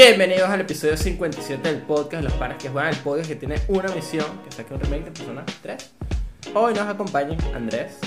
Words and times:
Bienvenidos 0.00 0.48
al 0.48 0.60
episodio 0.60 0.96
57 0.96 1.60
del 1.60 1.82
podcast, 1.82 2.22
los 2.22 2.32
panas 2.34 2.56
que 2.58 2.68
juegan 2.68 2.94
el 2.94 3.00
podcast 3.00 3.28
que 3.28 3.34
tiene 3.34 3.56
una 3.66 3.92
misión, 3.92 4.26
que 4.44 4.52
saque 4.52 4.72
un 4.72 4.78
remake 4.78 5.06
de 5.06 5.10
Persona 5.10 5.44
3. 5.60 5.90
Hoy 6.54 6.72
nos 6.72 6.86
acompañan 6.86 7.36
Andrés, 7.52 7.98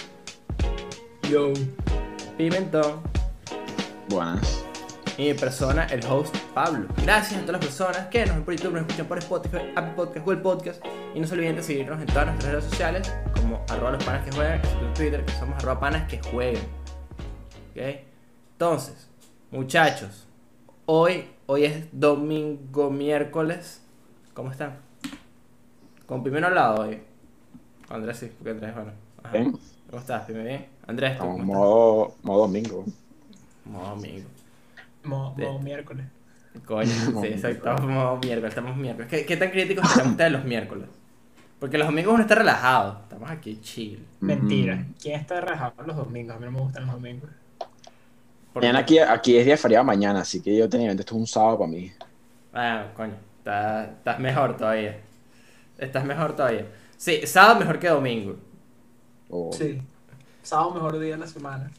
Yo. 1.30 1.52
Pimentón 2.38 3.02
Buenas. 4.08 4.64
y 5.18 5.24
mi 5.24 5.34
persona, 5.34 5.86
el 5.88 6.02
host 6.06 6.34
Pablo. 6.54 6.88
Gracias 7.04 7.42
a 7.42 7.46
todas 7.46 7.60
las 7.60 7.66
personas 7.66 8.08
que 8.08 8.26
nos 8.26 8.36
ven 8.36 8.46
por 8.46 8.56
YouTube, 8.56 8.72
nos 8.72 8.82
escuchan 8.84 9.08
por 9.08 9.18
Spotify, 9.18 9.58
Apple 9.76 9.94
Podcast, 9.98 10.26
Google 10.26 10.42
Podcast. 10.42 10.86
Y 11.14 11.20
no 11.20 11.28
se 11.28 11.34
olviden 11.34 11.58
de 11.58 11.64
seguirnos 11.64 12.00
en 12.00 12.06
todas 12.06 12.28
nuestras 12.28 12.54
redes 12.54 12.70
sociales, 12.70 13.14
como 13.36 13.66
arroba 13.68 13.92
los 13.92 14.04
panas 14.06 14.24
que 14.24 14.32
juegan, 14.32 14.62
en 14.64 14.94
Twitter, 14.94 15.26
que 15.26 15.34
somos 15.34 15.62
arroba 15.62 15.82
panas 15.82 16.08
que 16.08 16.22
jueguen. 16.22 16.64
¿Ok? 17.72 18.00
Entonces, 18.54 19.10
muchachos, 19.52 20.26
hoy, 20.86 21.26
hoy 21.52 21.66
es 21.66 21.86
domingo, 21.92 22.90
miércoles. 22.90 23.82
¿Cómo 24.34 24.52
están? 24.52 24.78
Con 26.06 26.24
primero 26.24 26.48
al 26.48 26.56
lado 26.56 26.84
hoy. 26.84 26.98
Andrés 27.90 28.18
sí, 28.20 28.32
porque 28.38 28.52
Andrés, 28.52 28.74
bueno. 28.74 28.92
Ajá. 29.22 29.34
Bien. 29.34 29.52
¿Cómo 29.90 30.00
estás? 30.00 30.24
Pime 30.26 30.44
bien. 30.44 30.66
Andrés, 30.88 31.10
¿tú 31.12 31.14
Estamos 31.26 31.40
cómo 31.42 31.44
estás? 31.44 31.58
modo, 31.58 32.16
modo 32.24 32.42
domingo. 32.44 32.86
Modo 33.66 33.90
domingo. 33.96 34.30
Mo, 35.04 35.34
De- 35.36 35.46
mo- 35.46 35.60
miércoles. 35.60 36.06
Coño, 36.66 36.86
sí, 37.22 37.28
exacto. 37.28 37.70
Estamos 37.70 38.20
miércoles, 38.24 38.50
estamos 38.50 38.78
miércoles. 38.78 39.10
¿Qué, 39.10 39.26
qué 39.26 39.36
tan 39.36 39.52
críticos 39.52 39.90
están 39.90 40.12
ustedes 40.12 40.32
los 40.32 40.46
miércoles? 40.46 40.88
Porque 41.60 41.78
los 41.78 41.88
domingos 41.88 42.14
uno 42.14 42.22
está 42.24 42.36
relajado. 42.36 43.00
Estamos 43.04 43.30
aquí 43.30 43.60
chill. 43.62 44.06
Mentira. 44.22 44.86
¿Quién 45.02 45.20
está 45.20 45.42
rajado 45.42 45.74
los 45.86 45.98
domingos? 45.98 46.38
A 46.38 46.40
mí 46.40 46.46
no 46.46 46.52
me 46.52 46.60
gustan 46.62 46.86
los 46.86 46.96
domingos. 46.96 47.30
Porque- 48.54 48.68
Mañana 48.68 48.80
aquí, 48.80 49.00
aquí 49.00 49.38
es 49.38 49.46
día 49.46 49.58
feriado 49.58 49.86
mañana, 49.86 50.22
así 50.22 50.42
que 50.42 50.56
yo 50.56 50.68
tenía 50.70 50.92
esto 50.92 51.04
es 51.04 51.12
un 51.12 51.28
sábado 51.28 51.60
para 51.60 51.72
mí. 51.72 51.92
Ah, 52.54 52.88
coño. 52.96 53.16
Estás, 53.40 53.90
estás 53.90 54.20
mejor 54.20 54.58
todavía. 54.58 54.98
Estás 55.78 56.04
mejor 56.06 56.36
todavía. 56.36 56.66
Sí, 56.98 57.26
sábado 57.26 57.60
mejor 57.60 57.80
que 57.80 57.88
domingo. 57.88 58.36
O, 59.30 59.52
Sí. 59.54 59.82
Sábado 60.44 60.72
mejor 60.74 61.00
día 61.00 61.12
de 61.14 61.18
la 61.18 61.28
semana. 61.28 61.72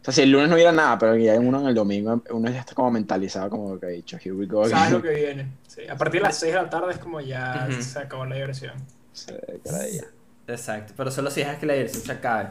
o 0.00 0.04
sea, 0.06 0.14
si 0.14 0.22
el 0.22 0.30
lunes 0.30 0.48
no 0.48 0.54
hubiera 0.54 0.70
nada, 0.72 0.96
pero 0.98 1.16
ya 1.16 1.34
uno 1.38 1.60
en 1.60 1.66
el 1.66 1.74
domingo, 1.74 2.22
uno 2.30 2.48
ya 2.50 2.60
está 2.60 2.74
como 2.74 2.90
mentalizado, 2.92 3.50
como 3.50 3.78
que 3.78 3.86
ha 3.86 3.88
dicho, 3.90 4.16
here 4.16 4.32
we 4.32 4.46
go. 4.46 4.66
Sabes 4.68 4.92
lo 4.92 5.02
que 5.02 5.10
viene. 5.10 5.48
Sí. 5.66 5.82
A 5.88 5.96
partir 5.96 6.20
de 6.22 6.28
las 6.28 6.38
6 6.38 6.54
de 6.54 6.62
la 6.62 6.70
tarde 6.70 6.92
es 6.92 6.98
como 6.98 7.20
ya 7.20 7.66
Ujú. 7.70 7.82
se 7.82 7.98
acabó 7.98 8.24
la 8.24 8.36
diversión. 8.36 8.72
Sí, 9.12 9.32
caray. 9.64 10.00
Exacto. 10.46 10.94
Pero 10.96 11.10
solo 11.10 11.30
si 11.30 11.40
dejas 11.40 11.58
que 11.58 11.66
la 11.66 11.74
diversión 11.74 12.02
se 12.04 12.12
acabe. 12.12 12.50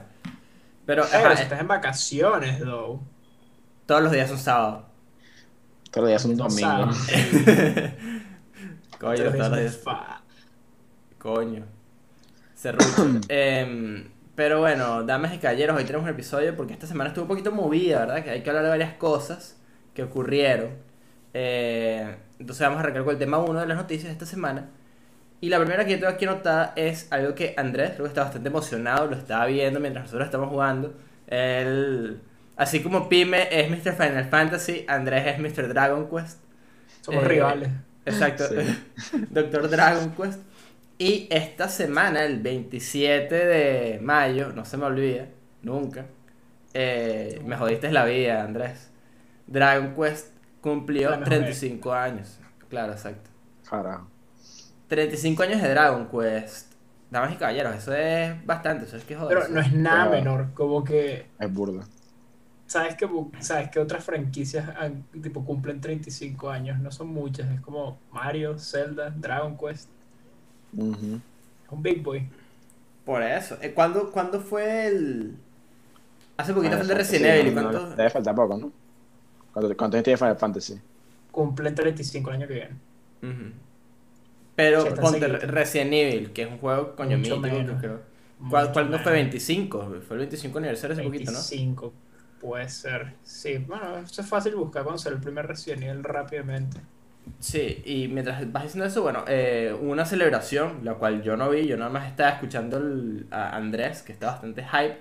Pero, 0.85 1.05
Pero 1.09 1.25
ajá, 1.27 1.35
si 1.37 1.43
estás 1.43 1.59
en 1.61 1.67
vacaciones, 1.67 2.59
though. 2.59 2.99
Todos 3.85 4.03
los 4.03 4.11
días 4.11 4.29
son 4.29 4.37
sábados. 4.37 4.83
Todos 5.91 6.03
los 6.03 6.09
días 6.09 6.21
son 6.21 6.35
no 6.35 6.47
domingo. 6.47 6.91
Coño, 8.99 9.17
Pero 9.17 9.31
todos 9.31 9.49
los 9.49 9.59
es 9.59 9.83
días. 9.83 9.95
Coño. 11.17 11.63
Serrucho. 12.53 13.19
Em, 13.29 14.09
pero 14.35 14.59
bueno, 14.59 15.03
damas 15.03 15.33
y 15.33 15.37
caballeros, 15.37 15.77
hoy 15.77 15.85
tenemos 15.85 16.03
un 16.03 16.09
episodio 16.09 16.55
porque 16.55 16.73
esta 16.73 16.87
semana 16.87 17.09
estuvo 17.09 17.23
un 17.23 17.29
poquito 17.29 17.51
movida, 17.51 17.99
¿verdad? 17.99 18.23
Que 18.23 18.31
hay 18.31 18.43
que 18.43 18.49
hablar 18.49 18.63
de 18.63 18.69
varias 18.69 18.93
cosas 18.95 19.57
que 19.93 20.03
ocurrieron. 20.03 20.71
Eh, 21.33 22.15
entonces 22.39 22.61
vamos 22.61 22.77
a 22.77 22.81
arrancar 22.81 23.03
con 23.03 23.13
el 23.13 23.19
tema 23.19 23.37
1 23.39 23.61
de 23.61 23.65
las 23.67 23.77
noticias 23.77 24.07
de 24.07 24.11
esta 24.11 24.25
semana. 24.25 24.69
Y 25.41 25.49
la 25.49 25.59
primera 25.59 25.85
que 25.85 25.91
yo 25.91 25.99
tengo 25.99 26.11
aquí 26.11 26.25
anotada 26.25 26.73
es 26.75 27.11
algo 27.11 27.35
que 27.35 27.53
Andrés 27.57 27.91
creo 27.91 28.03
que 28.03 28.09
está 28.09 28.23
bastante 28.23 28.49
emocionado, 28.49 29.07
lo 29.07 29.15
estaba 29.15 29.45
viendo 29.45 29.79
mientras 29.79 30.05
nosotros 30.05 30.25
estamos 30.25 30.49
jugando. 30.49 30.93
Él, 31.27 32.21
así 32.57 32.81
como 32.81 33.07
Pime 33.09 33.47
es 33.51 33.69
Mr. 33.69 33.93
Final 33.93 34.25
Fantasy, 34.29 34.85
Andrés 34.87 35.25
es 35.27 35.39
Mr. 35.39 35.67
Dragon 35.69 36.09
Quest. 36.09 36.39
Somos 37.01 37.23
Eh, 37.23 37.27
rivales. 37.27 37.69
Exacto. 38.05 38.45
Sí. 38.47 39.17
Doctor 39.29 39.69
Dragon 39.69 40.11
Quest. 40.11 40.39
Y 40.97 41.27
esta 41.29 41.67
semana, 41.67 42.23
el 42.23 42.39
27 42.41 43.35
de 43.35 43.99
mayo, 44.01 44.53
no 44.53 44.63
se 44.65 44.77
me 44.77 44.85
olvida, 44.85 45.27
nunca. 45.61 46.05
eh, 46.73 47.41
me 47.45 47.55
jodiste 47.57 47.91
la 47.91 48.05
vida, 48.05 48.43
Andrés. 48.43 48.89
Dragon 49.47 49.93
Quest 49.95 50.33
cumplió 50.61 51.09
La 51.11 51.17
mejor 51.17 51.29
35 51.33 51.93
años. 51.93 52.39
Claro, 52.69 52.93
exacto. 52.93 53.29
Carajo. 53.69 54.09
35 54.87 55.43
años 55.43 55.61
de 55.61 55.69
Dragon 55.69 56.07
Quest. 56.09 56.73
Damas 57.11 57.33
y 57.33 57.35
caballeros, 57.35 57.75
eso 57.75 57.93
es 57.93 58.45
bastante, 58.45 58.85
eso 58.85 58.97
es 58.97 59.03
que 59.05 59.15
joder. 59.15 59.37
Pero 59.37 59.49
no 59.53 59.61
es 59.61 59.71
nada 59.73 60.09
Pero- 60.09 60.23
menor. 60.23 60.53
Como 60.53 60.83
que. 60.83 61.27
Es 61.39 61.53
burda. 61.53 61.83
¿Sabes 62.75 62.95
que, 62.95 63.07
¿Sabes 63.39 63.69
que 63.69 63.79
otras 63.79 64.03
franquicias 64.03 64.67
han- 64.77 65.03
tipo, 65.21 65.45
cumplen 65.45 65.79
35 65.79 66.49
años? 66.49 66.77
No 66.79 66.91
son 66.91 67.07
muchas. 67.07 67.49
Es 67.51 67.61
como 67.61 67.97
Mario, 68.11 68.59
Zelda, 68.59 69.11
Dragon 69.11 69.57
Quest. 69.57 69.89
Es 71.65 71.71
un 71.71 71.83
big 71.83 72.03
boy. 72.03 72.27
Por 73.05 73.21
eso. 73.23 73.57
Eh, 73.61 73.71
¿cuándo, 73.73 74.11
cuándo 74.11 74.41
fue 74.41 74.87
el...? 74.87 75.37
Hace 76.37 76.53
poquito 76.53 76.75
Ah, 76.75 76.77
fue 76.77 76.81
el 76.83 76.87
de 76.89 76.95
Resident 76.95 77.25
sí, 77.25 77.39
Evil. 77.39 77.47
¿y 77.47 77.55
no, 77.55 77.61
no, 77.61 77.71
cuánto? 77.71 77.95
Debe 77.95 78.09
faltar 78.09 78.35
poco, 78.35 78.57
¿no? 78.57 78.71
¿Cuánto, 79.53 79.77
cuánto 79.77 80.03
tiene 80.03 80.17
Final 80.17 80.37
Fantasy? 80.37 80.81
Cumplen 81.31 81.75
35 81.75 82.29
el 82.29 82.35
año 82.37 82.47
que 82.47 82.53
viene. 82.55 82.75
Pero 84.55 84.81
Sí, 84.81 84.89
ponte. 85.01 85.27
Resident 85.27 85.93
Evil, 85.93 86.31
que 86.33 86.43
es 86.43 86.51
un 86.51 86.57
juego 86.59 86.95
coño 86.95 87.17
mítico, 87.17 87.37
menos. 87.37 87.79
creo. 87.79 88.01
¿Cuál, 88.49 88.71
cuál 88.71 88.91
no 88.91 88.99
fue 88.99 89.11
menos. 89.13 89.31
25? 89.31 89.79
Fue 90.07 90.15
el 90.15 90.19
25 90.19 90.57
aniversario 90.57 90.93
hace 90.93 91.03
poquito, 91.03 91.31
¿no? 91.31 91.37
25. 91.39 91.93
Puede 92.41 92.69
ser. 92.69 93.13
Sí, 93.23 93.57
bueno, 93.57 93.97
eso 93.97 94.21
es 94.21 94.27
fácil 94.27 94.55
buscar 94.55 94.83
cuando 94.83 94.99
sale 94.99 95.15
el 95.15 95.21
primer 95.21 95.47
Resident 95.47 95.83
Evil 95.83 96.03
rápidamente. 96.03 96.79
Sí, 97.39 97.81
y 97.85 98.07
mientras 98.07 98.51
vas 98.51 98.63
diciendo 98.63 98.85
eso, 98.85 99.01
bueno, 99.01 99.23
eh, 99.27 99.75
hubo 99.81 99.91
una 99.91 100.05
celebración, 100.05 100.81
la 100.83 100.93
cual 100.95 101.23
yo 101.23 101.35
no 101.37 101.49
vi, 101.49 101.65
yo 101.65 101.75
nada 101.75 101.89
más 101.89 102.07
estaba 102.07 102.29
escuchando 102.29 102.77
el- 102.77 103.25
a 103.31 103.55
Andrés, 103.55 104.03
que 104.03 104.11
está 104.13 104.27
bastante 104.27 104.63
hype, 104.63 104.99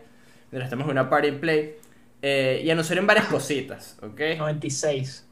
mientras 0.50 0.64
estamos 0.64 0.86
en 0.86 0.92
una 0.92 1.10
party 1.10 1.28
and 1.28 1.40
play, 1.40 1.74
eh, 2.22 2.62
y 2.64 2.70
anunciaron 2.70 3.06
varias 3.06 3.26
cositas, 3.26 3.98
¿ok? 4.02 4.20
96. 4.38 5.26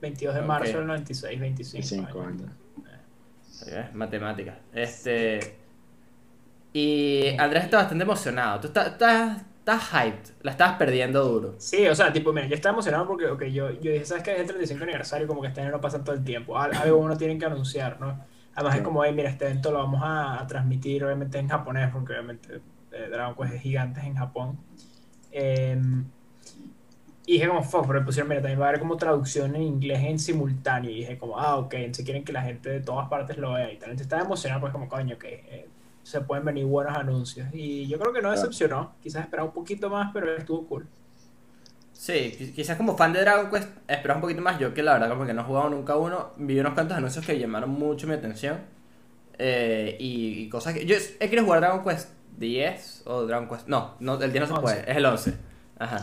22 0.00 0.34
de 0.34 0.40
marzo 0.42 0.78
del 0.78 0.86
96, 0.86 1.38
25, 1.38 1.72
25 2.06 2.22
años. 2.22 2.42
años. 2.42 2.52
Eh, 3.68 3.88
Matemáticas. 3.92 4.56
Este. 4.72 5.56
Y 6.72 7.36
Andrés 7.38 7.64
está 7.64 7.76
bastante 7.76 8.02
emocionado. 8.02 8.60
Tú 8.60 8.66
estás, 8.68 8.88
estás, 8.92 9.42
estás 9.64 9.90
hyped. 9.92 10.30
La 10.42 10.50
estabas 10.50 10.76
perdiendo 10.76 11.24
duro. 11.24 11.54
Sí, 11.58 11.86
o 11.86 11.94
sea, 11.94 12.12
tipo, 12.12 12.32
mira, 12.32 12.46
yo 12.48 12.54
estaba 12.56 12.72
emocionado 12.72 13.06
porque, 13.06 13.26
ok, 13.26 13.44
yo, 13.44 13.70
yo 13.70 13.92
dije, 13.92 14.04
¿sabes 14.04 14.24
qué? 14.24 14.32
Es 14.32 14.40
el 14.40 14.46
35 14.48 14.82
aniversario, 14.82 15.26
como 15.28 15.40
que 15.40 15.48
este 15.48 15.60
año 15.60 15.70
no 15.70 15.80
pasa 15.80 16.02
todo 16.02 16.14
el 16.16 16.24
tiempo. 16.24 16.58
Al- 16.58 16.74
Algo 16.74 16.98
uno 16.98 17.16
tiene 17.16 17.38
que 17.38 17.46
anunciar, 17.46 18.00
¿no? 18.00 18.18
Además 18.54 18.74
es 18.74 18.80
Sí. 18.80 18.84
como, 18.84 19.04
hey, 19.04 19.12
mira, 19.14 19.30
este 19.30 19.46
evento 19.46 19.70
lo 19.70 19.78
vamos 19.78 20.00
a, 20.04 20.44
transmitir, 20.48 21.04
obviamente, 21.04 21.38
en 21.38 21.48
japonés, 21.48 21.90
porque 21.92 22.12
obviamente 22.12 22.60
eh, 22.90 23.08
Dragon 23.10 23.34
Quest 23.36 23.54
es 23.54 23.62
gigante 23.62 24.00
en 24.00 24.16
Japón. 24.16 24.58
Em, 25.30 26.04
y 27.24 27.34
dije 27.34 27.46
como, 27.48 27.62
fuck, 27.62 27.86
pero 27.86 28.00
me 28.00 28.04
pusieron, 28.04 28.28
mira, 28.28 28.42
también 28.42 28.60
va 28.60 28.64
a 28.66 28.68
haber 28.70 28.80
como 28.80 28.96
traducción 28.96 29.54
en 29.54 29.62
inglés 29.62 30.00
en 30.02 30.18
simultáneo. 30.18 30.90
Y 30.90 30.96
dije 30.96 31.16
como, 31.18 31.38
ah, 31.38 31.56
ok, 31.56 31.74
entonces 31.74 32.04
quieren 32.04 32.24
que 32.24 32.32
la 32.32 32.42
gente 32.42 32.68
de 32.68 32.80
todas 32.80 33.08
partes 33.08 33.36
lo 33.38 33.52
vea 33.52 33.72
y 33.72 33.76
tal. 33.76 33.90
Entonces 33.90 34.06
estaba 34.06 34.22
emocionado, 34.22 34.60
pues 34.60 34.72
como, 34.72 34.88
coño, 34.88 35.16
que 35.18 35.34
eh, 35.48 35.68
se 36.02 36.20
pueden 36.20 36.44
venir 36.44 36.66
buenos 36.66 36.96
anuncios. 36.96 37.48
Y 37.52 37.86
yo 37.88 37.98
creo 37.98 38.12
que 38.12 38.22
no 38.22 38.30
decepcionó. 38.32 38.94
Quizás 39.02 39.24
esperaba 39.24 39.48
un 39.48 39.54
poquito 39.54 39.90
más, 39.90 40.10
pero 40.12 40.34
estuvo 40.36 40.66
cool. 40.66 40.86
Sí, 41.92 42.34
qui- 42.38 42.52
quizás 42.54 42.76
como 42.76 42.96
fan 42.96 43.12
de 43.12 43.20
Dragon 43.20 43.50
Quest 43.50 43.68
esperas 43.86 44.16
un 44.16 44.22
poquito 44.22 44.40
más. 44.42 44.58
Yo 44.58 44.74
que 44.74 44.82
la 44.82 44.94
verdad 44.94 45.08
como 45.10 45.26
que 45.26 45.34
no 45.34 45.42
he 45.42 45.44
jugado 45.44 45.70
nunca 45.70 45.96
uno, 45.96 46.30
vi 46.36 46.58
unos 46.58 46.74
cuantos 46.74 46.96
anuncios 46.96 47.24
que 47.24 47.38
llamaron 47.38 47.70
mucho 47.70 48.06
mi 48.06 48.14
atención. 48.14 48.58
eh, 49.38 49.96
y, 50.00 50.44
y 50.44 50.48
cosas 50.48 50.74
que... 50.74 50.86
Yo 50.86 50.96
he 50.96 51.28
querido 51.28 51.44
jugar 51.44 51.60
Dragon 51.60 51.82
Quest 51.84 52.10
10 52.38 53.02
o 53.06 53.22
Dragon 53.26 53.48
Quest... 53.48 53.68
No, 53.68 53.94
no 54.00 54.14
el 54.20 54.32
10 54.32 54.48
no 54.48 54.56
se 54.56 54.62
puede, 54.62 54.78
11. 54.80 54.90
es 54.90 54.96
el 54.96 55.06
11. 55.06 55.34
Ajá. 55.78 56.02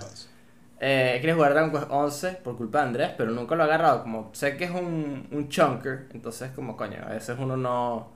Eh, 0.81 1.13
he 1.17 1.21
querido 1.21 1.35
jugar 1.37 1.53
Dragon 1.53 1.71
Quest 1.71 1.87
11 1.89 2.31
por 2.43 2.57
culpa 2.57 2.79
de 2.81 2.85
Andrés, 2.87 3.11
pero 3.17 3.31
nunca 3.31 3.55
lo 3.55 3.63
he 3.63 3.65
agarrado. 3.67 4.01
Como 4.03 4.29
sé 4.33 4.57
que 4.57 4.65
es 4.65 4.71
un, 4.71 5.27
un 5.31 5.49
chunker, 5.49 6.07
entonces 6.13 6.51
como 6.51 6.77
coño, 6.77 6.99
a 7.05 7.09
veces 7.09 7.37
uno 7.39 7.57
no... 7.57 8.11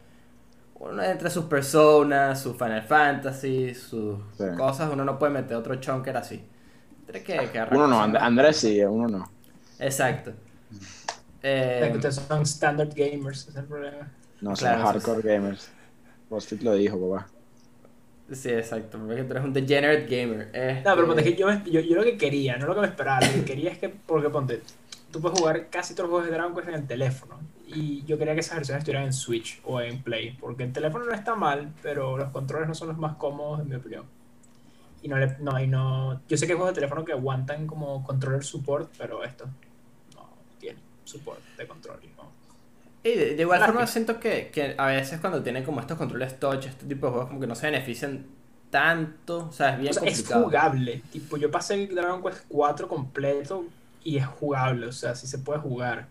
Uno 0.90 1.02
entre 1.04 1.30
sus 1.30 1.46
personas, 1.46 2.42
su 2.42 2.54
Final 2.56 2.84
Fantasy, 2.84 3.74
sus 3.74 4.20
Sí. 4.38 4.44
cosas, 4.58 4.90
uno 4.92 5.06
no 5.06 5.18
puede 5.18 5.32
meter 5.34 5.56
otro 5.58 5.76
chunker 5.76 6.18
así. 6.18 6.44
Que, 7.12 7.24
que 7.24 7.38
agarrar 7.40 7.76
Uno 7.76 7.88
no, 7.88 8.02
And-. 8.02 8.18
Andrés 8.18 8.58
sí, 8.58 8.82
uno 8.84 9.08
no. 9.08 9.32
Exacto. 9.80 10.32
Es 10.72 11.00
Eh, 11.44 11.90
que 11.92 11.98
ustedes 11.98 12.16
son 12.16 12.42
standard 12.44 12.94
gamers, 12.96 13.42
ese 13.42 13.52
es 13.52 13.56
el 13.58 13.66
problema. 13.66 14.12
No, 14.42 14.54
Claro, 14.54 14.80
sí. 14.80 14.84
hardcore 14.84 15.22
gamers. 15.22 15.70
BuzzFeed 16.30 16.62
lo 16.62 16.74
dijo, 16.76 16.98
papá. 17.00 17.28
sí, 18.32 18.50
exacto. 18.50 18.98
Porque 19.00 19.24
tú 19.24 19.32
eres 19.32 19.44
un 19.44 19.54
degenerate 19.54 20.06
gamer. 20.08 20.84
No, 20.86 20.96
pero 20.96 21.08
ponte, 21.08 21.22
Este, 21.22 21.30
es 21.30 21.36
que 21.36 21.42
yo, 21.42 21.48
me- 21.48 21.64
yo, 21.72 21.80
yo 21.82 21.96
lo 21.98 22.04
que 22.04 22.18
quería, 22.18 22.58
no 22.58 22.66
lo 22.68 22.76
que 22.76 22.82
me 22.82 22.88
esperaba, 22.88 23.22
lo 23.22 23.32
que 23.34 23.46
quería 23.46 23.72
es 23.72 23.78
que, 23.78 23.90
porque 23.90 24.30
ponte, 24.30 24.62
tú 25.12 25.22
puedes 25.22 25.38
jugar 25.40 25.70
casi 25.70 25.94
todos 25.94 26.10
los 26.10 26.12
juegos 26.12 26.28
de 26.30 26.34
Dragon 26.36 26.56
Quest 26.56 26.68
en 26.70 26.76
el 26.76 26.88
teléfono. 26.88 27.40
Y 27.66 28.04
yo 28.06 28.18
quería 28.18 28.34
que 28.34 28.42
esas 28.42 28.58
versiones 28.58 28.82
estuvieran 28.82 29.06
en 29.06 29.14
Switch 29.14 29.62
o 29.64 29.80
en 29.82 30.04
Play, 30.04 30.38
porque 30.40 30.64
el 30.64 30.74
teléfono 30.74 31.06
no 31.06 31.14
está 31.14 31.36
mal, 31.36 31.74
pero 31.82 32.18
los 32.18 32.30
controles 32.32 32.68
no 32.68 32.76
son 32.76 32.90
los 32.90 32.98
más 32.98 33.16
cómodos, 33.18 33.62
en 33.62 33.70
mi 33.70 33.76
opinión. 33.76 34.06
Y 35.02 35.08
no, 35.10 35.18
le, 35.18 35.38
no, 35.40 35.60
y 35.60 35.68
no, 35.68 36.22
yo 36.28 36.38
sé 36.38 36.46
que 36.46 36.54
hay 36.54 36.58
juegos 36.58 36.74
de 36.74 36.82
teléfono 36.82 37.04
que 37.06 37.12
aguantan 37.14 37.68
como 37.68 38.04
controller 38.04 38.44
support, 38.44 38.92
pero 38.98 39.24
esto 39.24 39.46
no 40.16 40.30
tiene. 40.60 40.80
support 41.04 41.40
de 41.58 41.68
control. 41.68 42.00
¿no? 42.18 42.32
Y 43.04 43.10
de, 43.18 43.36
de 43.36 43.42
igual 43.42 43.64
forma 43.64 43.86
siento 43.88 44.20
que, 44.20 44.50
que 44.52 44.76
a 44.78 44.88
veces 44.88 45.20
cuando 45.20 45.44
tienen 45.44 45.64
como 45.64 45.82
estos 45.82 45.98
controles 45.98 46.40
touch, 46.40 46.66
este 46.68 46.86
tipo 46.86 47.08
de 47.08 47.12
juegos 47.12 47.28
como 47.30 47.40
que 47.42 47.48
no 47.48 47.56
se 47.56 47.68
benefician 47.68 48.26
tanto, 48.70 49.48
o 49.48 49.52
sea, 49.52 49.74
es 49.74 49.80
bien 49.80 49.92
O 49.92 49.94
sea, 49.94 50.04
es 50.10 50.24
complicado. 50.24 50.46
jugable. 50.46 51.04
Tipo, 51.12 51.38
yo 51.38 51.52
pasé 51.52 51.76
el 51.84 51.96
Dragon 51.96 52.22
Quest 52.24 52.46
4 52.48 52.88
completo 52.88 53.66
y 54.04 54.18
es 54.18 54.26
jugable, 54.26 54.88
o 54.88 54.92
sea, 54.94 55.16
sí 55.16 55.28
se 55.28 55.40
puede 55.40 55.60
jugar. 55.60 56.08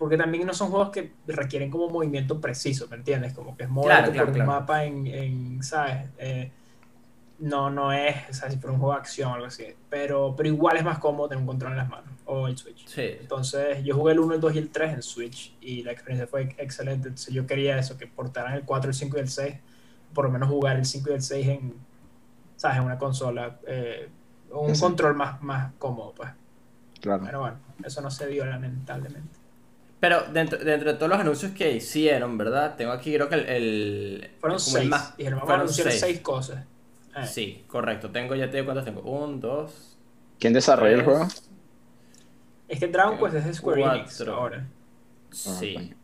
Porque 0.00 0.16
también 0.16 0.46
no 0.46 0.54
son 0.54 0.70
juegos 0.70 0.88
que 0.88 1.12
requieren 1.26 1.70
como 1.70 1.90
movimiento 1.90 2.40
preciso, 2.40 2.88
¿me 2.88 2.96
entiendes? 2.96 3.34
Como 3.34 3.54
que 3.54 3.64
es 3.64 3.68
moverte 3.68 3.96
Claro, 3.98 4.12
claro, 4.12 4.26
por 4.28 4.34
claro. 4.34 4.50
un 4.50 4.56
mapa 4.56 4.84
en, 4.84 5.06
en, 5.06 5.62
¿sabes? 5.62 6.08
Eh, 6.16 6.50
no, 7.40 7.68
no 7.68 7.92
es, 7.92 8.16
o 8.30 8.32
sea, 8.32 8.50
si 8.50 8.56
fuera 8.56 8.72
un 8.72 8.80
juego 8.80 8.94
de 8.94 9.00
acción 9.00 9.30
o 9.30 9.34
algo 9.34 9.46
así. 9.48 9.66
Pero, 9.90 10.34
pero 10.34 10.48
igual 10.48 10.78
es 10.78 10.84
más 10.84 10.98
cómodo 10.98 11.28
tener 11.28 11.42
un 11.42 11.46
control 11.46 11.72
en 11.72 11.76
las 11.76 11.90
manos 11.90 12.08
o 12.24 12.48
el 12.48 12.56
Switch. 12.56 12.86
Sí, 12.86 13.18
Entonces, 13.20 13.84
yo 13.84 13.94
jugué 13.94 14.14
el 14.14 14.20
1, 14.20 14.36
el 14.36 14.40
2 14.40 14.54
y 14.54 14.58
el 14.58 14.70
3 14.70 14.94
en 14.94 15.02
Switch 15.02 15.54
y 15.60 15.82
la 15.82 15.92
experiencia 15.92 16.26
fue 16.26 16.54
excelente. 16.56 17.08
Entonces, 17.08 17.34
yo 17.34 17.46
quería 17.46 17.78
eso, 17.78 17.98
que 17.98 18.06
portaran 18.06 18.54
el 18.54 18.62
4, 18.62 18.88
el 18.88 18.94
5 18.94 19.18
y 19.18 19.20
el 19.20 19.28
6. 19.28 19.54
Por 20.14 20.24
lo 20.24 20.30
menos 20.30 20.48
jugar 20.48 20.76
el 20.78 20.86
5 20.86 21.10
y 21.10 21.12
el 21.12 21.22
6 21.22 21.46
en, 21.46 21.74
¿sabes? 22.56 22.78
en 22.78 22.84
una 22.84 22.96
consola. 22.96 23.58
eh, 23.66 24.08
un 24.50 24.74
control 24.78 25.14
más, 25.14 25.42
más 25.42 25.74
cómodo, 25.78 26.14
pues. 26.16 26.30
Claro. 27.02 27.22
Pero 27.22 27.40
bueno, 27.40 27.58
eso 27.84 28.00
no 28.00 28.10
se 28.10 28.26
dio 28.28 28.46
lamentablemente. 28.46 29.39
Pero 30.00 30.22
dentro, 30.32 30.58
dentro 30.58 30.92
de 30.92 30.98
todos 30.98 31.10
los 31.10 31.20
anuncios 31.20 31.52
que 31.52 31.72
hicieron, 31.72 32.38
¿verdad? 32.38 32.74
Tengo 32.76 32.92
aquí 32.92 33.12
creo 33.14 33.28
que 33.28 33.34
el... 33.34 33.46
el 33.48 34.30
Fueron 34.40 34.58
como 34.58 34.76
el 34.78 34.82
6. 34.82 34.88
más- 34.88 35.16
Dijeron, 35.16 35.38
vamos 35.40 35.42
a 35.42 35.46
fueron 35.46 35.60
anunciar 35.62 35.88
seis. 35.90 36.00
6 36.00 36.20
cosas. 36.20 36.64
Eh, 37.16 37.26
Sí, 37.26 37.64
correcto. 37.66 38.10
Tengo, 38.10 38.34
ya 38.34 38.46
te 38.50 38.56
digo 38.56 38.66
cuántos 38.66 38.84
tengo. 38.84 39.02
Un, 39.02 39.40
dos, 39.40 39.96
¿Quién 40.38 40.52
desarrolla 40.54 40.92
el 40.94 41.04
tres, 41.04 41.06
juego? 41.16 41.28
Es 42.68 42.78
que 42.78 42.86
Dragon 42.88 43.18
Quest 43.18 43.34
es 43.34 43.44
de 43.44 43.54
Square 43.54 43.82
Enix 43.82 44.16
Cuatro. 44.16 44.34
ahora. 44.34 44.66
Ah, 44.66 45.32
Sí. 45.32 45.94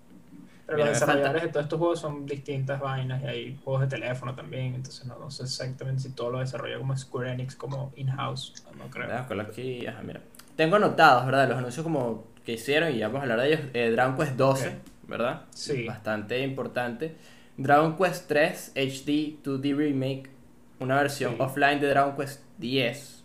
Pero 0.67 0.79
Mira, 0.79 0.91
los 0.91 0.99
desarrolladores 0.99 1.43
de 1.45 1.49
todos 1.51 1.65
estos 1.65 1.79
juegos 1.79 2.01
son 2.01 2.27
distintas 2.27 2.81
vainas 2.81 3.23
y 3.23 3.27
hay 3.27 3.61
juegos 3.63 3.83
de 3.83 3.87
teléfono 3.87 4.35
también, 4.35 4.75
entonces 4.75 5.07
no, 5.07 5.17
no 5.17 5.31
sé 5.31 5.45
exactamente 5.45 6.03
si 6.03 6.09
todo 6.11 6.31
lo 6.33 6.41
desarrolla 6.41 6.77
como 6.79 6.97
Square 6.97 7.31
Enix, 7.33 7.55
como 7.55 7.93
in-house, 7.95 8.53
no, 8.77 8.85
no 8.85 8.91
creo. 8.91 9.09
Aquí, 9.43 9.87
ajá, 9.87 10.03
mira. 10.03 10.21
Tengo 10.57 10.75
anotados, 10.75 11.25
¿verdad? 11.25 11.49
Los 11.49 11.59
anuncios 11.59 11.85
como 11.85 12.25
que 12.47 12.53
hicieron 12.53 12.95
y 12.95 12.99
ya 12.99 13.09
vamos 13.09 13.21
a 13.21 13.23
hablar 13.25 13.41
de 13.41 13.49
ellos. 13.49 13.61
Eh, 13.75 13.91
Dragon 13.91 14.17
Quest 14.17 14.37
12, 14.37 14.69
Ok. 14.69 14.75
¿verdad? 15.09 15.43
Sí. 15.51 15.85
Bastante 15.87 16.41
importante. 16.41 17.17
Dragon 17.59 17.97
Quest 17.97 18.29
3 18.29 18.73
HD 18.75 19.43
2D 19.43 19.77
Remake. 19.77 20.31
Una 20.79 20.97
versión 20.97 21.33
Sí. 21.33 21.37
offline 21.41 21.81
de 21.81 21.89
Dragon 21.89 22.17
Quest 22.17 22.43
10. 22.59 23.25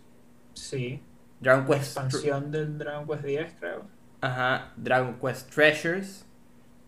Sí, 0.54 1.02
Dragon 1.40 1.66
Quest... 1.66 1.84
expansión 1.98 2.52
del 2.52 2.78
Dragon 2.78 3.06
Quest 3.08 3.24
10, 3.24 3.54
creo. 3.60 3.84
Ajá. 4.22 4.74
Dragon 4.76 5.18
Quest 5.20 5.54
Treasures. 5.54 6.26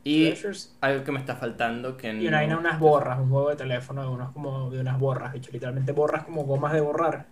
Y 0.06 0.26
Treasures. 0.32 0.76
algo 0.82 1.04
que 1.06 1.12
me 1.14 1.20
está 1.20 1.36
faltando 1.36 1.96
que 1.96 2.12
Y 2.14 2.28
una 2.28 2.38
vaina, 2.38 2.56
no- 2.56 2.60
unas 2.60 2.78
borras, 2.80 3.20
un 3.20 3.30
juego 3.30 3.50
de 3.52 3.56
teléfono 3.56 4.02
de 4.02 4.08
unos 4.10 4.32
como 4.32 4.70
de 4.70 4.82
unas 4.82 5.00
borras, 5.00 5.34
hecho, 5.36 5.50
literalmente 5.54 5.92
borras 5.94 6.26
como 6.26 6.44
gomas 6.44 6.74
de 6.74 6.82
borrar. 6.82 7.28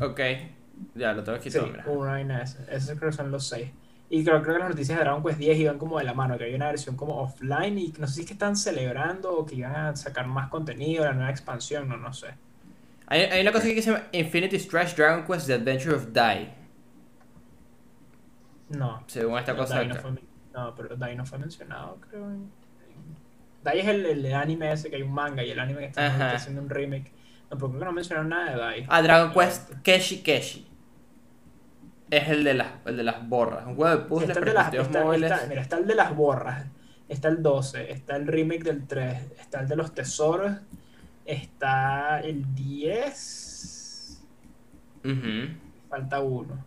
Ok. 0.00 0.20
Ya, 0.94 1.12
lo 1.12 1.22
tengo 1.24 1.38
aquí 1.38 1.50
Sí, 1.50 1.58
una 1.86 2.10
vaina 2.12 2.42
esa. 2.42 2.64
Esos 2.72 2.96
creo 2.98 3.10
que 3.10 3.16
son 3.16 3.30
los 3.30 3.46
seis. 3.48 3.70
Y 4.14 4.22
creo, 4.24 4.42
creo 4.42 4.56
que 4.56 4.60
las 4.60 4.68
noticias 4.68 4.98
de 4.98 5.04
Dragon 5.04 5.22
Quest 5.22 5.38
10 5.38 5.58
iban 5.60 5.78
como 5.78 5.96
de 5.96 6.04
la 6.04 6.12
mano, 6.12 6.36
que 6.36 6.44
había 6.44 6.56
una 6.56 6.66
versión 6.66 6.96
como 6.96 7.22
offline 7.22 7.78
y 7.78 7.94
no 7.98 8.06
sé 8.06 8.12
si 8.16 8.20
es 8.20 8.26
que 8.26 8.34
están 8.34 8.56
celebrando 8.56 9.34
o 9.34 9.46
que 9.46 9.54
iban 9.54 9.74
a 9.74 9.96
sacar 9.96 10.26
más 10.26 10.50
contenido, 10.50 11.06
la 11.06 11.14
nueva 11.14 11.30
expansión, 11.30 11.88
no, 11.88 11.96
no 11.96 12.12
sé. 12.12 12.34
Hay, 13.06 13.22
hay 13.22 13.40
una 13.40 13.52
cosa 13.52 13.68
que 13.68 13.80
se 13.80 13.90
llama 13.90 14.04
Infinity 14.12 14.58
Stretch 14.58 14.96
Dragon 14.96 15.24
Quest 15.24 15.46
The 15.46 15.54
Adventure 15.54 15.94
of 15.94 16.08
Die. 16.12 16.52
No. 18.68 19.02
Según 19.06 19.38
esta 19.38 19.54
No, 19.54 19.58
cosa 19.58 19.76
Dai 19.76 19.88
no, 19.88 19.94
fue, 19.94 20.10
no, 20.52 20.74
pero 20.74 20.94
Dai 20.94 21.16
no 21.16 21.24
fue 21.24 21.38
mencionado, 21.38 21.96
creo. 22.10 22.36
Dai 23.64 23.80
es 23.80 23.86
el, 23.86 24.04
el 24.04 24.34
anime 24.34 24.72
ese 24.72 24.90
que 24.90 24.96
hay 24.96 25.02
un 25.02 25.12
manga 25.12 25.42
y 25.42 25.52
el 25.52 25.58
anime 25.58 25.80
que 25.80 25.86
está, 25.86 26.34
haciendo 26.34 26.60
un 26.60 26.68
remake. 26.68 27.10
No, 27.50 27.56
pero 27.56 27.68
creo 27.68 27.78
que 27.78 27.84
no 27.86 27.92
mencionaron 27.92 28.28
nada 28.28 28.50
de 28.50 28.56
Dai. 28.58 28.86
Ah, 28.90 29.00
Dragon 29.00 29.32
Quest 29.32 29.72
Keshi 29.82 30.22
Keshi. 30.22 30.66
Es 32.12 32.28
el 32.28 32.44
de 32.44 32.52
las, 32.52 32.68
el 32.84 32.98
de 32.98 33.02
las 33.04 33.26
borras. 33.26 33.66
Un 33.66 33.74
juego 33.74 33.96
de 33.96 34.04
puzzles 34.04 34.28
está 34.28 34.40
el 34.40 34.44
de 34.44 34.52
las, 34.52 34.74
está- 34.74 35.02
móviles. 35.02 35.32
está- 35.32 35.46
mira, 35.46 35.62
está 35.62 35.78
el 35.78 35.86
de 35.86 35.94
las 35.94 36.14
borras, 36.14 36.66
está 37.08 37.28
el 37.28 37.42
12, 37.42 37.90
está 37.90 38.16
el 38.16 38.26
remake 38.26 38.64
del 38.64 38.86
3, 38.86 39.18
está 39.40 39.60
el 39.60 39.68
de 39.68 39.76
los 39.76 39.94
tesoros, 39.94 40.52
está 41.24 42.20
el 42.20 42.54
10, 42.54 44.22
Ujú. 45.04 45.54
falta 45.88 46.20
uno. 46.20 46.62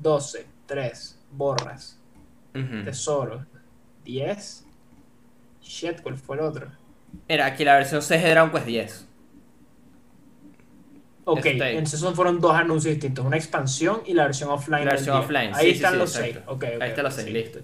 12, 0.00 0.46
3, 0.66 1.18
borras, 1.30 2.00
Ujú. 2.54 2.84
tesoros, 2.84 3.44
10. 4.04 4.64
Shit, 5.62 6.00
¿cuál 6.02 6.16
fue 6.16 6.36
el 6.36 6.42
otro? 6.42 6.66
Era 7.28 7.46
aquí 7.46 7.64
la 7.64 7.74
versión 7.74 8.02
6 8.02 8.22
de 8.22 8.30
Dragon 8.30 8.50
Quest 8.50 8.66
10. 8.66 9.07
Ok, 11.30 11.44
entonces 11.44 12.00
fueron 12.14 12.40
dos 12.40 12.54
anuncios 12.54 12.94
distintos, 12.94 13.24
una 13.24 13.36
expansión 13.36 14.00
y 14.06 14.14
la 14.14 14.24
versión 14.24 14.50
offline. 14.50 14.84
La 14.86 14.92
versión 14.92 15.16
10. 15.16 15.24
offline. 15.24 15.54
Ahí 15.54 15.66
sí, 15.66 15.76
están 15.76 15.92
sí, 15.92 15.98
los 15.98 16.16
exacto. 16.16 16.40
6. 16.40 16.44
Ok, 16.46 16.64
ok, 16.76 16.82
Ahí 16.82 16.88
están 16.88 17.04
los 17.04 17.14
ok, 17.14 17.20
6, 17.20 17.26
sí. 17.26 17.32
listo. 17.32 17.58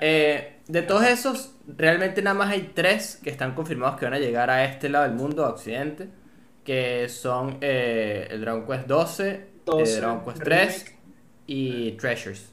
Eh, 0.00 0.58
de 0.66 0.82
todos 0.82 1.04
esos, 1.04 1.52
realmente 1.66 2.22
nada 2.22 2.34
más 2.34 2.50
hay 2.50 2.72
tres 2.74 3.20
que 3.22 3.28
están 3.28 3.54
confirmados 3.54 3.98
que 3.98 4.06
van 4.06 4.14
a 4.14 4.18
llegar 4.18 4.48
a 4.48 4.64
este 4.64 4.88
lado 4.88 5.04
del 5.04 5.14
mundo, 5.14 5.44
a 5.44 5.50
Occidente. 5.50 6.08
Que 6.64 7.08
son 7.08 7.58
eh, 7.60 8.28
el 8.30 8.40
Dragon 8.40 8.66
Quest 8.66 8.86
12, 8.86 9.30
eh, 9.30 9.46
12, 9.66 10.00
Dragon 10.00 10.24
Quest 10.24 10.38
remake. 10.38 10.66
3 10.66 10.94
y 11.46 11.92
Treasures. 11.92 12.52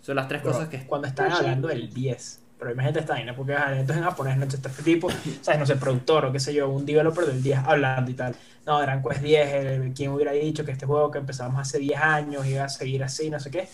Son 0.00 0.16
las 0.16 0.28
tres 0.28 0.42
Bro, 0.42 0.52
cosas 0.52 0.68
que... 0.68 0.86
Cuando 0.86 1.08
están 1.08 1.32
hablando 1.32 1.68
del 1.68 1.92
10. 1.92 2.43
Pero 2.64 2.72
imagínate 2.72 3.00
esta 3.00 3.12
vaina, 3.12 3.36
porque 3.36 3.52
entonces 3.52 3.96
en 3.98 4.02
japonés, 4.04 4.36
no 4.38 4.44
Entonces, 4.44 4.70
este 4.70 4.82
tipo, 4.82 5.08
¿sabes? 5.42 5.60
No 5.60 5.66
sé, 5.66 5.76
productor 5.76 6.24
o 6.24 6.32
qué 6.32 6.40
sé 6.40 6.54
yo, 6.54 6.68
un 6.70 6.86
developer 6.86 7.26
del 7.26 7.42
10 7.42 7.58
hablando 7.58 8.10
y 8.10 8.14
tal. 8.14 8.34
No, 8.66 8.80
Dragon 8.80 9.02
Quest 9.02 9.22
10, 9.22 9.52
el- 9.52 9.92
¿quién 9.92 10.10
hubiera 10.12 10.32
dicho 10.32 10.64
que 10.64 10.72
este 10.72 10.86
juego 10.86 11.10
que 11.10 11.18
empezamos 11.18 11.60
hace 11.60 11.78
10 11.78 12.00
años 12.00 12.46
iba 12.46 12.64
a 12.64 12.68
seguir 12.70 13.04
así, 13.04 13.28
no 13.28 13.38
sé 13.38 13.50
qué? 13.50 13.68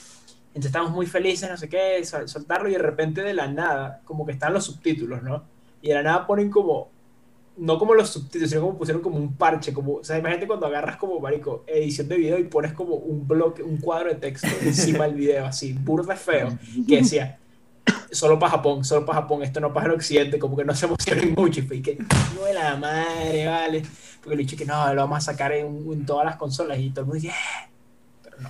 Entonces 0.48 0.66
estamos 0.66 0.90
muy 0.90 1.06
felices, 1.06 1.48
no 1.48 1.56
sé 1.56 1.68
qué, 1.68 2.04
sol- 2.04 2.28
soltarlo 2.28 2.68
y 2.68 2.72
de 2.72 2.78
repente 2.78 3.22
de 3.22 3.34
la 3.34 3.46
nada, 3.46 4.00
como 4.04 4.26
que 4.26 4.32
están 4.32 4.52
los 4.52 4.64
subtítulos, 4.64 5.22
¿no? 5.22 5.44
Y 5.82 5.88
de 5.88 5.94
la 5.94 6.02
nada 6.02 6.26
ponen 6.26 6.50
como, 6.50 6.88
no 7.56 7.78
como 7.78 7.94
los 7.94 8.10
subtítulos, 8.10 8.50
sino 8.50 8.62
como 8.62 8.78
pusieron 8.78 9.02
como 9.02 9.16
un 9.18 9.34
parche, 9.36 9.72
como, 9.72 9.94
o 9.96 10.04
sea, 10.04 10.18
imagínate 10.18 10.46
cuando 10.46 10.66
agarras 10.66 10.96
como, 10.96 11.20
marico, 11.20 11.64
edición 11.66 12.08
de 12.08 12.16
video 12.16 12.38
y 12.38 12.44
pones 12.44 12.72
como 12.72 12.94
un 12.96 13.26
bloque, 13.28 13.62
un 13.62 13.76
cuadro 13.78 14.08
de 14.10 14.16
texto 14.16 14.48
encima 14.62 15.04
del 15.06 15.14
video, 15.14 15.46
así, 15.46 15.72
burda 15.72 16.16
feo, 16.16 16.56
que 16.88 16.96
decía, 16.98 17.38
solo 18.12 18.38
para 18.38 18.52
Japón, 18.52 18.84
solo 18.84 19.04
para 19.06 19.20
Japón, 19.22 19.42
esto 19.42 19.60
no 19.60 19.72
para 19.72 19.86
el 19.86 19.92
occidente, 19.92 20.38
como 20.38 20.56
que 20.56 20.64
no 20.64 20.74
se 20.74 20.86
emocionen 20.86 21.34
mucho, 21.36 21.60
y 21.60 21.82
que, 21.82 21.96
no 22.36 22.44
de 22.44 22.54
la 22.54 22.76
madre, 22.76 23.46
vale, 23.46 23.82
porque 24.22 24.36
le 24.36 24.42
dije 24.44 24.56
que 24.56 24.64
no, 24.66 24.92
lo 24.94 25.02
vamos 25.02 25.18
a 25.18 25.20
sacar 25.32 25.52
en, 25.52 25.66
en 25.92 26.06
todas 26.06 26.24
las 26.26 26.36
consolas, 26.36 26.78
y 26.78 26.90
todo 26.90 27.00
el 27.02 27.06
mundo 27.06 27.20
dice, 27.22 27.28
"Eh", 27.28 27.68
pero 28.22 28.36
no. 28.40 28.48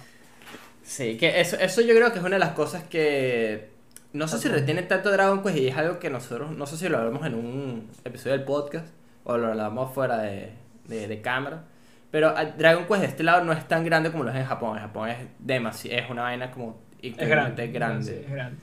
Sí, 0.83 1.17
que 1.17 1.41
eso, 1.41 1.57
eso 1.57 1.81
yo 1.83 1.95
creo 1.95 2.13
que 2.13 2.19
es 2.19 2.25
una 2.25 2.37
de 2.37 2.41
las 2.41 2.53
cosas 2.53 2.83
que 2.85 3.71
no 4.13 4.27
sé 4.27 4.39
si 4.39 4.49
retiene 4.49 4.83
tanto 4.83 5.11
Dragon 5.13 5.43
Quest 5.43 5.57
y 5.59 5.69
es 5.69 5.77
algo 5.77 5.99
que 6.01 6.11
nosotros, 6.11 6.51
no 6.51 6.67
sé 6.67 6.77
si 6.77 6.89
lo 6.89 6.99
hablamos 6.99 7.25
en 7.27 7.35
un 7.37 7.89
episodio 8.05 8.33
del 8.37 8.45
podcast 8.45 8.87
o 9.25 9.37
lo 9.37 9.49
hablamos 9.49 9.95
fuera 9.95 10.19
de, 10.19 10.51
de, 10.89 11.07
de 11.07 11.21
cámara, 11.21 11.63
pero 12.11 12.37
a- 12.37 12.45
Dragon 12.47 12.87
Quest 12.87 13.01
de 13.03 13.07
este 13.07 13.23
lado 13.23 13.45
no 13.45 13.53
es 13.53 13.69
tan 13.69 13.85
grande 13.85 14.11
como 14.11 14.25
lo 14.25 14.31
es 14.31 14.37
en 14.37 14.47
Japón. 14.47 14.77
En 14.79 14.83
Japón 14.83 15.11
es 15.11 15.19
demasiado, 15.39 16.03
es 16.03 16.11
una 16.11 16.23
vaina 16.23 16.51
como 16.51 16.79
Es 17.01 17.17
grande. 17.17 17.69
grande. 17.69 18.05
sí, 18.05 18.19
es 18.25 18.31
grande. 18.31 18.57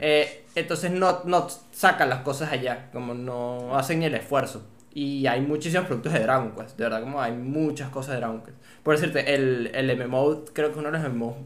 Eh, 0.00 0.44
entonces 0.54 0.90
no, 0.90 1.22
no 1.24 1.48
sacan 1.72 2.08
las 2.08 2.20
cosas 2.20 2.52
allá, 2.52 2.90
como 2.92 3.14
no 3.14 3.76
hacen 3.76 4.02
el 4.02 4.14
esfuerzo. 4.14 4.66
Y 4.92 5.26
hay 5.26 5.40
muchísimos 5.40 5.86
productos 5.86 6.12
de 6.12 6.20
Dragon 6.20 6.52
Quest, 6.56 6.76
de 6.76 6.84
verdad, 6.84 7.00
como 7.02 7.20
hay 7.22 7.32
muchas 7.32 7.90
cosas 7.90 8.14
de 8.14 8.16
Dragon 8.20 8.42
Quest. 8.42 8.56
Por 8.82 8.94
decirte, 8.98 9.34
el, 9.34 9.70
el 9.74 9.96
MMO 9.96 10.44
creo 10.52 10.72
que 10.72 10.78
uno 10.80 10.90
de 10.90 10.98
los 10.98 11.08
MMO 11.12 11.36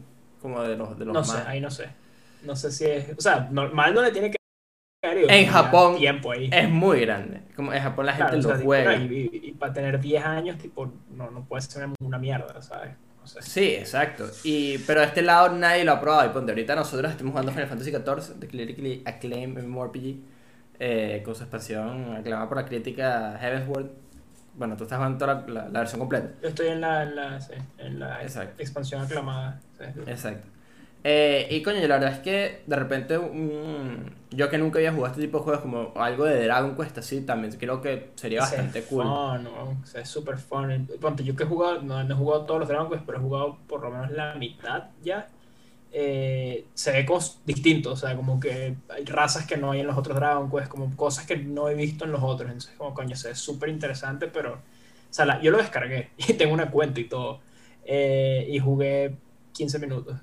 como 0.41 0.61
de 0.63 0.75
los, 0.75 0.97
de 0.97 1.05
los 1.05 1.13
No 1.13 1.19
más... 1.21 1.29
sé, 1.29 1.47
ahí 1.47 1.61
no 1.61 1.69
sé. 1.69 1.89
No 2.43 2.55
sé 2.55 2.71
si 2.71 2.85
es, 2.85 3.17
o 3.17 3.21
sea, 3.21 3.47
normal 3.51 3.93
no 3.93 4.01
le 4.01 4.11
tiene 4.11 4.31
que 4.31 4.37
digo, 5.15 5.27
En 5.29 5.45
Japón 5.47 5.97
tiempo 5.97 6.31
ahí. 6.31 6.49
Es 6.51 6.69
muy 6.69 7.01
grande. 7.01 7.41
Como 7.55 7.71
en 7.73 7.81
Japón 7.81 8.07
la 8.07 8.13
gente 8.13 8.31
Claro, 8.31 8.39
o 8.39 8.49
sea, 8.49 8.57
lo 8.57 8.63
juega. 8.63 8.95
y, 8.95 9.29
y- 9.31 9.47
y 9.49 9.51
para 9.53 9.73
tener 9.73 9.99
10 9.99 10.25
años, 10.25 10.57
tipo, 10.57 10.91
no, 11.11 11.29
no 11.31 11.45
puede 11.45 11.61
ser 11.61 11.87
una 11.99 12.17
mierda, 12.17 12.61
¿sabes? 12.61 12.91
No 13.25 13.41
sé. 13.41 13.41
Sí, 13.41 13.73
exacto. 13.75 14.29
Y, 14.43 14.77
pero 14.79 14.99
de 15.01 15.07
este 15.07 15.21
lado 15.23 15.49
nadie 15.49 15.83
lo 15.83 15.93
ha 15.93 15.99
probado. 15.99 16.29
Y 16.29 16.33
ponte, 16.33 16.51
ahorita 16.51 16.75
nosotros 16.75 17.11
estamos 17.11 17.31
jugando 17.31 17.51
Final 17.51 17.67
Fantasy 17.67 17.91
XIV, 17.91 18.39
The 18.39 18.47
Critically 18.47 19.01
Acclaimed 19.05 19.63
MMORPG, 19.63 20.15
eh, 20.79 21.21
con 21.25 21.33
su 21.35 21.43
expansión 21.43 22.15
aclamada 22.15 22.47
por 22.47 22.57
la 22.57 22.65
crítica 22.65 23.37
Heavensward. 23.39 23.87
Bueno, 24.53 24.77
tú 24.77 24.83
estás 24.83 24.97
jugando 24.97 25.17
toda 25.17 25.33
la, 25.47 25.47
la- 25.63 25.69
la 25.69 25.79
versión 25.79 25.99
completa. 25.99 26.29
Yo 26.41 26.49
estoy 26.49 26.67
en 26.67 26.81
la, 26.81 27.03
en 27.03 27.15
la, 27.15 27.41
sí, 27.41 27.53
en 27.79 27.99
la 27.99 28.21
expansión 28.23 29.01
aclamada. 29.01 29.59
sí. 29.77 29.83
Exacto. 30.07 30.47
Eh, 31.07 31.47
y 31.51 31.61
coño, 31.61 31.81
la 31.87 31.95
verdad 31.99 32.13
es 32.13 32.19
que 32.19 32.63
de 32.65 32.75
repente 32.75 33.17
un- 33.19 34.11
yo 34.31 34.49
que 34.49 34.57
nunca 34.57 34.79
había 34.79 34.91
jugado 34.91 35.13
este 35.13 35.21
tipo 35.25 35.37
de 35.37 35.43
juegos 35.43 35.61
como 35.61 35.93
algo 35.97 36.25
de 36.25 36.43
Dragon 36.45 36.75
Quest 36.75 36.97
así, 36.97 37.21
también 37.21 37.53
creo 37.59 37.81
que 37.81 38.11
sería 38.15 38.41
Ese 38.41 38.41
bastante 38.41 38.79
es 38.79 38.85
cool. 38.85 39.21
fun, 39.33 39.43
¿no? 39.45 39.79
O 39.81 39.85
sea, 39.85 40.01
es 40.01 40.09
súper 40.09 40.37
fun. 40.37 40.87
Ponte, 40.99 41.23
yo 41.23 41.35
que 41.35 41.43
he 41.43 41.45
jugado, 41.45 41.81
no, 41.81 42.03
no 42.03 42.13
he 42.15 42.17
jugado 42.17 42.45
todos 42.45 42.59
los 42.61 42.69
Dragon 42.69 42.89
Quest, 42.89 43.05
pero 43.05 43.17
he 43.17 43.21
jugado 43.21 43.59
por 43.67 43.81
lo 43.81 43.89
menos 43.91 44.11
la 44.11 44.35
mitad 44.35 44.89
ya. 45.01 45.29
eh, 45.91 46.69
se 46.75 46.91
ve 46.91 47.05
cos 47.05 47.41
distinto, 47.45 47.93
o 47.93 47.97
sea, 47.97 48.15
como 48.17 48.39
que 48.39 48.77
hay 48.89 49.05
razas 49.05 49.47
que 49.47 49.57
no 49.57 49.71
hay 49.71 49.81
en 49.81 49.87
los 49.87 49.97
otros 49.97 50.15
Dragon 50.17 50.49
Quest, 50.51 50.67
como 50.69 50.95
cosas 50.97 51.25
que 51.27 51.37
no 51.37 51.69
he 51.69 51.75
visto 51.75 52.05
en 52.05 52.11
los 52.13 52.23
otros, 52.23 52.49
entonces 52.51 52.75
como 52.77 52.93
coño, 52.93 53.15
se 53.15 53.29
ve 53.29 53.35
súper 53.35 53.69
interesante, 53.69 54.27
pero, 54.27 54.55
o 54.55 54.59
sea, 55.09 55.25
la- 55.25 55.41
yo 55.41 55.51
lo 55.51 55.57
descargué 55.59 56.11
y 56.17 56.33
tengo 56.35 56.53
una 56.53 56.71
cuenta 56.71 56.99
y 57.01 57.05
todo, 57.09 57.41
eh, 57.85 58.47
y 58.49 58.59
jugué 58.59 59.17
15 59.53 59.79
minutos, 59.79 60.19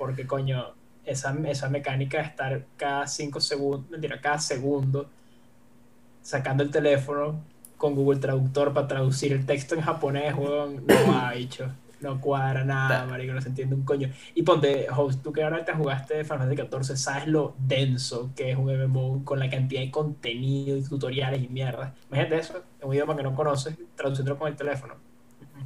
porque 0.00 0.26
coño, 0.26 0.72
esa, 1.04 1.36
esa 1.46 1.68
mecánica 1.68 2.16
de 2.16 2.24
estar 2.24 2.64
cada 2.78 3.06
5 3.06 3.38
segundos, 3.38 3.90
mentira, 3.90 4.18
cada 4.18 4.38
segundo, 4.38 5.10
sacando 6.22 6.62
el 6.62 6.70
teléfono 6.70 7.44
con 7.76 7.94
Google 7.94 8.18
Traductor 8.18 8.72
para 8.72 8.88
traducir 8.88 9.34
el 9.34 9.44
texto 9.44 9.74
en 9.74 9.82
japonés, 9.82 10.34
weón, 10.34 10.86
no 10.86 10.94
va, 11.12 11.34
bicho. 11.34 11.70
No 12.00 12.18
cuadra 12.18 12.64
nada, 12.64 13.04
marico, 13.04 13.34
no 13.34 13.42
se 13.42 13.50
entiende 13.50 13.74
un 13.74 13.82
coño. 13.82 14.10
Y 14.34 14.42
ponte, 14.42 14.86
host, 14.88 15.22
tú 15.22 15.34
que 15.34 15.42
ahora 15.42 15.66
te 15.66 15.74
jugaste 15.74 16.24
Final 16.24 16.56
Fantasy 16.56 16.86
XIV, 16.86 16.96
sabes 16.96 17.26
lo 17.26 17.54
denso 17.58 18.30
que 18.34 18.52
es 18.52 18.56
un 18.56 18.74
MMO 18.74 19.22
con 19.22 19.38
la 19.38 19.50
cantidad 19.50 19.82
de 19.82 19.90
contenido 19.90 20.78
y 20.78 20.82
tutoriales 20.82 21.42
y 21.42 21.48
mierda. 21.48 21.94
Imagínate 22.08 22.38
eso, 22.38 22.64
en 22.80 22.88
un 22.88 22.94
idioma 22.94 23.14
que 23.14 23.22
no 23.22 23.34
conoces, 23.34 23.76
traduciéndolo 23.96 24.38
con 24.38 24.48
el 24.48 24.56
teléfono. 24.56 25.09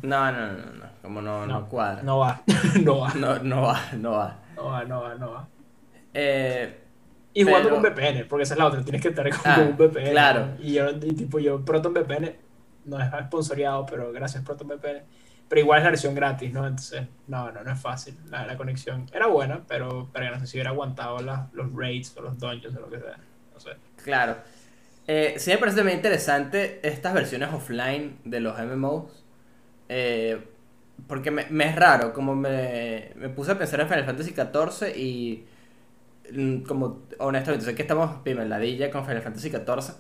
No, 0.05 0.33
no, 0.33 0.53
no, 0.53 0.73
no. 0.73 0.85
Como 1.03 1.21
no, 1.23 1.47
no, 1.47 1.69
cuadra. 1.69 2.03
No 2.03 2.19
va, 2.19 2.43
no 2.83 2.99
va, 3.01 3.15
No, 3.15 3.39
no 3.41 3.63
va, 3.63 3.81
no 3.97 4.11
va. 4.13 4.39
no 4.57 4.65
va, 4.67 4.85
no 4.85 5.01
va, 5.03 5.15
no 5.15 5.31
va. 5.33 5.49
Eh, 6.13 6.81
Y 7.33 7.43
jugando 7.43 7.69
Pero- 7.71 7.83
con 7.83 7.93
VPN, 7.93 8.25
porque 8.29 8.45
esa 8.45 8.55
es 8.55 8.59
la 8.59 8.67
otra, 8.67 8.83
tienes 8.83 9.03
que 9.03 9.09
estar 9.09 9.29
con, 9.29 9.41
Ah, 9.45 9.55
con 9.57 9.67
un 9.69 9.77
VPN. 9.77 10.11
claro. 10.13 10.47
¿no? 10.47 10.53
Y 10.63 10.75
yo, 10.75 10.91
y 10.91 11.13
tipo, 11.15 11.39
yo, 11.39 11.65
Proton 11.65 11.93
VPN, 11.93 12.37
no 12.85 13.01
es 13.01 13.09
sponsoreado, 13.27 13.85
pero 13.87 14.13
gracias 14.13 14.45
Proton 14.45 14.69
VPN. 14.69 15.03
Pero 15.49 15.61
igual 15.61 15.79
es 15.79 15.85
la 15.85 15.91
versión 15.91 16.15
gratis, 16.15 16.53
¿no? 16.53 16.67
Entonces, 16.67 17.07
no, 17.27 17.51
no, 17.53 17.63
no 17.65 17.73
es 17.73 17.79
fácil. 17.81 18.17
La, 18.31 18.47
la 18.47 18.57
conexión 18.57 19.07
era 19.13 19.27
buena, 19.27 19.63
pero, 19.69 20.09
pero 20.13 20.31
no 20.31 20.39
sé 20.41 20.47
si 20.47 20.57
hubiera 20.57 20.71
aguantado 20.71 21.19
la- 21.21 21.49
los 21.53 21.73
raids 21.75 22.17
o 22.17 22.23
los 22.23 22.39
dungeons 22.39 22.77
o 22.77 22.81
lo 22.81 22.89
que 22.91 22.99
sea. 23.01 23.17
No 23.53 23.61
sé. 23.61 23.71
claro. 24.03 24.37
Eh, 25.07 25.35
sí 25.37 25.51
me 25.51 25.59
parece 25.59 25.77
también 25.77 25.99
interesante 25.99 26.81
estas 26.87 27.13
versiones 27.13 27.53
offline 27.53 28.19
de 28.25 28.41
los 28.41 28.59
MMOs. 28.59 29.24
Eh, 29.97 30.39
porque 31.07 31.31
me, 31.31 31.47
me 31.51 31.69
es 31.69 31.77
raro, 31.77 32.13
como 32.13 32.35
me, 32.35 33.13
me 33.17 33.29
puse 33.31 33.53
a 33.53 33.59
pensar 33.59 33.81
en 33.81 33.89
Final 33.89 34.05
Fantasy 34.05 34.33
XIV 34.33 34.97
y 34.97 35.45
mm, 36.33 36.59
como 36.63 37.03
honestamente 37.19 37.67
sé 37.67 37.75
que 37.75 37.83
estamos 37.83 38.23
pimeladilla 38.23 38.91
con 38.91 39.05
Final 39.07 39.23
Fantasy 39.23 39.51
XIV, 39.51 39.95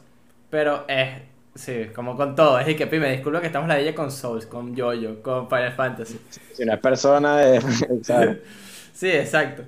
pero 0.50 0.84
es, 0.88 1.22
sí, 1.54 1.86
como 1.94 2.16
con 2.16 2.34
todo, 2.34 2.58
es 2.58 2.68
y 2.68 2.76
que 2.76 2.86
pime, 2.86 3.10
disculpa 3.12 3.40
que 3.40 3.48
estamos 3.48 3.68
ladilla 3.68 3.94
con 3.94 4.10
Souls, 4.10 4.46
con 4.46 4.76
Jojo, 4.76 5.22
con 5.22 5.48
Final 5.48 5.72
Fantasy. 5.74 6.20
Si 6.52 6.62
una 6.62 6.80
persona 6.80 7.36
de. 7.38 7.60
Sí, 8.92 9.10
exacto. 9.10 9.64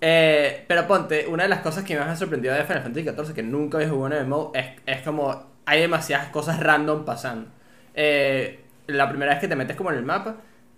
Eh, 0.00 0.64
pero 0.68 0.86
ponte, 0.86 1.26
una 1.28 1.44
de 1.44 1.48
las 1.48 1.60
cosas 1.60 1.84
que 1.84 1.96
más 1.96 2.06
me 2.06 2.12
ha 2.12 2.16
sorprendido 2.16 2.54
de 2.54 2.64
Final 2.64 2.82
Fantasy 2.82 3.04
XIV, 3.08 3.34
que 3.34 3.42
nunca 3.42 3.78
había 3.78 3.88
jugado 3.90 4.16
en 4.16 4.28
MMO, 4.28 4.52
es, 4.54 4.66
es 4.86 5.02
como 5.02 5.54
hay 5.64 5.80
demasiadas 5.80 6.28
cosas 6.28 6.60
random 6.60 7.04
pasando. 7.04 7.50
Eh, 7.94 8.63
la 8.86 9.08
primera 9.08 9.32
vez 9.32 9.40
que 9.40 9.48
te 9.48 9.56
metes 9.56 9.76
como 9.76 9.90
en 9.90 9.98
el 9.98 10.04
mapa, 10.04 10.36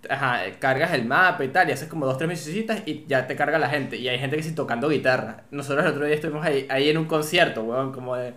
ajá, 0.09 0.41
cargas 0.59 0.93
el 0.93 1.05
mapa 1.05 1.43
y 1.43 1.49
tal, 1.49 1.69
y 1.69 1.71
haces 1.73 1.87
como 1.89 2.05
dos, 2.05 2.17
tres 2.17 2.29
misicitas 2.29 2.81
y 2.85 3.05
ya 3.07 3.27
te 3.27 3.35
carga 3.35 3.59
la 3.59 3.69
gente. 3.69 3.97
Y 3.97 4.07
hay 4.07 4.19
gente 4.19 4.37
que 4.37 4.43
sí 4.43 4.53
tocando 4.55 4.89
guitarra. 4.89 5.43
Nosotros 5.51 5.85
el 5.85 5.91
otro 5.91 6.05
día 6.05 6.15
estuvimos 6.15 6.45
ahí, 6.45 6.65
ahí 6.69 6.89
en 6.89 6.97
un 6.97 7.05
concierto, 7.05 7.63
weón, 7.63 7.91
como 7.91 8.15
de... 8.15 8.33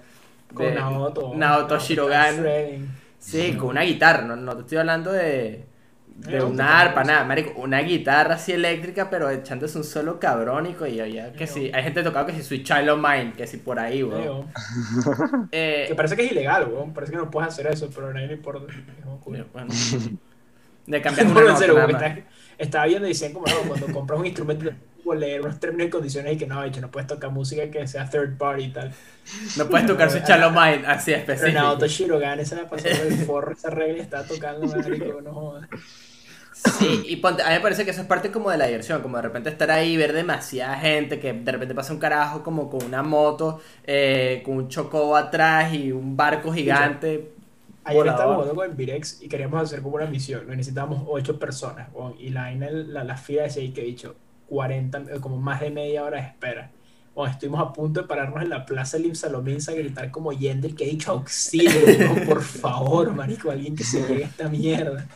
Con 0.52 0.66
de- 0.66 0.74
Naoto. 0.74 1.32
Naoto 1.36 1.78
Shirogan. 1.78 2.36
Shredding. 2.36 2.88
Sí, 3.18 3.52
con 3.52 3.68
una 3.68 3.82
guitarra, 3.82 4.22
no, 4.22 4.34
no 4.36 4.54
te 4.56 4.62
estoy 4.62 4.78
hablando 4.78 5.12
de, 5.12 5.64
de 6.28 6.42
una 6.42 6.64
otra 6.64 6.80
arpa, 6.80 7.04
nada, 7.04 7.24
marico, 7.24 7.60
una 7.60 7.80
guitarra 7.80 8.34
así 8.34 8.52
eléctrica, 8.52 9.08
pero 9.10 9.30
echándose 9.30 9.78
un 9.78 9.84
solo 9.84 10.18
cabrónico 10.20 10.86
y 10.86 11.00
había 11.00 11.32
que 11.32 11.44
Eh, 11.44 11.46
sí, 11.46 11.70
hay 11.72 11.82
gente 11.82 12.02
tocando 12.02 12.26
que 12.32 12.38
si 12.38 12.42
Sweet 12.42 12.64
Child 12.64 12.88
of 12.90 13.00
Mine, 13.00 13.32
que 13.36 13.46
si 13.46 13.56
por 13.58 13.78
ahí, 13.78 14.02
weón. 14.02 14.46
Eh, 15.52 15.86
Que 15.88 15.94
parece 15.94 16.16
que 16.16 16.24
es 16.26 16.32
ilegal, 16.32 16.68
weón. 16.68 16.92
Parece 16.92 17.12
que 17.12 17.18
no 17.18 17.30
puedes 17.30 17.48
hacer 17.48 17.66
eso, 17.68 17.88
pero 17.94 18.08
a 18.08 18.12
nadie 18.12 18.26
le 18.28 18.34
importa. 18.34 18.72
Bueno, 19.24 19.44
le 20.86 21.02
cambias 21.02 21.26
una 21.30 21.40
nota 21.40 21.56
serio, 21.56 21.78
está- 21.88 22.18
estaba 22.58 22.86
viendo 22.86 23.06
y 23.06 23.10
decían 23.10 23.32
como 23.32 23.46
no, 23.46 23.54
cuando 23.68 23.86
compras 23.86 24.20
un 24.20 24.26
instrumento 24.26 24.70
leer 25.14 25.40
unos 25.40 25.58
términos 25.58 25.88
y 25.88 25.90
condiciones 25.90 26.34
y 26.34 26.36
que 26.36 26.46
no, 26.46 26.62
hecho, 26.62 26.80
no 26.80 26.90
puedes 26.90 27.08
tocar 27.08 27.30
música 27.30 27.68
que 27.70 27.84
sea 27.88 28.08
third 28.08 28.36
party 28.36 28.64
y 28.64 28.68
tal. 28.68 28.92
No 29.56 29.66
puedes 29.68 29.86
tocar 29.86 30.08
Child 30.08 30.44
of 30.44 30.52
Mine 30.52 30.82
así 30.86 31.10
Pero 31.12 31.18
específico. 31.22 31.58
Naoto 31.58 31.86
Shirogan, 31.86 32.38
esa 32.38 32.56
la 32.56 32.68
pasó 32.68 32.86
el 32.86 33.14
forro, 33.24 33.52
esa 33.52 33.70
regla 33.70 34.02
estaba 34.02 34.24
tocando, 34.24 34.66
marico, 34.68 35.20
no 35.22 35.32
jodas. 35.32 35.68
Sí, 36.78 37.02
y 37.08 37.16
ponte, 37.16 37.42
a 37.42 37.48
mí 37.48 37.54
me 37.54 37.60
parece 37.60 37.84
que 37.84 37.90
eso 37.90 38.02
es 38.02 38.06
parte 38.06 38.30
como 38.30 38.50
de 38.50 38.58
la 38.58 38.66
diversión, 38.66 39.00
como 39.02 39.16
de 39.16 39.22
repente 39.22 39.48
estar 39.50 39.70
ahí, 39.70 39.96
ver 39.96 40.12
demasiada 40.12 40.76
gente, 40.76 41.18
que 41.18 41.32
de 41.32 41.52
repente 41.52 41.74
pasa 41.74 41.92
un 41.92 41.98
carajo 41.98 42.42
como 42.42 42.68
con 42.68 42.84
una 42.84 43.02
moto, 43.02 43.60
eh, 43.84 44.42
con 44.44 44.56
un 44.56 44.68
chocobo 44.68 45.16
atrás 45.16 45.72
y 45.72 45.92
un 45.92 46.16
barco 46.16 46.52
gigante. 46.52 47.32
Ayer 47.84 47.98
volador. 47.98 48.06
estábamos 48.08 48.36
jugando 48.36 48.54
con 48.54 48.70
el 48.70 48.76
Virex 48.76 49.22
y 49.22 49.28
queríamos 49.28 49.62
hacer 49.62 49.80
como 49.80 49.96
una 49.96 50.06
misión, 50.06 50.46
necesitábamos 50.48 51.02
ocho 51.06 51.38
personas, 51.38 51.88
y 52.18 52.28
la, 52.28 52.52
la, 52.52 53.04
la 53.04 53.16
fila 53.16 53.44
decía 53.44 53.62
ahí 53.62 53.70
que 53.70 53.80
he 53.80 53.86
dicho 53.86 54.14
40, 54.48 54.98
eh, 54.98 55.20
como 55.20 55.38
más 55.38 55.60
de 55.60 55.70
media 55.70 56.04
hora 56.04 56.18
de 56.18 56.26
espera. 56.26 56.70
Estuvimos 57.26 57.60
a 57.60 57.72
punto 57.72 58.02
de 58.02 58.06
pararnos 58.08 58.42
en 58.42 58.48
la 58.50 58.64
plaza 58.66 58.98
Lim 58.98 59.14
Salominsa 59.14 59.72
a 59.72 59.74
gritar 59.74 60.10
como 60.10 60.32
Yendel 60.32 60.74
que 60.74 60.84
he 60.84 60.88
dicho 60.90 61.12
auxilio, 61.12 61.70
por 62.26 62.42
favor, 62.42 63.12
marico, 63.14 63.50
alguien 63.50 63.74
que 63.76 63.84
se 63.84 64.00
llegue 64.06 64.24
a 64.24 64.26
esta 64.28 64.48
mierda. 64.48 65.06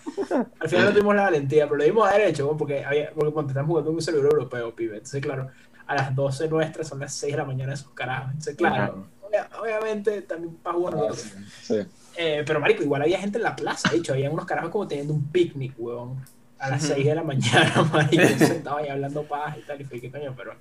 Al 0.60 0.68
final 0.68 0.86
no 0.86 0.90
tuvimos 0.92 1.14
la 1.14 1.22
valentía, 1.22 1.64
pero 1.64 1.76
lo 1.76 1.84
dimos 1.84 2.08
weón, 2.44 2.56
porque, 2.58 2.84
había, 2.84 3.10
porque 3.12 3.32
cuando 3.32 3.50
estamos 3.50 3.68
jugando 3.68 3.90
en 3.90 3.96
un 3.96 4.02
servidor 4.02 4.32
europeo, 4.32 4.74
pibe. 4.74 4.94
Entonces, 4.96 5.20
claro, 5.22 5.48
a 5.86 5.94
las 5.94 6.14
12 6.14 6.48
nuestras 6.48 6.88
son 6.88 7.00
las 7.00 7.14
6 7.14 7.32
de 7.32 7.36
la 7.38 7.44
mañana 7.44 7.74
esos 7.74 7.90
carajos. 7.90 8.28
Entonces, 8.30 8.56
claro, 8.56 9.06
obvia- 9.22 9.48
obviamente 9.60 10.22
también 10.22 10.54
para 10.56 10.76
jugar 10.76 10.94
nosotros. 10.94 11.32
Sí. 11.62 11.76
Eh, 12.16 12.42
pero, 12.46 12.60
marico, 12.60 12.82
igual 12.82 13.02
había 13.02 13.18
gente 13.18 13.38
en 13.38 13.44
la 13.44 13.54
plaza, 13.56 13.90
de 13.90 13.98
hecho, 13.98 14.12
había 14.12 14.30
unos 14.30 14.46
carajos 14.46 14.70
como 14.70 14.86
teniendo 14.88 15.12
un 15.14 15.24
picnic, 15.28 15.74
weón, 15.78 16.16
a 16.58 16.70
las 16.70 16.84
Ujú. 16.84 16.94
6 16.94 17.06
de 17.06 17.14
la 17.14 17.22
mañana, 17.24 17.82
marico, 17.92 18.22
sentado 18.38 18.76
ahí 18.78 18.88
hablando 18.88 19.24
paz 19.24 19.56
y 19.58 19.66
tal, 19.66 19.80
y 19.80 19.84
fue 19.84 20.00
que 20.00 20.10
coño, 20.10 20.32
pero 20.36 20.54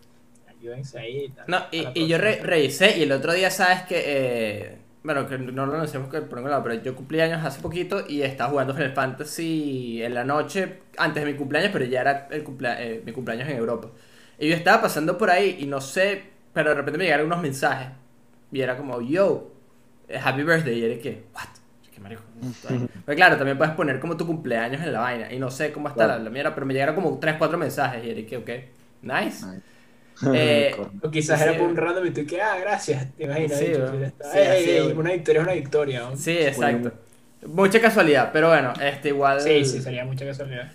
ahí 0.96 1.30
tal. 1.36 1.46
No, 1.48 1.60
y, 1.72 1.88
y 1.94 2.08
yo 2.08 2.18
re- 2.18 2.40
revisé 2.42 2.98
y 2.98 3.04
el 3.04 3.12
otro 3.12 3.34
día, 3.34 3.50
¿sabes 3.52 3.84
que 3.84 4.02
eh, 4.06 4.78
Bueno, 5.04 5.28
que 5.28 5.38
no 5.38 5.66
lo 5.66 5.76
anunciamos 5.76 6.10
que 6.10 6.22
por 6.22 6.38
ningún 6.38 6.52
lado, 6.52 6.64
pero 6.64 6.76
yo 6.82 6.96
cumplí 6.96 7.20
años 7.20 7.44
hace 7.44 7.62
poquito 7.62 8.04
y 8.08 8.22
estaba 8.22 8.50
jugando 8.52 8.74
Final 8.74 8.94
Fantasy 8.94 10.02
en 10.04 10.14
la 10.14 10.24
noche 10.24 10.80
antes 10.98 11.24
de 11.26 11.32
mi 11.32 11.38
cumpleaños, 11.38 11.72
pero 11.74 11.86
ya 11.86 12.02
era 12.02 12.28
el 12.32 12.44
cumplea- 12.44 12.78
eh, 12.82 13.02
mi 13.06 13.12
cumpleaños 13.12 13.50
en 13.50 13.58
Europa. 13.58 13.90
Y 14.40 14.50
yo 14.50 14.56
estaba 14.56 14.82
pasando 14.82 15.18
por 15.18 15.30
ahí 15.30 15.58
y 15.60 15.66
no 15.66 15.82
sé, 15.82 16.24
pero 16.54 16.70
de 16.70 16.76
repente 16.76 16.98
me 16.98 17.04
llegaron 17.06 17.26
unos 17.28 17.42
mensajes 17.42 17.90
y 18.52 18.62
era 18.62 18.78
como, 18.78 19.02
yo, 19.02 19.52
eh, 20.08 20.20
happy 20.24 20.44
birthday. 20.44 20.80
Y 20.80 20.86
era 20.86 21.02
que, 21.02 21.24
what? 21.34 21.48
¿Qué 21.94 22.00
marico? 22.00 22.22
Pues 23.06 23.18
claro, 23.18 23.36
también 23.38 23.58
puedes 23.58 23.74
poner 23.76 24.00
como 24.00 24.16
tu 24.18 24.26
cumpleaños 24.26 24.82
en 24.82 24.94
la 24.94 25.00
vaina. 25.00 25.32
Y 25.34 25.40
no 25.40 25.52
sé 25.52 25.72
cómo 25.74 25.90
está 25.90 26.08
la, 26.08 26.14
Claro. 26.14 26.24
la 26.26 26.30
mierda, 26.30 26.54
pero 26.56 26.66
me 26.66 26.74
llegaron 26.74 26.96
como 26.96 27.20
3, 27.20 27.36
4 27.38 27.58
mensajes. 27.58 28.04
Y 28.06 28.10
era 28.12 28.26
que, 28.28 28.38
ok, 28.38 28.50
nice. 29.02 29.46
Nice. 29.46 29.62
Eh, 30.32 30.76
O 31.02 31.10
quizás 31.12 31.40
Sí, 31.40 31.50
era 31.50 31.58
por 31.58 31.68
un 31.70 31.76
random 31.76 32.06
y 32.08 32.12
tú 32.12 32.26
que, 32.26 32.42
ah, 32.42 32.58
gracias, 32.60 33.14
te 33.16 33.24
imaginas. 33.24 33.58
Sí, 33.60 33.66
dicho. 33.66 33.88
Sí, 34.22 34.38
Ey, 34.38 34.70
ey, 34.70 34.92
una 34.96 35.12
victoria 35.12 35.42
es 35.42 35.46
una 35.48 35.54
victoria. 35.56 36.00
¿no? 36.02 36.16
Sí, 36.18 36.38
exacto. 36.38 36.92
Mucha 37.46 37.82
casualidad, 37.82 38.32
pero 38.32 38.50
bueno, 38.50 38.74
este 38.82 39.10
igual. 39.10 39.42
Sí, 39.42 39.66
sí, 39.66 39.82
sería 39.82 40.06
mucha 40.06 40.26
casualidad. 40.26 40.72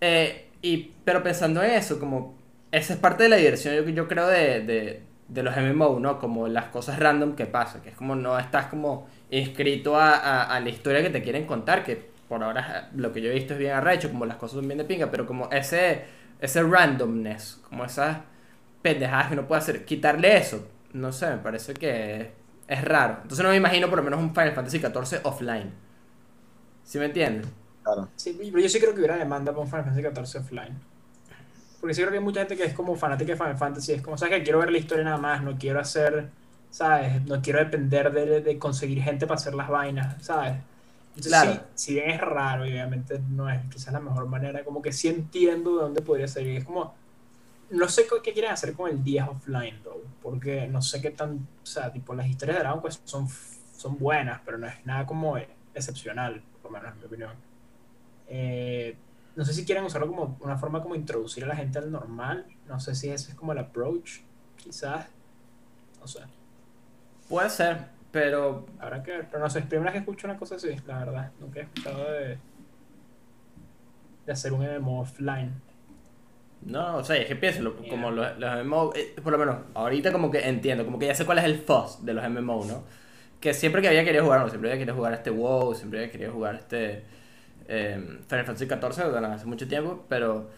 Eh, 0.00 0.50
y, 0.62 0.92
pero 1.04 1.22
pensando 1.22 1.62
en 1.62 1.72
eso, 1.72 1.98
como 1.98 2.38
esa 2.70 2.94
es 2.94 2.98
parte 3.00 3.24
de 3.24 3.28
la 3.28 3.36
diversión, 3.36 3.74
yo, 3.74 3.88
yo 3.88 4.08
creo, 4.08 4.28
de, 4.28 4.60
de, 4.60 5.02
de 5.28 5.42
los 5.42 5.56
MMO, 5.56 5.98
¿no? 6.00 6.18
Como 6.18 6.48
las 6.48 6.66
cosas 6.66 6.98
random 6.98 7.34
que 7.34 7.46
pasan, 7.46 7.82
que 7.82 7.90
es 7.90 7.96
como 7.96 8.14
no 8.14 8.38
estás 8.38 8.66
como 8.66 9.08
inscrito 9.30 9.96
a, 9.96 10.12
a, 10.14 10.44
a 10.56 10.60
la 10.60 10.68
historia 10.68 11.02
que 11.02 11.10
te 11.10 11.22
quieren 11.22 11.46
contar, 11.46 11.84
que 11.84 12.10
por 12.28 12.42
ahora 12.42 12.90
lo 12.94 13.12
que 13.12 13.20
yo 13.20 13.30
he 13.30 13.34
visto 13.34 13.54
es 13.54 13.58
bien 13.58 13.72
arrecho, 13.72 14.10
como 14.10 14.26
las 14.26 14.36
cosas 14.36 14.56
son 14.56 14.68
bien 14.68 14.78
de 14.78 14.84
pinga, 14.84 15.10
pero 15.10 15.26
como 15.26 15.50
ese, 15.50 16.04
ese 16.40 16.62
randomness, 16.62 17.60
como 17.68 17.84
esas 17.84 18.18
pendejadas 18.82 19.28
que 19.28 19.34
uno 19.34 19.46
puede 19.48 19.60
hacer, 19.60 19.84
quitarle 19.84 20.36
eso, 20.38 20.68
no 20.92 21.12
sé, 21.12 21.30
me 21.30 21.38
parece 21.38 21.74
que 21.74 22.32
es 22.68 22.84
raro. 22.84 23.18
Entonces 23.22 23.42
no 23.44 23.50
me 23.50 23.56
imagino 23.56 23.88
por 23.88 23.98
lo 23.98 24.04
menos 24.04 24.20
un 24.20 24.34
Final 24.34 24.52
Fantasy 24.54 24.80
XIV 24.80 25.20
offline. 25.24 25.72
¿Sí 26.84 26.98
me 26.98 27.06
entiendes? 27.06 27.48
Claro. 27.82 28.12
Sí, 28.16 28.32
pero 28.38 28.60
yo 28.60 28.68
sí 28.68 28.78
creo 28.80 28.92
que 28.92 28.98
hubiera 29.00 29.16
demanda 29.16 29.52
para 29.52 29.62
un 29.64 29.68
Final 29.68 29.84
Fantasy 29.84 30.02
XIV 30.02 30.36
offline. 30.40 30.80
Porque 31.80 31.94
sí 31.94 32.00
creo 32.02 32.12
que 32.12 32.18
hay 32.18 32.24
mucha 32.24 32.40
gente 32.40 32.56
que 32.56 32.64
es 32.64 32.74
como 32.74 32.96
fanática 32.96 33.32
de 33.32 33.38
Final 33.38 33.58
Fantasy. 33.58 33.92
Es 33.92 34.02
como, 34.02 34.16
¿sabes 34.18 34.36
que 34.38 34.44
Quiero 34.44 34.60
ver 34.60 34.70
la 34.70 34.78
historia 34.78 35.04
nada 35.04 35.18
más, 35.18 35.42
no 35.42 35.58
quiero 35.58 35.80
hacer, 35.80 36.30
¿sabes? 36.70 37.24
No 37.26 37.42
quiero 37.42 37.58
depender 37.60 38.12
de, 38.12 38.40
de 38.40 38.58
conseguir 38.58 39.02
gente 39.02 39.26
para 39.26 39.36
hacer 39.40 39.54
las 39.54 39.68
vainas, 39.68 40.22
¿sabes? 40.24 40.62
Entonces, 41.16 41.32
Claro. 41.32 41.52
sí, 41.52 41.68
si 41.74 41.94
bien 41.94 42.10
es 42.10 42.20
raro 42.20 42.66
y 42.66 42.70
obviamente 42.72 43.18
no 43.18 43.50
es 43.50 43.60
quizás 43.70 43.92
la 43.92 44.00
mejor 44.00 44.26
manera, 44.28 44.64
como 44.64 44.80
que 44.82 44.92
sí 44.92 45.08
entiendo 45.08 45.76
de 45.76 45.82
dónde 45.84 46.02
podría 46.02 46.28
salir. 46.28 46.58
Es 46.58 46.64
como, 46.64 46.94
no 47.72 47.88
sé 47.88 48.06
qué 48.22 48.32
quieren 48.32 48.52
hacer 48.52 48.74
con 48.74 48.90
el 48.90 49.02
10 49.02 49.28
offline, 49.28 49.82
though, 49.82 50.04
porque 50.22 50.68
no 50.68 50.82
sé 50.82 51.00
qué 51.00 51.10
tan, 51.10 51.48
o 51.62 51.66
sea, 51.66 51.90
tipo, 51.90 52.14
las 52.14 52.26
historias 52.26 52.58
de 52.58 52.62
Dragon 52.64 52.82
Quest 52.82 53.06
son, 53.06 53.26
son 53.76 53.98
buenas, 53.98 54.40
pero 54.44 54.58
no 54.58 54.66
es 54.66 54.84
nada 54.84 55.06
como 55.06 55.36
excepcional, 55.74 56.42
por 56.60 56.70
lo 56.70 56.78
menos 56.78 56.94
en 56.94 57.00
mi 57.00 57.06
opinión. 57.06 57.32
Eh, 58.28 58.96
no 59.34 59.44
sé 59.44 59.54
si 59.54 59.64
quieren 59.64 59.84
usarlo 59.84 60.06
como 60.06 60.36
una 60.40 60.58
forma 60.58 60.82
como 60.82 60.94
introducir 60.94 61.44
a 61.44 61.46
la 61.46 61.56
gente 61.56 61.78
al 61.78 61.90
normal. 61.90 62.46
No 62.68 62.78
sé 62.78 62.94
si 62.94 63.08
ese 63.08 63.32
es 63.32 63.36
como 63.36 63.52
el 63.52 63.58
approach, 63.58 64.20
quizás. 64.56 65.06
No 66.00 66.06
sé, 66.06 66.20
Puede 67.28 67.48
ser, 67.48 67.86
pero 68.10 68.66
habrá 68.78 69.02
que 69.02 69.12
ver. 69.12 69.28
Pero 69.30 69.42
no 69.42 69.48
sé, 69.48 69.60
es 69.60 69.66
primera 69.66 69.90
vez 69.90 69.92
que 69.92 69.98
escucho 70.00 70.26
una 70.26 70.36
cosa 70.36 70.56
así, 70.56 70.68
la 70.86 70.98
verdad. 70.98 71.32
Nunca 71.40 71.60
he 71.60 71.62
escuchado 71.62 72.12
de, 72.12 72.38
de 74.26 74.32
hacer 74.32 74.52
un 74.52 74.60
MMO 74.60 75.00
offline. 75.00 75.54
No, 76.64 76.96
o 76.96 77.04
sea, 77.04 77.16
es 77.16 77.26
que 77.26 77.36
piénsalo, 77.36 77.76
como 77.88 78.10
los, 78.10 78.38
los 78.38 78.64
MMO, 78.64 78.92
eh, 78.94 79.14
por 79.22 79.32
lo 79.32 79.38
menos 79.38 79.56
ahorita 79.74 80.12
como 80.12 80.30
que 80.30 80.38
entiendo, 80.48 80.84
como 80.84 80.98
que 80.98 81.06
ya 81.06 81.14
sé 81.14 81.24
cuál 81.24 81.38
es 81.38 81.44
el 81.44 81.58
fuzz 81.58 82.04
de 82.04 82.14
los 82.14 82.28
MMO, 82.28 82.64
¿no? 82.64 82.84
Que 83.40 83.52
siempre 83.52 83.82
que 83.82 83.88
había 83.88 84.04
querido 84.04 84.24
jugar, 84.24 84.40
no, 84.40 84.48
siempre 84.48 84.70
había 84.70 84.78
querido 84.78 84.96
jugar 84.96 85.12
este 85.12 85.30
WoW, 85.30 85.74
siempre 85.74 86.00
había 86.00 86.12
querido 86.12 86.32
jugar 86.32 86.54
este 86.54 87.02
eh, 87.68 88.00
Final 88.28 88.44
Fantasy 88.44 88.66
XIV, 88.66 89.10
bueno, 89.10 89.26
hace 89.28 89.46
mucho 89.46 89.66
tiempo, 89.66 90.04
pero 90.08 90.50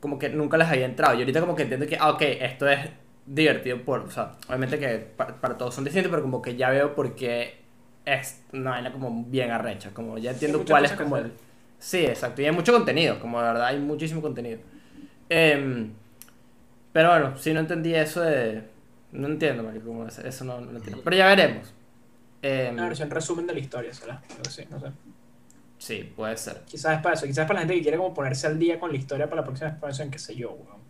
como 0.00 0.18
que 0.18 0.28
nunca 0.28 0.56
les 0.56 0.68
había 0.68 0.86
entrado. 0.86 1.14
Y 1.14 1.18
ahorita 1.18 1.40
como 1.40 1.54
que 1.54 1.62
entiendo 1.62 1.86
que, 1.86 1.96
ah, 1.98 2.10
ok, 2.10 2.22
esto 2.22 2.68
es 2.68 2.80
divertido 3.24 3.82
por, 3.82 4.00
o 4.00 4.10
sea, 4.10 4.32
obviamente 4.48 4.78
que 4.78 4.98
para, 4.98 5.40
para 5.40 5.56
todos 5.56 5.74
son 5.74 5.84
distintos, 5.84 6.10
pero 6.10 6.22
como 6.22 6.42
que 6.42 6.56
ya 6.56 6.70
veo 6.70 6.94
por 6.94 7.14
qué 7.14 7.60
es 8.04 8.42
una 8.52 8.70
vaina 8.70 8.92
como 8.92 9.24
bien 9.24 9.50
arrecha, 9.50 9.90
como 9.92 10.18
ya 10.18 10.30
entiendo 10.32 10.58
muchas 10.58 10.70
cuál 10.70 10.84
es 10.84 10.92
como 10.92 11.16
el... 11.16 11.32
Sí, 11.78 12.06
exacto, 12.06 12.40
y 12.40 12.46
hay 12.46 12.52
mucho 12.52 12.72
contenido, 12.72 13.20
como 13.20 13.40
de 13.40 13.46
verdad 13.48 13.66
hay 13.66 13.78
muchísimo 13.78 14.22
contenido. 14.22 14.60
Em, 15.28 15.92
pero 16.92 17.10
bueno, 17.10 17.36
sí 17.38 17.52
no 17.52 17.60
entendí 17.60 17.94
eso 17.94 18.20
de... 18.22 18.62
No 19.12 19.28
entiendo, 19.28 19.62
marico, 19.62 19.86
cómo 19.86 20.06
es- 20.06 20.18
eso 20.18 20.44
no, 20.44 20.60
no 20.60 20.72
lo 20.72 20.78
entiendo. 20.78 21.02
Pero 21.04 21.16
ya 21.16 21.26
veremos. 21.26 21.72
Em, 22.42 22.74
Una 22.74 22.88
versión 22.88 23.10
resumen 23.10 23.46
de 23.46 23.54
la 23.54 23.60
historia, 23.60 23.92
¿será? 23.94 24.22
Así, 24.46 24.64
no 24.70 24.78
sé. 24.80 24.86
sí, 25.78 26.12
puede 26.16 26.36
ser. 26.36 26.62
Quizás 26.66 26.96
es 26.96 27.02
para 27.02 27.14
eso, 27.14 27.26
quizás 27.26 27.38
es 27.44 27.46
para 27.48 27.54
la 27.54 27.60
gente 27.60 27.74
que 27.76 27.82
quiere 27.82 27.96
como 27.98 28.12
ponerse 28.14 28.46
al 28.46 28.58
día 28.58 28.78
con 28.78 28.90
la 28.90 28.96
historia 28.98 29.26
para 29.28 29.40
la 29.42 29.46
próxima 29.46 29.70
expansión, 29.70 30.10
qué 30.10 30.18
sé 30.18 30.34
yo, 30.34 30.52
weón. 30.52 30.80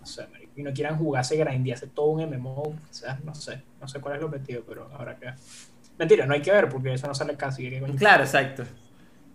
No 0.00 0.06
sé, 0.06 0.26
marico. 0.28 0.52
Y 0.56 0.62
no 0.62 0.72
quieran 0.72 0.98
jugarse 0.98 1.36
grindearse 1.36 1.86
todo 1.86 2.06
un 2.06 2.22
MMO, 2.22 2.74
quizás, 2.88 3.22
no 3.24 3.34
sé. 3.34 3.62
No 3.80 3.86
sé 3.88 4.00
cuál 4.00 4.14
es 4.16 4.20
el 4.20 4.26
objetivo, 4.26 4.62
pero 4.68 4.90
habrá 4.92 5.16
que. 5.16 5.32
Mentira, 5.98 6.26
no 6.26 6.34
hay 6.34 6.42
que 6.42 6.50
ver 6.50 6.68
porque 6.68 6.92
eso 6.92 7.06
no 7.06 7.14
sale 7.14 7.36
casi. 7.36 7.68
¿qué 7.70 7.80
coño? 7.80 7.94
Claro, 7.96 8.24
exacto. 8.24 8.64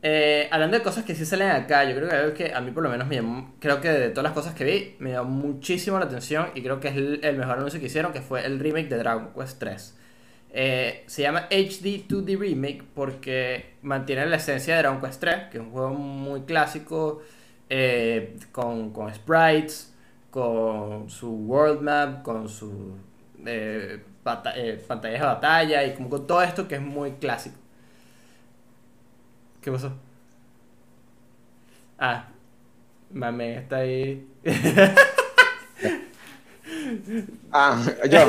Eh, 0.10 0.48
hablando 0.52 0.78
de 0.78 0.84
cosas 0.84 1.04
que 1.04 1.14
sí 1.16 1.26
salen 1.26 1.50
acá, 1.50 1.84
yo 1.84 1.94
creo 1.94 2.34
que 2.34 2.54
a 2.54 2.62
mí 2.62 2.72
por 2.72 2.82
lo 2.82 2.90
menos 2.90 3.10
me 3.10 3.16
llamó, 3.16 3.54
creo 3.60 3.82
que 3.82 3.90
de 3.90 4.10
todas 4.10 4.24
las 4.24 4.32
cosas 4.32 4.54
que 4.54 4.64
vi, 4.64 4.96
me 5.00 5.12
llamó 5.12 5.30
muchísimo 5.30 6.00
la 6.00 6.06
atención 6.06 6.48
y 6.56 6.62
creo 6.62 6.80
que 6.80 6.88
es 6.88 6.96
el, 6.96 7.36
mejor 7.38 7.58
anuncio 7.58 7.78
que 7.82 7.88
hicieron, 7.88 8.14
que 8.14 8.22
fue 8.22 8.46
el 8.46 8.58
remake 8.58 8.88
de 8.88 9.00
Dragon 9.00 9.34
Quest 9.38 9.60
3. 9.60 9.98
Eh, 10.52 11.04
se 11.08 11.24
llama 11.24 11.50
HD 11.52 12.08
2D 12.08 12.40
Remake 12.40 12.84
porque 12.96 13.74
mantiene 13.82 14.26
la 14.28 14.38
esencia 14.38 14.78
de 14.78 14.84
Dragon 14.84 15.02
Quest 15.02 15.20
3, 15.20 15.36
que 15.52 15.58
es 15.58 15.64
un 15.66 15.72
juego 15.72 15.90
muy 15.90 16.44
clásico, 16.44 17.22
eh, 17.70 18.38
con, 18.54 18.94
con 18.94 19.14
sprites, 19.14 19.94
con 20.32 21.10
su 21.10 21.30
world 21.30 21.82
map, 21.82 22.24
con 22.24 22.48
su 22.48 22.96
pantallas 24.24 25.20
de 25.20 25.28
batalla 25.28 25.84
y 25.84 25.96
como 25.96 26.10
con 26.10 26.26
todo 26.26 26.42
esto 26.44 26.66
que 26.66 26.76
es 26.76 26.82
muy 26.82 27.12
clásico. 27.12 27.58
¿Qué 29.68 29.72
pasó? 29.74 29.92
Ah, 32.00 32.30
mame, 33.12 33.58
está 33.58 33.78
ahí. 33.78 34.26
Ah, 37.52 37.82
yo. 38.10 38.20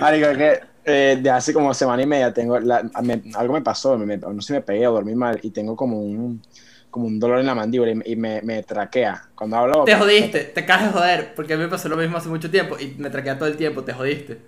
Marico, 0.00 0.28
que 0.36 0.60
eh, 0.84 1.18
de 1.20 1.30
hace 1.30 1.52
como 1.52 1.74
semana 1.74 2.02
y 2.02 2.06
media 2.06 2.32
tengo 2.32 2.60
la- 2.60 2.88
me- 3.02 3.22
algo 3.34 3.54
me 3.54 3.62
pasó, 3.62 3.98
me- 3.98 4.16
no 4.18 4.40
sé, 4.40 4.52
me 4.52 4.60
pegué 4.62 4.86
o 4.86 4.92
dormí 4.92 5.16
mal 5.16 5.40
y 5.42 5.50
tengo 5.50 5.74
como 5.74 5.98
un 6.00 6.40
como 6.90 7.06
un 7.08 7.18
dolor 7.18 7.40
en 7.40 7.46
la 7.46 7.54
mandíbula 7.56 7.90
y, 7.90 7.94
me- 7.96 8.04
y 8.06 8.14
me, 8.16 8.40
me 8.42 8.62
traquea. 8.62 9.20
Cuando 9.34 9.56
hablo 9.56 9.84
Te 9.84 9.96
jodiste, 9.96 10.44
te 10.44 10.60
acabas 10.60 10.84
de 10.86 10.92
joder, 10.92 11.34
porque 11.34 11.54
a 11.54 11.56
mí 11.56 11.64
me 11.64 11.68
pasó 11.68 11.88
lo 11.88 11.96
mismo 11.96 12.18
hace 12.18 12.28
mucho 12.28 12.50
tiempo 12.52 12.78
y 12.78 12.94
me 12.98 13.10
traquea 13.10 13.36
todo 13.36 13.48
el 13.48 13.56
tiempo, 13.56 13.82
te 13.82 13.92
jodiste. 13.92 14.38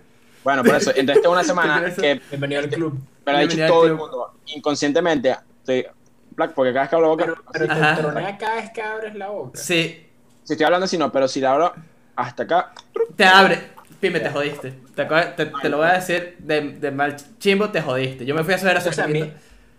Bueno, 0.44 0.62
por 0.64 0.74
eso, 0.74 0.90
entonces 0.94 1.22
tengo 1.22 1.32
una 1.34 1.44
semana 1.44 1.84
¿Te 1.94 2.00
que 2.00 2.20
Bienvenido 2.30 2.60
al 2.62 2.68
club. 2.70 2.98
me 3.26 3.32
lo 3.32 3.38
ha 3.38 3.40
dicho 3.42 3.66
todo 3.66 3.86
el 3.86 3.94
mundo 3.94 4.32
inconscientemente. 4.46 5.36
Estoy, 5.60 5.86
porque 6.54 6.72
cada 6.72 6.82
vez 6.82 6.88
que 6.90 6.96
hablo 6.96 7.08
boca, 7.08 7.24
Pero, 7.24 7.36
pero 7.52 7.66
te 7.66 8.02
tronea 8.02 8.38
cada 8.38 8.54
vez 8.56 8.70
que 8.70 8.82
abres 8.82 9.14
la 9.14 9.28
boca. 9.28 9.58
Sí, 9.58 10.06
si 10.44 10.52
estoy 10.52 10.64
hablando 10.64 10.84
así 10.84 10.96
no, 10.96 11.10
pero 11.12 11.28
si 11.28 11.40
la 11.40 11.52
hablo 11.52 11.72
hasta 12.16 12.42
acá, 12.44 12.72
te 13.16 13.24
abre. 13.24 13.78
Pime, 14.00 14.20
te 14.20 14.30
jodiste. 14.30 14.72
Te, 14.94 15.04
te- 15.04 15.46
te 15.46 15.68
lo 15.68 15.78
voy 15.78 15.88
a 15.88 15.94
decir 15.94 16.36
de, 16.38 16.60
de 16.60 16.90
mal 16.92 17.16
chimbo, 17.38 17.68
te 17.70 17.82
jodiste. 17.82 18.24
Yo 18.24 18.34
me 18.34 18.44
fui 18.44 18.54
a 18.54 18.58
saber 18.58 18.76
hace 18.76 18.90
O 18.90 18.92
sea, 18.92 19.06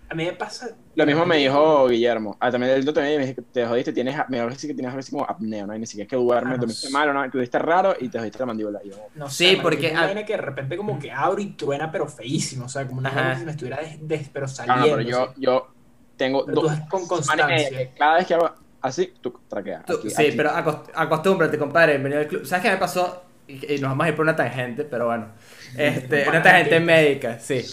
a 0.09 0.15
mí, 0.15 0.25
me 0.25 0.33
pasa. 0.33 0.75
lo 0.95 1.05
mismo 1.05 1.25
me 1.25 1.37
dijo 1.37 1.87
Guillermo. 1.87 2.35
Ah, 2.39 2.51
también 2.51 2.73
el 2.73 2.83
doctor 2.83 3.03
me 3.03 3.17
dijo 3.17 3.35
que 3.35 3.41
te 3.43 3.65
jodiste, 3.65 3.93
tienes, 3.93 4.17
me 4.29 4.37
dijo 4.39 4.49
que 4.49 4.73
tienes 4.73 4.85
algo 4.87 4.99
así 4.99 5.11
como 5.11 5.23
apnea, 5.25 5.65
¿no? 5.67 5.75
Y 5.75 5.79
ni 5.79 5.85
siquiera 5.85 6.03
es 6.05 6.09
que 6.09 6.15
duermes, 6.15 6.53
Ah, 6.53 6.55
no 6.55 6.57
dormiste 6.61 6.89
mal 6.89 7.09
o 7.09 7.13
no, 7.13 7.29
tuviste 7.29 7.59
raro 7.59 7.95
y 7.99 8.09
te 8.09 8.17
jodiste 8.19 8.39
la 8.39 8.45
mandíbula. 8.47 8.79
Yo, 8.83 8.95
No 9.15 9.29
Sí, 9.29 9.35
sé, 9.37 9.45
marico, 9.45 9.63
porque 9.63 9.85
es 9.87 9.91
una 9.93 10.01
a- 10.01 10.05
vaina 10.07 10.25
que 10.25 10.33
de 10.33 10.41
repente 10.41 10.77
como 10.77 10.99
que 10.99 11.11
abre 11.11 11.43
y 11.43 11.51
truena, 11.55 11.91
pero 11.91 12.07
feísimo. 12.07 12.65
O 12.65 12.69
sea, 12.69 12.85
como 12.87 12.99
una 12.99 13.11
vaina 13.11 13.37
si 13.39 13.45
me 13.45 13.51
estuviera 13.51 13.77
des, 13.81 14.07
des- 14.07 14.29
pero 14.29 14.45
Ah, 14.45 14.49
saliendo. 14.49 14.85
no, 14.87 14.95
pero 14.97 15.09
yo, 15.09 15.33
yo 15.37 15.67
tengo 16.15 16.45
Pero 16.45 16.61
dos 16.61 16.71
con 16.89 17.07
constancia. 17.07 17.93
cada 17.97 18.17
vez 18.17 18.27
que 18.27 18.33
hago 18.33 18.51
así, 18.81 19.13
tú 19.21 19.33
traqueas. 19.47 19.85
Tú- 19.85 19.93
aquí, 19.99 20.09
sí, 20.09 20.25
aquí. 20.27 20.37
pero 20.37 20.49
acost- 20.49 20.89
acostúmbrate, 20.93 21.57
compadre. 21.57 21.93
Bienvenido 21.93 22.21
al 22.21 22.27
club. 22.27 22.45
¿Sabes 22.45 22.63
qué 22.65 22.71
me 22.71 22.77
pasó? 22.77 23.23
Y, 23.47 23.73
y 23.75 23.79
nos 23.79 23.89
vamos 23.91 24.05
a 24.05 24.09
ir 24.09 24.15
por 24.15 24.23
una 24.23 24.35
tangente, 24.35 24.83
pero 24.83 25.05
bueno. 25.07 25.27
Este, 25.77 26.27
una 26.27 26.41
tangente 26.41 26.79
médica, 26.79 27.39
sí. 27.39 27.63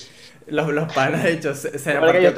Los, 0.48 0.68
los 0.72 0.92
panas, 0.92 1.22
de 1.24 1.32
hecho, 1.32 1.54
se, 1.54 1.78
se 1.78 1.92
partió. 2.00 2.30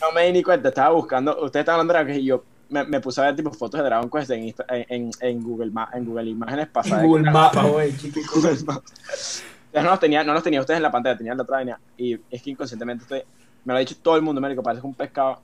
No 0.00 0.12
me 0.12 0.26
di 0.26 0.32
ni 0.32 0.42
cuenta, 0.42 0.68
estaba 0.70 0.90
buscando, 0.94 1.32
ustedes 1.44 1.62
estaban 1.62 1.80
hablando 1.80 1.92
de 1.92 1.98
Dragon 1.98 2.12
Quest 2.14 2.22
y 2.22 2.26
yo 2.26 2.44
me, 2.70 2.84
me 2.84 3.00
puse 3.00 3.20
a 3.20 3.24
ver 3.24 3.36
tipo 3.36 3.52
fotos 3.52 3.78
de 3.80 3.84
Dragon 3.86 4.10
Quest 4.10 4.30
en, 4.30 4.42
Insta- 4.44 4.64
en, 4.68 4.86
en, 4.88 5.10
en 5.20 5.42
Google, 5.42 5.70
Ma- 5.70 5.90
en 5.92 6.04
Google 6.04 6.30
Imágenes 6.30 6.68
pasadas. 6.68 7.02
En 7.04 7.08
Google 7.08 7.30
Maps, 7.30 7.62
güey, 7.62 7.96
chiquico. 7.96 8.34
Google 8.36 8.56
Maps. 8.64 9.44
Ya 9.72 9.82
no 9.82 9.90
los 9.90 10.00
tenía, 10.00 10.24
no 10.24 10.32
los 10.32 10.42
tenía 10.42 10.60
ustedes 10.60 10.78
en 10.78 10.82
la 10.82 10.90
pantalla, 10.90 11.16
tenía 11.16 11.34
la 11.34 11.42
otra 11.42 11.56
vaina. 11.58 11.78
Y 11.96 12.18
es 12.30 12.42
que 12.42 12.50
inconscientemente 12.50 13.02
estoy, 13.04 13.22
me 13.64 13.72
lo 13.72 13.76
ha 13.76 13.80
dicho 13.80 13.94
todo 14.02 14.16
el 14.16 14.22
mundo, 14.22 14.40
médico, 14.40 14.62
parece 14.62 14.84
un 14.86 14.94
pescado. 14.94 15.40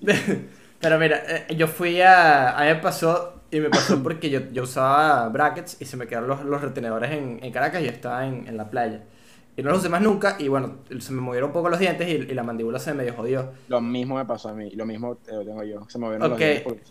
Pero 0.80 0.98
mira, 0.98 1.22
eh, 1.26 1.54
yo 1.56 1.66
fui 1.66 2.00
a. 2.00 2.50
A 2.56 2.60
mí 2.62 2.68
me 2.68 2.76
pasó. 2.76 3.40
Y 3.50 3.60
me 3.60 3.70
pasó 3.70 4.02
porque 4.02 4.30
yo, 4.30 4.40
yo 4.52 4.64
usaba 4.64 5.28
brackets 5.28 5.76
y 5.80 5.84
se 5.84 5.96
me 5.96 6.08
quedaron 6.08 6.28
los, 6.28 6.44
los 6.44 6.60
retenedores 6.60 7.12
en, 7.12 7.38
en 7.40 7.52
Caracas 7.52 7.82
y 7.82 7.84
yo 7.84 7.90
estaba 7.92 8.26
en, 8.26 8.48
en 8.48 8.56
la 8.56 8.68
playa. 8.68 9.02
Y 9.56 9.62
no 9.62 9.70
los 9.70 9.78
usé 9.80 9.88
más 9.88 10.02
nunca. 10.02 10.36
Y 10.38 10.48
bueno, 10.48 10.78
se 10.98 11.12
me 11.12 11.20
movieron 11.20 11.50
un 11.50 11.52
poco 11.54 11.68
los 11.68 11.78
dientes 11.78 12.08
y, 12.08 12.12
y 12.30 12.34
la 12.34 12.42
mandíbula 12.42 12.78
se 12.78 12.90
me 12.92 12.98
medio 12.98 13.14
jodió. 13.14 13.52
Lo 13.68 13.80
mismo 13.80 14.16
me 14.16 14.24
pasó 14.24 14.48
a 14.48 14.52
mí, 14.54 14.68
y 14.72 14.76
lo 14.76 14.84
mismo 14.86 15.18
eh, 15.28 15.32
lo 15.32 15.44
tengo 15.44 15.62
yo. 15.62 15.84
Se 15.88 15.98
me 15.98 16.06
movieron 16.06 16.28
los 16.28 16.36
Ok. 16.36 16.38
dientes 16.44 16.62
porque- 16.62 16.82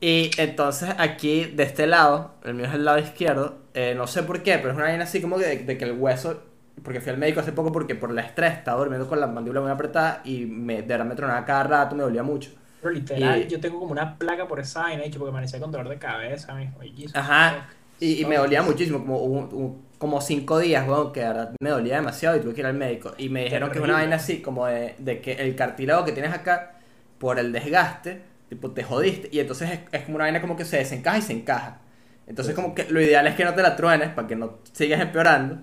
Y 0.00 0.30
entonces 0.38 0.90
aquí, 0.98 1.44
de 1.44 1.62
este 1.62 1.86
lado, 1.86 2.32
el 2.44 2.54
mío 2.54 2.66
es 2.66 2.74
el 2.74 2.84
lado 2.84 2.98
izquierdo, 2.98 3.58
eh, 3.72 3.94
no 3.96 4.06
sé 4.08 4.24
por 4.24 4.42
qué, 4.42 4.56
pero 4.58 4.70
es 4.70 4.74
una 4.76 4.84
vaina 4.86 5.04
así 5.04 5.20
como 5.22 5.38
que 5.38 5.46
de, 5.46 5.56
de 5.64 5.78
que 5.78 5.84
el 5.84 5.92
hueso, 5.92 6.42
porque 6.82 7.00
fui 7.00 7.10
al 7.12 7.18
médico 7.18 7.38
hace 7.40 7.52
poco 7.52 7.70
porque 7.70 7.94
por 7.94 8.10
el 8.10 8.18
estrés 8.18 8.54
estaba 8.54 8.80
durmiendo 8.80 9.08
con 9.08 9.20
la 9.20 9.28
mandíbula 9.28 9.60
muy 9.60 9.70
apretada 9.70 10.20
y 10.24 10.44
me, 10.46 10.82
de 10.82 10.88
verdad 10.88 11.04
me 11.06 11.14
tronaba 11.14 11.44
cada 11.44 11.62
rato, 11.64 11.94
me 11.94 12.02
dolía 12.02 12.24
mucho. 12.24 12.50
Pero 12.80 12.92
literal, 12.94 13.42
Y- 13.42 13.46
yo 13.46 13.60
tengo 13.60 13.78
como 13.78 13.92
una 13.92 14.18
placa 14.18 14.48
por 14.48 14.58
esa 14.58 14.80
vaina, 14.82 15.04
hecho, 15.04 15.20
porque 15.20 15.30
amanecía 15.30 15.60
con 15.60 15.70
dolor 15.70 15.88
de 15.88 15.98
cabeza. 15.98 16.52
Ay, 16.56 16.92
Jesus, 16.96 17.14
Ajá, 17.14 17.68
y, 18.00 18.20
y 18.22 18.24
me 18.24 18.36
dolía 18.38 18.60
muchísimo, 18.62 18.98
como, 18.98 19.18
un- 19.22 19.48
un- 19.54 19.82
como 20.02 20.20
cinco 20.20 20.58
días, 20.58 20.88
weón, 20.88 21.12
que 21.12 21.20
de 21.20 21.28
verdad 21.28 21.54
me 21.60 21.70
dolía 21.70 21.94
demasiado 21.94 22.36
y 22.36 22.40
tuve 22.40 22.54
que 22.54 22.60
ir 22.62 22.66
al 22.66 22.74
médico. 22.74 23.14
Y 23.18 23.28
me 23.28 23.44
dijeron 23.44 23.70
que 23.70 23.78
es 23.78 23.84
una 23.84 23.92
vaina 23.92 24.16
así, 24.16 24.42
como 24.42 24.66
de, 24.66 24.96
de 24.98 25.20
que 25.20 25.34
el 25.34 25.54
cartílago 25.54 26.04
que 26.04 26.10
tienes 26.10 26.34
acá, 26.34 26.74
por 27.18 27.38
el 27.38 27.52
desgaste, 27.52 28.20
tipo, 28.48 28.72
te 28.72 28.82
jodiste. 28.82 29.28
Y 29.30 29.38
entonces 29.38 29.70
es, 29.70 29.78
es 29.92 30.02
como 30.02 30.16
una 30.16 30.24
vaina 30.24 30.40
como 30.40 30.56
que 30.56 30.64
se 30.64 30.78
desencaja 30.78 31.18
y 31.18 31.22
se 31.22 31.34
encaja. 31.34 31.82
Entonces 32.26 32.52
como 32.52 32.74
que 32.74 32.86
lo 32.90 33.00
ideal 33.00 33.28
es 33.28 33.36
que 33.36 33.44
no 33.44 33.54
te 33.54 33.62
la 33.62 33.76
truenes 33.76 34.08
para 34.08 34.26
que 34.26 34.34
no 34.34 34.58
sigas 34.72 35.00
empeorando. 35.00 35.58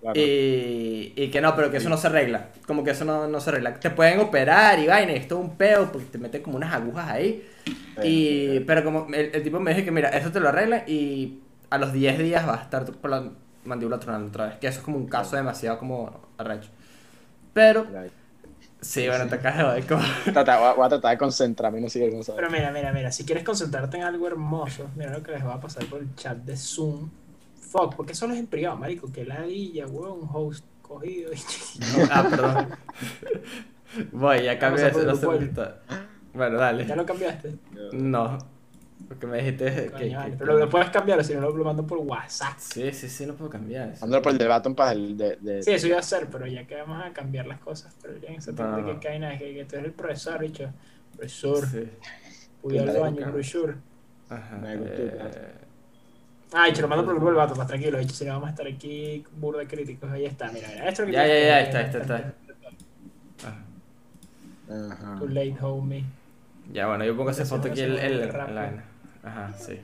Claro. 0.00 0.18
Y, 0.18 1.12
y 1.14 1.28
que 1.30 1.42
no, 1.42 1.54
pero 1.54 1.70
que 1.70 1.76
eso 1.76 1.90
no 1.90 1.98
se 1.98 2.06
arregla. 2.06 2.48
Como 2.66 2.84
que 2.84 2.92
eso 2.92 3.04
no, 3.04 3.28
no 3.28 3.40
se 3.40 3.50
arregla. 3.50 3.74
Te 3.74 3.90
pueden 3.90 4.20
operar 4.20 4.78
y 4.78 4.86
vaina, 4.86 5.12
y 5.12 5.16
esto 5.16 5.38
es 5.38 5.44
un 5.44 5.58
peo, 5.58 5.92
porque 5.92 6.06
te 6.06 6.16
meten 6.16 6.42
como 6.42 6.56
unas 6.56 6.72
agujas 6.72 7.10
ahí. 7.10 7.46
Y, 8.02 8.60
pero 8.60 8.84
como 8.84 9.08
el, 9.12 9.32
el 9.34 9.42
tipo 9.42 9.60
me 9.60 9.74
dijo 9.74 9.84
que 9.84 9.90
mira, 9.90 10.08
eso 10.08 10.32
te 10.32 10.40
lo 10.40 10.48
arregla 10.48 10.84
y 10.86 11.40
a 11.68 11.76
los 11.76 11.92
10 11.92 12.18
días 12.20 12.46
vas 12.46 12.60
a 12.60 12.62
estar 12.62 12.86
la 13.04 13.30
mandíbula 13.64 13.98
tronando 13.98 14.28
otra 14.28 14.46
vez. 14.46 14.56
Que 14.58 14.66
eso 14.68 14.78
es 14.80 14.84
como 14.84 14.96
un 14.96 15.06
caso 15.06 15.36
demasiado 15.36 15.78
como 15.78 16.10
arrecho. 16.38 16.70
Pero, 17.52 17.86
sí, 18.80 19.06
bueno, 19.06 19.26
te 19.28 19.34
acabas 19.36 19.74
de 19.76 19.82
como- 19.82 20.02
Trata- 20.32 20.58
voy, 20.58 20.68
a, 20.68 20.72
voy 20.74 20.86
a 20.86 20.88
tratar 20.88 21.10
de 21.12 21.18
concentrarme, 21.18 21.80
no 21.80 21.88
sé 21.88 22.00
qué 22.00 22.10
cosa. 22.16 22.34
Pero 22.34 22.50
mira, 22.50 22.70
mira, 22.72 22.92
mira, 22.92 23.12
si 23.12 23.24
quieres 23.24 23.44
concentrarte 23.44 23.96
en 23.98 24.04
algo 24.04 24.26
hermoso, 24.26 24.88
mira 24.96 25.10
lo 25.12 25.22
que 25.22 25.32
les 25.32 25.44
va 25.44 25.54
a 25.54 25.60
pasar 25.60 25.84
por 25.86 26.00
el 26.00 26.14
chat 26.16 26.36
de 26.38 26.56
Zoom. 26.56 27.10
Fuck, 27.60 27.94
porque 27.96 28.14
solo 28.14 28.34
es 28.34 28.40
en 28.40 28.46
privado, 28.46 28.76
marico, 28.76 29.10
que 29.12 29.24
ladilla, 29.24 29.86
weón, 29.86 30.20
un 30.22 30.28
host 30.32 30.64
cogido. 30.82 31.32
y- 31.32 31.36
Ah, 32.10 32.26
perdón. 32.28 32.68
Voy, 34.12 34.42
ya 34.44 34.58
cambié 34.58 34.84
eso, 34.88 34.98
no. 35.04 35.12
Bueno, 36.34 36.58
dale. 36.58 36.86
¿Ya 36.86 36.96
lo 36.96 37.04
cambiaste? 37.04 37.54
No. 37.92 38.38
Porque 39.08 39.26
me 39.26 39.38
dijiste 39.38 39.64
que... 39.64 39.90
Coño, 39.90 39.98
que- 40.08 40.14
vale, 40.16 40.36
pero 40.38 40.58
lo 40.58 40.68
puedes 40.68 40.90
cambiar, 40.90 41.22
si 41.24 41.34
no 41.34 41.40
lo 41.40 41.64
mando 41.64 41.86
por 41.86 41.98
WhatsApp. 41.98 42.54
Sí, 42.58 42.92
sí, 42.92 43.08
sí, 43.08 43.26
no 43.26 43.34
puedo 43.34 43.50
cambiar. 43.50 43.94
Mándalo 44.00 44.22
por 44.22 44.32
el 44.32 44.38
debate 44.38 44.70
para 44.70 44.92
el 44.92 45.16
de, 45.16 45.36
de- 45.36 45.62
Sí, 45.62 45.72
eso 45.72 45.86
iba 45.86 45.96
a 45.96 46.00
hacer, 46.00 46.28
pero 46.30 46.46
ya 46.46 46.66
que 46.66 46.76
vamos 46.76 47.04
a 47.04 47.12
cambiar 47.12 47.46
las 47.46 47.58
cosas. 47.60 47.94
Pero 48.00 48.16
ya 48.18 48.28
en 48.28 48.34
ese 48.36 48.52
de 48.52 48.62
no. 48.62 48.86
que 48.86 48.98
caen 49.06 49.24
es 49.24 49.38
que, 49.38 49.54
que 49.54 49.64
tú 49.64 49.76
eres 49.76 49.86
el 49.86 49.92
profesor, 49.92 50.38
bicho. 50.40 50.70
Profesor, 51.16 51.66
Sí. 51.66 51.88
voy 52.62 52.78
al 52.78 52.98
baño, 52.98 53.16
profesor. 53.22 53.76
Ajá. 54.30 54.56
Me 54.56 54.76
gustó, 54.76 55.02
eh, 55.02 55.52
Ay, 56.54 56.72
te 56.72 56.82
lo 56.82 56.88
mando 56.88 57.04
por 57.04 57.14
el 57.14 57.16
grupo 57.18 57.30
del 57.30 57.36
vato, 57.38 57.54
pues 57.54 57.66
tranquilo, 57.66 57.98
dicho, 57.98 58.14
si 58.14 58.24
no 58.26 58.32
vamos 58.34 58.48
a 58.48 58.50
estar 58.50 58.66
aquí 58.66 59.24
burda 59.38 59.66
críticos, 59.66 60.10
ahí 60.10 60.26
está, 60.26 60.52
mira, 60.52 60.68
mira, 60.68 60.86
esto 60.88 61.02
es 61.02 61.08
lo 61.08 61.12
que 61.12 61.12
Ya, 61.12 61.26
ya, 61.26 61.34
ya, 61.40 61.60
está, 61.62 61.80
está, 61.80 61.98
está. 62.00 62.34
ajá. 64.68 65.18
Too 65.18 65.28
late, 65.28 65.56
homie. 65.60 66.04
Ya, 66.72 66.86
bueno, 66.86 67.04
yo 67.04 67.16
pongo 67.16 67.30
esa 67.30 67.44
foto 67.44 67.68
aquí 67.68 67.80
en 67.80 67.94
la. 68.20 68.84
Ajá, 69.22 69.52
sí. 69.56 69.80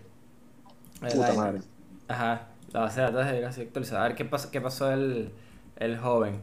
Puta 1.01 1.33
madre. 1.35 1.61
Ajá, 2.09 2.43
la 2.73 2.81
base 2.81 3.01
de 3.01 3.07
datos 3.07 3.27
debería 3.27 3.53
ser 3.53 3.67
actualizada. 3.67 4.05
A 4.05 4.09
ver 4.09 4.17
qué 4.17 4.25
pasó, 4.25 4.51
qué 4.51 4.61
pasó 4.61 4.93
el, 4.93 5.31
el 5.77 5.99
joven. 5.99 6.41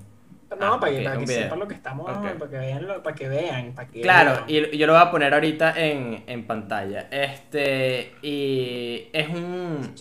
No, 0.60 0.76
Ah, 0.76 0.80
para 0.80 0.94
que, 0.94 1.04
para 1.04 1.18
un 1.20 1.26
que 1.26 1.32
video. 1.32 1.44
sepan 1.44 1.60
lo 1.60 1.68
que 1.68 1.74
estamos, 1.74 2.10
Ok. 2.10 2.24
para 2.40 2.50
que 2.52 2.58
vean, 2.58 2.88
lo- 2.88 3.04
para 3.04 3.16
que 3.16 3.28
vean, 3.28 3.74
para 3.74 3.88
que 3.90 4.02
Claro, 4.02 4.46
vean. 4.48 4.72
y 4.74 4.78
yo 4.78 4.88
lo 4.88 4.94
voy 4.94 5.02
a 5.02 5.12
poner 5.12 5.34
ahorita 5.34 5.74
en, 5.78 6.24
en 6.28 6.48
pantalla. 6.48 7.08
Este, 7.12 8.14
y 8.22 9.10
es 9.12 9.28
un, 9.28 9.94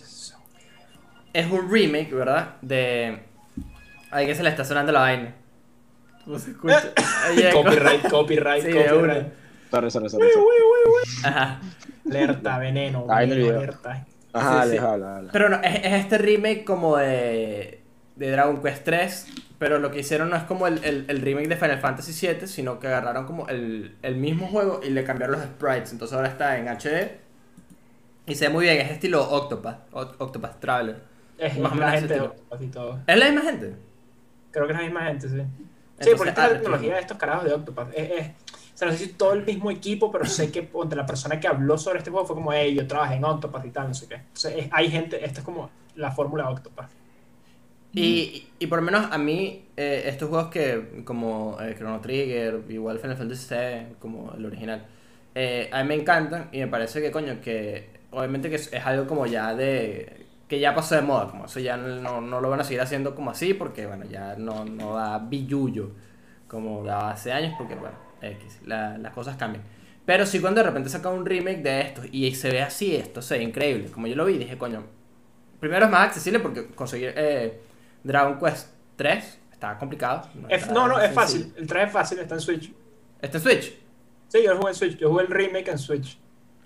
es 1.33 1.51
un 1.51 1.71
remake, 1.73 2.13
¿verdad? 2.15 2.57
De... 2.63 3.19
Ahí 4.13 4.27
que 4.27 4.35
se 4.37 4.45
le 4.45 4.51
está 4.51 4.65
sonando 4.65 4.93
la 4.93 5.01
vaina. 5.01 5.35
¿Cómo 6.25 6.39
se 6.39 6.53
escucha? 6.53 6.93
Copyright, 7.53 8.09
copyright, 8.09 8.63
Sí, 8.65 8.71
copyright. 8.73 9.27
Sorry, 9.75 9.91
sorry, 9.91 10.09
sorry, 10.09 10.29
sorry. 10.31 10.45
Ajá. 11.25 11.61
Alerta, 12.09 12.59
veneno, 12.59 13.07
Ahí 13.09 13.31
el 13.31 13.39
veneno, 13.39 13.59
alerta. 13.59 14.07
Ajá, 14.33 14.63
Sí, 14.65 14.77
dale, 14.77 15.23
sí. 15.23 15.29
Pero 15.33 15.49
no, 15.49 15.57
es, 15.63 15.75
es 15.85 15.93
este 15.95 16.19
remake 16.19 16.65
como 16.65 16.97
de, 16.97 17.81
de 18.17 18.31
Dragon 18.31 18.61
Quest 18.63 18.85
3, 18.85 19.27
pero 19.59 19.79
lo 19.79 19.91
que 19.91 20.01
hicieron 20.01 20.31
no 20.31 20.37
es 20.37 20.43
como 20.45 20.67
el, 20.67 20.83
el- 20.85 21.07
el 21.09 21.21
remake 21.23 21.49
de 21.49 21.57
Final 21.57 21.79
Fantasy 21.79 22.27
VII, 22.27 22.47
sino 22.47 22.79
que 22.79 22.89
agarraron 22.89 23.27
como 23.27 23.49
el, 23.49 23.97
el 24.03 24.17
mismo 24.17 24.47
juego 24.49 24.81
y 24.85 24.91
le 24.91 25.05
cambiaron 25.05 25.37
los 25.37 25.45
sprites. 25.45 25.93
Entonces 25.93 26.15
ahora 26.17 26.29
está 26.29 26.59
en 26.59 26.69
HD 26.69 27.19
y 28.27 28.35
se 28.35 28.47
ve 28.49 28.53
muy 28.53 28.65
bien, 28.65 28.79
es 28.81 28.91
estilo 28.91 29.23
Octopath, 29.23 29.91
Oct- 29.93 30.15
Octopath 30.19 30.61
Traveler. 30.61 31.03
Es 31.39 31.59
Más 31.59 31.77
la 31.77 31.91
gente 31.93 32.15
de 32.15 32.31
y 32.61 32.67
todo. 32.69 33.01
¿Es 33.07 33.17
la 33.19 33.27
misma 33.27 33.41
gente? 33.43 33.75
Creo 34.51 34.67
que 34.67 34.73
es 34.73 34.79
la 34.79 34.85
misma 34.85 35.05
gente, 35.07 35.29
sí. 35.29 35.43
sí, 36.01 36.11
porque 36.17 36.31
esta 36.31 36.43
ah, 36.45 36.47
es 36.47 36.53
la 36.53 36.59
tecnología 36.59 36.95
de 36.95 37.01
estos 37.01 37.17
carajos 37.19 37.45
de 37.45 37.53
Octopath. 37.55 37.89
Es, 37.95 38.11
es- 38.11 38.31
o 38.75 38.77
sea, 38.77 38.89
no 38.89 38.95
sé 38.95 39.07
si 39.07 39.13
todo 39.15 39.33
el 39.35 39.45
mismo 39.47 39.71
equipo, 39.71 40.11
pero 40.13 40.25
sé 40.27 40.51
que 40.53 40.63
ponte, 40.65 40.97
la 40.97 41.07
persona 41.07 41.39
que 41.41 41.49
habló 41.49 41.79
sobre 41.79 41.99
este 41.99 42.11
juego 42.11 42.27
fue 42.27 42.37
como, 42.37 42.53
hey, 42.53 42.75
yo 42.75 42.87
trabajé 42.87 43.15
en 43.17 43.25
Octopath 43.25 43.65
y 43.67 43.71
tal, 43.71 43.89
no 43.89 43.95
sé 43.95 44.09
qué. 44.09 44.17
Entonces, 44.17 44.55
es- 44.57 44.69
hay 44.73 44.91
gente, 44.91 45.25
esta 45.25 45.41
es 45.41 45.45
como 45.45 45.71
la 45.95 46.11
fórmula 46.13 46.51
Octopath. 46.51 46.91
Y, 47.95 48.49
y 48.59 48.67
por 48.67 48.81
lo 48.81 48.85
menos 48.85 49.07
a 49.13 49.19
mí, 49.19 49.69
eh, 49.77 50.03
estos 50.07 50.29
juegos 50.29 50.49
que, 50.51 51.03
como 51.05 51.57
eh, 51.61 51.75
Chrono 51.79 52.01
Trigger, 52.01 52.65
igual 52.69 52.99
Final 52.99 53.17
Fantasy 53.17 53.47
VII, 53.47 53.97
como 54.01 54.33
el 54.37 54.45
original, 54.47 54.85
eh, 55.35 55.69
a 55.73 55.83
mí 55.83 55.89
me 55.89 55.95
encantan 55.95 56.49
y 56.53 56.59
me 56.61 56.67
parece 56.67 57.01
que, 57.01 57.13
coño, 57.13 57.41
que 57.41 57.91
obviamente 58.11 58.51
que 58.51 58.57
es, 58.57 58.73
es 58.73 58.85
algo 58.85 59.07
como 59.07 59.27
ya 59.27 59.55
de. 59.55 60.27
que 60.49 60.59
ya 60.59 60.75
pasó 60.75 60.97
de 60.97 61.03
moda, 61.03 61.29
como 61.31 61.45
eso 61.47 61.61
ya 61.61 61.77
no, 61.77 62.21
no 62.21 62.41
lo 62.41 62.51
van 62.51 62.61
a 62.61 62.65
seguir 62.65 62.81
haciendo 62.81 63.15
como 63.15 63.31
así, 63.31 63.55
porque, 63.55 63.87
bueno, 63.87 64.05
ya 64.07 64.35
no, 64.37 64.65
no 64.65 64.95
da 64.97 65.19
billullo 65.21 65.93
como 66.49 66.83
daba 66.85 67.11
hace 67.13 67.33
años, 67.33 67.55
porque, 67.57 67.75
bueno, 67.77 67.97
X, 68.33 68.61
la- 68.65 68.99
las 68.99 69.13
cosas 69.13 69.37
cambian. 69.37 69.65
Pero 70.05 70.27
sí, 70.27 70.41
cuando 70.41 70.61
de 70.61 70.67
repente 70.67 70.89
saca 70.91 71.09
un 71.09 71.25
remake 71.25 71.63
de 71.63 71.81
esto 71.81 72.03
y 72.11 72.35
se 72.35 72.51
ve 72.51 72.61
así, 72.63 72.95
esto 72.95 73.23
se 73.23 73.39
ve 73.39 73.45
increíble. 73.45 73.91
Como 73.91 74.07
yo 74.07 74.17
lo 74.17 74.25
vi, 74.27 74.37
dije, 74.39 74.59
coño, 74.59 74.85
primero 75.61 75.87
es 75.87 75.91
más 75.91 76.09
accesible 76.09 76.41
porque 76.41 76.67
conseguir 76.69 77.13
eh, 77.17 77.61
Dragon 78.03 78.39
Quest 78.39 78.69
3 78.97 79.39
está 79.53 79.79
complicado. 79.79 80.29
Es- 80.49 80.63
está 80.63 80.75
no, 80.75 80.89
no, 80.89 81.01
es 81.01 81.13
fácil. 81.13 81.53
El 81.57 81.67
3 81.67 81.87
es 81.87 81.93
fácil, 81.93 82.19
está 82.19 82.35
en 82.35 82.41
Switch. 82.41 82.73
¿Está 83.23 83.39
en 83.39 83.43
Switch? 83.45 83.79
Sí, 84.29 84.43
yo 84.45 84.51
lo 84.53 84.59
jugué 84.59 84.71
en 84.73 84.75
Switch. 84.77 84.97
Yo 84.99 85.09
jugué 85.11 85.23
el 85.25 85.31
remake 85.31 85.69
en 85.69 85.79
Switch. 85.79 86.19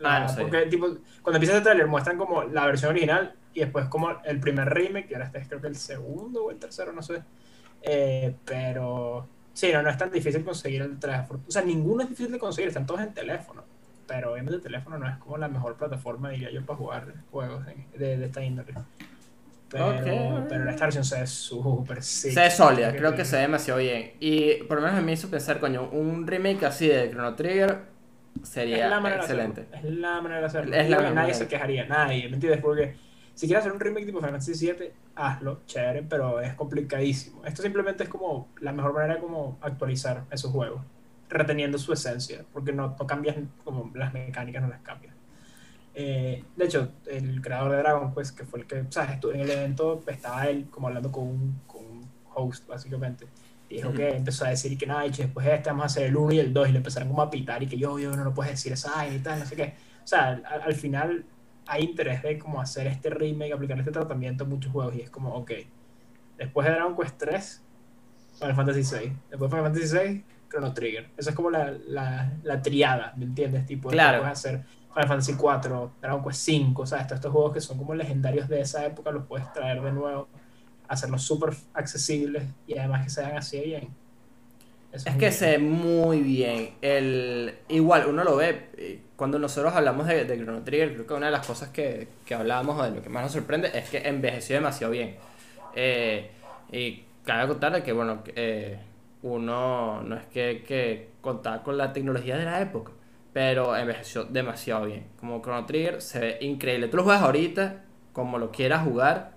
Ah, 0.02 0.20
no 0.20 0.28
sabía. 0.28 0.42
porque, 0.44 0.66
tipo, 0.66 0.86
cuando 1.22 1.36
empieza 1.38 1.56
el 1.56 1.62
trailer 1.62 1.86
muestran 1.86 2.16
como 2.18 2.44
la 2.44 2.66
versión 2.66 2.90
original 2.92 3.34
y 3.52 3.60
después 3.60 3.86
como 3.86 4.10
el 4.24 4.38
primer 4.40 4.68
remake, 4.68 5.10
y 5.10 5.14
ahora 5.14 5.26
este 5.26 5.38
es 5.38 5.48
creo 5.48 5.60
que 5.60 5.66
el 5.66 5.76
segundo 5.76 6.44
o 6.44 6.50
el 6.50 6.58
tercero, 6.58 6.92
no 6.92 7.02
sé. 7.02 7.22
Eh, 7.82 8.34
pero 8.44 9.28
sí, 9.58 9.72
no, 9.72 9.82
no 9.82 9.90
es 9.90 9.98
tan 9.98 10.10
difícil 10.12 10.44
conseguir 10.44 10.82
el 10.82 10.98
3. 11.00 11.20
O 11.48 11.50
sea, 11.50 11.62
ninguno 11.62 12.04
es 12.04 12.08
difícil 12.08 12.30
de 12.30 12.38
conseguir, 12.38 12.68
están 12.68 12.86
todos 12.86 13.00
en 13.00 13.12
teléfono. 13.12 13.64
Pero 14.06 14.32
obviamente 14.32 14.54
el 14.56 14.62
teléfono 14.62 14.98
no 14.98 15.08
es 15.08 15.16
como 15.16 15.36
la 15.36 15.48
mejor 15.48 15.74
plataforma, 15.76 16.30
diría 16.30 16.50
yo, 16.52 16.64
para 16.64 16.76
jugar 16.78 17.14
juegos 17.32 17.64
de, 17.66 18.16
de 18.16 18.24
esta 18.24 18.42
índole. 18.44 18.72
Pero, 19.68 19.88
Ok. 19.88 20.46
pero 20.48 20.70
esta 20.70 20.84
versión 20.84 21.04
se 21.04 21.20
ve 21.20 21.26
súper 21.26 22.02
sick. 22.04 22.32
Se 22.32 22.40
ve 22.40 22.50
sólida, 22.50 22.94
Creo 22.94 23.14
que 23.16 23.24
se 23.24 23.34
ve 23.36 23.42
demasiado 23.42 23.80
bien. 23.80 24.12
Y 24.20 24.62
por 24.68 24.80
lo 24.80 24.86
menos 24.86 25.02
me 25.02 25.12
hizo 25.12 25.28
pensar, 25.28 25.58
coño, 25.58 25.90
un 25.90 26.24
remake 26.26 26.64
así 26.64 26.86
de 26.86 27.10
Chrono 27.10 27.34
Trigger 27.34 27.80
sería 28.44 28.84
es 28.84 28.90
la 28.90 29.00
manera 29.00 29.20
excelente. 29.22 29.62
De 29.62 29.76
hacerlo. 29.76 29.90
Es 29.90 29.96
la 29.98 30.20
manera 30.22 30.40
de 30.40 30.46
hacerlo. 30.46 30.76
Es 30.76 30.88
la 30.88 30.96
manera. 30.96 31.14
nadie 31.14 31.34
se 31.34 31.48
quejaría, 31.48 31.84
nadie, 31.86 32.28
¿me 32.28 32.34
entiendes? 32.34 32.60
Porque 32.62 32.94
si 33.38 33.46
quieres 33.46 33.60
hacer 33.60 33.72
un 33.72 33.78
remake 33.78 34.04
tipo 34.04 34.18
Final 34.18 34.32
Fantasy 34.32 34.66
VII, 34.66 34.90
hazlo, 35.14 35.60
chévere, 35.64 36.02
pero 36.02 36.40
es 36.40 36.54
complicadísimo. 36.54 37.44
Esto 37.44 37.62
simplemente 37.62 38.02
es 38.02 38.08
como 38.08 38.48
la 38.60 38.72
mejor 38.72 38.92
manera 38.94 39.14
de 39.14 39.20
como 39.20 39.58
actualizar 39.60 40.24
esos 40.32 40.50
juegos, 40.50 40.82
reteniendo 41.28 41.78
su 41.78 41.92
esencia, 41.92 42.44
porque 42.52 42.72
no, 42.72 42.96
no 42.98 43.06
cambias 43.06 43.36
como 43.62 43.92
las 43.94 44.12
mecánicas, 44.12 44.60
no 44.60 44.66
las 44.66 44.80
cambias. 44.80 45.14
Eh, 45.94 46.42
de 46.56 46.64
hecho, 46.64 46.90
el 47.06 47.40
creador 47.40 47.70
de 47.70 47.76
Dragon 47.76 48.12
Quest, 48.12 48.36
que 48.36 48.44
fue 48.44 48.58
el 48.58 48.66
que, 48.66 48.84
¿sabes? 48.90 49.12
Estuvo 49.12 49.30
en 49.30 49.40
el 49.42 49.50
evento, 49.50 50.02
estaba 50.08 50.48
él 50.48 50.66
como 50.68 50.88
hablando 50.88 51.12
con 51.12 51.28
un, 51.28 51.60
con 51.68 51.84
un 51.84 52.08
host, 52.34 52.66
básicamente. 52.66 53.28
Dijo 53.70 53.90
Ujú. 53.90 53.98
que 53.98 54.16
empezó 54.16 54.46
a 54.46 54.48
decir 54.48 54.76
que 54.76 54.86
nada, 54.86 55.06
y 55.06 55.10
después 55.10 55.46
de 55.46 55.54
este 55.54 55.70
vamos 55.70 55.84
a 55.84 55.86
hacer 55.86 56.06
el 56.06 56.16
1 56.16 56.32
y 56.32 56.40
el 56.40 56.52
2, 56.52 56.70
y 56.70 56.72
le 56.72 56.78
empezaron 56.78 57.08
como 57.08 57.22
a 57.22 57.30
pitar, 57.30 57.62
y 57.62 57.68
que 57.68 57.78
yo, 57.78 58.00
yo, 58.00 58.16
no 58.16 58.24
lo 58.24 58.34
puedes 58.34 58.50
decir 58.50 58.72
esa 58.72 59.06
y 59.06 59.20
tal, 59.20 59.38
no 59.38 59.46
sé 59.46 59.54
qué. 59.54 59.74
O 60.02 60.06
sea, 60.08 60.30
al, 60.30 60.44
al 60.44 60.74
final 60.74 61.24
hay 61.68 61.84
interés 61.84 62.22
de 62.22 62.38
como 62.38 62.60
hacer 62.60 62.86
este 62.88 63.10
remake, 63.10 63.52
aplicar 63.52 63.78
este 63.78 63.92
tratamiento 63.92 64.44
a 64.44 64.46
muchos 64.48 64.72
juegos, 64.72 64.96
y 64.96 65.02
es 65.02 65.10
como, 65.10 65.34
ok, 65.36 65.52
después 66.38 66.66
de 66.66 66.74
Dragon 66.74 66.96
Quest 66.96 67.18
3, 67.18 67.62
Final 68.40 68.54
Fantasy 68.56 68.84
6, 68.84 69.12
después 69.30 69.50
de 69.50 69.56
Final 69.56 69.64
Fantasy 69.72 69.88
6, 69.88 70.22
Chrono 70.50 70.72
Trigger. 70.74 71.10
Esa 71.16 71.30
es 71.30 71.36
como 71.36 71.50
la, 71.50 71.72
la, 71.88 72.32
la 72.42 72.62
triada, 72.62 73.12
¿me 73.16 73.24
entiendes? 73.26 73.66
Tipo, 73.66 73.90
Claro. 73.90 74.20
puedes 74.20 74.32
hacer 74.38 74.64
Final 74.94 75.08
Fantasy 75.08 75.34
4, 75.34 75.92
Dragon 76.00 76.24
Quest 76.24 76.40
5, 76.40 76.86
¿sabes? 76.86 77.06
Todos 77.06 77.18
estos 77.18 77.32
juegos 77.32 77.52
que 77.54 77.60
son 77.60 77.78
como 77.78 77.94
legendarios 77.94 78.48
de 78.48 78.60
esa 78.62 78.86
época 78.86 79.10
los 79.10 79.26
puedes 79.26 79.52
traer 79.52 79.82
de 79.82 79.92
nuevo, 79.92 80.28
hacerlos 80.88 81.22
súper 81.22 81.50
accesibles 81.74 82.44
y 82.66 82.78
además 82.78 83.04
que 83.04 83.10
se 83.10 83.22
hagan 83.22 83.38
así 83.38 83.60
bien. 83.60 83.88
Eso 84.92 85.10
Es 85.10 85.16
que 85.16 85.18
bien. 85.20 85.32
se 85.32 85.50
ve 85.52 85.58
muy 85.58 86.20
bien. 86.22 86.70
El, 86.80 87.58
igual, 87.68 88.06
uno 88.08 88.24
lo 88.24 88.36
ve. 88.36 89.02
Cuando 89.18 89.38
nosotros 89.38 89.74
hablamos 89.74 90.06
de, 90.06 90.24
de 90.24 90.38
Chrono 90.42 90.62
Trigger, 90.64 90.94
creo 90.94 91.06
que 91.06 91.14
una 91.14 91.26
de 91.26 91.32
las 91.32 91.46
cosas 91.46 91.70
que, 91.70 92.08
que 92.24 92.34
hablábamos 92.34 92.80
o 92.80 92.84
de 92.84 92.92
lo 92.92 93.02
que 93.02 93.10
más 93.10 93.24
nos 93.24 93.32
sorprende 93.32 93.70
es 93.74 93.90
que 93.90 93.98
envejeció 94.08 94.56
demasiado 94.56 94.92
bien. 94.94 95.16
Eh, 95.74 96.30
y 96.72 97.04
cabe 97.24 97.48
contarle 97.48 97.82
que, 97.82 97.92
bueno, 97.92 98.22
eh, 98.36 98.78
uno 99.22 100.02
no 100.02 100.16
es 100.16 100.26
que, 100.26 100.64
que 100.66 101.10
contaba 101.20 101.62
con 101.64 101.76
la 101.76 101.92
tecnología 101.92 102.36
de 102.38 102.44
la 102.44 102.60
época, 102.62 102.92
pero 103.32 103.76
envejeció 103.76 104.24
demasiado 104.24 104.86
bien. 104.86 105.08
Como 105.20 105.42
Chrono 105.42 105.66
Trigger 105.66 106.00
se 106.00 106.20
ve 106.20 106.38
increíble. 106.42 106.88
Tú 106.88 106.96
lo 106.98 107.04
juegas 107.04 107.22
ahorita, 107.22 107.84
como 108.12 108.38
lo 108.38 108.52
quieras 108.52 108.84
jugar, 108.84 109.32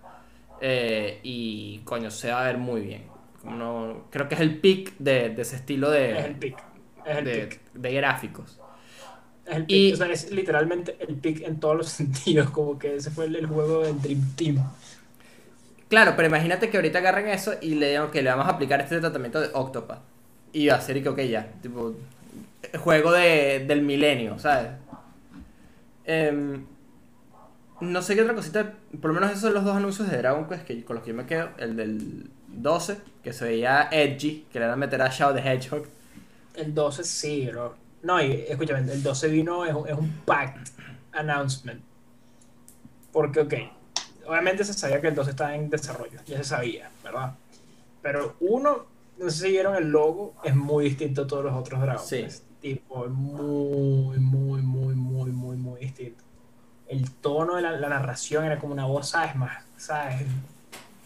eh, 0.61 1.19
y 1.23 1.79
coño, 1.85 2.11
se 2.11 2.31
va 2.31 2.43
a 2.43 2.45
ver 2.45 2.57
muy 2.59 2.81
bien. 2.81 3.05
Como 3.41 3.55
no- 3.55 4.03
creo 4.11 4.27
que 4.29 4.35
es 4.35 4.41
el 4.41 4.59
pick 4.59 4.95
de, 4.99 5.29
de 5.31 5.41
ese 5.41 5.55
estilo 5.55 5.89
de, 5.89 6.19
Es 6.19 6.25
el 6.25 6.35
pick. 6.35 6.63
Es 7.05 7.17
el 7.17 7.25
de, 7.25 7.47
pick. 7.47 7.61
de 7.73 7.93
gráficos. 7.93 8.60
Es 9.45 9.55
el 9.57 9.67
pick. 9.67 9.89
y- 9.89 9.93
O 9.93 9.95
sea, 9.95 10.07
es 10.11 10.31
literalmente 10.31 10.97
el 10.99 11.15
pick 11.15 11.41
en 11.41 11.59
todos 11.59 11.77
los 11.77 11.89
sentidos. 11.99 12.49
Como 12.51 12.77
que 12.79 12.95
ese 12.95 13.11
fue 13.11 13.25
el, 13.25 13.35
el 13.35 13.47
juego 13.47 13.83
del 13.83 14.01
Dream 14.01 14.35
Team. 14.35 14.57
Claro, 15.89 16.13
pero 16.15 16.27
imagínate 16.29 16.69
que 16.69 16.77
ahorita 16.77 16.99
agarren 16.99 17.27
eso 17.27 17.53
y 17.61 17.75
le 17.75 17.89
digan 17.89 18.11
que 18.11 18.21
le 18.21 18.29
vamos 18.29 18.45
a 18.45 18.51
aplicar 18.51 18.79
este 18.81 18.99
tratamiento 18.99 19.41
de 19.41 19.49
Octopath. 19.53 19.99
Y 20.53 20.67
va 20.67 20.75
a 20.75 20.81
ser 20.81 21.01
que, 21.03 21.09
ok, 21.09 21.19
ya, 21.21 21.51
tipo, 21.61 21.93
juego 22.79 23.11
de, 23.11 23.65
del 23.67 23.81
milenio, 23.83 24.39
¿sabes? 24.39 24.69
Em, 26.05 26.65
no 27.81 28.01
sé 28.01 28.15
qué 28.15 28.21
otra 28.21 28.35
cosita, 28.35 28.73
por 29.01 29.09
lo 29.09 29.13
menos 29.15 29.31
esos 29.31 29.41
son 29.41 29.53
los 29.55 29.63
dos 29.63 29.75
anuncios 29.75 30.09
de 30.09 30.17
Dragon 30.17 30.47
Quest 30.47 30.65
que, 30.65 30.83
con 30.83 30.95
los 30.97 31.03
que 31.03 31.11
yo 31.11 31.15
me 31.17 31.25
quedo. 31.25 31.49
El 31.57 31.75
del 31.75 32.29
12, 32.47 32.97
que 33.23 33.33
se 33.33 33.45
veía 33.45 33.89
edgy, 33.91 34.45
que 34.51 34.59
le 34.59 34.65
van 34.65 34.73
a 34.75 34.77
meter 34.77 35.01
a 35.01 35.09
Shadow 35.09 35.35
the 35.35 35.41
Hedgehog. 35.41 35.85
El 36.53 36.73
12 36.73 37.03
sí, 37.03 37.47
bro. 37.47 37.75
No, 38.03 38.21
y 38.21 38.45
escúchame, 38.47 38.91
el 38.91 39.03
12 39.03 39.27
vino, 39.27 39.65
es 39.65 39.73
un, 39.73 39.87
es 39.87 39.93
un 39.93 40.09
packed 40.25 40.71
announcement. 41.11 41.81
Porque, 43.11 43.41
ok, 43.41 43.53
obviamente 44.27 44.63
se 44.63 44.73
sabía 44.73 45.01
que 45.01 45.07
el 45.07 45.15
12 45.15 45.31
estaba 45.31 45.55
en 45.55 45.69
desarrollo, 45.69 46.19
ya 46.25 46.37
se 46.37 46.43
sabía, 46.43 46.89
¿verdad? 47.03 47.35
Pero 48.01 48.35
uno, 48.39 48.85
no 49.17 49.29
sé 49.29 49.45
si 49.45 49.51
vieron 49.51 49.75
el 49.75 49.89
logo, 49.89 50.33
es 50.43 50.55
muy 50.55 50.85
distinto 50.85 51.23
a 51.23 51.27
todos 51.27 51.43
los 51.45 51.53
otros 51.53 51.81
Dragon 51.81 52.03
Sí. 52.03 52.17
Quest. 52.23 52.43
Tipo, 52.61 53.05
es 53.05 53.11
muy, 53.11 54.19
muy, 54.19 54.61
muy, 54.61 54.93
muy, 54.95 55.31
muy, 55.31 55.57
muy 55.57 55.79
distinto. 55.81 56.23
El 56.87 57.09
tono 57.11 57.55
de 57.55 57.61
la, 57.61 57.71
la 57.71 57.89
narración 57.89 58.45
era 58.45 58.59
como 58.59 58.73
una 58.73 58.85
voz, 58.85 59.09
¿sabes? 59.09 59.35
Más, 59.35 59.63
¿sabes? 59.77 60.23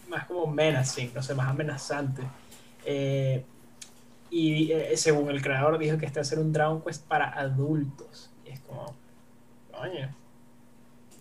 Más 0.08 0.26
como 0.26 0.46
menacing, 0.46 1.12
no 1.14 1.22
sé, 1.22 1.34
más 1.34 1.48
amenazante. 1.48 2.22
Eh, 2.84 3.44
Y 4.30 4.72
eh, 4.72 4.96
según 4.96 5.30
el 5.30 5.40
creador 5.42 5.78
dijo 5.78 5.98
que 5.98 6.06
este 6.06 6.18
va 6.18 6.22
a 6.22 6.24
ser 6.24 6.38
un 6.38 6.52
Dragon 6.52 6.82
Quest 6.82 7.06
para 7.06 7.28
adultos. 7.38 8.30
Y 8.44 8.50
es 8.50 8.60
como, 8.60 8.94
coño, 9.72 10.14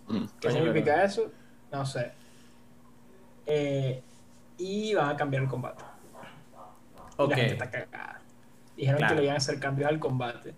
Mm. 0.07 0.25
¿qué 0.39 0.51
significa 0.51 1.03
eso? 1.03 1.31
No 1.71 1.83
sé. 1.83 2.11
Eh, 3.47 4.01
y 4.57 4.93
van 4.93 5.09
a 5.09 5.17
cambiar 5.17 5.43
el 5.43 5.49
combate. 5.49 5.83
Y 7.17 7.21
Ok. 7.21 7.29
La 7.31 7.35
gente 7.37 7.53
está 7.53 7.71
cagada. 7.71 8.21
Dijeron 8.77 8.97
Claro. 8.99 9.15
que 9.15 9.19
le 9.21 9.23
iban 9.25 9.35
a 9.35 9.37
hacer 9.37 9.59
cambios 9.59 9.89
al 9.89 9.99
combate. 9.99 10.53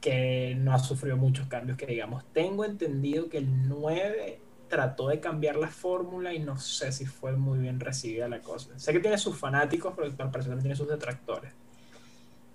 Que 0.00 0.54
no 0.58 0.72
ha 0.74 0.78
sufrido 0.78 1.16
muchos 1.16 1.46
cambios, 1.48 1.78
que 1.78 1.86
digamos. 1.86 2.24
Tengo 2.32 2.64
entendido 2.64 3.28
que 3.28 3.38
el 3.38 3.68
9 3.68 4.38
trató 4.68 5.08
de 5.08 5.20
cambiar 5.20 5.56
la 5.56 5.68
fórmula 5.68 6.32
y 6.32 6.38
no 6.38 6.58
sé 6.58 6.92
si 6.92 7.06
fue 7.06 7.32
muy 7.32 7.58
bien 7.58 7.80
recibida 7.80 8.28
la 8.28 8.40
cosa. 8.40 8.78
Sé 8.78 8.92
que 8.92 9.00
tiene 9.00 9.18
sus 9.18 9.36
fanáticos, 9.36 9.92
pero 9.96 10.06
al 10.06 10.14
parecer 10.14 10.50
también 10.50 10.60
tiene 10.60 10.76
sus 10.76 10.88
detractores. 10.88 11.52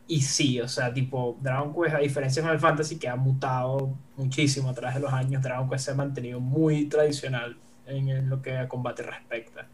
Y 0.08 0.22
sí, 0.22 0.60
o 0.60 0.68
sea, 0.68 0.94
tipo, 0.94 1.38
Dragon 1.42 1.74
Quest, 1.74 1.96
a 1.96 2.00
diferencia 2.00 2.42
de 2.42 2.48
Final 2.48 2.60
Fantasy, 2.60 2.98
que 2.98 3.08
ha 3.08 3.16
mutado 3.16 3.98
muchísimo 4.18 4.70
a 4.70 4.74
través 4.74 4.96
de 4.96 5.02
los 5.02 5.14
años, 5.14 5.42
Dragon 5.42 5.70
Quest 5.70 5.86
se 5.86 5.92
ha 5.92 5.96
mantenido 5.96 6.40
muy 6.40 6.86
tradicional 6.86 7.58
en, 7.86 8.30
lo 8.30 8.42
que 8.42 8.58
a 8.58 8.68
combate 8.68 9.04
respecta. 9.04 9.68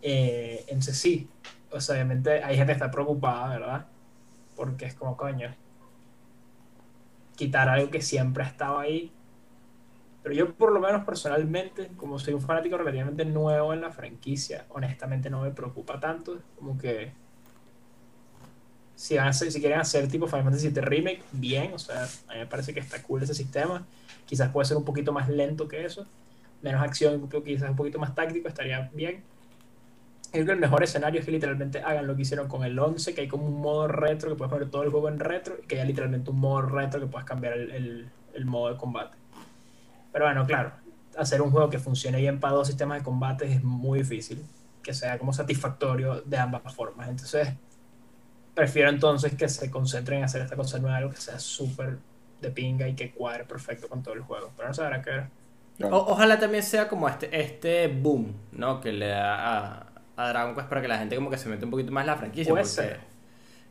Eh, 0.00 0.64
entonces 0.68 0.96
sí, 0.96 1.28
o 1.70 1.80
sea, 1.80 1.96
obviamente 1.96 2.42
hay 2.42 2.56
gente 2.56 2.72
que 2.72 2.76
está 2.76 2.90
preocupada, 2.90 3.48
¿verdad? 3.58 3.86
Porque 4.54 4.86
es 4.86 4.94
como, 4.94 5.16
coño, 5.16 5.54
quitar 7.36 7.68
algo 7.68 7.90
que 7.90 8.00
siempre 8.00 8.44
ha 8.44 8.46
estado 8.46 8.78
ahí. 8.78 9.12
Pero 10.28 10.40
yo 10.40 10.54
por 10.56 10.72
lo 10.72 10.80
menos 10.80 11.06
personalmente, 11.06 11.88
como 11.96 12.18
soy 12.18 12.34
un 12.34 12.42
fanático 12.42 12.76
relativamente 12.76 13.24
nuevo 13.24 13.72
en 13.72 13.80
la 13.80 13.90
franquicia, 13.90 14.66
honestamente 14.68 15.30
no 15.30 15.40
me 15.40 15.52
preocupa 15.52 15.98
tanto. 15.98 16.38
Como 16.54 16.76
que 16.76 17.12
si, 18.94 19.16
van 19.16 19.32
si 19.32 19.58
quieren 19.58 19.80
hacer 19.80 20.06
tipo 20.06 20.26
Final 20.26 20.44
Fantasy 20.44 20.68
VII 20.68 20.82
Remake, 20.82 21.22
bien, 21.32 21.72
o 21.72 21.78
sea, 21.78 22.02
a 22.04 22.34
mí 22.34 22.40
me 22.40 22.46
parece 22.46 22.74
que 22.74 22.80
está 22.80 23.02
cool 23.02 23.22
ese 23.22 23.32
sistema. 23.32 23.86
Quizás 24.26 24.50
puede 24.50 24.66
ser 24.66 24.76
un 24.76 24.84
poquito 24.84 25.12
más 25.12 25.30
lento 25.30 25.66
que 25.66 25.86
eso, 25.86 26.04
menos 26.60 26.82
acción, 26.82 27.26
quizás 27.42 27.70
un 27.70 27.76
poquito 27.76 27.98
más 27.98 28.14
táctico, 28.14 28.48
estaría 28.48 28.90
bien. 28.92 29.24
Creo 30.30 30.44
que 30.44 30.52
el 30.52 30.60
mejor 30.60 30.82
escenario 30.82 31.20
es 31.20 31.24
que 31.24 31.32
literalmente 31.32 31.80
hagan 31.80 32.06
lo 32.06 32.14
que 32.14 32.20
hicieron 32.20 32.48
con 32.48 32.64
el 32.64 32.78
11, 32.78 33.14
que 33.14 33.22
hay 33.22 33.28
como 33.28 33.46
un 33.46 33.62
modo 33.62 33.88
retro, 33.88 34.28
que 34.28 34.36
puedes 34.36 34.52
poner 34.52 34.68
todo 34.68 34.82
el 34.82 34.90
juego 34.90 35.08
en 35.08 35.20
retro, 35.20 35.56
y 35.62 35.66
que 35.66 35.76
haya 35.76 35.86
literalmente 35.86 36.28
un 36.30 36.38
modo 36.38 36.60
retro 36.60 37.00
que 37.00 37.06
puedas 37.06 37.26
cambiar 37.26 37.54
el- 37.54 38.10
el 38.34 38.44
modo 38.44 38.70
de 38.74 38.76
combate. 38.76 39.16
Pero 40.18 40.26
bueno, 40.26 40.46
claro, 40.46 40.72
hacer 41.16 41.40
un 41.42 41.50
juego 41.52 41.70
que 41.70 41.78
funcione 41.78 42.18
bien 42.18 42.40
para 42.40 42.54
dos 42.54 42.66
sistemas 42.66 42.98
de 42.98 43.04
combate 43.04 43.46
es 43.52 43.62
muy 43.62 44.00
difícil, 44.00 44.44
que 44.82 44.92
sea 44.94 45.18
como 45.18 45.32
satisfactorio 45.32 46.22
de 46.22 46.38
ambas 46.38 46.74
formas. 46.74 47.08
Entonces, 47.08 47.56
prefiero 48.54 48.90
entonces 48.90 49.34
que 49.36 49.48
se 49.48 49.70
concentren 49.70 50.18
en 50.20 50.24
hacer 50.24 50.42
esta 50.42 50.56
cosa 50.56 50.78
nueva, 50.78 50.96
algo 50.98 51.10
que 51.10 51.20
sea 51.20 51.38
súper 51.38 51.98
de 52.40 52.50
pinga 52.50 52.88
y 52.88 52.96
que 52.96 53.12
cuadre 53.12 53.44
perfecto 53.44 53.88
con 53.88 54.02
todo 54.02 54.14
el 54.14 54.22
juego. 54.22 54.52
Pero 54.56 54.68
no 54.68 54.74
se 54.74 54.82
habrá 54.82 55.02
que 55.02 55.10
ver. 55.10 55.30
O- 55.90 55.96
ojalá 56.12 56.38
también 56.38 56.62
sea 56.64 56.88
como 56.88 57.08
este, 57.08 57.40
este 57.40 57.88
boom, 57.88 58.48
¿no? 58.52 58.80
Que 58.80 58.92
le 58.92 59.08
da 59.08 59.78
a, 59.78 59.92
a 60.16 60.28
Dragon 60.30 60.54
Quest 60.54 60.68
para 60.68 60.82
que 60.82 60.88
la 60.88 60.98
gente 60.98 61.16
como 61.16 61.30
que 61.30 61.38
se 61.38 61.48
mete 61.48 61.64
un 61.64 61.70
poquito 61.70 61.92
más 61.92 62.02
en 62.02 62.06
la 62.08 62.16
franquicia. 62.16 62.50
Puede 62.52 62.64
ser. 62.64 63.00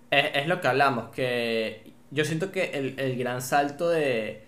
Es, 0.09 0.25
es 0.35 0.47
lo 0.47 0.61
que 0.61 0.67
hablamos, 0.69 1.09
que 1.09 1.93
yo 2.11 2.23
siento 2.25 2.51
que 2.51 2.71
el, 2.71 2.99
el 2.99 3.17
gran 3.17 3.41
salto 3.41 3.89
de, 3.89 4.46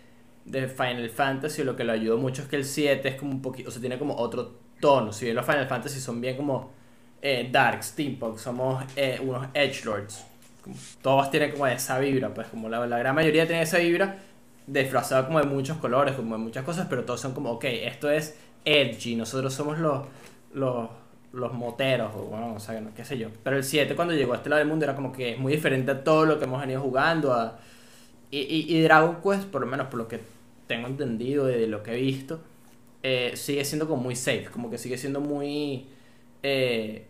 de 0.50 0.68
Final 0.68 1.10
Fantasy, 1.10 1.64
lo 1.64 1.76
que 1.76 1.84
lo 1.84 1.94
ayudó 1.94 2.18
mucho 2.18 2.42
es 2.42 2.48
que 2.48 2.56
el 2.56 2.66
7 2.66 3.08
es 3.08 3.16
como 3.16 3.32
un 3.32 3.42
poquito, 3.42 3.70
o 3.70 3.72
sea, 3.72 3.80
tiene 3.80 3.98
como 4.00 4.16
otro 4.16 4.56
tono. 4.80 5.14
Si 5.14 5.26
bien 5.26 5.36
los 5.36 5.46
Final 5.46 5.68
Fantasy 5.68 6.00
son 6.00 6.20
bien 6.20 6.36
como 6.36 6.72
eh, 7.22 7.48
Dark, 7.52 7.84
Steampunk, 7.84 8.38
somos 8.38 8.84
eh, 8.96 9.20
unos 9.22 9.48
Edgelords. 9.54 10.26
Todos 11.02 11.32
tienen 11.32 11.52
como 11.52 11.68
esa 11.68 12.00
vibra, 12.00 12.34
pues 12.34 12.48
como 12.48 12.68
la, 12.68 12.86
la 12.86 12.98
gran 12.98 13.16
mayoría 13.16 13.48
tiene 13.48 13.62
esa 13.62 13.78
vibra 13.78 14.18
disfrazado 14.68 15.26
como 15.26 15.40
de 15.40 15.46
muchos 15.46 15.78
colores, 15.78 16.16
como 16.16 16.38
de 16.38 16.44
muchas 16.44 16.64
cosas, 16.64 16.88
pero 16.90 17.04
todos 17.04 17.20
son 17.20 17.34
como, 17.34 17.52
ok, 17.52 17.66
esto 17.66 18.10
es 18.10 18.38
edgy, 18.66 19.16
nosotros 19.16 19.54
somos 19.54 19.80
los, 19.80 20.06
los, 20.54 20.90
los 21.32 21.54
moteros, 21.54 22.12
o 22.16 22.26
bueno, 22.26 22.54
o 22.56 22.60
sea, 22.60 22.80
no, 22.80 22.94
qué 22.94 23.04
sé 23.04 23.18
yo. 23.18 23.30
Pero 23.44 23.58
el 23.58 23.64
7 23.64 23.96
cuando 23.96 24.14
llegó 24.14 24.34
a 24.34 24.38
este 24.38 24.50
lado 24.50 24.60
del 24.60 24.68
mundo 24.68 24.86
era 24.86 24.96
como 24.96 25.12
que 25.12 25.34
es 25.34 25.40
muy 25.40 25.54
diferente 25.54 25.92
a 25.92 26.04
todo 26.04 26.26
lo 26.26 26.38
que 26.38 26.46
hemos 26.46 26.62
venido 26.62 26.82
jugando. 26.82 27.34
A, 27.34 27.58
y, 28.32 28.40
y, 28.40 28.78
y 28.78 28.82
Dragon 28.84 29.18
Quest, 29.24 29.46
por 29.46 29.62
lo 29.62 29.68
menos 29.68 29.88
por 29.88 29.98
lo 29.98 30.08
que 30.08 30.20
tengo 30.70 30.88
entendido 30.88 31.48
de 31.48 31.68
lo 31.68 31.84
que 31.84 31.94
he 31.94 32.02
visto, 32.02 32.42
eh, 33.04 33.34
sigue 33.36 33.66
siendo 33.66 33.88
como 33.90 34.04
muy 34.04 34.16
safe, 34.16 34.48
como 34.54 34.72
que 34.72 34.80
sigue 34.80 34.98
siendo 34.98 35.22
muy... 35.22 35.88
eh, 36.44 37.08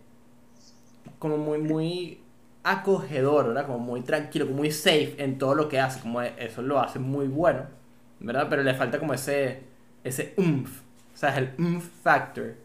como 1.19 1.37
muy, 1.37 1.57
muy 1.59 2.19
acogedor, 2.63 3.47
¿verdad? 3.47 3.65
Como 3.67 3.79
muy 3.79 4.01
tranquilo, 4.01 4.45
como 4.45 4.59
muy 4.59 4.71
safe 4.71 5.15
en 5.17 5.37
todo 5.37 5.55
lo 5.55 5.69
que 5.69 5.79
hace, 5.79 5.99
como 6.01 6.21
eso 6.21 6.61
lo 6.61 6.79
hace 6.79 6.99
muy 6.99 7.27
bueno, 7.27 7.65
¿verdad? 8.19 8.47
Pero 8.49 8.63
le 8.63 8.73
falta 8.73 8.99
como 8.99 9.13
ese, 9.13 9.61
ese 10.03 10.33
oomph, 10.37 10.81
o 11.13 11.17
sea, 11.17 11.31
es 11.31 11.37
el 11.37 11.49
oomph 11.65 11.83
factor 12.03 12.55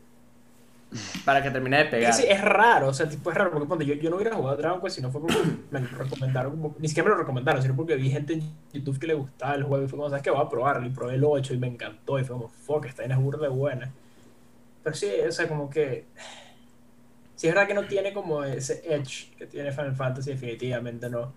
para 1.25 1.43
que 1.43 1.51
termine 1.51 1.79
de 1.79 1.85
pegar. 1.87 2.13
que 2.13 2.23
sí, 2.23 2.27
es 2.29 2.41
raro, 2.41 2.89
o 2.89 2.95
sea, 2.95 3.09
tipo 3.09 3.31
es 3.31 3.37
raro, 3.37 3.51
porque 3.67 3.85
yo, 3.85 3.95
yo 3.95 4.11
no 4.11 4.17
hubiera 4.17 4.35
jugado 4.35 4.57
Dragon 4.57 4.81
Quest 4.81 4.97
si 4.97 5.03
no 5.03 5.11
fue 5.11 5.21
porque 5.21 5.39
me 5.71 5.81
recomendaron, 5.81 6.75
ni 6.79 6.89
siquiera 6.89 7.09
me 7.09 7.15
lo 7.15 7.21
recomendaron, 7.21 7.63
sino 7.63 7.75
porque 7.75 7.97
vi 7.97 8.11
gente 8.11 8.35
en 8.35 8.43
YouTube 8.73 8.99
que 8.99 9.07
le 9.07 9.15
gustaba 9.15 9.55
el 9.55 9.65
juego 9.65 9.85
y 9.85 9.89
fue 9.89 9.99
como, 9.99 10.09
¿sabes 10.09 10.23
qué? 10.23 10.31
Voy 10.31 10.43
a 10.45 10.49
probarlo 10.49 10.87
y 10.87 10.91
probé 10.91 11.15
el 11.15 11.25
8 11.25 11.55
y 11.55 11.59
me 11.59 11.67
encantó 11.67 12.19
y 12.19 12.25
fue 12.25 12.37
como, 12.37 12.49
fuck, 12.49 12.87
esta 12.87 13.03
vaina 13.03 13.17
es 13.17 13.21
burda 13.21 13.49
buena. 13.49 13.93
Pero 14.83 14.97
sí, 14.97 15.09
o 15.27 15.33
sea, 15.33 15.49
como 15.49 15.71
que... 15.71 16.05
Sí 17.37 17.49
es 17.49 17.55
verdad 17.55 17.67
que 17.67 17.75
no 17.75 17.85
tiene 17.87 18.13
como 18.13 18.45
ese 18.45 18.83
edge 18.85 19.35
que 19.37 19.47
tiene 19.47 19.73
Final 19.73 19.97
Fantasy, 19.97 20.31
definitivamente 20.31 21.11
no. 21.11 21.33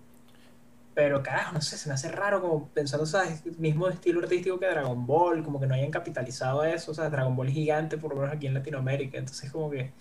Pero 0.97 1.21
carajo, 1.21 1.53
no 1.53 1.61
sé, 1.61 1.77
se 1.77 1.89
me 1.89 1.93
hace 1.93 2.11
raro 2.11 2.41
como 2.41 2.69
pensando, 2.69 3.05
¿sabes? 3.05 3.43
El 3.45 3.55
mismo 3.59 3.87
estilo 3.87 4.19
artístico 4.19 4.59
que 4.59 4.65
Dragon 4.65 5.05
Ball, 5.05 5.43
como 5.43 5.59
que 5.59 5.67
no 5.67 5.75
hayan 5.75 5.91
capitalizado 5.91 6.63
eso, 6.63 6.89
o 6.89 6.95
sea, 6.95 7.07
Dragon 7.11 7.35
Ball 7.35 7.49
es 7.49 7.53
gigante, 7.53 7.99
por 7.99 8.15
lo 8.15 8.21
menos 8.21 8.35
aquí 8.35 8.47
en 8.47 8.55
Latinoamérica, 8.55 9.19
entonces 9.19 9.51
como 9.51 9.69
que... 9.69 9.91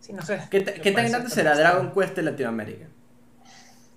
Sí, 0.00 0.12
no 0.12 0.20
sé. 0.22 0.40
¿Qué, 0.50 0.62
tan 0.62 1.08
grande 1.08 1.30
será. 1.30 1.56
Dragon 1.56 1.92
Quest 1.92 2.18
en 2.18 2.24
Latinoamérica? 2.24 2.86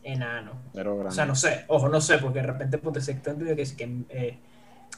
Enano. 0.04 0.52
Pero 0.72 0.94
O 0.94 0.98
grande. 0.98 1.16
sea, 1.16 1.26
no 1.26 1.34
sé, 1.34 1.66
ojo, 1.68 1.90
no 1.90 2.00
sé, 2.00 2.20
porque 2.20 2.42
de 2.42 2.46
repente 2.46 2.78
ponte 2.78 3.00
que, 3.00 3.66
sí 3.66 3.76
que 3.76 3.84
eh, 4.10 4.38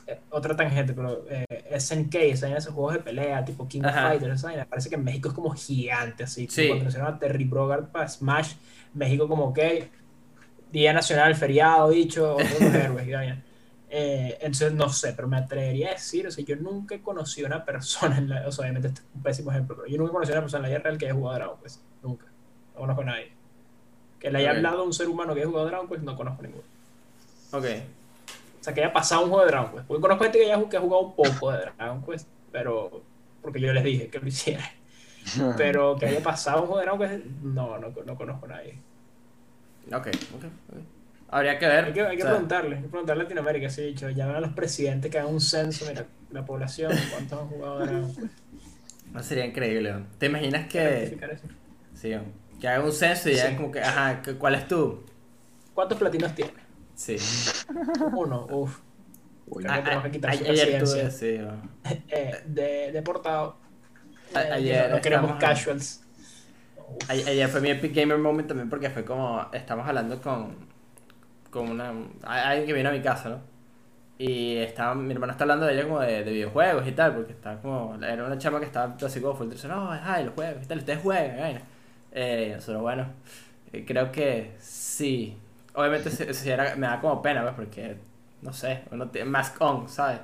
eh, 0.08 0.20
otra 0.32 0.54
tangente, 0.54 0.92
pero 0.92 1.24
eh, 1.30 1.80
SNK, 1.80 2.14
esa 2.16 2.48
vaina, 2.48 2.58
esos 2.58 2.74
juegos 2.74 2.96
de 2.96 3.00
pelea, 3.00 3.46
tipo 3.46 3.66
King 3.70 3.84
Ajá. 3.86 4.08
of 4.08 4.10
Fighters, 4.10 4.40
esa 4.40 4.48
vaina, 4.48 4.66
parece 4.66 4.90
que 4.90 4.96
en 4.96 5.06
México 5.06 5.30
es 5.30 5.34
como 5.34 5.52
gigante, 5.52 6.26
así. 6.26 6.46
Sí. 6.50 6.68
Cuando 6.68 6.84
mencionaron 6.84 7.16
a 7.16 7.20
Terry 7.20 7.46
Brogard 7.46 7.86
para 7.86 8.06
Smash, 8.10 8.56
México 8.94 9.30
como 9.30 9.54
que 9.54 10.04
Día 10.72 10.94
Nacional, 10.94 11.36
feriado, 11.36 11.90
dicho, 11.90 12.38
héroes 12.40 13.08
y 13.08 13.12
vaina. 13.12 13.44
Eh, 13.90 14.38
entonces, 14.42 14.74
no 14.74 14.90
sé, 14.90 15.14
pero 15.14 15.28
me 15.28 15.38
atrevería 15.38 15.90
a 15.90 15.94
decir, 15.94 16.28
o 16.28 16.32
sea, 16.32 16.44
yo 16.44 16.56
nunca 16.58 16.96
he 16.96 17.02
conocido 17.02 17.48
a 17.48 17.52
una 17.52 17.66
persona, 17.66 18.18
en 18.18 18.28
la, 18.30 18.48
o 18.48 18.52
sea, 18.52 18.64
obviamente 18.64 18.90
este 18.90 19.00
es 19.02 19.08
un 19.16 19.24
pésimo 19.24 19.52
ejemplo, 19.52 19.76
pero 19.78 19.88
yo 19.88 19.98
nunca 19.98 20.10
he 20.10 20.14
conocido 20.14 20.36
a 20.36 20.40
una 20.40 20.46
persona 20.46 20.58
en 20.60 20.64
la 20.64 20.78
vida 20.78 20.84
real 20.84 20.98
que 20.98 21.06
haya 21.06 21.14
jugado 21.14 21.36
Dragon 21.38 21.58
Quest, 21.62 21.82
nunca, 22.04 22.26
no 22.74 22.80
conozco 22.82 23.02
a 23.02 23.06
nadie. 23.06 23.32
Que 24.20 24.32
le 24.32 24.40
haya 24.40 24.50
Ok. 24.52 24.56
hablado 24.58 24.80
a 24.82 24.84
un 24.84 24.94
ser 24.94 25.08
humano 25.08 25.34
que 25.34 25.42
haya 25.42 25.50
jugado 25.50 25.68
Dragon 25.68 25.88
Quest, 25.88 26.02
no 26.04 26.16
conozco 26.18 26.40
a 26.42 26.44
ninguno. 26.44 26.64
Ok. 27.52 27.66
O 28.60 28.64
sea, 28.66 28.74
que 28.74 28.84
haya 28.84 28.92
pasado 28.92 29.24
un 29.24 29.30
juego 29.30 29.46
de 29.46 29.52
Dragon 29.52 29.72
Quest. 29.72 29.88
Porque 29.88 30.02
conozco 30.02 30.24
gente 30.24 30.40
que, 30.40 30.52
haya, 30.52 30.70
que 30.70 30.78
ha 30.78 30.82
jugado 30.82 31.04
un 31.04 31.16
poco 31.16 31.52
de 31.52 31.60
Dragon 31.78 32.04
Quest, 32.04 32.28
pero. 32.52 33.02
Porque 33.42 33.60
yo 33.62 33.72
les 33.72 33.84
dije 33.84 34.08
que 34.10 34.20
lo 34.20 34.28
hiciera. 34.28 34.64
Pero 35.58 35.96
que 35.96 36.06
haya 36.08 36.22
pasado 36.22 36.62
un 36.64 36.68
juego 36.68 36.80
de 36.80 36.86
Dragon 36.86 37.00
Quest, 37.24 37.26
no, 37.44 37.78
no, 37.78 37.94
no 38.06 38.16
conozco 38.16 38.46
a 38.46 38.50
nadie. 38.50 38.80
Ok, 39.88 40.08
ok, 40.08 40.44
ok. 40.72 40.80
Habría 41.30 41.58
que 41.60 41.68
ver. 41.68 41.86
Hay 41.86 41.94
que, 41.94 42.02
hay 42.02 42.16
que 42.18 42.24
o 42.24 42.26
sea, 42.26 42.32
preguntarle, 42.34 42.76
hay 42.78 42.82
que 42.84 42.88
preguntarle 42.88 43.22
a 43.22 43.24
Latinoamérica, 43.24 43.70
sí, 43.70 43.82
dicho, 43.84 44.10
llamen 44.10 44.36
a 44.38 44.40
los 44.40 44.54
presidentes 44.54 45.12
que 45.12 45.20
hagan 45.20 45.34
un 45.34 45.42
censo, 45.42 45.86
mira, 45.88 46.06
la 46.32 46.46
población, 46.46 46.92
cuántos 47.12 47.40
han 47.42 47.48
jugado 47.48 47.80
de 47.80 47.86
Dragon 47.88 48.16
Quest. 48.16 48.34
no 49.12 49.24
sería 49.24 49.46
increíble. 49.46 49.92
¿no? 49.92 50.06
¿Te 50.18 50.28
imaginas 50.28 50.68
que, 50.68 51.18
sí, 51.94 52.14
que 52.60 52.68
haga 52.68 52.84
un 52.84 52.92
censo 52.92 53.30
y 53.30 53.34
digan 53.34 53.52
Sí. 53.52 53.56
como 53.58 53.72
que, 53.72 53.82
ajá, 53.82 54.22
¿cuál 54.38 54.56
es 54.56 54.68
tú? 54.68 55.04
¿Cuántos 55.74 55.98
platinos 55.98 56.34
tiene? 56.36 56.54
Sí. 56.96 57.18
Uno, 58.14 58.48
uff. 58.50 58.80
Ayer 59.68 60.84
tuve, 60.84 61.12
sí. 61.12 61.40
Eh, 62.10 62.42
de, 62.46 62.92
deportado. 62.92 63.58
Eh, 64.34 64.38
ayer 64.52 64.90
no, 64.90 64.96
no 64.96 65.02
queremos 65.02 65.32
estamos- 65.32 65.44
casuals. 65.44 66.05
Ayer 67.08 67.48
fue 67.50 67.62
mi 67.62 67.70
Epic 67.70 67.94
Gamer 67.96 68.18
Moment 68.18 68.48
también 68.48 68.70
porque 68.70 68.90
fue 68.90 69.06
como, 69.06 69.46
estamos 69.54 69.88
hablando 69.88 70.22
con, 70.22 70.56
con 71.52 71.70
una, 71.72 71.94
alguien 72.24 72.68
que 72.68 72.74
vino 72.74 72.90
a 72.90 72.92
mi 72.94 73.02
casa, 73.02 73.30
¿no? 73.30 73.42
Y 74.20 74.58
estaba, 74.58 74.96
mi 74.96 75.14
hermano 75.14 75.34
está 75.34 75.46
hablando 75.46 75.66
de 75.68 75.74
ella 75.76 75.84
como 75.86 76.00
de, 76.02 76.24
de 76.24 76.32
videojuegos 76.32 76.88
y 76.88 76.94
tal, 76.94 77.16
porque 77.16 77.34
está 77.34 77.60
como, 77.62 77.96
era 78.04 78.26
una 78.26 78.38
chama 78.38 78.60
que 78.60 78.66
estaba 78.68 78.96
así 79.06 79.22
como 79.22 79.36
full, 79.36 79.50
no, 79.68 79.92
ay, 79.92 80.26
los 80.26 80.34
juegos 80.36 80.64
y 80.64 80.68
tal, 80.68 80.80
ustedes 80.80 81.02
juegan, 81.02 81.38
vaina. 81.40 81.62
Eh, 82.14 82.54
nosotros, 82.56 82.82
bueno, 82.84 83.08
eh, 83.74 83.86
creo 83.88 84.12
que 84.12 84.56
sí. 84.60 85.38
Obviamente 85.76 86.10
sí, 86.12 86.26
sí 86.34 86.50
era- 86.50 86.76
me 86.78 86.88
da 86.88 87.02
como 87.02 87.22
pena, 87.22 87.44
pues, 87.44 87.56
porque, 87.56 87.98
no 88.42 88.54
sé, 88.54 88.84
uno 88.92 89.10
tiene 89.10 89.30
mask 89.30 89.62
on, 89.62 89.90
¿sabes? 89.90 90.20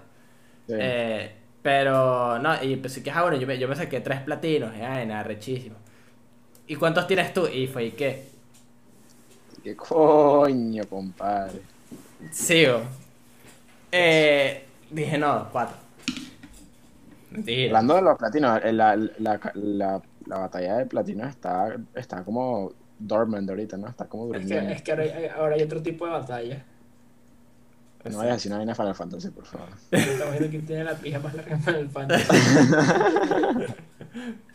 sí. 0.67 0.75
Eh, 0.77 1.31
pero 1.61 2.39
no, 2.39 2.63
y 2.63 2.75
pensé 2.77 3.03
que, 3.03 3.11
ah, 3.11 3.21
bueno, 3.23 3.37
yo 3.37 3.47
me, 3.47 3.57
yo 3.59 3.67
me 3.67 3.75
saqué 3.75 4.01
tres 4.01 4.21
platinos, 4.21 4.75
y 4.77 4.81
ay, 4.81 5.05
nada, 5.05 5.23
rechísimo. 5.23 5.75
¿Y 6.71 6.77
cuántos 6.77 7.05
tienes 7.05 7.33
tú? 7.33 7.47
Y 7.47 7.67
fue, 7.67 7.87
¿y 7.87 7.91
qué? 7.91 8.29
¿Qué 9.61 9.75
coño, 9.75 10.85
compadre? 10.87 11.59
Sigo. 12.31 12.79
Eh, 13.91 14.63
dije 14.89 15.17
no, 15.17 15.49
cuatro. 15.51 15.75
Mentira. 17.31 17.71
Hablando 17.71 17.95
de 17.95 18.01
los 18.03 18.17
platinos, 18.17 18.61
eh, 18.63 18.71
la, 18.71 18.95
la, 18.95 19.51
la, 19.53 20.01
la 20.27 20.37
batalla 20.37 20.77
de 20.77 20.85
platinos 20.85 21.29
está, 21.29 21.75
está 21.93 22.23
como 22.23 22.71
dormant 22.97 23.49
ahorita, 23.49 23.75
¿no? 23.75 23.89
Está 23.89 24.05
como 24.05 24.33
Es 24.33 24.45
que, 24.45 24.47
durmiendo. 24.53 24.73
es 24.73 24.81
que 24.81 24.91
ahora, 24.91 25.03
hay, 25.03 25.25
ahora 25.25 25.55
hay 25.55 25.63
otro 25.63 25.83
tipo 25.83 26.05
de 26.05 26.11
batalla. 26.13 26.63
No 28.05 28.17
vayas 28.17 28.31
a 28.31 28.35
decir 28.35 28.53
una 28.53 28.75
Final 28.75 28.95
Fantasy, 28.95 29.29
por 29.29 29.45
favor. 29.45 29.67
Estamos 29.91 30.31
viendo 30.31 30.49
quién 30.49 30.65
tiene 30.65 30.85
la 30.85 30.95
pija 30.95 31.19
más 31.19 31.35
larga 31.35 31.51
en 31.51 31.61
Final 31.61 31.89
Fantasy. 31.89 32.23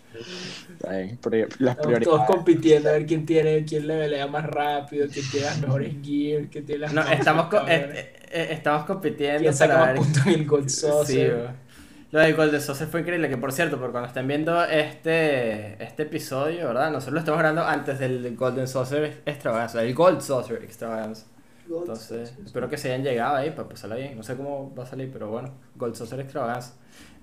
Las 0.80 1.02
Estamos 1.02 1.60
todos 1.60 1.76
prioridades. 1.76 2.26
compitiendo 2.26 2.88
a 2.88 2.92
ver 2.92 3.06
quién 3.06 3.26
tiene, 3.26 3.64
quién 3.64 3.86
le 3.86 3.98
pelea 3.98 4.26
más 4.26 4.44
rápido, 4.46 5.06
quién 5.12 5.24
tiene 5.30 5.46
las 5.46 5.60
mejores 5.60 5.94
gear, 6.02 6.44
quién 6.50 6.66
tiene 6.66 6.80
las 6.80 6.92
No, 6.92 7.02
estamos, 7.02 7.44
co- 7.46 7.50
cabrones. 7.58 7.78
eh, 7.96 8.12
eh, 8.32 8.48
estamos 8.52 8.84
compitiendo 8.84 9.40
quién 9.40 9.54
saca 9.54 9.74
para 9.74 9.84
más 9.86 9.94
ver- 9.94 10.02
puntos 10.02 10.26
en 10.26 10.32
el 10.34 10.46
Gold 10.46 10.68
Sí, 10.68 10.80
Saucer. 10.80 11.34
bro. 11.34 11.66
Lo 12.12 12.20
del 12.20 12.34
Golden 12.36 12.60
Saucer 12.60 12.86
fue 12.86 13.00
increíble, 13.00 13.28
que 13.28 13.36
por 13.36 13.52
cierto, 13.52 13.78
por 13.80 13.90
cuando 13.90 14.06
estén 14.08 14.28
viendo 14.28 14.64
este, 14.64 15.82
este 15.82 16.04
episodio, 16.04 16.68
¿verdad? 16.68 16.90
Nosotros 16.90 17.14
lo 17.14 17.18
estamos 17.18 17.38
grabando 17.40 17.64
antes 17.64 17.98
del 17.98 18.34
Golden 18.36 18.68
Saucer 18.68 19.22
extravaganza, 19.26 19.82
el 19.82 19.92
Gold 19.94 20.20
Saucer 20.20 20.62
extravaganza. 20.62 21.26
Entonces, 21.68 22.32
espero 22.44 22.68
que 22.68 22.76
se 22.76 22.92
hayan 22.92 23.02
llegado 23.02 23.34
ahí 23.34 23.50
para 23.50 23.68
pasarla 23.68 23.96
bien. 23.96 24.16
No 24.16 24.22
sé 24.22 24.36
cómo 24.36 24.72
va 24.72 24.84
a 24.84 24.86
salir, 24.86 25.10
pero 25.12 25.28
bueno, 25.30 25.50
Gold 25.74 25.96
Saucer 25.96 26.20
extravaganza. 26.20 26.74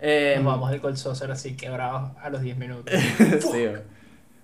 Eh, 0.05 0.33
Nos 0.35 0.45
vamos 0.45 0.69
del 0.69 0.81
Gold 0.81 0.97
Saucer 0.97 1.31
así 1.31 1.55
quebrados 1.55 2.11
a 2.21 2.29
los 2.29 2.41
10 2.41 2.57
minutos. 2.57 2.93
sí, 3.39 3.65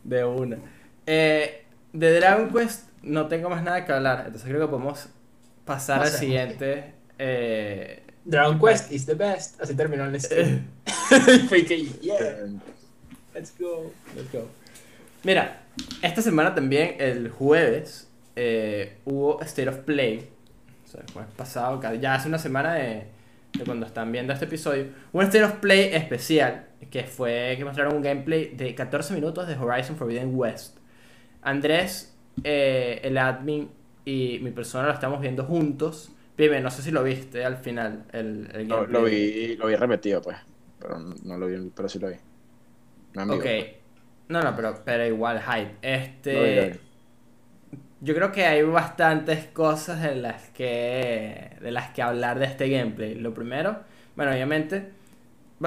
de 0.06 0.24
una. 0.24 0.58
Eh, 1.06 1.66
de 1.92 2.14
Dragon 2.20 2.50
Quest 2.50 2.88
no 3.04 3.28
tengo 3.28 3.50
más 3.50 3.62
nada 3.62 3.86
que 3.86 3.92
hablar, 3.92 4.20
entonces 4.26 4.48
creo 4.48 4.62
que 4.62 4.68
podemos 4.68 5.10
pasar 5.66 6.02
al 6.02 6.08
siguiente. 6.08 6.94
eh, 7.18 8.04
Dragon 8.24 8.58
Quest 8.60 8.92
is 8.92 9.06
the 9.06 9.16
best. 9.16 9.62
Así 9.62 9.76
terminó 9.76 10.06
el 10.06 10.20
stream. 10.22 10.66
Fue 11.50 11.66
que, 11.66 11.84
yeah, 12.02 12.20
let's 13.34 13.54
go. 13.60 13.92
Let's 14.16 14.32
go. 14.32 14.48
Mira, 15.24 15.64
esta 16.02 16.22
semana 16.22 16.56
también, 16.56 16.96
el 17.00 17.30
jueves, 17.30 18.08
eh, 18.38 18.98
hubo 19.04 19.42
State 19.42 19.68
of 19.68 19.78
Play. 19.80 20.30
O 20.86 20.88
sea, 20.90 21.02
el 21.06 21.12
jueves 21.12 21.32
pasado, 21.36 21.82
ya 21.96 22.16
hace 22.16 22.30
una 22.30 22.40
semana 22.40 22.76
de, 22.76 23.08
de 23.58 23.64
cuando 23.66 23.86
están 23.86 24.12
viendo 24.12 24.34
este 24.34 24.46
episodio. 24.46 24.88
Un 25.12 25.24
State 25.24 25.44
of 25.44 25.54
Play 25.56 25.90
especial, 25.94 26.68
que 26.90 27.04
fue 27.04 27.56
que 27.58 27.66
mostraron 27.66 27.96
un 27.96 28.02
gameplay 28.02 28.54
de 28.56 28.76
14 28.76 29.14
minutos 29.14 29.48
de 29.48 29.56
Horizon 29.56 29.96
Forbidden 29.98 30.32
West. 30.34 30.78
Andrés, 31.42 32.16
eh, 32.44 33.00
el 33.04 33.18
admin 33.18 33.70
y 34.06 34.40
mi 34.42 34.52
persona 34.52 34.88
lo 34.88 34.94
estamos 34.94 35.22
viendo 35.22 35.44
juntos. 35.46 36.12
Pibe, 36.36 36.62
no 36.62 36.72
sé 36.72 36.82
si 36.82 36.92
lo 36.92 37.04
viste 37.04 37.44
al 37.44 37.58
final, 37.58 38.06
el, 38.14 38.50
el 38.54 38.68
gameplay. 38.68 38.88
lo 38.94 39.04
vi, 39.04 39.56
lo 39.58 39.68
vi 39.68 39.76
repetido, 39.76 40.22
pues. 40.22 40.38
Pero 40.80 40.98
no 41.00 41.16
no 41.24 41.38
lo 41.38 41.48
vi, 41.48 41.72
pero 41.76 41.90
sí 41.90 42.00
lo 42.00 42.08
vi. 42.10 42.16
No 43.14 43.24
vivo, 43.26 43.36
Ok. 43.36 43.42
pues. 43.42 43.66
No, 44.30 44.42
no, 44.44 44.56
pero, 44.56 44.82
pero 44.86 45.06
igual, 45.08 45.42
hype. 45.42 45.72
Este. 45.82 46.34
Lo 46.34 46.44
vi, 46.44 46.56
lo 46.56 46.62
vi. 46.68 46.80
Yo 48.02 48.16
creo 48.16 48.32
que 48.32 48.46
hay 48.46 48.64
bastantes 48.64 49.46
cosas 49.48 50.02
de 50.02 50.16
las 50.16 50.50
que. 50.50 51.58
de 51.62 51.72
las 51.72 51.90
que 51.92 52.02
hablar 52.02 52.40
de 52.40 52.46
este 52.46 52.70
gameplay. 52.70 53.16
Lo 53.16 53.34
primero, 53.34 53.80
bueno, 54.16 54.32
obviamente. 54.32 54.92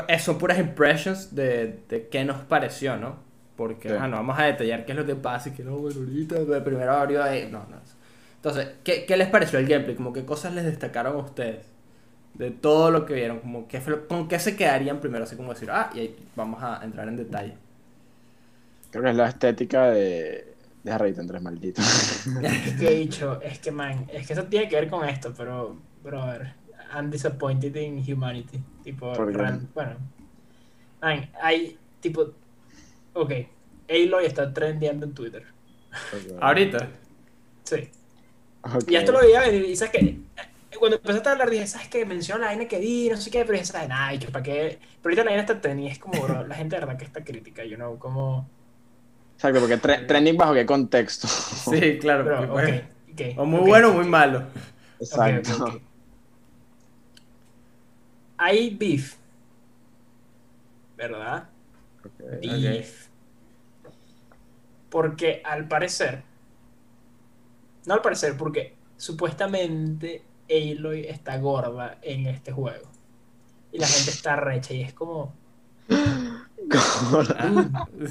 eh, 0.09 0.19
Son 0.19 0.39
puras 0.39 0.59
impressions 0.59 1.35
de, 1.35 1.81
de 1.89 2.09
qué 2.09 2.25
nos 2.25 2.39
pareció, 2.45 2.97
¿no? 2.97 3.17
Porque, 3.57 3.91
Sí. 3.91 3.95
ah, 3.97 4.09
no 4.09 4.17
vamos 4.17 4.39
a 4.39 4.45
detallar 4.45 4.85
qué 4.87 4.93
es 4.93 4.99
lo 4.99 5.07
que 5.07 5.15
pasa 5.17 5.51
y 5.51 5.53
que 5.53 5.65
no, 5.65 5.77
bueno, 5.79 6.01
ahorita, 6.01 6.37
primero 6.65 6.93
abrió 6.93 7.23
ahí. 7.23 7.49
No, 7.51 7.61
no. 7.71 7.77
Entonces, 8.37 8.69
¿qué, 8.85 9.05
qué 9.07 9.17
les 9.17 9.29
pareció 9.29 9.59
el 9.59 9.67
gameplay? 9.69 9.97
Como 9.97 10.13
qué 10.13 10.25
cosas 10.25 10.55
les 10.55 10.65
destacaron 10.65 11.15
a 11.17 11.19
ustedes 11.21 11.67
de 12.35 12.51
todo 12.53 12.91
lo 12.93 13.07
que 13.07 13.15
vieron, 13.15 13.41
como 13.41 13.69
qué 13.69 13.81
fue 13.81 14.07
con 14.09 14.29
qué 14.29 14.39
se 14.41 14.57
quedarían 14.57 15.01
primero, 15.01 15.25
así 15.25 15.37
como 15.37 15.53
decir, 15.55 15.71
ah, 15.73 15.91
y 15.95 16.01
ahí 16.01 16.17
vamos 16.37 16.63
a 16.63 16.81
entrar 16.85 17.09
en 17.09 17.17
detalle. 17.17 17.55
Creo 18.91 19.05
que 19.05 19.11
es 19.11 19.17
la 19.17 19.29
estética 19.29 19.87
de. 19.91 20.52
Deja 20.83 20.99
reírte, 20.99 21.21
Andrés, 21.21 21.43
maldito. 21.43 21.81
Es 21.81 22.75
que 22.75 22.89
he 22.89 22.95
dicho, 22.97 23.41
es 23.41 23.59
que 23.61 23.71
man, 23.71 24.07
es 24.13 24.27
que 24.27 24.33
eso 24.33 24.45
tiene 24.45 24.69
que 24.69 24.77
ver 24.77 24.91
con 24.91 25.09
esto, 25.09 25.33
pero, 25.37 25.77
brother, 26.03 26.55
I'm 26.95 27.11
disappointed 27.11 27.75
in 27.77 27.99
humanity. 27.99 28.61
Tipo, 28.83 29.13
¿Por 29.13 29.31
qué? 29.31 29.39
real- 29.39 29.69
bueno, 29.75 29.97
man, 31.01 31.31
hay, 31.41 31.79
tipo, 32.01 32.33
ok, 33.15 33.33
Aloy 33.89 34.27
está 34.27 34.53
trendeando 34.53 35.07
en 35.07 35.15
Twitter. 35.15 35.45
Ahorita. 36.41 36.89
Sí. 37.65 37.89
Ok. 38.63 38.85
Y 38.91 38.97
esto 38.97 39.13
lo 39.13 39.21
veía 39.21 39.41
venir, 39.41 39.65
y 39.67 39.77
sabes 39.77 39.93
que 39.93 40.19
cuando 40.79 40.97
empezaste 40.97 41.29
a 41.29 41.33
hablar 41.33 41.51
dije, 41.51 41.67
¿sabes 41.67 41.89
qué? 41.89 42.05
Menciona 42.05 42.41
la 42.41 42.47
vaina 42.49 42.67
que 42.67 42.81
vi, 42.81 43.09
no 43.09 43.17
sé 43.17 43.31
qué, 43.31 43.41
pero 43.41 43.53
dije, 43.53 43.67
¿sabes? 43.67 43.89
Nada, 43.89 44.11
dicho, 44.11 44.33
¿para 44.33 44.43
qué? 44.43 44.79
Pero 45.01 45.05
ahorita 45.05 45.25
la 45.25 45.31
vaina 45.31 45.43
está 45.43 45.61
trending, 45.61 45.87
es 45.87 45.99
como, 45.99 46.21
bro, 46.23 46.45
la 46.47 46.55
gente 46.57 46.75
de 46.75 46.81
verdad 46.81 46.99
que 46.99 47.05
está 47.05 47.23
crítica, 47.23 47.65
you 47.65 47.77
know, 47.77 47.99
como, 47.99 48.49
Exacto, 49.43 49.59
porque 49.59 49.77
tre- 49.77 50.07
trending 50.07 50.37
bajo 50.37 50.55
qué 50.55 50.65
contexto. 50.65 51.27
Sí, 51.27 51.99
claro. 51.99 52.49
porque. 52.49 52.85
O 53.37 53.45
muy 53.45 53.61
bueno 53.61 53.89
o 53.89 53.95
muy 53.95 54.07
malo. 54.07 54.45
Exacto. 55.01 55.81
Hay 58.39 58.71
beef. 58.77 59.17
¿Verdad? 60.97 61.49
Beef. 62.41 63.09
Porque 64.89 65.43
al 65.45 65.67
parecer. 65.67 66.23
No 67.87 67.95
al 67.95 68.03
parecer, 68.03 68.37
porque 68.37 68.75
supuestamente 68.97 70.23
Aloy 70.49 71.07
está 71.07 71.37
gorda 71.39 71.99
en 72.03 72.29
este 72.29 72.53
juego. 72.53 72.87
Y 73.73 73.79
la 73.79 73.89
gente 73.89 74.13
está 74.13 74.37
recha 74.37 74.73
y 74.73 74.83
es 74.83 74.93
como. 74.95 75.35
"Dude, 76.73 78.09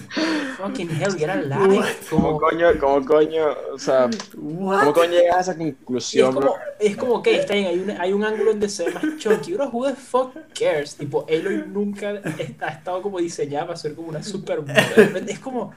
fucking 0.57 0.89
hell, 0.89 1.13
get 1.17 1.29
alive. 1.29 1.77
What? 1.79 1.87
¿Cómo 2.09 2.23
Como, 2.23 2.39
coño, 2.39 2.67
cómo 2.79 3.05
coño, 3.05 3.45
o 3.73 3.79
sea, 3.79 4.09
cómo 4.35 4.69
What? 4.69 4.93
coño 4.93 5.11
llegas 5.11 5.49
a 5.49 5.51
esa 5.51 5.63
y 5.63 5.67
es 5.69 5.75
conclusión, 5.75 6.33
como, 6.33 6.55
es 6.79 6.97
como 6.97 7.13
ok, 7.15 7.27
está 7.27 7.53
bien, 7.53 7.67
hay 7.67 7.79
un, 7.79 7.91
hay 7.91 8.13
un 8.13 8.23
ángulo 8.23 8.51
donde 8.51 8.69
se 8.69 8.85
ve 8.85 8.91
más 8.91 9.03
chunky. 9.17 9.53
Bro, 9.53 9.69
who 9.69 9.87
the 9.87 9.95
fuck 9.95 10.33
cares? 10.57 10.95
Tipo, 10.95 11.25
Aloy 11.29 11.65
nunca 11.67 12.11
está, 12.37 12.67
ha 12.67 12.69
estado 12.69 13.01
como 13.01 13.19
diseñada 13.19 13.67
para 13.67 13.77
ser 13.77 13.95
como 13.95 14.09
una 14.09 14.23
supermodel. 14.23 15.25
Es 15.27 15.39
como, 15.39 15.71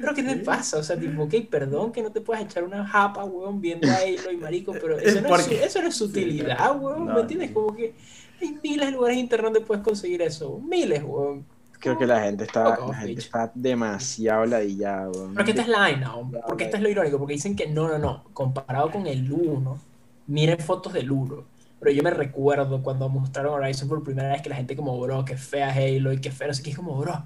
pero 0.00 0.14
¿qué 0.14 0.22
te 0.22 0.36
pasa? 0.36 0.78
O 0.78 0.82
sea, 0.82 0.98
tipo, 0.98 1.24
ok, 1.24 1.34
perdón 1.50 1.92
que 1.92 2.02
no 2.02 2.10
te 2.10 2.20
puedas 2.20 2.42
echar 2.42 2.64
una 2.64 2.86
japa, 2.86 3.24
weón, 3.24 3.60
viendo 3.60 3.88
a 3.88 3.96
Aloy, 3.96 4.36
marico, 4.36 4.72
pero 4.72 4.98
eso 4.98 5.20
no, 5.20 5.34
es, 5.36 5.48
eso 5.50 5.82
no 5.82 5.88
es 5.88 6.00
utilidad, 6.00 6.80
weón, 6.80 7.06
No. 7.06 7.14
¿me 7.14 7.20
entiendes? 7.20 7.50
Como 7.52 7.74
que 7.74 7.94
hay 8.40 8.58
miles 8.62 8.86
de 8.86 8.92
lugares 8.92 9.14
en 9.16 9.20
internet 9.20 9.52
donde 9.52 9.66
puedes 9.66 9.82
conseguir 9.84 10.22
eso, 10.22 10.58
miles, 10.60 11.02
weón. 11.04 11.44
Creo 11.86 11.98
que 11.98 12.06
la 12.06 12.20
gente 12.20 12.42
está, 12.42 12.68
off, 12.70 12.90
la 12.90 12.96
gente 12.96 13.20
está 13.20 13.52
demasiado 13.54 14.44
ladillada, 14.44 15.08
weón. 15.10 15.34
Porque 15.34 15.50
esta 15.52 15.62
es 15.62 15.68
la 15.68 15.78
vaina, 15.78 16.16
hombre, 16.16 16.40
porque 16.46 16.64
esto 16.64 16.76
es 16.76 16.82
lo 16.82 16.88
irónico, 16.88 17.16
porque 17.18 17.34
dicen 17.34 17.54
que 17.54 17.68
no, 17.68 17.86
no, 17.86 17.98
no, 17.98 18.24
comparado 18.32 18.90
con 18.90 19.06
el 19.06 19.30
1, 19.32 19.78
miren 20.26 20.58
fotos 20.58 20.92
del 20.92 21.12
1. 21.12 21.44
Pero 21.78 21.92
yo 21.92 22.02
me 22.02 22.10
recuerdo 22.10 22.82
cuando 22.82 23.08
mostraron 23.08 23.54
Horizon 23.54 23.88
por 23.88 24.02
primera 24.02 24.30
vez 24.30 24.42
que 24.42 24.48
la 24.48 24.56
gente 24.56 24.74
como, 24.74 24.98
bro, 24.98 25.24
que 25.24 25.36
fea 25.36 25.70
Halo 25.72 26.12
y 26.12 26.20
que 26.20 26.32
fea, 26.32 26.48
no 26.48 26.54
sé 26.54 26.62
qué, 26.62 26.70
es 26.70 26.76
como, 26.76 26.96
bro, 26.98 27.22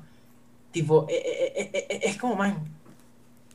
tipo, 0.72 1.06
eh, 1.08 1.14
eh, 1.14 1.52
eh, 1.56 1.70
eh, 1.72 1.86
eh, 1.88 2.00
es 2.02 2.16
como, 2.18 2.34
man, 2.36 2.58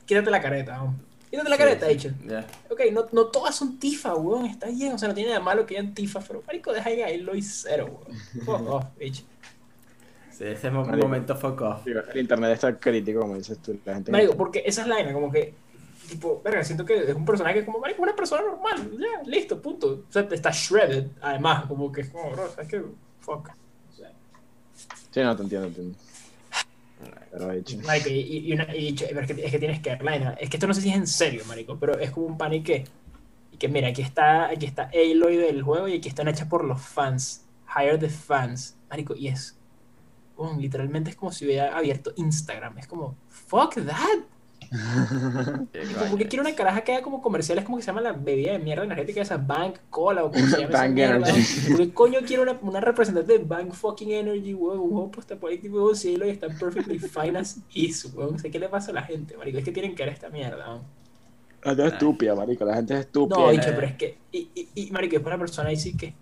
quítate 0.06 0.30
la 0.30 0.40
careta, 0.40 0.82
hombre. 0.82 1.04
Quítate 1.30 1.50
la 1.50 1.56
Sí, 1.56 1.62
careta, 1.62 1.86
sí. 1.86 1.92
dicho. 1.92 2.10
Ya. 2.26 2.46
Ok, 2.70 2.80
no, 2.92 3.06
no 3.12 3.26
todas 3.26 3.54
son 3.54 3.78
tifa, 3.78 4.14
weón, 4.14 4.46
está 4.46 4.68
bien, 4.68 4.92
o 4.92 4.98
sea, 4.98 5.08
no 5.08 5.14
tiene 5.14 5.30
nada 5.30 5.40
de 5.40 5.44
malo 5.44 5.66
que 5.66 5.76
hayan 5.78 5.94
tifa, 5.94 6.20
pero 6.20 6.42
marico, 6.46 6.72
deja 6.72 6.88
ahí 6.88 7.02
a 7.02 7.06
Halo 7.06 7.36
y 7.36 7.42
cero, 7.42 8.00
weón. 8.06 8.18
Fuck 8.44 8.68
off, 8.72 8.84
bitch. 8.98 9.24
Sí, 10.36 10.44
ese 10.44 10.68
es 10.68 10.74
un 10.74 10.82
Marico. 10.86 11.06
momento 11.06 11.34
fuck 11.34 11.60
off. 11.62 11.84
Digo, 11.84 12.00
El 12.12 12.20
internet 12.20 12.52
está 12.52 12.78
crítico, 12.78 13.20
como 13.20 13.36
dices 13.36 13.58
tú. 13.58 13.78
La 13.86 13.94
gente 13.94 14.12
Marico, 14.12 14.36
porque 14.36 14.62
esa 14.66 14.82
es 14.82 14.88
la 14.88 14.96
vaina, 14.96 15.12
como 15.14 15.32
que, 15.32 15.54
tipo, 16.08 16.42
verga, 16.44 16.62
siento 16.62 16.84
que 16.84 17.04
es 17.10 17.14
un 17.14 17.24
personaje 17.24 17.64
como, 17.64 17.78
marico, 17.78 18.02
una 18.02 18.14
persona 18.14 18.42
normal, 18.42 18.90
ya, 18.98 19.22
listo, 19.24 19.60
punto. 19.62 20.04
O 20.08 20.12
sea, 20.12 20.22
está 20.30 20.50
shredded, 20.50 21.06
además, 21.22 21.64
como 21.66 21.90
que 21.90 22.02
es 22.02 22.10
como, 22.10 22.30
bro, 22.32 22.50
¿sabes 22.50 22.68
qué? 22.68 22.82
Fuck. 23.20 23.48
O 23.48 23.96
sea, 23.96 24.10
Sí, 25.10 25.20
no, 25.22 25.34
te 25.34 25.42
entiendo, 25.44 25.68
te 25.68 25.80
entiendo. 25.80 25.98
Pero 27.30 27.46
marico, 27.46 28.08
y, 28.08 28.48
y, 28.48 28.52
una, 28.52 28.76
y 28.76 28.94
pero 28.94 29.20
es 29.20 29.26
que, 29.26 29.44
es 29.44 29.50
que 29.50 29.58
tienes 29.58 29.80
que 29.80 29.90
ver 29.90 30.02
la 30.02 30.10
vaina. 30.10 30.30
Es 30.40 30.48
que 30.50 30.56
esto 30.56 30.66
no 30.66 30.74
sé 30.74 30.80
si 30.80 30.90
es 30.90 30.96
en 30.96 31.06
serio, 31.06 31.42
marico, 31.46 31.78
pero 31.78 31.98
es 31.98 32.10
como 32.10 32.26
un 32.26 32.38
pan 32.38 32.52
y 32.54 32.62
que, 32.62 32.84
y 33.52 33.56
que 33.56 33.68
mira, 33.68 33.88
aquí 33.88 34.02
está, 34.02 34.48
aquí 34.48 34.66
está 34.66 34.90
Aloy 34.94 35.36
del 35.36 35.62
juego 35.62 35.88
y 35.88 35.96
aquí 35.96 36.08
están 36.08 36.28
hechas 36.28 36.48
por 36.48 36.64
los 36.64 36.80
fans. 36.80 37.42
Hire 37.74 37.98
the 37.98 38.08
fans, 38.08 38.76
marico, 38.88 39.14
y 39.14 39.28
es, 39.28 39.55
literalmente 40.58 41.10
es 41.10 41.16
como 41.16 41.32
si 41.32 41.44
hubiera 41.44 41.76
abierto 41.76 42.12
Instagram. 42.16 42.78
Es 42.78 42.86
como, 42.86 43.16
fuck 43.28 43.74
that. 43.74 44.24
¿Por 46.10 46.18
qué 46.18 46.26
quiero 46.26 46.42
una 46.42 46.54
caraja 46.54 46.80
que 46.82 46.92
haga 46.92 47.02
como 47.02 47.22
comerciales 47.22 47.64
como 47.64 47.76
que 47.76 47.82
se 47.82 47.86
llama 47.86 48.00
la 48.00 48.12
bebida 48.12 48.52
de 48.52 48.58
mierda 48.58 48.84
energética 48.84 49.22
esa 49.22 49.36
Bank 49.36 49.76
Cola 49.90 50.24
o 50.24 50.32
como 50.32 50.46
se 50.46 50.62
llama 50.62 50.88
mierda? 50.88 51.28
Energy. 51.28 51.68
¿Por 51.68 51.76
qué 51.76 51.94
coño 51.94 52.18
quiero 52.26 52.42
una, 52.42 52.58
una 52.62 52.80
representante 52.80 53.38
de 53.38 53.44
Bank 53.44 53.72
fucking 53.72 54.10
Energy, 54.10 54.54
weón? 54.54 54.80
Un 54.80 54.90
juego 54.90 55.10
postapocalíptico, 55.10 55.76
weón, 55.76 55.96
cielo 55.96 56.26
y 56.26 56.30
está 56.30 56.48
perfectly 56.48 56.98
fine 56.98 57.38
as 57.38 57.58
is, 57.74 58.12
weón. 58.14 58.32
No 58.32 58.38
sé 58.38 58.50
qué 58.50 58.58
le 58.58 58.68
pasa 58.68 58.90
a 58.90 58.94
la 58.94 59.02
gente, 59.02 59.36
marico. 59.36 59.58
Es 59.58 59.64
que 59.64 59.72
tienen 59.72 59.94
que 59.94 60.04
ver 60.04 60.12
esta 60.12 60.28
mierda, 60.30 60.68
weón. 60.68 60.82
La 61.62 61.70
gente 61.70 61.86
es 61.86 61.92
estúpida, 61.92 62.34
marico. 62.34 62.64
La 62.64 62.74
gente 62.76 62.94
es 62.94 63.00
estúpida. 63.00 63.38
No, 63.38 63.50
eh. 63.50 63.52
dicho, 63.52 63.70
pero 63.74 63.86
es 63.86 63.94
que. 63.94 64.18
Y, 64.32 64.50
y, 64.54 64.68
y 64.74 64.90
marico, 64.90 65.14
después 65.14 65.32
la 65.32 65.38
persona 65.38 65.68
dice 65.70 65.96
que. 65.96 66.14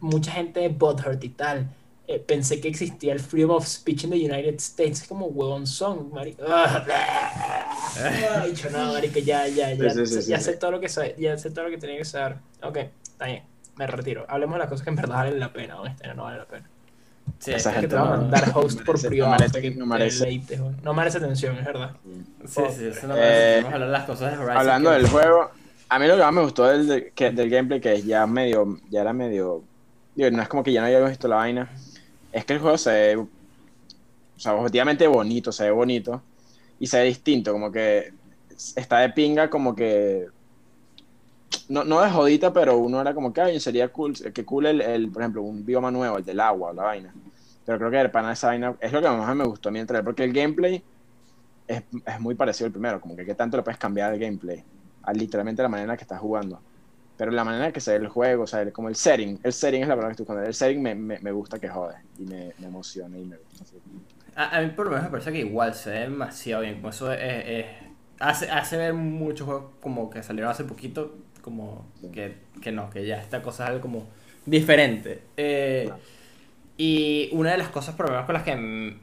Mucha 0.00 0.32
gente 0.32 0.66
butthurt 0.68 1.22
y 1.24 1.28
tal. 1.30 1.68
Eh, 2.12 2.18
pensé 2.18 2.60
que 2.60 2.68
existía 2.68 3.12
el 3.12 3.20
freedom 3.20 3.52
of 3.52 3.66
speech 3.66 4.04
in 4.04 4.10
the 4.10 4.16
United 4.16 4.56
States. 4.56 5.02
Es 5.02 5.08
como 5.08 5.26
huevón 5.26 5.66
son, 5.66 6.12
marico. 6.12 6.42
Ay, 6.52 8.50
dicho, 8.50 8.68
no, 8.70 8.92
marico, 8.92 9.18
ya, 9.20 9.46
ya, 9.48 9.72
ya. 9.72 9.90
Sí, 9.90 10.06
sí, 10.06 10.22
sí, 10.22 10.30
ya 10.30 10.38
sí. 10.38 10.44
sé 10.44 10.56
todo 10.56 10.72
lo 10.72 10.80
que 10.80 10.88
sa- 10.88 11.14
ya 11.16 11.36
sé 11.38 11.50
todo 11.50 11.64
lo 11.66 11.70
que 11.70 11.78
tenía 11.78 11.96
que 11.98 12.04
saber. 12.04 12.36
Ok, 12.62 12.76
está 13.04 13.26
bien. 13.26 13.42
Me 13.76 13.86
retiro. 13.86 14.24
Hablemos 14.28 14.54
de 14.54 14.58
las 14.60 14.68
cosas 14.68 14.84
que 14.84 14.90
en 14.90 14.96
verdad 14.96 15.14
valen 15.16 15.40
la 15.40 15.52
pena. 15.52 15.74
¿no? 15.76 15.86
Este 15.86 16.12
no 16.14 16.24
vale 16.24 16.38
la 16.38 16.44
pena. 16.46 16.68
Sí, 17.38 17.52
Esa 17.52 17.78
Que 17.80 17.86
te 17.88 17.94
va 17.94 18.02
a 18.02 18.16
mandar 18.16 18.48
no 18.48 18.54
host 18.60 18.80
por 18.84 18.96
merece- 18.96 19.04
no 19.04 19.08
privado. 19.10 19.32
merece- 19.38 19.60
que 19.60 19.70
no 19.70 19.86
merece. 19.86 20.42
No 20.82 20.94
merece 20.94 21.18
atención, 21.18 21.56
es 21.58 21.64
verdad. 21.64 21.92
Sí, 22.46 22.62
sí, 22.76 22.86
eso 22.86 23.06
no 23.06 23.14
Eh, 23.16 23.18
me 23.18 23.62
Vamos 23.62 23.70
a 23.72 23.74
hablar 23.74 23.88
de 23.88 23.92
las 23.92 24.04
cosas 24.04 24.32
de 24.32 24.38
Horizon. 24.38 24.56
Hablando 24.56 24.90
que- 24.90 24.96
del 24.96 25.08
juego, 25.08 25.50
a 25.88 25.98
mí 25.98 26.06
lo 26.08 26.16
que 26.16 26.22
más 26.22 26.32
me 26.32 26.42
gustó 26.42 26.64
del, 26.66 26.86
del, 26.88 27.50
gameplay, 27.50 27.80
que 27.80 27.94
es 27.94 28.04
ya 28.04 28.26
medio, 28.26 28.78
ya 28.90 29.02
era 29.02 29.12
medio, 29.12 29.62
digo, 30.14 30.30
no 30.32 30.42
es 30.42 30.48
como 30.48 30.62
que 30.64 30.72
ya 30.72 30.80
no 30.80 30.86
había 30.88 31.00
visto 31.00 31.28
la 31.28 31.36
vaina, 31.36 31.70
es 32.32 32.44
que 32.44 32.54
el 32.54 32.60
juego 32.60 32.78
se 32.78 32.90
ve, 32.90 33.16
o 33.16 33.28
sea, 34.36 34.54
objetivamente 34.54 35.06
bonito, 35.06 35.52
se 35.52 35.64
ve 35.64 35.70
bonito, 35.70 36.22
y 36.78 36.86
se 36.86 36.98
ve 36.98 37.04
distinto, 37.04 37.52
como 37.52 37.70
que 37.70 38.12
está 38.76 38.98
de 38.98 39.10
pinga, 39.10 39.50
como 39.50 39.74
que, 39.74 40.26
no, 41.68 41.84
no 41.84 42.00
de 42.00 42.10
jodita, 42.10 42.52
pero 42.52 42.78
uno 42.78 43.00
era 43.00 43.14
como 43.14 43.32
que, 43.32 43.40
ay, 43.40 43.60
sería 43.60 43.88
cool, 43.88 44.14
que 44.14 44.44
cool 44.44 44.66
el, 44.66 44.80
el, 44.80 45.10
por 45.10 45.22
ejemplo, 45.22 45.42
un 45.42 45.64
bioma 45.64 45.90
nuevo, 45.90 46.18
el 46.18 46.24
del 46.24 46.40
agua, 46.40 46.72
la 46.72 46.84
vaina. 46.84 47.14
Pero 47.64 47.78
creo 47.78 47.90
que 47.90 48.00
el 48.00 48.10
pana 48.10 48.32
esa 48.32 48.48
vaina 48.48 48.74
es 48.80 48.92
lo 48.92 49.00
que 49.00 49.08
más 49.08 49.36
me 49.36 49.44
gustó 49.44 49.68
a 49.68 49.72
mí 49.72 49.78
el 49.78 49.86
trailer, 49.86 50.04
porque 50.04 50.24
el 50.24 50.32
gameplay 50.32 50.82
es, 51.66 51.82
es 52.06 52.20
muy 52.20 52.34
parecido 52.34 52.66
al 52.66 52.72
primero, 52.72 53.00
como 53.00 53.14
que 53.16 53.24
qué 53.24 53.34
tanto 53.34 53.56
le 53.56 53.62
puedes 53.62 53.78
cambiar 53.78 54.12
el 54.12 54.18
gameplay 54.18 54.64
a 55.02 55.12
literalmente 55.12 55.62
la 55.62 55.68
manera 55.68 55.84
en 55.84 55.88
la 55.88 55.96
que 55.96 56.04
estás 56.04 56.20
jugando. 56.20 56.60
Pero 57.20 57.32
la 57.32 57.44
manera 57.44 57.66
en 57.66 57.72
que 57.72 57.80
se 57.80 57.90
ve 57.90 57.98
el 57.98 58.08
juego, 58.08 58.44
o 58.44 58.46
sea, 58.46 58.62
el- 58.62 58.72
como 58.72 58.88
el 58.88 58.96
setting, 58.96 59.38
el 59.42 59.52
setting 59.52 59.82
es 59.82 59.88
la 59.88 59.94
palabra 59.94 60.08
que 60.08 60.22
estoy 60.22 60.24
buscando, 60.24 60.48
el 60.48 60.54
setting 60.54 60.80
me, 60.82 60.94
me, 60.94 61.18
me 61.18 61.32
gusta 61.32 61.58
que 61.58 61.68
jode 61.68 61.96
y 62.18 62.22
me, 62.24 62.52
me 62.58 62.66
emociona 62.68 63.18
y 63.18 63.24
me 63.26 63.36
gusta. 63.36 63.64
A, 64.36 64.56
a 64.56 64.62
mí 64.62 64.70
por 64.70 64.86
lo 64.86 64.92
menos 64.92 65.04
me 65.04 65.10
parece 65.10 65.30
que 65.30 65.40
igual 65.40 65.74
se 65.74 65.90
ve 65.90 65.98
demasiado 66.00 66.62
bien. 66.62 66.76
Como 66.76 66.88
eso 66.88 67.12
es, 67.12 67.18
es- 67.20 67.66
hace, 68.20 68.50
hace 68.50 68.78
ver 68.78 68.94
muchos 68.94 69.44
juegos 69.46 69.64
como 69.82 70.08
que 70.08 70.22
salieron 70.22 70.50
hace 70.50 70.64
poquito, 70.64 71.14
como 71.42 71.86
que, 72.10 72.36
que 72.62 72.72
no, 72.72 72.88
que 72.88 73.04
ya 73.06 73.20
esta 73.20 73.42
cosa 73.42 73.64
es 73.64 73.68
algo 73.70 73.82
como 73.82 74.06
diferente. 74.46 75.20
Eh. 75.36 75.90
Y 76.78 77.28
una 77.32 77.52
de 77.52 77.58
las 77.58 77.68
cosas 77.68 77.94
por 77.96 78.06
lo 78.06 78.12
menos 78.12 78.24
con 78.24 78.32
las 78.34 78.44
que, 78.44 78.96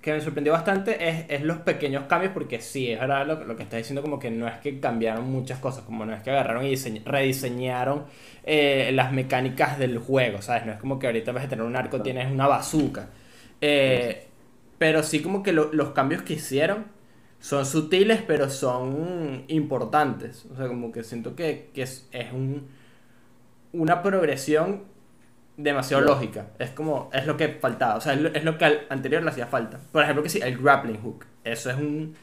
que 0.00 0.12
me 0.12 0.20
sorprendió 0.20 0.52
bastante 0.52 1.08
es, 1.08 1.24
es 1.28 1.42
los 1.42 1.58
pequeños 1.58 2.04
cambios, 2.04 2.32
porque 2.32 2.60
sí, 2.60 2.90
es 2.92 3.00
verdad 3.00 3.26
lo, 3.26 3.44
lo 3.44 3.56
que 3.56 3.64
estás 3.64 3.78
diciendo, 3.78 4.02
como 4.02 4.18
que 4.18 4.30
no 4.30 4.46
es 4.48 4.58
que 4.58 4.78
cambiaron 4.80 5.30
muchas 5.30 5.58
cosas, 5.58 5.84
como 5.84 6.06
no 6.06 6.14
es 6.14 6.22
que 6.22 6.30
agarraron 6.30 6.64
y 6.66 6.72
diseñ- 6.74 7.02
rediseñaron 7.04 8.04
eh, 8.44 8.90
las 8.94 9.12
mecánicas 9.12 9.78
del 9.78 9.98
juego, 9.98 10.40
¿sabes? 10.42 10.66
No 10.66 10.72
es 10.72 10.78
como 10.78 10.98
que 10.98 11.06
ahorita 11.08 11.30
en 11.30 11.34
vez 11.36 11.44
de 11.44 11.50
tener 11.50 11.64
un 11.64 11.76
arco 11.76 12.00
tienes 12.02 12.30
una 12.30 12.46
bazooka. 12.46 13.10
Eh, 13.60 14.26
pero 14.78 15.02
sí 15.02 15.20
como 15.22 15.42
que 15.42 15.52
lo- 15.52 15.72
los 15.72 15.90
cambios 15.90 16.22
que 16.22 16.34
hicieron 16.34 16.86
son 17.40 17.66
sutiles, 17.66 18.22
pero 18.26 18.50
son 18.50 19.44
importantes. 19.48 20.46
O 20.52 20.56
sea, 20.56 20.68
como 20.68 20.92
que 20.92 21.04
siento 21.04 21.34
que, 21.36 21.70
que 21.74 21.82
es, 21.82 22.08
es 22.12 22.32
un, 22.32 22.68
una 23.72 24.02
progresión 24.02 24.82
demasiado 25.58 26.02
lógica. 26.02 26.46
Es 26.58 26.70
como, 26.70 27.10
es 27.12 27.26
lo 27.26 27.36
que 27.36 27.48
faltaba. 27.48 27.96
O 27.96 28.00
sea, 28.00 28.14
es 28.14 28.20
lo, 28.22 28.28
es 28.30 28.44
lo 28.44 28.56
que 28.56 28.64
al 28.64 28.86
anterior 28.88 29.22
le 29.22 29.30
hacía 29.30 29.46
falta. 29.46 29.78
Por 29.92 30.02
ejemplo, 30.02 30.22
que 30.22 30.30
sí, 30.30 30.40
el 30.42 30.56
grappling 30.56 31.02
hook. 31.02 31.26
Eso 31.44 31.68
es 31.70 31.76
un... 31.76 32.16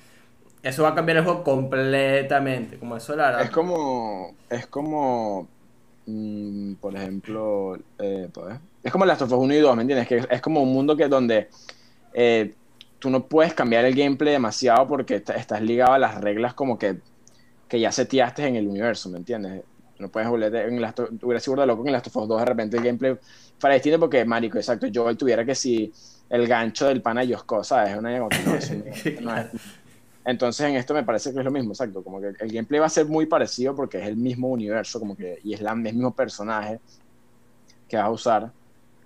Eso 0.64 0.82
va 0.82 0.90
a 0.90 0.96
cambiar 0.96 1.18
el 1.18 1.24
juego 1.24 1.44
completamente. 1.44 2.78
Como 2.80 2.98
eso 2.98 3.16
la. 3.16 3.40
Es 3.42 3.52
como, 3.52 4.34
es 4.50 4.66
como, 4.66 5.48
mm, 6.08 6.74
por 6.76 6.96
ejemplo, 6.96 7.78
eh, 8.00 8.30
pues, 8.34 8.56
es 8.84 8.92
como 8.92 9.06
Last 9.06 9.22
of 9.22 9.32
Us 9.32 9.38
1 9.38 9.54
y 9.54 9.60
2, 9.60 9.76
¿me 9.76 9.84
entiendes? 9.84 10.08
Que 10.08 10.18
es, 10.18 10.28
es 10.30 10.42
como 10.42 10.64
un 10.64 10.74
mundo 10.74 10.98
que 10.98 11.08
donde 11.08 11.50
eh, 12.14 12.56
tú 12.98 13.12
no 13.12 13.28
puedes 13.28 13.54
cambiar 13.54 13.86
el 13.86 13.94
gameplay 13.94 14.34
demasiado 14.34 14.88
porque 14.88 15.18
est- 15.18 15.30
estás 15.32 15.62
ligado 15.62 15.94
a 15.94 16.00
las 16.00 16.20
reglas 16.20 16.56
como 16.56 16.80
que, 16.80 16.98
que 17.68 17.80
ya 17.80 17.92
seteaste 17.92 18.48
en 18.48 18.56
el 18.56 18.68
universo, 18.68 19.10
¿me 19.10 19.20
entiendes? 19.20 19.62
No 20.00 20.10
puedes 20.10 20.30
volver 20.30 20.54
en 20.56 20.82
Last 20.82 21.00
of, 21.00 21.10
hubiera 21.24 21.40
sido 21.40 21.54
burda 21.54 21.66
loco 21.66 21.84
que 21.84 21.90
en 21.90 21.94
Last 21.94 22.08
of 22.08 22.16
Us 22.18 22.28
2 22.28 22.40
de 22.40 22.46
repente 22.46 22.78
el 22.78 22.84
gameplay 22.84 23.16
fuera 23.58 23.74
distinto 23.76 24.00
porque, 24.00 24.26
marico, 24.26 24.58
exacto, 24.58 24.88
yo 24.88 25.16
tuviera 25.16 25.46
que 25.46 25.56
si 25.56 25.92
el 26.30 26.48
gancho 26.48 26.88
del 26.88 27.02
pana 27.02 27.22
de 27.22 27.28
Yosco, 27.28 27.64
¿sabes? 27.64 27.92
Es 27.92 27.98
una 27.98 28.18
no 28.20 29.36
es- 29.38 29.48
entonces 30.26 30.66
en 30.68 30.76
esto 30.76 30.94
me 30.94 31.04
parece 31.04 31.32
que 31.32 31.40
es 31.40 31.46
lo 31.46 31.52
mismo, 31.52 31.72
exacto, 31.72 32.04
como 32.04 32.20
que 32.20 32.28
el 32.40 32.52
gameplay 32.52 32.80
va 32.80 32.88
a 32.88 32.90
ser 32.90 33.06
muy 33.06 33.26
parecido 33.28 33.76
porque 33.76 34.00
es 34.02 34.08
el 34.08 34.18
mismo 34.18 34.50
universo, 34.50 35.00
como 35.00 35.16
que, 35.16 35.40
y 35.44 35.54
es 35.54 35.62
la- 35.62 35.72
el 35.72 35.78
mismo 35.82 36.14
personaje 36.14 36.80
que 37.88 37.96
vas 37.98 38.06
a 38.08 38.10
usar, 38.12 38.52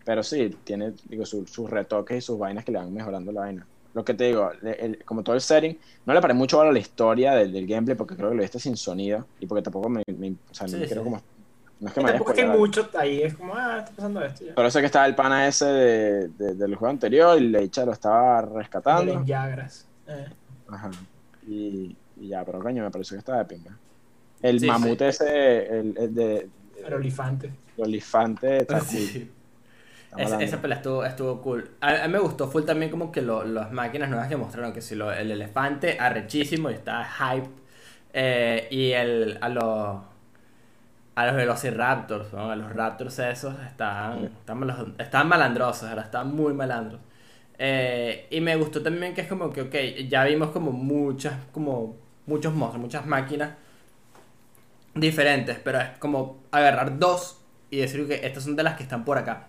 pero 0.06 0.24
sí, 0.24 0.50
tiene, 0.64 0.94
digo, 1.06 1.26
su- 1.26 1.46
sus 1.46 1.70
retoques 1.70 2.18
y 2.18 2.22
sus 2.22 2.40
vainas 2.40 2.64
que 2.66 2.72
le 2.72 2.80
van 2.80 2.94
mejorando 2.94 3.32
la 3.32 3.42
vaina. 3.42 3.68
Lo 4.00 4.06
que 4.06 4.14
te 4.14 4.24
digo, 4.24 4.50
el- 4.62 4.68
el- 4.80 5.04
como 5.04 5.24
todo 5.24 5.36
el 5.36 5.42
setting, 5.42 5.78
no 6.06 6.14
le 6.14 6.22
paré 6.22 6.34
mucho 6.34 6.56
ahora 6.58 6.72
la 6.72 6.80
historia 6.80 7.34
del, 7.34 7.52
del 7.52 7.68
gameplay 7.68 7.98
porque 7.98 8.16
creo 8.16 8.30
que 8.30 8.36
lo 8.36 8.42
viste 8.42 8.58
sin 8.58 8.78
sonido 8.78 9.26
y 9.42 9.46
porque 9.46 9.62
tampoco 9.62 9.90
me, 9.90 10.04
me- 10.18 10.30
o 10.50 10.54
sea, 10.54 10.68
no 10.68 10.72
Sí, 10.74 10.78
me 10.80 10.88
sí. 10.88 10.96
como, 10.96 11.22
no 11.82 11.88
es 11.90 11.94
que 11.94 12.00
me 12.00 12.06
a 12.06 12.12
Tampoco 12.14 12.32
es 12.32 12.36
que 12.38 12.44
hay 12.44 12.58
mucho 12.58 12.90
ahí, 12.98 13.22
es 13.24 13.34
como, 13.36 13.54
ah, 13.56 13.80
está 13.80 13.92
pasando 13.92 14.24
esto 14.24 14.46
ya. 14.46 14.56
Pero 14.56 14.72
sé 14.72 14.80
que 14.80 14.86
estaba 14.86 15.06
el 15.06 15.16
pana 15.16 15.50
ese 15.50 15.66
de, 15.66 16.28
de- 16.30 16.56
del 16.56 16.76
juego 16.76 16.92
anterior 16.92 17.38
y 17.38 17.50
Leicha 17.50 17.84
lo 17.84 17.92
estaba 17.92 18.42
rescatando. 18.42 19.16
los 19.16 19.26
Yagras. 19.26 19.86
Eh. 20.08 20.28
Ajá. 20.70 20.92
Y, 21.46 21.94
y 22.22 22.28
ya, 22.30 22.46
pero 22.46 22.60
coño, 22.62 22.82
me 22.84 22.92
pareció 22.92 23.16
que 23.16 23.20
estaba 23.20 23.40
de 23.40 23.46
pinga. 23.54 23.78
El 24.42 24.62
Sí, 24.62 24.66
mamut 24.68 24.98
sí. 25.00 25.04
ese, 25.04 25.80
el, 25.80 25.94
el 25.98 26.16
de, 26.16 26.48
El 26.86 26.94
olifante. 26.94 27.48
el 27.76 27.84
olifante, 27.84 28.62
está 28.62 28.80
Sí. 28.80 29.30
Está 30.16 30.38
Esa, 30.40 30.62
pelea 30.62 30.78
estuvo, 30.78 31.06
estuvo 31.06 31.42
cool. 31.42 31.72
A, 31.82 32.04
a 32.04 32.08
mí 32.08 32.14
me 32.14 32.20
gustó 32.20 32.50
full 32.50 32.64
también 32.64 32.92
como 32.92 33.12
que 33.12 33.22
lo- 33.22 33.44
las 33.46 33.72
máquinas 33.72 34.10
nuevas 34.10 34.28
que 34.28 34.36
mostraron, 34.38 34.74
que 34.74 34.82
si 34.82 34.96
lo, 34.96 35.12
el 35.14 35.32
elefante 35.32 35.98
arrechísimo 36.00 36.70
y 36.72 36.74
está 36.74 37.06
hyped. 37.06 37.50
eh, 38.14 38.68
y 38.72 38.92
el, 38.92 39.38
a 39.42 39.50
los 39.50 39.98
a 41.16 41.26
los 41.26 41.36
velociraptors, 41.36 42.32
¿no? 42.34 42.52
a 42.52 42.56
los 42.56 42.74
raptors 42.74 43.20
esos 43.20 43.56
están, 43.66 44.30
están, 44.40 44.60
malos- 44.60 44.94
están 44.98 45.28
malandrosos, 45.28 45.90
ahora 45.90 46.04
están 46.04 46.34
muy 46.36 46.54
malandros. 46.54 47.02
Eh, 47.58 48.28
y 48.32 48.40
me 48.42 48.56
gustó 48.56 48.82
también 48.82 49.14
que 49.14 49.22
es 49.22 49.28
como 49.28 49.52
que, 49.52 49.62
ok, 49.64 50.08
ya 50.10 50.24
vimos 50.24 50.50
como 50.52 50.72
muchas, 50.72 51.34
como 51.52 51.98
muchos 52.26 52.54
monstruos, 52.54 52.82
muchas 52.86 53.06
máquinas 53.06 53.52
diferentes, 54.96 55.58
pero 55.64 55.80
es 55.80 55.90
como 56.00 56.38
agarrar 56.52 57.00
dos 57.00 57.42
y 57.70 57.78
decir 57.78 58.08
que 58.08 58.26
estas 58.26 58.44
son 58.44 58.56
de 58.56 58.64
las 58.64 58.76
que 58.76 58.84
están 58.84 59.06
por 59.06 59.18
acá. 59.18 59.48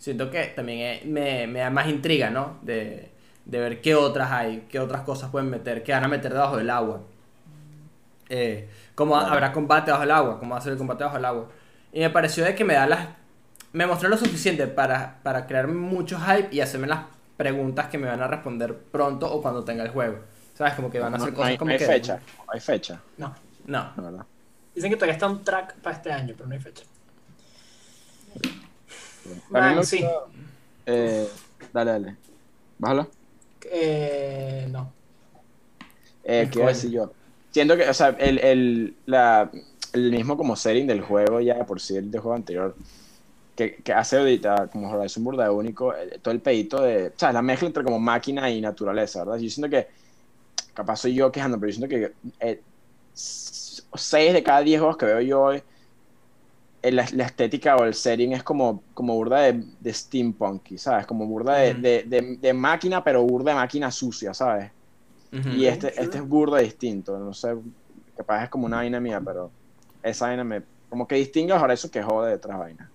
Siento 0.00 0.30
que 0.30 0.44
también 0.46 0.80
eh, 0.80 1.02
me, 1.04 1.46
me 1.46 1.60
da 1.60 1.68
más 1.70 1.86
intriga, 1.86 2.30
¿no? 2.30 2.56
De, 2.62 3.10
de 3.44 3.58
ver 3.60 3.80
qué 3.82 3.94
otras 3.94 4.32
hay, 4.32 4.66
qué 4.70 4.80
otras 4.80 5.02
cosas 5.02 5.30
pueden 5.30 5.50
meter, 5.50 5.82
qué 5.82 5.92
van 5.92 6.02
a 6.04 6.08
meter 6.08 6.32
debajo 6.32 6.56
del 6.56 6.70
agua. 6.70 7.02
Eh, 8.30 8.66
cómo 8.94 9.12
Claro. 9.18 9.34
habrá 9.34 9.52
combate 9.52 9.90
bajo 9.90 10.02
el 10.04 10.10
agua, 10.10 10.38
cómo 10.40 10.52
va 10.54 10.58
a 10.58 10.62
ser 10.62 10.72
el 10.72 10.78
combate 10.78 11.04
bajo 11.04 11.18
el 11.18 11.24
agua. 11.26 11.48
Y 11.92 12.00
me 12.00 12.08
pareció 12.10 12.44
de 12.44 12.54
que 12.54 12.64
me 12.64 12.74
da 12.74 12.86
las... 12.86 13.08
Me 13.74 13.86
mostró 13.86 14.08
lo 14.08 14.16
suficiente 14.16 14.66
para, 14.66 15.18
para 15.22 15.46
crear 15.46 15.68
mucho 15.68 16.18
hype 16.18 16.48
y 16.50 16.60
hacerme 16.60 16.86
las 16.86 17.00
preguntas 17.36 17.88
que 17.88 17.98
me 17.98 18.08
van 18.08 18.22
a 18.22 18.26
responder 18.26 18.74
pronto 18.76 19.30
o 19.30 19.42
cuando 19.42 19.64
tenga 19.64 19.82
el 19.84 19.90
juego. 19.90 20.20
¿Sabes? 20.54 20.74
Como 20.74 20.90
que 20.90 20.98
van 20.98 21.14
a 21.14 21.18
No, 21.18 21.24
hacer 21.24 21.32
no 21.32 21.36
cosas 21.36 21.50
hay, 21.50 21.58
como 21.58 21.68
no 21.68 21.72
hay 21.72 21.78
que... 21.78 21.86
fecha, 21.86 22.20
no 22.38 22.52
hay 22.52 22.60
fecha, 22.60 23.00
No. 23.18 23.34
No. 23.66 24.26
Dicen 24.74 24.90
que 24.90 24.96
todavía 24.96 25.12
está 25.14 25.26
un 25.28 25.44
track 25.44 25.74
para 25.76 25.96
este 25.96 26.10
año, 26.10 26.32
pero 26.36 26.48
no 26.48 26.54
hay 26.54 26.60
fecha. 26.60 26.84
Man, 29.50 29.84
sí. 29.84 30.04
eh, 30.86 31.28
dale, 31.72 31.90
dale. 31.92 32.18
Bájalo. 32.78 33.10
Eh, 33.70 34.66
no. 34.70 34.92
Eh, 36.22 36.48
¿Qué 36.50 36.58
iba 36.58 36.66
a 36.68 36.72
decir 36.72 36.90
yo? 36.90 37.12
Siento 37.50 37.76
que, 37.76 37.88
o 37.88 37.94
sea, 37.94 38.08
el, 38.18 38.38
el, 38.38 38.98
la, 39.06 39.50
el 39.92 40.10
mismo 40.10 40.36
como 40.36 40.56
setting 40.56 40.86
del 40.86 41.00
juego, 41.00 41.40
ya 41.40 41.64
por 41.66 41.80
sí 41.80 41.96
el 41.96 42.10
del 42.10 42.20
juego 42.20 42.36
anterior, 42.36 42.76
que, 43.56 43.76
que 43.82 43.92
hace 43.92 44.18
ahorita 44.18 44.68
como 44.70 44.90
Horizon 44.90 45.24
Burda 45.24 45.50
único, 45.52 45.94
eh, 45.94 46.20
todo 46.22 46.32
el 46.34 46.42
pedito 46.42 46.82
de, 46.82 47.08
o 47.08 47.12
sea, 47.18 47.32
la 47.32 47.42
mezcla 47.42 47.68
entre 47.68 47.84
como 47.84 47.98
máquina 48.00 48.50
y 48.50 48.60
naturaleza, 48.60 49.20
¿verdad? 49.24 49.38
Yo 49.40 49.50
siento 49.50 49.70
que, 49.70 49.88
capaz 50.74 50.96
soy 50.98 51.14
yo 51.14 51.32
quejando, 51.32 51.58
pero 51.60 51.72
yo 51.72 51.76
siento 51.78 51.96
que 51.96 52.14
eh, 52.40 52.64
s- 53.14 53.82
seis 53.94 54.32
de 54.32 54.42
cada 54.42 54.62
diez 54.62 54.80
juegos 54.80 54.96
que 54.96 55.06
veo 55.06 55.20
yo 55.20 55.42
hoy, 55.42 55.62
la, 56.82 57.06
la 57.12 57.24
estética 57.24 57.76
o 57.76 57.84
el 57.84 57.94
setting 57.94 58.32
es 58.32 58.42
como, 58.42 58.84
como 58.94 59.14
burda 59.14 59.40
de, 59.40 59.64
de 59.78 59.92
steampunk, 59.92 60.76
¿sabes? 60.78 61.06
Como 61.06 61.26
burda 61.26 61.56
de, 61.58 61.74
Ujú. 61.74 61.82
de, 61.82 62.02
de, 62.04 62.36
de 62.38 62.52
máquina, 62.54 63.04
pero 63.04 63.22
burda 63.24 63.50
de 63.52 63.56
máquina 63.56 63.90
sucia, 63.90 64.32
¿sabes? 64.34 64.72
Y 65.32 65.66
este, 65.66 65.88
este 66.00 66.18
es 66.18 66.26
burda 66.28 66.58
distinto, 66.58 67.18
no 67.18 67.32
sé, 67.34 67.54
capaz 68.16 68.44
es 68.44 68.50
como 68.50 68.66
una 68.66 68.78
vaina 68.78 69.00
mía, 69.00 69.20
pero 69.24 69.52
esa 70.02 70.26
vaina 70.28 70.44
me, 70.44 70.64
como 70.88 71.06
que 71.06 71.16
distingue 71.16 71.52
ahora 71.52 71.74
eso 71.74 71.90
que 71.90 72.02
jode 72.02 72.30
de 72.30 72.36
otras 72.36 72.58
vainas. 72.58 72.90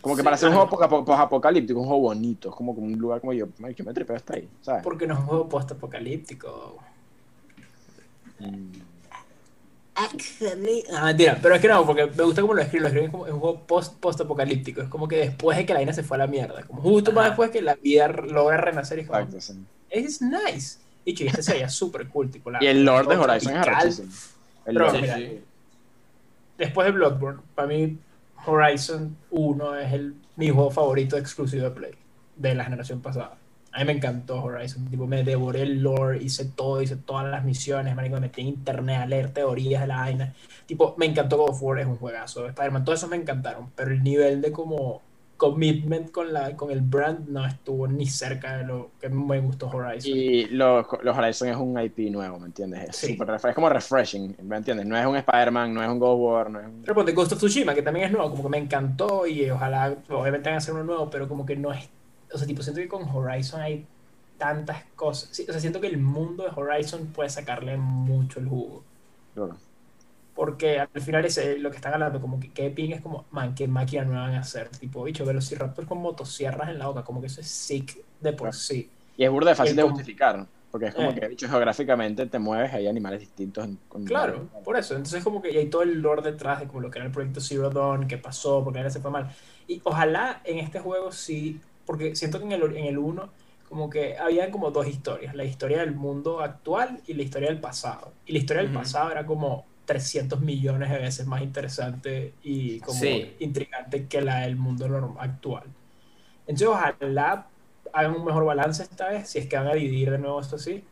Como 0.00 0.16
que 0.16 0.22
Sí, 0.22 0.24
para 0.24 0.36
ser 0.36 0.48
un 0.48 0.54
juego 0.54 0.68
poca- 0.68 0.88
post-apocalíptico, 0.88 1.80
un 1.80 1.86
juego 1.86 2.02
bonito, 2.02 2.50
es 2.50 2.54
como, 2.54 2.74
como 2.74 2.86
un 2.86 2.98
lugar 2.98 3.20
como 3.20 3.32
yo, 3.32 3.46
"Ay, 3.64 3.74
yo 3.74 3.84
me 3.84 3.94
tripeo 3.94 4.16
hasta 4.16 4.34
ahí, 4.36 4.50
¿sabes? 4.60 4.84
Porque 4.84 5.06
no 5.08 5.14
es 5.14 5.20
un 5.20 5.26
juego 5.26 5.48
post-apocalíptico. 5.48 6.80
Mm. 8.40 8.93
Actually. 9.96 10.84
Ah, 10.92 11.06
mentira, 11.06 11.38
pero 11.40 11.54
es 11.54 11.60
que 11.60 11.68
no, 11.68 11.86
porque 11.86 12.06
me 12.06 12.22
gusta 12.24 12.40
cómo 12.42 12.54
lo 12.54 12.62
escriben. 12.62 12.82
Lo 12.82 12.88
escriben 12.88 13.10
como 13.10 13.26
es 13.26 13.32
un 13.32 13.40
juego 13.40 13.60
post, 13.60 13.94
post-apocalíptico. 14.00 14.82
Es 14.82 14.88
como 14.88 15.06
que 15.06 15.16
después 15.18 15.56
de 15.56 15.64
que 15.66 15.72
la 15.72 15.78
vaina 15.80 15.92
se 15.92 16.02
fue 16.02 16.16
a 16.16 16.18
la 16.18 16.26
mierda. 16.26 16.62
Como 16.64 16.82
justo 16.82 17.12
más 17.12 17.26
después 17.26 17.50
que 17.50 17.62
la 17.62 17.76
vida 17.76 18.08
logra 18.08 18.56
renacer. 18.56 18.98
Y 18.98 19.02
es 19.02 19.06
como, 19.06 19.20
Exacto, 19.20 19.40
sí. 19.40 19.64
es 19.90 20.20
nice. 20.20 20.78
Y 21.04 21.14
chico, 21.14 21.30
este 21.30 21.42
se 21.42 21.52
veía 21.52 21.68
súper 21.68 22.08
cool. 22.08 22.30
Tipo, 22.30 22.50
la- 22.50 22.62
Y 22.62 22.66
el 22.66 22.84
Lord 22.84 23.08
de 23.08 23.16
Horizon 23.16 23.54
es. 23.86 24.00
El 24.66 24.74
Pero 24.74 24.86
Lord. 24.86 25.00
Mira, 25.00 25.16
sí. 25.16 25.40
después 26.58 26.86
de 26.86 26.92
Bloodborne, 26.92 27.40
para 27.54 27.68
mí 27.68 27.98
Horizon 28.46 29.16
1 29.30 29.76
es 29.76 29.92
el, 29.92 30.14
mi 30.36 30.48
juego 30.50 30.70
favorito 30.70 31.16
exclusivo 31.16 31.64
de 31.64 31.70
Play 31.70 31.92
de 32.36 32.54
la 32.54 32.64
generación 32.64 33.00
pasada. 33.00 33.36
A 33.74 33.80
mí 33.80 33.84
me 33.86 33.92
encantó 33.92 34.42
Horizon, 34.44 34.86
tipo, 34.88 35.06
me 35.06 35.24
devoré 35.24 35.62
el 35.62 35.82
lore, 35.82 36.22
hice 36.22 36.44
todo, 36.44 36.80
hice 36.80 36.96
todas 36.96 37.26
las 37.28 37.44
misiones, 37.44 37.94
marico, 37.96 38.14
me 38.14 38.20
metí 38.22 38.40
en 38.42 38.46
internet 38.48 39.00
a 39.00 39.06
leer 39.06 39.30
teorías 39.32 39.80
de 39.82 39.88
la 39.88 39.96
vaina. 39.96 40.32
Tipo, 40.66 40.94
me 40.96 41.06
encantó 41.06 41.38
God 41.38 41.50
of 41.50 41.62
War, 41.62 41.80
es 41.80 41.86
un 41.86 41.96
juegazo. 41.96 42.46
Spider-Man, 42.46 42.84
todos 42.84 43.00
esos 43.00 43.10
me 43.10 43.16
encantaron, 43.16 43.70
pero 43.74 43.90
el 43.90 44.02
nivel 44.02 44.40
de 44.40 44.52
como 44.52 45.02
commitment 45.36 46.12
con, 46.12 46.32
la, 46.32 46.56
con 46.56 46.70
el 46.70 46.80
brand 46.80 47.28
no 47.28 47.44
estuvo 47.44 47.88
ni 47.88 48.06
cerca 48.06 48.56
de 48.58 48.64
lo 48.64 48.92
que 49.00 49.08
me 49.08 49.40
gustó 49.40 49.66
Horizon. 49.68 50.12
Y 50.16 50.46
los, 50.46 50.86
los 51.02 51.18
Horizon 51.18 51.48
es 51.48 51.56
un 51.56 51.78
IP 51.78 51.98
nuevo, 52.12 52.38
¿me 52.38 52.46
entiendes? 52.46 52.90
Es, 52.90 52.96
Sí. 52.96 53.18
refre- 53.18 53.48
es 53.48 53.54
como 53.56 53.68
refreshing, 53.68 54.36
¿me 54.44 54.56
entiendes? 54.56 54.86
No 54.86 54.96
es 54.96 55.04
un 55.04 55.16
Spider-Man, 55.16 55.74
no 55.74 55.82
es 55.82 55.88
un 55.88 55.98
God 55.98 56.12
of 56.12 56.20
War, 56.20 56.50
no 56.50 56.60
es 56.60 56.66
un... 56.66 56.82
Pero 56.82 56.94
ponte 56.94 57.10
Ghost 57.12 57.32
of 57.32 57.38
Tsushima, 57.38 57.74
que 57.74 57.82
también 57.82 58.06
es 58.06 58.12
nuevo, 58.12 58.30
como 58.30 58.44
que 58.44 58.48
me 58.50 58.58
encantó 58.58 59.26
y 59.26 59.50
ojalá, 59.50 59.96
obviamente 60.08 60.48
van 60.48 60.54
a 60.54 60.58
hacer 60.58 60.74
uno 60.74 60.84
nuevo, 60.84 61.10
pero 61.10 61.28
como 61.28 61.44
que 61.44 61.56
no 61.56 61.72
es, 61.72 61.88
o 62.34 62.38
sea, 62.38 62.46
tipo, 62.46 62.62
siento 62.62 62.80
que 62.80 62.88
con 62.88 63.02
Horizon 63.08 63.60
hay 63.60 63.86
tantas 64.38 64.82
cosas, 64.96 65.28
sí, 65.32 65.44
o 65.48 65.52
sea, 65.52 65.60
siento 65.60 65.80
que 65.80 65.86
el 65.86 65.98
mundo 65.98 66.42
de 66.44 66.50
Horizon 66.54 67.06
puede 67.08 67.30
sacarle 67.30 67.76
mucho 67.76 68.40
el 68.40 68.48
jugo, 68.48 68.82
Claro. 69.34 69.56
porque 70.34 70.80
al 70.80 70.88
final 71.00 71.24
es 71.24 71.38
lo 71.60 71.70
que 71.70 71.76
están 71.76 71.94
hablando, 71.94 72.20
como 72.20 72.40
que 72.40 72.50
qué 72.50 72.68
ping 72.70 72.90
es 72.90 73.00
como, 73.00 73.24
man, 73.30 73.54
qué 73.54 73.68
máquina 73.68 74.04
no 74.04 74.12
van 74.12 74.34
a 74.34 74.40
hacer, 74.40 74.68
tipo, 74.70 75.04
bicho, 75.04 75.24
Velociraptor 75.24 75.86
con 75.86 75.98
motosierras 75.98 76.68
en 76.70 76.78
la 76.78 76.88
boca, 76.88 77.04
como 77.04 77.20
que 77.20 77.28
eso 77.28 77.40
es 77.40 77.46
sick 77.48 77.96
de 78.20 78.32
por 78.32 78.48
Claro. 78.48 78.52
sí. 78.52 78.90
Y 79.16 79.24
es 79.24 79.30
burda 79.30 79.50
de 79.50 79.54
fácil 79.56 79.76
de 79.76 79.82
com- 79.82 79.92
justificar, 79.92 80.44
porque 80.72 80.86
es 80.86 80.94
como 80.96 81.10
Eh. 81.10 81.14
que, 81.14 81.28
dicho, 81.28 81.48
geográficamente 81.48 82.26
te 82.26 82.40
mueves, 82.40 82.72
hay 82.74 82.88
animales 82.88 83.20
distintos. 83.20 83.68
con- 83.88 84.04
Claro, 84.04 84.48
por 84.64 84.76
eso. 84.76 84.96
Entonces 84.96 85.22
como 85.22 85.40
que 85.40 85.52
y 85.52 85.56
hay 85.56 85.66
todo 85.70 85.82
el 85.82 86.00
lore 86.02 86.22
detrás 86.22 86.58
de 86.58 86.66
como 86.66 86.80
lo 86.80 86.90
que 86.90 86.98
era 86.98 87.06
el 87.06 87.12
proyecto 87.12 87.40
Zero 87.40 87.70
Dawn, 87.70 88.08
qué 88.08 88.18
pasó, 88.18 88.64
porque 88.64 88.80
ahora 88.80 88.90
se 88.90 88.98
fue 88.98 89.12
mal. 89.12 89.30
Y 89.68 89.80
ojalá 89.84 90.40
en 90.42 90.58
este 90.58 90.80
juego 90.80 91.12
sí, 91.12 91.60
porque 91.86 92.16
siento 92.16 92.38
que 92.38 92.44
en 92.46 92.52
el, 92.52 92.76
en 92.76 92.84
el 92.86 92.98
1 92.98 93.28
como 93.68 93.90
que 93.90 94.16
habían 94.18 94.50
como 94.50 94.70
dos 94.70 94.86
historias, 94.86 95.34
la 95.34 95.44
historia 95.44 95.78
del 95.80 95.94
mundo 95.94 96.40
actual 96.40 97.00
y 97.06 97.14
la 97.14 97.22
historia 97.22 97.48
del 97.48 97.60
pasado. 97.60 98.12
Y 98.26 98.32
la 98.32 98.38
historia 98.38 98.62
del 98.62 98.70
Ujú. 98.70 98.80
pasado 98.80 99.10
era 99.10 99.26
como 99.26 99.64
300 99.84 100.40
millones 100.40 100.90
de 100.90 100.98
veces 100.98 101.26
más 101.26 101.42
interesante 101.42 102.34
y 102.42 102.78
como 102.80 103.00
Sí. 103.00 103.34
intrigante 103.40 104.06
que 104.06 104.20
la 104.20 104.40
del 104.40 104.56
mundo 104.56 104.86
norm- 104.88 105.16
actual. 105.18 105.64
Entonces 106.46 106.68
ojalá 106.68 107.46
hagan 107.92 108.14
un 108.16 108.24
mejor 108.24 108.44
balance 108.44 108.82
esta 108.82 109.08
vez, 109.08 109.28
si 109.28 109.38
es 109.38 109.46
que 109.46 109.56
van 109.56 109.66
a 109.68 109.74
dividir 109.74 110.10
de 110.10 110.18
nuevo 110.18 110.40
esto 110.40 110.56
así. 110.56 110.84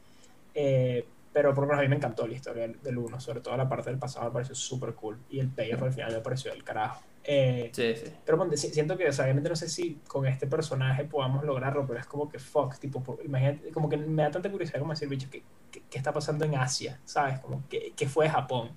Eh, 0.54 1.06
pero 1.32 1.54
por 1.54 1.64
lo 1.64 1.68
menos 1.68 1.80
a 1.80 1.82
mí 1.82 1.88
me 1.88 1.96
encantó 1.96 2.26
la 2.26 2.34
historia 2.34 2.62
del- 2.62 2.80
del 2.82 2.98
1, 2.98 3.18
sobre 3.20 3.40
todo 3.40 3.56
la 3.56 3.68
parte 3.68 3.90
del 3.90 3.98
pasado 3.98 4.26
me 4.26 4.32
pareció 4.32 4.54
súper 4.54 4.94
cool 4.94 5.18
y 5.30 5.38
el 5.40 5.48
payoff 5.48 5.82
al 5.82 5.92
final 5.92 6.12
me 6.12 6.20
pareció 6.20 6.50
del 6.52 6.62
carajo. 6.64 7.00
Eh, 7.24 7.70
Sí, 7.72 7.94
sí. 7.94 8.12
pero 8.24 8.36
ponte, 8.38 8.56
si- 8.56 8.70
siento 8.70 8.96
que, 8.96 9.08
o 9.08 9.12
sea, 9.12 9.24
obviamente 9.24 9.48
no 9.48 9.56
sé 9.56 9.68
si 9.68 10.00
con 10.08 10.26
este 10.26 10.46
personaje 10.46 11.04
podamos 11.04 11.44
lograrlo, 11.44 11.86
pero 11.86 12.00
es 12.00 12.06
como 12.06 12.28
que 12.28 12.38
fuck, 12.38 12.78
tipo, 12.78 13.02
por- 13.02 13.24
imagínate, 13.24 13.70
como 13.70 13.88
que 13.88 13.96
me 13.96 14.22
da 14.24 14.30
tanta 14.30 14.50
curiosidad 14.50 14.80
como 14.80 14.92
decir, 14.92 15.08
bicho, 15.08 15.28
¿qué, 15.30 15.42
qué, 15.70 15.82
qué 15.88 15.98
está 15.98 16.12
pasando 16.12 16.44
en 16.44 16.56
Asia? 16.56 17.00
¿Sabes? 17.04 17.38
Como, 17.40 17.62
¿qué, 17.68 17.92
qué 17.96 18.08
fue 18.08 18.28
Japón? 18.28 18.70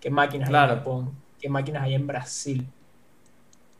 ¿Qué 0.00 0.10
máquinas 0.10 0.48
hay 0.48 0.52
Claro. 0.52 0.72
en 0.74 0.78
Japón? 0.80 1.12
¿Qué 1.40 1.48
máquinas 1.48 1.82
hay 1.84 1.94
en 1.94 2.06
Brasil? 2.06 2.66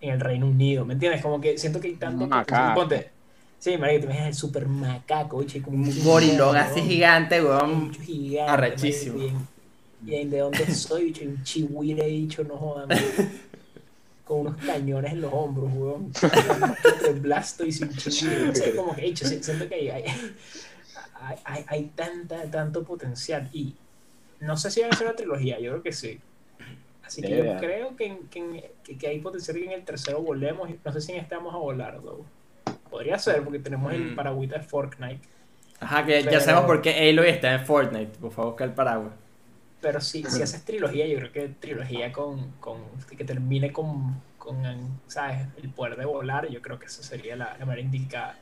En 0.01 0.11
el 0.11 0.21
Reino 0.21 0.47
Unido, 0.47 0.85
¿me 0.85 0.95
entiendes? 0.95 1.21
Como 1.23 1.41
que 1.41 1.59
siento 1.59 1.81
que 1.81 1.89
hay 1.89 1.95
tanto... 1.97 2.29
que-. 2.47 2.55
Ponte, 2.75 3.11
sí, 3.59 3.77
marico, 3.77 4.01
te 4.01 4.05
imaginas 4.07 4.29
el 4.29 4.35
super 4.35 4.67
macaco, 4.69 5.39
bicho, 5.39 5.61
como 5.63 5.77
Un 5.77 6.05
gorilón 6.05 6.57
así 6.57 6.81
gigante, 6.83 7.43
weón. 7.43 7.91
bicho 7.91 8.03
gigante, 8.03 8.53
arrechísimo. 8.53 9.17
marico, 9.19 9.41
Y, 10.07 10.13
en- 10.13 10.19
y 10.19 10.21
en 10.23 10.31
de 10.31 10.39
dónde 10.39 10.75
soy, 10.75 11.05
bicho, 11.07 11.25
un 11.25 11.43
chihuire 11.43 12.07
dicho, 12.07 12.45
no 12.45 12.57
jodan. 12.57 12.89
Con 14.29 14.41
unos 14.41 14.57
cañones 14.63 15.13
en 15.15 15.23
los 15.23 15.33
hombros, 15.33 15.71
weón. 15.75 16.13
Blasto 17.23 17.65
y 17.65 17.73
sin 17.73 17.89
chihuire. 17.89 18.51
O 18.51 18.55
sea, 18.55 18.77
como 18.77 18.95
que, 18.95 19.07
hecho, 19.07 19.27
siento 19.27 19.67
que 19.69 19.75
hay, 19.75 19.89
hay, 19.89 20.05
hay, 21.45 21.65
hay- 21.67 21.85
tanta, 21.95 22.43
tanto 22.51 22.85
potencial. 22.85 23.49
Y 23.55 23.75
no 24.41 24.57
sé 24.59 24.71
si 24.71 24.83
van 24.83 24.91
a 24.91 24.95
hacer 24.95 25.07
una 25.07 25.17
trilogía, 25.17 25.59
yo 25.59 25.71
creo 25.73 25.83
que 25.83 25.93
sí. 25.93 26.21
Así 27.05 27.23
que 27.23 27.31
yo 27.31 27.43
Yeah. 27.43 27.57
creo 27.57 27.97
que, 27.97 28.05
en- 28.07 28.29
que, 28.29 28.39
en- 28.39 28.63
que, 28.85 28.99
que 28.99 29.09
hay 29.09 29.19
potencial 29.21 29.57
que 29.57 29.65
en 29.65 29.73
el 29.73 29.85
tercero 29.85 30.21
volemos. 30.21 30.69
y 30.69 30.79
No 30.85 30.93
sé 30.93 31.01
si 31.01 31.13
en 31.13 31.21
este 31.21 31.35
vamos 31.35 31.55
a 31.55 31.59
volar, 31.59 31.99
though. 32.03 32.25
Podría 32.91 33.19
ser, 33.19 33.43
porque 33.43 33.59
tenemos 33.61 33.93
el 33.95 34.13
Mm. 34.13 34.15
paragüita 34.15 34.59
de 34.59 34.63
Fortnite. 34.65 35.21
Ajá, 35.81 36.05
que 36.05 36.19
Pero- 36.21 36.31
ya 36.33 36.41
sabemos 36.41 36.67
por 36.67 36.83
qué 36.83 37.09
Aloy 37.09 37.29
está 37.31 37.55
en 37.55 37.65
Fortnite. 37.65 38.19
Por 38.19 38.31
favor, 38.31 38.51
busca 38.53 38.65
el 38.65 38.73
paraguas. 38.73 39.13
Pero 39.81 40.01
si, 40.01 40.29
si 40.31 40.43
haces 40.43 40.65
trilogía, 40.65 41.07
yo 41.07 41.19
creo 41.19 41.33
que 41.33 41.49
trilogía 41.51 42.13
con, 42.13 42.53
con 42.59 42.99
que 43.17 43.25
termine 43.25 43.73
con, 43.73 44.23
con, 44.37 45.01
¿sabes? 45.07 45.49
El 45.57 45.73
poder 45.73 45.97
de 45.97 46.05
volar, 46.05 46.49
yo 46.49 46.61
creo 46.63 46.79
que 46.79 46.87
esa 46.87 47.03
sería 47.03 47.37
la, 47.37 47.57
la 47.59 47.65
manera 47.67 47.83
indicada. 47.83 48.39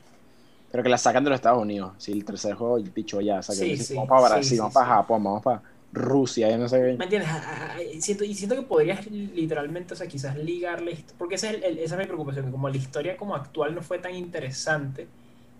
Pero 0.71 0.83
que 0.83 0.89
la 0.89 0.97
sacan 0.97 1.23
de 1.23 1.29
los 1.29 1.37
Estados 1.37 1.61
Unidos. 1.61 1.93
Si 1.97 2.11
el 2.11 2.25
tercer 2.25 2.55
juego, 2.55 2.77
dicho 2.79 3.21
ya, 3.21 3.41
sacan. 3.41 3.55
Sí, 3.59 3.77
sí, 3.77 3.95
vamos 3.95 4.09
para 4.09 4.27
Brasil, 4.27 4.57
sí, 4.57 4.57
vamos 4.59 4.73
para 4.73 4.85
Japón, 4.87 5.23
vamos 5.23 5.41
para 5.43 5.63
Rusia, 5.91 6.49
yo 6.49 6.57
no 6.57 6.67
sé 6.67 6.77
¿Me 6.97 7.03
qué. 7.03 7.03
entiendes? 7.05 7.29
Ah, 7.31 7.41
ah, 7.45 7.75
ah, 7.77 8.01
Siento, 8.01 8.23
y 8.23 8.33
siento 8.33 8.55
que 8.55 8.63
podrías 8.63 9.05
literalmente, 9.07 9.93
o 9.93 9.97
sea, 9.97 10.07
quizás 10.07 10.35
ligarle, 10.35 11.05
porque 11.17 11.35
esa 11.35 11.49
es, 11.51 11.63
el- 11.63 11.77
esa 11.79 11.95
es 11.95 11.99
mi 11.99 12.05
preocupación, 12.05 12.45
que 12.45 12.51
como 12.51 12.69
la 12.69 12.77
historia 12.77 13.17
como 13.17 13.35
actual 13.35 13.75
no 13.75 13.81
fue 13.83 13.99
tan 13.99 14.15
interesante, 14.15 15.13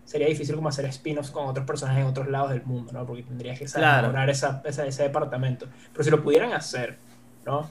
sería 0.08 0.28
difícil 0.28 0.56
como 0.56 0.70
hacer 0.70 0.86
spin-offs 0.86 1.32
con 1.32 1.46
otros 1.48 1.66
personajes 1.68 2.02
en 2.02 2.08
otros 2.08 2.28
lados 2.30 2.50
del 2.52 2.64
mundo, 2.64 2.92
¿no? 2.94 3.06
Porque 3.06 3.24
tendrías 3.24 3.60
que 3.60 3.68
saber 3.68 4.10
Claro. 4.12 4.32
esa, 4.32 4.62
esa- 4.66 4.86
ese 4.88 5.04
departamento. 5.04 5.68
Pero 5.92 6.04
si 6.04 6.10
lo 6.10 6.24
pudieran 6.24 6.54
hacer, 6.54 6.98
¿no? 7.46 7.70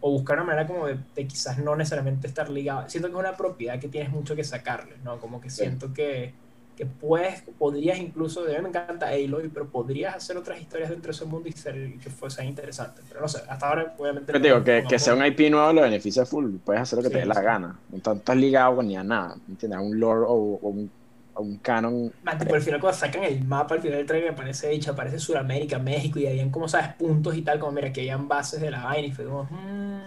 O 0.00 0.12
buscar 0.12 0.36
una 0.38 0.44
manera 0.46 0.66
como 0.66 0.86
de, 0.86 0.96
de 1.14 1.26
quizás 1.26 1.58
no 1.58 1.74
necesariamente 1.76 2.26
estar 2.28 2.48
ligado. 2.48 2.88
Siento 2.88 3.08
que 3.08 3.14
es 3.14 3.18
una 3.20 3.36
propiedad 3.36 3.78
que 3.80 3.88
tienes 3.88 4.10
mucho 4.10 4.34
que 4.36 4.44
sacarle, 4.44 4.94
¿no? 5.04 5.18
Como 5.18 5.40
que 5.40 5.50
siento 5.50 5.92
que, 5.92 6.32
que 6.76 6.86
puedes, 6.86 7.42
podrías 7.58 7.98
incluso, 7.98 8.42
a 8.44 8.46
mí 8.48 8.62
me 8.62 8.68
encanta 8.68 9.08
Aloy, 9.08 9.48
pero 9.52 9.66
podrías 9.68 10.14
hacer 10.16 10.36
otras 10.36 10.60
historias 10.60 10.88
dentro 10.90 11.08
de 11.10 11.16
ese 11.16 11.24
mundo 11.24 11.48
y 11.48 11.52
ser, 11.52 11.98
que 11.98 12.10
fuesen 12.10 12.46
interesantes. 12.46 13.04
Pero 13.08 13.20
no 13.20 13.28
sé, 13.28 13.42
hasta 13.48 13.68
ahora 13.68 13.94
obviamente... 13.98 14.26
Pero 14.32 14.40
te 14.40 14.48
digo, 14.48 14.62
que, 14.64 14.84
que 14.88 14.98
sea 15.00 15.14
un 15.14 15.26
IP 15.26 15.50
nuevo 15.50 15.72
lo 15.72 15.82
beneficia 15.82 16.24
full. 16.24 16.56
Puedes 16.64 16.82
hacer 16.82 16.96
lo 16.98 17.02
que 17.02 17.08
Sí, 17.08 17.14
te 17.14 17.20
dé 17.20 17.26
la 17.26 17.34
sí. 17.34 17.42
gana. 17.42 17.76
No 17.90 17.96
estás- 17.98 18.36
ligado 18.36 18.76
con 18.76 18.86
ni 18.88 18.96
a 18.96 19.02
nada. 19.04 19.34
¿Me 19.46 19.52
entiendes? 19.54 19.78
A 19.78 19.82
un 19.82 19.98
lore 20.00 20.24
o, 20.26 20.32
o 20.62 20.68
un, 20.68 20.90
a 21.34 21.40
un 21.40 21.56
canon. 21.58 22.12
Man, 22.22 22.38
tipo, 22.38 22.54
al 22.54 22.62
final 22.62 22.80
cuando 22.80 22.98
sacan 22.98 23.24
el 23.24 23.44
mapa, 23.44 23.74
al 23.74 23.80
final 23.80 23.98
del 23.98 24.06
trailer 24.06 24.30
aparece 24.32 24.68
dicho, 24.68 24.92
aparece 24.92 25.18
Sudamérica, 25.18 25.78
México, 25.78 26.18
y 26.18 26.26
habían 26.26 26.50
como, 26.50 26.68
¿sabes? 26.68 26.94
Puntos 26.94 27.36
y 27.36 27.42
tal, 27.42 27.58
como 27.58 27.72
mira, 27.72 27.92
que 27.92 28.00
habían 28.02 28.28
bases 28.28 28.60
de 28.60 28.70
la 28.70 28.84
vaina, 28.84 29.08
y 29.08 29.12
fue 29.12 29.24
como... 29.24 29.44
mm, 29.44 30.00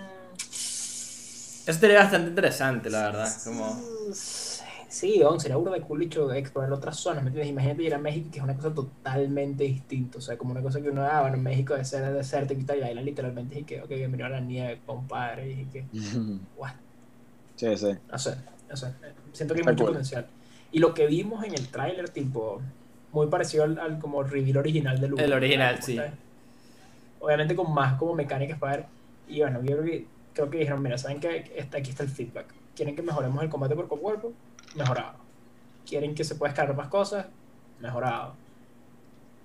Eso 1.67 1.79
sería 1.79 1.99
bastante 1.99 2.29
interesante, 2.29 2.89
la 2.89 3.03
verdad. 3.03 3.29
Como... 3.43 3.79
Sí, 4.87 5.19
don, 5.19 5.41
sería 5.41 5.57
burda 5.57 5.73
de 5.73 5.81
cool 5.81 5.99
dicho 5.99 6.31
explorar 6.31 6.71
otras 6.71 6.95
zonas, 6.95 7.21
¿me 7.21 7.27
entiendes? 7.29 7.51
Imagínate 7.51 7.83
ir 7.83 7.93
a 7.95 7.97
México, 7.97 8.29
que 8.31 8.37
es 8.37 8.43
una 8.43 8.55
cosa 8.55 8.73
totalmente 8.73 9.65
distinta, 9.65 10.19
o 10.19 10.21
sea, 10.21 10.37
como 10.37 10.51
una 10.51 10.61
cosa 10.61 10.79
que 10.81 10.89
uno, 10.89 11.03
ah, 11.03 11.19
bueno, 11.21 11.35
en 11.35 11.43
México 11.43 11.73
debe 11.73 11.83
ser 11.83 12.13
desértico 12.13 12.61
y 12.61 12.63
tal, 12.63 12.79
y 12.79 12.83
ahí 12.83 12.95
literalmente, 13.03 13.59
y 13.59 13.63
que, 13.65 13.81
ok, 13.81 13.89
bienvenido 13.89 14.27
a 14.27 14.29
la 14.29 14.39
nieve, 14.39 14.79
compadre, 14.85 15.51
y 15.51 15.65
que, 15.65 15.85
what, 16.55 16.71
sí, 17.57 17.75
sí. 17.75 17.87
no 18.09 18.17
sé, 18.17 18.35
no 18.69 18.77
sé, 18.77 18.87
siento 19.33 19.53
que 19.53 19.59
hay 19.59 19.61
Está 19.61 19.71
mucho 19.71 19.83
cool. 19.83 19.93
potencial. 19.93 20.27
Y 20.75 20.79
lo 20.79 20.93
que 20.93 21.07
vimos 21.07 21.41
en 21.45 21.53
el 21.53 21.69
tráiler, 21.69 22.09
tipo, 22.09 22.61
muy 23.13 23.27
parecido 23.27 23.63
al, 23.63 23.79
al 23.79 23.97
como 23.97 24.21
reveal 24.23 24.57
original 24.57 24.99
del 24.99 25.17
El 25.17 25.31
original, 25.31 25.81
sí. 25.81 25.97
Obviamente 27.21 27.55
con 27.55 27.73
más 27.73 27.93
como 27.97 28.13
mecánicas 28.13 28.59
para 28.59 28.75
ver. 28.75 28.85
Y 29.29 29.39
bueno, 29.39 29.61
yo 29.63 29.77
creo 29.77 29.83
que, 29.85 30.05
creo 30.33 30.49
que 30.49 30.57
dijeron, 30.57 30.83
mira, 30.83 30.97
¿saben 30.97 31.21
que 31.21 31.49
está, 31.55 31.77
aquí 31.77 31.91
está 31.91 32.03
el 32.03 32.09
feedback? 32.09 32.47
¿Quieren 32.75 32.93
que 32.93 33.01
mejoremos 33.01 33.41
el 33.41 33.47
combate 33.47 33.73
a 33.73 33.77
cuerpo? 33.77 34.33
Mejorado. 34.75 35.13
¿Quieren 35.87 36.13
que 36.13 36.25
se 36.25 36.35
pueda 36.35 36.51
escalar 36.51 36.75
más 36.75 36.89
cosas? 36.89 37.25
Mejorado. 37.79 38.33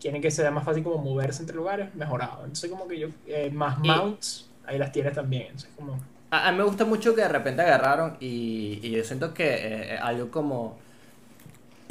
¿Quieren 0.01 0.21
que 0.21 0.33
sea 0.33 0.51
más 0.51 0.65
fácil 0.65 0.83
como 0.83 0.99
moverse 0.99 1.43
entre 1.43 1.55
lugares? 1.55 1.95
Mejorado. 1.95 2.39
Entonces 2.41 2.69
como 2.69 2.89
que 2.89 2.99
yo, 2.99 3.07
eh, 3.29 3.53
más 3.55 3.79
Y- 3.85 3.87
mounts, 3.87 4.51
ahí 4.67 4.79
las 4.79 4.91
tienes 4.91 5.15
también. 5.15 5.43
Entonces 5.45 5.71
como... 5.77 5.97
A, 6.33 6.49
a 6.49 6.51
mí 6.51 6.59
me 6.59 6.65
gusta 6.65 6.85
mucho 6.85 7.15
que 7.15 7.21
de 7.21 7.29
repente 7.29 7.63
agarraron 7.63 8.17
y, 8.19 8.81
y 8.83 8.91
yo 8.91 9.05
siento 9.05 9.33
que 9.33 9.45
eh, 9.93 9.97
algo 9.97 10.29
como... 10.33 10.90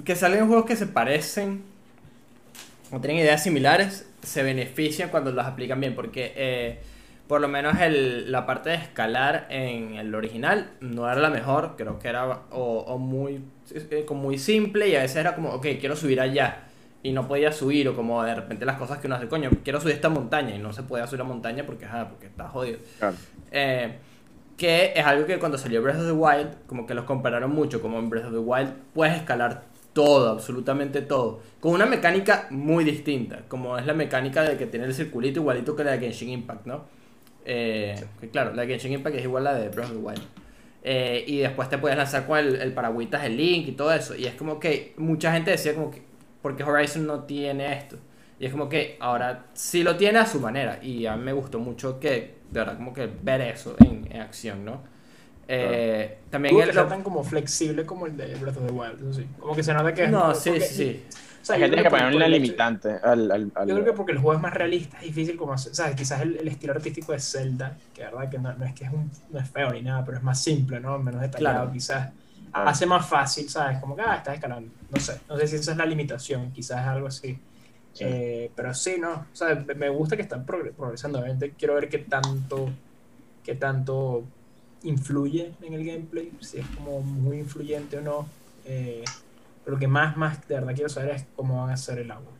Que 0.05 0.15
salen 0.15 0.47
juegos 0.47 0.65
que 0.65 0.75
se 0.75 0.87
parecen 0.87 1.63
o 2.91 2.99
tienen 2.99 3.17
ideas 3.17 3.43
similares, 3.43 4.07
se 4.23 4.43
benefician 4.43 5.09
cuando 5.09 5.31
las 5.31 5.47
aplican 5.47 5.79
bien, 5.79 5.95
porque 5.95 6.33
eh, 6.35 6.79
por 7.27 7.41
lo 7.41 7.47
menos 7.47 7.79
el, 7.79 8.31
la 8.31 8.45
parte 8.45 8.69
de 8.71 8.75
escalar 8.75 9.45
en 9.49 9.95
el 9.95 10.15
original 10.15 10.71
no 10.81 11.09
era 11.09 11.21
la 11.21 11.29
mejor, 11.29 11.75
creo 11.77 11.99
que 11.99 12.07
era 12.07 12.25
o, 12.51 12.79
o 12.79 12.97
muy, 12.97 13.43
eh, 13.73 14.03
como 14.07 14.23
muy 14.23 14.37
simple 14.39 14.89
y 14.89 14.95
a 14.95 15.01
veces 15.01 15.17
era 15.17 15.35
como, 15.35 15.49
ok, 15.49 15.67
quiero 15.79 15.95
subir 15.95 16.19
allá. 16.19 16.63
y 17.01 17.11
no 17.11 17.27
podía 17.27 17.51
subir, 17.51 17.87
o 17.87 17.95
como 17.95 18.23
de 18.23 18.35
repente 18.35 18.65
las 18.65 18.77
cosas 18.77 18.97
que 18.97 19.07
uno 19.07 19.15
hace, 19.15 19.27
coño, 19.27 19.49
quiero 19.63 19.79
subir 19.79 19.95
esta 19.95 20.09
montaña 20.09 20.55
y 20.55 20.59
no 20.59 20.73
se 20.73 20.83
podía 20.83 21.07
subir 21.07 21.19
la 21.19 21.25
montaña 21.25 21.65
porque, 21.65 21.85
ajá, 21.85 22.09
porque 22.09 22.25
está 22.25 22.49
jodido. 22.49 22.79
Claro. 22.97 23.15
Eh, 23.51 23.93
que 24.57 24.91
es 24.93 25.05
algo 25.05 25.25
que 25.25 25.39
cuando 25.39 25.57
salió 25.57 25.81
Breath 25.81 25.99
of 25.99 26.07
the 26.07 26.11
Wild, 26.11 26.49
como 26.67 26.85
que 26.85 26.93
los 26.93 27.05
compararon 27.05 27.51
mucho, 27.51 27.81
como 27.81 27.99
en 27.99 28.09
Breath 28.09 28.25
of 28.25 28.33
the 28.33 28.39
Wild 28.39 28.73
puedes 28.93 29.15
escalar 29.15 29.63
todo, 29.93 30.29
absolutamente 30.29 31.01
todo, 31.01 31.41
con 31.59 31.73
una 31.73 31.85
mecánica 31.85 32.47
muy 32.49 32.83
distinta, 32.83 33.43
como 33.47 33.77
es 33.77 33.85
la 33.85 33.93
mecánica 33.93 34.43
de 34.43 34.57
que 34.57 34.65
tiene 34.65 34.85
el 34.85 34.93
circulito 34.93 35.39
igualito 35.39 35.75
que 35.75 35.83
la 35.83 35.91
de 35.91 35.99
Genshin 35.99 36.29
Impact, 36.29 36.65
¿no? 36.65 36.85
Eh, 37.45 37.95
que 38.19 38.29
claro, 38.29 38.53
la 38.53 38.61
de 38.63 38.67
Genshin 38.67 38.93
Impact 38.93 39.15
es 39.15 39.23
igual 39.23 39.47
a 39.47 39.53
la 39.53 39.59
de 39.59 39.69
Breath 39.69 39.89
of 39.89 39.91
the 39.91 39.97
Wild. 39.97 40.21
Eh, 40.81 41.23
y 41.27 41.37
después 41.39 41.69
te 41.69 41.77
puedes 41.77 41.97
lanzar 41.97 42.25
con 42.25 42.37
el, 42.39 42.55
el 42.55 42.73
paragüitas, 42.73 43.23
el 43.25 43.35
Link 43.35 43.67
y 43.67 43.71
todo 43.73 43.91
eso. 43.91 44.15
Y 44.15 44.25
es 44.25 44.35
como 44.35 44.59
que 44.59 44.93
mucha 44.97 45.33
gente 45.33 45.51
decía 45.51 45.73
como 45.73 45.91
que, 45.91 46.01
¿por 46.41 46.55
qué 46.55 46.63
Horizon 46.63 47.05
no 47.05 47.23
tiene 47.23 47.73
esto? 47.73 47.97
Y 48.39 48.45
es 48.45 48.51
como 48.51 48.69
que 48.69 48.95
ahora 48.99 49.47
sí 49.53 49.83
lo 49.83 49.97
tiene 49.97 50.19
a 50.19 50.25
su 50.25 50.39
manera. 50.39 50.79
Y 50.81 51.05
a 51.05 51.17
mí 51.17 51.23
me 51.23 51.33
gustó 51.33 51.59
mucho 51.59 51.99
que, 51.99 52.35
de 52.49 52.59
verdad, 52.59 52.77
como 52.77 52.93
que 52.93 53.09
ver 53.21 53.41
eso 53.41 53.75
en, 53.79 54.07
en 54.09 54.21
acción, 54.21 54.63
¿no? 54.63 54.81
Eh, 55.51 56.17
También 56.29 56.53
Dudo 56.53 56.61
el... 56.63 56.69
que 56.69 56.73
sea 56.75 56.87
tan 56.87 57.01
como 57.01 57.23
flexible 57.23 57.83
como 57.85 58.05
el 58.05 58.15
de 58.15 58.35
Breath 58.35 58.57
of 58.57 58.67
the 58.67 58.71
Wild, 58.71 59.01
eso 59.01 59.13
sí. 59.13 59.25
Como 59.39 59.55
que 59.55 59.63
se 59.63 59.73
nota 59.73 59.93
que 59.93 60.03
es 60.03 60.11
No, 60.11 60.35
sí, 60.35 60.49
porque- 60.51 60.65
sí, 60.65 60.75
sí. 60.75 61.03
o 61.41 61.45
sea, 61.45 61.55
que 61.55 61.61
creo 61.61 61.69
tienes 61.71 61.83
que 61.85 61.89
poner 61.89 62.15
una 62.15 62.25
el 62.27 62.31
limitante 62.33 62.89
al, 63.03 63.31
al, 63.31 63.51
al- 63.55 63.67
Yo 63.67 63.73
creo 63.73 63.85
que 63.85 63.93
porque 63.93 64.11
el 64.11 64.19
juego 64.19 64.35
es 64.35 64.41
más 64.41 64.53
realista, 64.53 64.97
es 64.99 65.05
difícil 65.05 65.35
como 65.37 65.53
hacer, 65.53 65.73
¿sabes? 65.73 65.95
Quizás 65.95 66.21
el, 66.21 66.37
el 66.37 66.47
estilo 66.49 66.73
artístico 66.73 67.13
de 67.13 67.19
Zelda, 67.19 67.75
que 67.95 68.03
la 68.03 68.11
verdad 68.11 68.29
que 68.29 68.37
no, 68.37 68.53
no 68.53 68.63
es 68.65 68.73
que 68.75 68.83
es, 68.85 68.93
un, 68.93 69.09
no 69.31 69.39
es 69.39 69.49
feo 69.49 69.71
ni 69.71 69.81
nada, 69.81 70.05
pero 70.05 70.17
es 70.17 70.23
más 70.23 70.39
simple, 70.39 70.79
¿no? 70.79 70.99
Menos 70.99 71.19
detallado, 71.21 71.55
Claro. 71.57 71.71
quizás. 71.71 72.11
Claro. 72.51 72.69
Hace 72.69 72.85
más 72.85 73.07
fácil, 73.07 73.49
¿sabes? 73.49 73.79
Como 73.79 73.95
que, 73.95 74.03
ah, 74.03 74.17
estás 74.17 74.35
escalando. 74.35 74.71
No 74.91 74.99
sé, 74.99 75.19
no 75.27 75.35
sé 75.37 75.47
si 75.47 75.55
esa 75.55 75.71
es 75.71 75.77
la 75.77 75.85
limitación, 75.87 76.51
quizás 76.51 76.81
es 76.81 76.87
algo 76.87 77.07
así. 77.07 77.39
Sí. 77.93 78.03
Eh, 78.07 78.51
pero 78.55 78.71
sí, 78.75 78.97
¿no? 78.99 79.11
O 79.11 79.35
sea, 79.35 79.55
me- 79.75 79.89
gusta 79.89 80.15
que 80.15 80.21
están 80.21 80.45
progre- 80.45 80.73
progresando. 80.73 81.17
Obviamente 81.19 81.53
quiero 81.57 81.73
ver 81.73 81.89
qué 81.89 81.97
tanto, 81.99 82.69
qué 83.43 83.55
tanto 83.55 84.23
influye 84.83 85.53
en 85.61 85.73
el 85.73 85.85
gameplay, 85.85 86.31
si 86.39 86.59
es 86.59 86.65
como 86.75 87.01
muy 87.01 87.39
influyente 87.39 87.97
o 87.97 88.01
no. 88.01 88.27
Eh, 88.65 89.03
pero 89.63 89.75
lo 89.75 89.79
que 89.79 89.87
más, 89.87 90.17
más 90.17 90.47
de 90.47 90.55
verdad 90.55 90.73
quiero 90.73 90.89
saber 90.89 91.11
es 91.11 91.25
cómo 91.35 91.61
van 91.61 91.71
a 91.71 91.73
hacer 91.73 91.99
el 91.99 92.11
agua. 92.11 92.31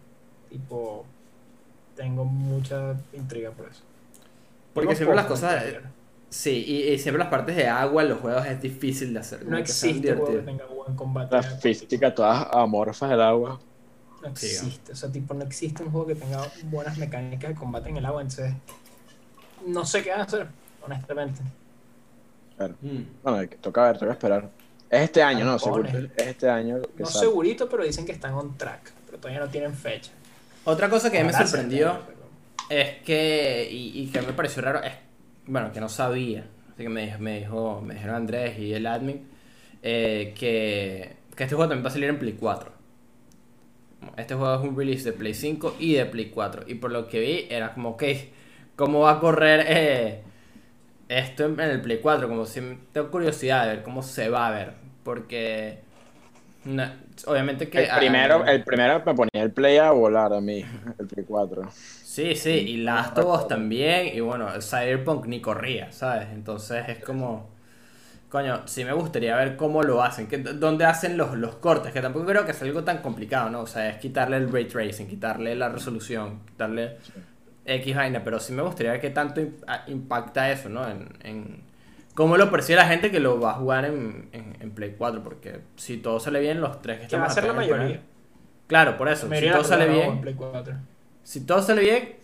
Tipo, 0.50 1.06
tengo 1.96 2.26
mucha 2.26 2.96
intriga 3.14 3.52
por 3.52 3.68
eso. 3.70 3.82
Porque 4.74 4.96
siempre 4.96 5.16
las 5.16 5.26
cosas... 5.26 5.64
Sí, 6.30 6.64
y, 6.68 6.94
y 6.94 7.00
siempre 7.00 7.18
las 7.18 7.30
partes 7.30 7.56
de 7.56 7.68
agua 7.68 8.04
en 8.04 8.10
los 8.10 8.20
juegos 8.20 8.46
es 8.46 8.62
difícil 8.62 9.14
de 9.14 9.20
hacer. 9.20 9.46
No 9.48 9.58
existe 9.58 10.14
un 10.14 10.20
juego 10.20 10.38
que 10.38 10.46
tenga 10.46 10.66
buen 10.66 10.96
combate. 10.96 11.36
la 11.36 11.42
física 11.44 12.14
todas 12.14 12.48
amorfas 12.52 13.10
del 13.10 13.22
agua. 13.22 13.60
No 14.22 14.36
Sí, 14.36 14.46
existe. 14.48 14.92
O 14.92 14.96
sea, 14.96 15.12
tipo, 15.12 15.34
no 15.34 15.44
existe 15.44 15.82
un 15.82 15.92
juego 15.92 16.06
que 16.08 16.16
tenga 16.16 16.42
buenas 16.66 16.98
mecánicas 16.98 17.50
de 17.50 17.56
combate 17.56 17.90
en 17.90 17.98
el 17.98 18.06
agua. 18.06 18.22
Entonces, 18.22 18.54
no 19.66 19.86
sé 19.86 20.04
qué 20.04 20.12
van 20.12 20.22
a 20.22 20.24
hacer, 20.24 20.48
honestamente. 20.82 21.42
Mm. 22.82 23.02
Bueno, 23.24 23.50
toca 23.62 23.84
ver, 23.88 23.98
toca 23.98 24.12
esperar. 24.12 24.50
Es 24.90 25.02
este 25.02 25.22
año, 25.22 25.46
¿no? 25.46 25.60
Seguro, 25.60 25.88
es 25.88 26.28
este 26.28 26.50
año 26.50 26.82
que 26.98 27.04
No 27.04 27.10
sale. 27.10 27.26
segurito, 27.28 27.70
pero 27.70 27.84
dicen 27.84 28.06
que 28.06 28.12
están 28.12 28.34
on 28.34 28.58
track. 28.58 28.92
Pero 29.06 29.18
todavía 29.20 29.40
no 29.40 29.50
tienen 29.50 29.74
fecha. 29.74 30.12
Otra 30.66 30.90
cosa 30.90 31.12
que 31.12 31.24
me 31.24 31.30
Ojalá 31.30 31.46
sorprendió 31.48 31.92
sea, 31.92 32.02
pero- 32.06 32.20
es 32.82 32.98
que, 33.04 33.68
y, 33.72 34.02
y 34.02 34.08
que 34.08 34.22
me 34.22 34.34
pareció 34.34 34.62
raro, 34.62 34.82
es, 34.84 34.94
bueno, 35.46 35.72
que 35.72 35.80
no 35.80 35.90
sabía, 35.90 36.46
así 36.74 36.84
que 36.84 36.90
me, 36.90 37.06
dijo- 37.06 37.20
me, 37.20 37.40
dijo, 37.40 37.82
me 37.82 37.94
dijeron 37.96 38.16
Andrés 38.16 38.58
y 38.60 38.74
el 38.74 38.86
admin, 38.88 39.28
eh, 39.82 40.34
que, 40.38 41.16
que 41.36 41.44
este 41.44 41.56
juego 41.56 41.70
también 41.70 41.86
va 41.86 41.90
a 41.90 41.94
salir 41.94 42.10
en 42.10 42.20
Play 42.20 42.34
4. 42.40 42.72
Este 44.18 44.36
juego 44.36 44.56
es 44.56 44.62
un 44.70 44.78
release 44.78 45.04
de 45.04 45.14
Play 45.14 45.34
5 45.34 45.76
y 45.80 45.94
de 45.94 46.06
Play 46.06 46.30
4. 46.30 46.64
Y 46.68 46.76
por 46.76 46.92
lo 46.92 47.08
que 47.08 47.20
vi, 47.20 47.48
era 47.50 47.74
como 47.74 47.98
que, 47.98 48.32
¿cómo 48.76 49.00
va 49.02 49.12
a 49.14 49.20
correr 49.20 49.66
eh, 49.68 50.22
esto 51.10 51.46
en, 51.46 51.60
el 51.60 51.82
Play 51.82 52.00
4? 52.00 52.28
Como 52.30 52.46
si 52.46 52.62
tengo 52.94 53.12
curiosidad 53.12 53.64
de 53.64 53.76
ver 53.76 53.84
cómo 53.84 54.02
se 54.04 54.30
va 54.30 54.48
a 54.48 54.52
ver. 54.52 54.74
Porque, 55.04 55.80
no, 56.66 56.84
obviamente 57.26 57.70
que... 57.70 57.84
El 57.84 57.98
primero, 57.98 58.46
el 58.46 58.64
primero 58.64 59.02
me 59.06 59.14
ponía 59.16 59.44
el 59.44 59.52
play 59.52 59.78
a 59.78 59.92
volar 59.92 60.32
a 60.32 60.40
mí, 60.40 60.64
el 61.00 61.08
play 61.08 61.26
4. 61.28 61.64
Sí, 61.72 62.36
sí, 62.36 62.52
y 62.52 62.78
Last 62.78 63.18
of 63.18 63.42
Us 63.42 63.48
también, 63.48 64.16
y 64.16 64.20
bueno, 64.20 64.54
el 64.54 64.62
Cyberpunk 64.62 65.26
ni 65.26 65.42
corría, 65.42 65.92
¿sabes? 65.92 66.28
Entonces 66.34 66.88
es 66.90 67.04
como, 67.04 67.50
coño, 68.30 68.68
sí 68.68 68.84
me 68.84 68.94
gustaría 68.94 69.36
ver 69.36 69.56
cómo 69.56 69.84
lo 69.84 70.04
hacen, 70.04 70.28
que, 70.28 70.38
dónde 70.38 70.86
hacen 70.86 71.18
los, 71.18 71.38
los 71.38 71.56
cortes, 71.56 71.94
que 71.94 72.02
tampoco 72.02 72.26
creo 72.26 72.46
que 72.46 72.54
sea 72.54 72.68
algo 72.68 72.84
tan 72.84 73.00
complicado, 73.00 73.50
¿no? 73.50 73.62
O 73.62 73.68
sea, 73.68 73.90
es 73.90 73.98
quitarle 73.98 74.38
el 74.38 74.52
ray 74.52 74.66
tracing, 74.66 75.08
quitarle 75.08 75.56
la 75.56 75.70
resolución, 75.70 76.42
quitarle 76.48 76.98
X 77.72 77.96
vaina, 77.96 78.24
pero 78.24 78.40
sí 78.40 78.54
me 78.54 78.62
gustaría 78.64 78.92
ver 78.94 79.02
qué 79.02 79.10
tanto 79.10 79.42
im- 79.42 79.56
a- 79.68 79.84
impacta 79.88 80.52
eso, 80.52 80.70
¿no? 80.70 80.88
En, 80.90 81.10
en 81.24 81.64
cómo 82.16 82.38
lo 82.38 82.52
percibe 82.52 82.78
la 82.78 82.88
gente 82.88 83.12
que 83.12 83.20
lo 83.20 83.40
va 83.40 83.52
a 83.52 83.54
jugar 83.56 83.86
en, 83.86 84.30
en, 84.34 84.58
en 84.60 84.72
Play 84.72 84.96
4, 84.98 85.24
porque 85.24 85.62
si 85.76 85.98
todo 85.98 86.20
sale 86.20 86.40
bien, 86.40 86.62
los 86.62 86.82
tres 86.82 87.08
que 87.08 87.18
va 87.18 87.26
a 87.26 87.30
ser 87.30 87.46
la 87.46 87.54
mayoría. 87.54 88.02
Claro, 88.68 88.98
por 88.98 89.10
eso, 89.10 89.28
si 89.34 89.50
todo 89.52 89.64
sale 89.64 89.88
bien... 89.88 90.10
en 90.12 90.22
Play 90.22 90.36
4. 90.36 90.76
Si 91.24 91.42
todo 91.46 91.62
sale 91.62 91.82
bien, 91.82 92.16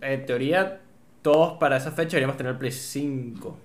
en 0.00 0.26
teoría, 0.26 0.80
todos 1.22 1.58
para 1.58 1.76
esa 1.76 1.90
fecha 1.92 2.10
deberíamos 2.10 2.36
tener 2.36 2.58
Play 2.58 2.72
5. 2.72 3.58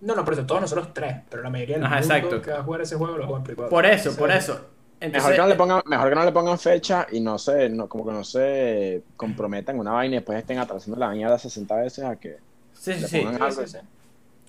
No, 0.00 0.14
no, 0.16 0.24
pero 0.24 0.36
eso, 0.36 0.46
todos 0.46 0.60
nosotros 0.60 0.92
tres. 0.92 1.16
Pero 1.30 1.42
la 1.42 1.50
mayoría 1.50 1.76
del 1.76 1.84
Ajá, 1.84 2.00
mundo 2.00 2.14
exacto. 2.14 2.42
que 2.42 2.50
va 2.50 2.58
a 2.58 2.62
jugar 2.62 2.80
ese 2.82 2.96
juego 2.96 3.16
lo 3.16 3.24
juega 3.24 3.38
en 3.38 3.44
Play 3.44 3.56
4. 3.56 3.70
Por 3.70 3.86
eso, 3.86 4.08
O 4.10 4.12
sea, 4.12 4.20
por 4.20 4.30
eso. 4.30 4.70
Mejor 5.10 5.34
Entonces, 5.34 5.34
que, 5.34 5.42
no 5.42 5.46
le 5.48 5.54
pongan, 5.56 5.82
mejor 5.86 6.08
que 6.08 6.14
no 6.14 6.24
le 6.24 6.32
pongan 6.32 6.58
fecha 6.58 7.06
y 7.10 7.20
no 7.20 7.38
se, 7.38 7.68
no, 7.68 7.88
como 7.88 8.06
que 8.06 8.12
no 8.12 8.24
se 8.24 9.04
comprometan 9.16 9.78
una 9.78 9.92
vaina 9.92 10.14
y 10.16 10.18
después 10.18 10.38
estén 10.38 10.58
atrasando 10.58 10.98
la 10.98 11.10
mierda 11.10 11.38
60 11.38 11.76
veces 11.76 12.04
a 12.04 12.16
que... 12.16 12.36
sí, 12.72 12.94
sí, 12.94 13.00
le 13.00 13.08
sí. 13.08 13.20
pongan- 13.20 13.50
Sí, 13.52 13.66
sí, 13.66 13.66
sí. 13.66 13.78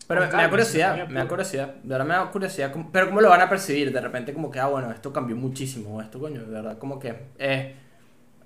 Pero 0.07 0.21
me, 0.21 0.27
me 0.27 0.43
da 0.43 0.49
curiosidad, 0.49 1.07
me 1.07 1.19
da 1.19 1.27
curiosidad. 1.27 1.75
De 1.81 1.89
verdad 1.89 2.05
me 2.05 2.13
da 2.13 2.31
curiosidad. 2.31 2.73
Pero 2.91 3.07
¿cómo 3.07 3.21
lo 3.21 3.29
van 3.29 3.41
a 3.41 3.49
percibir? 3.49 3.91
De 3.91 4.01
repente 4.01 4.33
como 4.33 4.51
que, 4.51 4.59
ah, 4.59 4.67
bueno, 4.67 4.91
esto 4.91 5.13
cambió 5.13 5.35
muchísimo. 5.35 6.01
Esto, 6.01 6.19
coño, 6.19 6.41
de 6.43 6.51
verdad, 6.51 6.77
como 6.77 6.99
que 6.99 7.15
es 7.37 7.67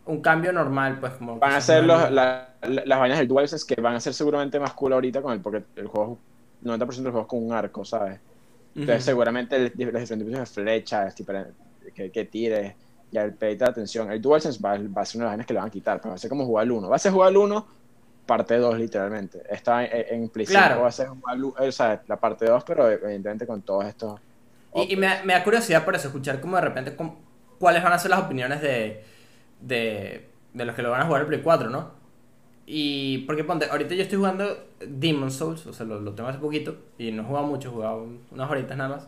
un 0.06 0.22
cambio 0.22 0.54
normal, 0.54 1.00
pues 1.00 1.14
como... 1.14 1.40
Van 1.40 1.54
a 1.54 1.62
ser 1.62 1.84
los, 1.84 2.10
la- 2.12 2.56
la- 2.62 2.86
las 2.86 3.00
vainas 3.00 3.20
del 3.20 3.28
DualSense 3.28 3.66
que 3.76 3.82
van 3.82 3.96
a 3.96 4.00
ser 4.00 4.14
seguramente 4.14 4.60
más 4.60 4.74
cool 4.74 4.94
ahorita 4.94 5.22
con 5.22 5.34
el, 5.34 5.42
porque 5.42 5.66
el 5.76 5.88
juego, 5.88 6.20
90% 6.62 7.04
del 7.10 7.12
juego 7.14 7.26
es 7.28 7.30
con 7.30 7.44
un 7.46 7.54
arco, 7.54 7.84
¿sabes? 7.86 8.20
Entonces 8.80 9.04
Ujú. 9.04 9.06
seguramente 9.06 9.56
el- 9.58 9.64
los 9.66 9.74
diferentes 9.78 10.18
tipos 10.20 10.40
de 10.40 10.46
flechas, 10.46 11.16
tipo, 11.16 11.34
que, 11.98 12.12
que 12.12 12.26
tires, 12.26 12.76
y 13.12 13.18
el 13.18 13.36
pedito 13.36 13.66
de 13.66 13.72
atención. 13.72 14.12
El 14.12 14.22
DualSense 14.22 14.60
va, 14.62 14.78
va 14.78 15.02
a 15.02 15.06
ser 15.06 15.22
una 15.22 15.32
de 15.32 15.38
las 15.38 15.46
que 15.48 15.54
le 15.54 15.60
van 15.60 15.70
a 15.70 15.72
quitar, 15.72 15.98
pero 16.00 16.10
va 16.12 16.16
a 16.16 16.20
ser 16.20 16.30
como 16.30 16.46
jugar 16.46 16.64
al 16.64 16.72
1. 16.72 16.90
Va 16.90 16.96
a 16.98 17.00
ser 17.00 17.12
jugar 17.14 17.30
al 17.30 17.38
1, 17.38 17.68
parte 18.26 18.58
2 18.58 18.78
literalmente. 18.80 19.42
Está 19.50 19.88
5 19.90 20.32
Claro. 20.48 20.82
va 20.82 20.88
a 20.90 20.92
ser 20.92 21.08
jugar 21.10 21.36
al 21.36 21.44
o 21.70 21.72
sea, 21.72 22.04
la 22.08 22.18
parte 22.20 22.46
2, 22.46 22.64
pero 22.66 22.90
evidentemente 22.90 23.48
con 23.48 23.62
todos 23.64 23.86
estos... 23.86 24.20
Y, 24.76 24.94
y 24.94 24.98
me, 24.98 25.08
da- 25.08 25.24
me 25.24 25.34
da 25.34 25.44
curiosidad 25.44 25.86
por 25.86 25.96
eso, 25.96 26.08
escuchar 26.08 26.40
como 26.42 26.56
de 26.58 26.62
repente 26.64 26.96
cuáles 27.60 27.84
van 27.84 27.94
a 27.94 28.00
ser 28.00 28.12
las 28.12 28.20
opiniones 28.22 28.62
de, 28.62 29.04
de, 29.62 30.30
de 30.54 30.66
los 30.66 30.76
que 30.76 30.82
lo 30.84 30.92
van 30.92 31.02
a 31.02 31.06
jugar 31.06 31.22
en 31.24 31.28
Play 31.30 31.42
4, 31.42 31.70
¿no? 31.70 31.92
Y 32.66 33.20
porque 33.20 33.44
ponte, 33.46 33.66
ahorita 33.70 33.96
yo 33.96 34.04
estoy 34.04 34.18
jugando 34.18 34.46
Demon 34.86 35.32
Souls, 35.32 35.66
o 35.68 35.74
sea, 35.74 35.86
lo, 35.86 36.02
lo 36.02 36.14
tengo 36.14 36.30
hace 36.30 36.40
poquito 36.40 36.76
y 36.98 37.12
no 37.12 37.24
he 37.24 37.26
jugado 37.26 37.48
mucho, 37.48 37.70
he 37.70 37.72
jugado 37.72 38.04
un- 38.04 38.22
unas 38.32 38.50
horitas 38.52 38.78
nada 38.78 38.90
más. 38.98 39.08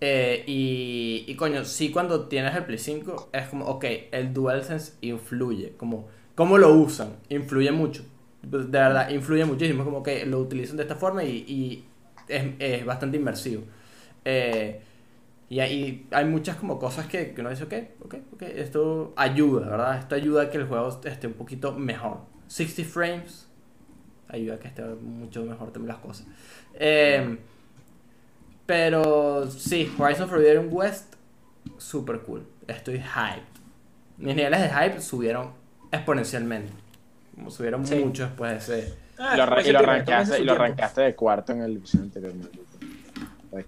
Eh, 0.00 0.44
y, 0.46 1.34
coño, 1.34 1.64
sí 1.64 1.90
cuando 1.90 2.26
tienes 2.26 2.54
el 2.56 2.64
Play 2.64 2.78
5 2.78 3.30
es 3.32 3.48
como, 3.48 3.66
ok, 3.66 3.84
el 4.12 4.32
DualSense 4.32 4.94
influye, 5.02 5.74
como 5.76 6.08
cómo 6.34 6.56
lo 6.56 6.72
usan, 6.74 7.16
influye 7.28 7.70
mucho. 7.70 8.04
De 8.42 8.58
verdad, 8.58 9.10
influye 9.10 9.44
muchísimo, 9.44 9.82
es 9.82 9.84
como 9.84 10.02
que 10.02 10.24
lo 10.24 10.38
utilizan 10.40 10.78
de 10.78 10.84
esta 10.84 10.96
forma 10.96 11.22
y, 11.22 11.84
es, 12.28 12.84
bastante 12.86 13.18
inmersivo. 13.18 13.64
Eh, 14.24 14.80
y 15.50 15.60
hay, 15.60 16.06
hay 16.12 16.24
muchas 16.24 16.56
como 16.56 16.78
cosas 16.78 17.06
que, 17.06 17.32
que 17.34 17.40
uno 17.40 17.50
dice, 17.50 17.64
ok, 17.64 17.74
ok, 18.04 18.14
ok, 18.34 18.42
esto 18.42 19.12
ayuda, 19.16 19.68
¿verdad? 19.68 19.98
Esto 19.98 20.14
ayuda 20.14 20.44
a 20.44 20.50
que 20.50 20.58
el 20.58 20.66
juego 20.66 20.88
esté 21.04 21.26
un 21.26 21.34
poquito 21.34 21.74
mejor. 21.74 22.20
60 22.46 22.88
frames 22.88 23.48
ayuda 24.28 24.54
a 24.54 24.58
que 24.58 24.68
esté 24.68 24.82
mucho 24.82 25.44
mejor 25.44 25.72
también 25.72 25.88
las 25.88 25.98
cosas. 25.98 26.26
Eh, 26.74 27.36
pero 28.70 29.50
sí, 29.50 29.92
Horizon 29.98 30.28
Forbidden 30.28 30.68
West, 30.70 31.14
super 31.76 32.20
cool. 32.20 32.46
Estoy 32.68 32.98
hyped. 32.98 33.42
Mis 34.16 34.36
niveles 34.36 34.60
de 34.60 34.68
hype 34.68 35.00
subieron 35.00 35.50
exponencialmente. 35.90 36.72
Como 37.34 37.50
subieron 37.50 37.84
Sí. 37.84 37.96
mucho 37.96 38.26
después 38.26 38.68
de 38.68 38.78
ese... 38.78 38.94
Ah, 39.18 39.32
y 39.34 39.38
lo, 39.38 39.42
y 39.72 39.74
arrancaste, 39.74 40.40
y 40.40 40.44
lo 40.44 40.54
de 41.02 41.14
cuarto 41.16 41.50
en 41.50 41.62
el 41.62 41.78
episodio 41.78 42.04
anterior. 42.04 42.32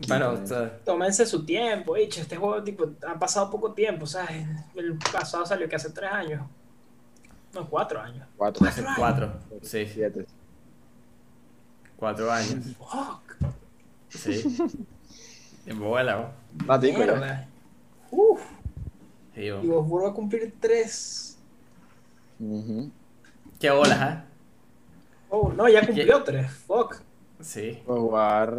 Bueno, 0.07 0.35
¿no? 0.35 0.41
o 0.41 0.47
sea, 0.47 0.79
Tómense 0.85 1.27
su 1.27 1.45
tiempo, 1.45 1.97
hecho. 1.97 2.21
Este 2.21 2.37
juego, 2.37 2.63
tipo, 2.63 2.89
ha 3.05 3.19
pasado 3.19 3.51
poco 3.51 3.73
tiempo, 3.73 4.07
¿sabes? 4.07 4.47
El 4.77 4.97
pasado 5.13 5.45
salió 5.45 5.69
que 5.69 5.75
hace 5.75 5.91
tres 5.91 6.13
años. 6.13 6.43
No, 7.53 7.69
cuatro 7.69 8.01
años. 8.01 8.25
cuatro, 8.37 8.65
hace 8.69 8.85
cuatro. 8.97 9.33
Sí, 9.63 9.85
siete. 9.85 10.27
cuatro 11.97 12.31
años. 12.31 12.67
Fuck. 12.79 13.32
Sí. 14.15 14.57
Ratico 16.67 16.99
ya. 17.01 17.07
Mierda. 17.07 17.49
Uf. 18.11 18.41
Sí, 19.35 19.41
Y 19.43 19.51
War 19.51 20.05
va 20.05 20.09
a 20.11 20.13
cumplir 20.13 20.53
3. 20.61 21.39
Ujú. 22.41 22.91
Qué 23.59 23.71
bolas, 23.71 23.99
¿ah? 24.01 24.25
Oh, 25.31 25.51
no, 25.53 25.69
ya 25.69 25.87
cumplió 25.87 26.23
3. 26.23 26.51
Fuck. 26.67 27.01
Sí. 27.41 27.81
Jugar. 27.87 28.55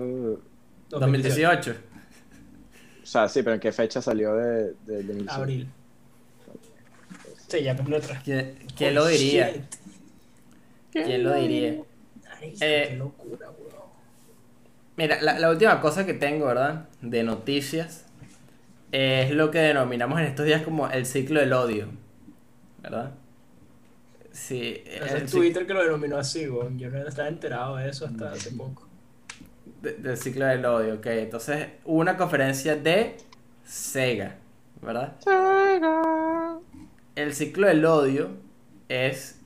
2018. 0.90 1.76
O 3.04 3.06
sea, 3.06 3.28
sí, 3.28 3.44
pero 3.44 3.56
¿en 3.56 3.60
qué 3.60 3.72
fecha 3.72 4.02
salió 4.02 4.34
de, 4.36 4.74
de, 4.86 5.04
de 5.04 5.04
2005? 5.04 5.34
Abril. 5.34 5.68
Sí, 7.48 7.62
ya 7.64 7.76
cumplió 7.76 8.02
3. 8.02 8.20
¿Quién, 8.76 8.96
lo 8.96 9.06
diría? 9.06 9.54
¿Quién 10.92 11.24
lo 11.24 11.34
diría? 11.36 11.84
Ay, 12.40 12.56
Eh, 12.60 12.88
qué 12.90 12.96
locura, 12.96 13.52
weón. 13.52 13.63
Mira, 14.96 15.22
la, 15.22 15.40
la 15.40 15.50
última 15.50 15.82
cosa 15.82 16.06
que 16.06 16.14
tengo, 16.14 16.46
¿verdad? 16.48 16.88
De 17.02 17.24
noticias 17.24 18.06
es 18.92 19.32
lo 19.32 19.50
que 19.50 19.58
denominamos 19.60 20.20
en 20.20 20.26
estos 20.28 20.46
días 20.46 20.62
como 20.62 20.88
el 20.90 21.06
ciclo 21.08 21.40
del 21.40 21.52
odio, 21.54 21.88
¿verdad? 22.82 23.12
Sí, 24.32 24.84
el 24.86 25.04
es 25.04 25.14
cic- 25.26 25.32
Twitter 25.32 25.66
que 25.68 25.74
lo 25.74 25.84
denominó 25.84 26.18
así, 26.18 26.48
weón. 26.48 26.78
Yo 26.78 26.90
no 26.90 27.08
estaba 27.08 27.28
enterado 27.28 27.78
de 27.78 27.90
eso 27.90 28.06
hasta 28.06 28.32
hace 28.32 28.52
poco. 28.52 28.88
de- 29.82 29.94
del 29.96 30.18
ciclo 30.18 30.46
del 30.46 30.64
odio, 30.66 30.96
ok. 30.96 31.06
Entonces, 31.08 31.68
hubo 31.86 32.00
una 32.00 32.16
conferencia 32.16 32.76
de 32.76 33.18
Sega, 33.66 34.36
¿verdad? 34.82 35.16
El 37.16 37.34
ciclo 37.34 37.68
del 37.68 37.84
odio 37.86 38.30
es 38.90 39.40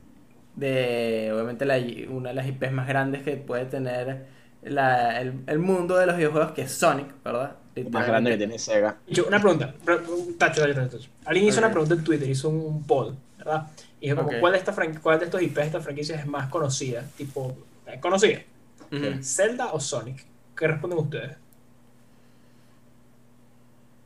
de, 0.56 1.32
obviamente, 1.34 1.66
la, 1.66 1.78
una 2.10 2.30
de 2.30 2.36
las 2.36 2.48
IPs 2.48 2.72
más 2.72 2.88
grandes 2.88 3.24
que 3.24 3.36
puede 3.38 3.66
tener 3.66 4.26
la- 4.70 5.20
el, 5.22 5.42
el 5.48 5.60
mundo 5.60 5.96
de 5.98 6.06
los 6.06 6.16
videojuegos, 6.18 6.52
que 6.52 6.64
es 6.64 6.72
Sonic, 6.72 7.08
¿verdad? 7.24 7.56
Más 7.92 8.08
grande 8.08 8.32
que 8.32 8.38
tiene 8.38 8.58
Sega. 8.58 8.98
Yo, 9.08 9.26
una 9.28 9.40
pregunta. 9.40 9.74
pre- 9.86 9.98
un 9.98 10.36
Tacho, 10.38 10.62
tacho, 10.62 10.74
tacho, 10.74 10.98
tacho. 10.98 11.10
Alguien 11.26 11.48
hizo 11.48 11.60
una 11.60 11.70
pregunta 11.72 11.94
en 11.94 12.04
Twitter, 12.04 12.28
hizo 12.30 12.50
un, 12.50 12.84
poll, 12.84 13.16
¿verdad? 13.38 13.68
Y 14.02 14.10
dijo 14.10 14.18
como, 14.18 14.30
Ok. 14.30 14.40
¿cuál, 14.40 14.54
de 14.54 14.60
esta 14.60 14.74
¿cuál 15.02 15.20
de 15.20 15.26
estos 15.26 15.42
IPs 15.42 15.56
de 15.56 15.62
estas 15.64 15.84
franquicias 15.84 16.20
es 16.20 16.26
más 16.26 16.50
conocida? 16.50 17.04
Tipo, 17.18 17.56
eh, 17.86 18.00
conocida. 18.00 18.40
¿Zelda 19.22 19.74
o 19.74 19.80
Sonic? 19.80 20.26
¿Qué 20.56 20.68
responden 20.68 20.98
ustedes? 21.00 21.36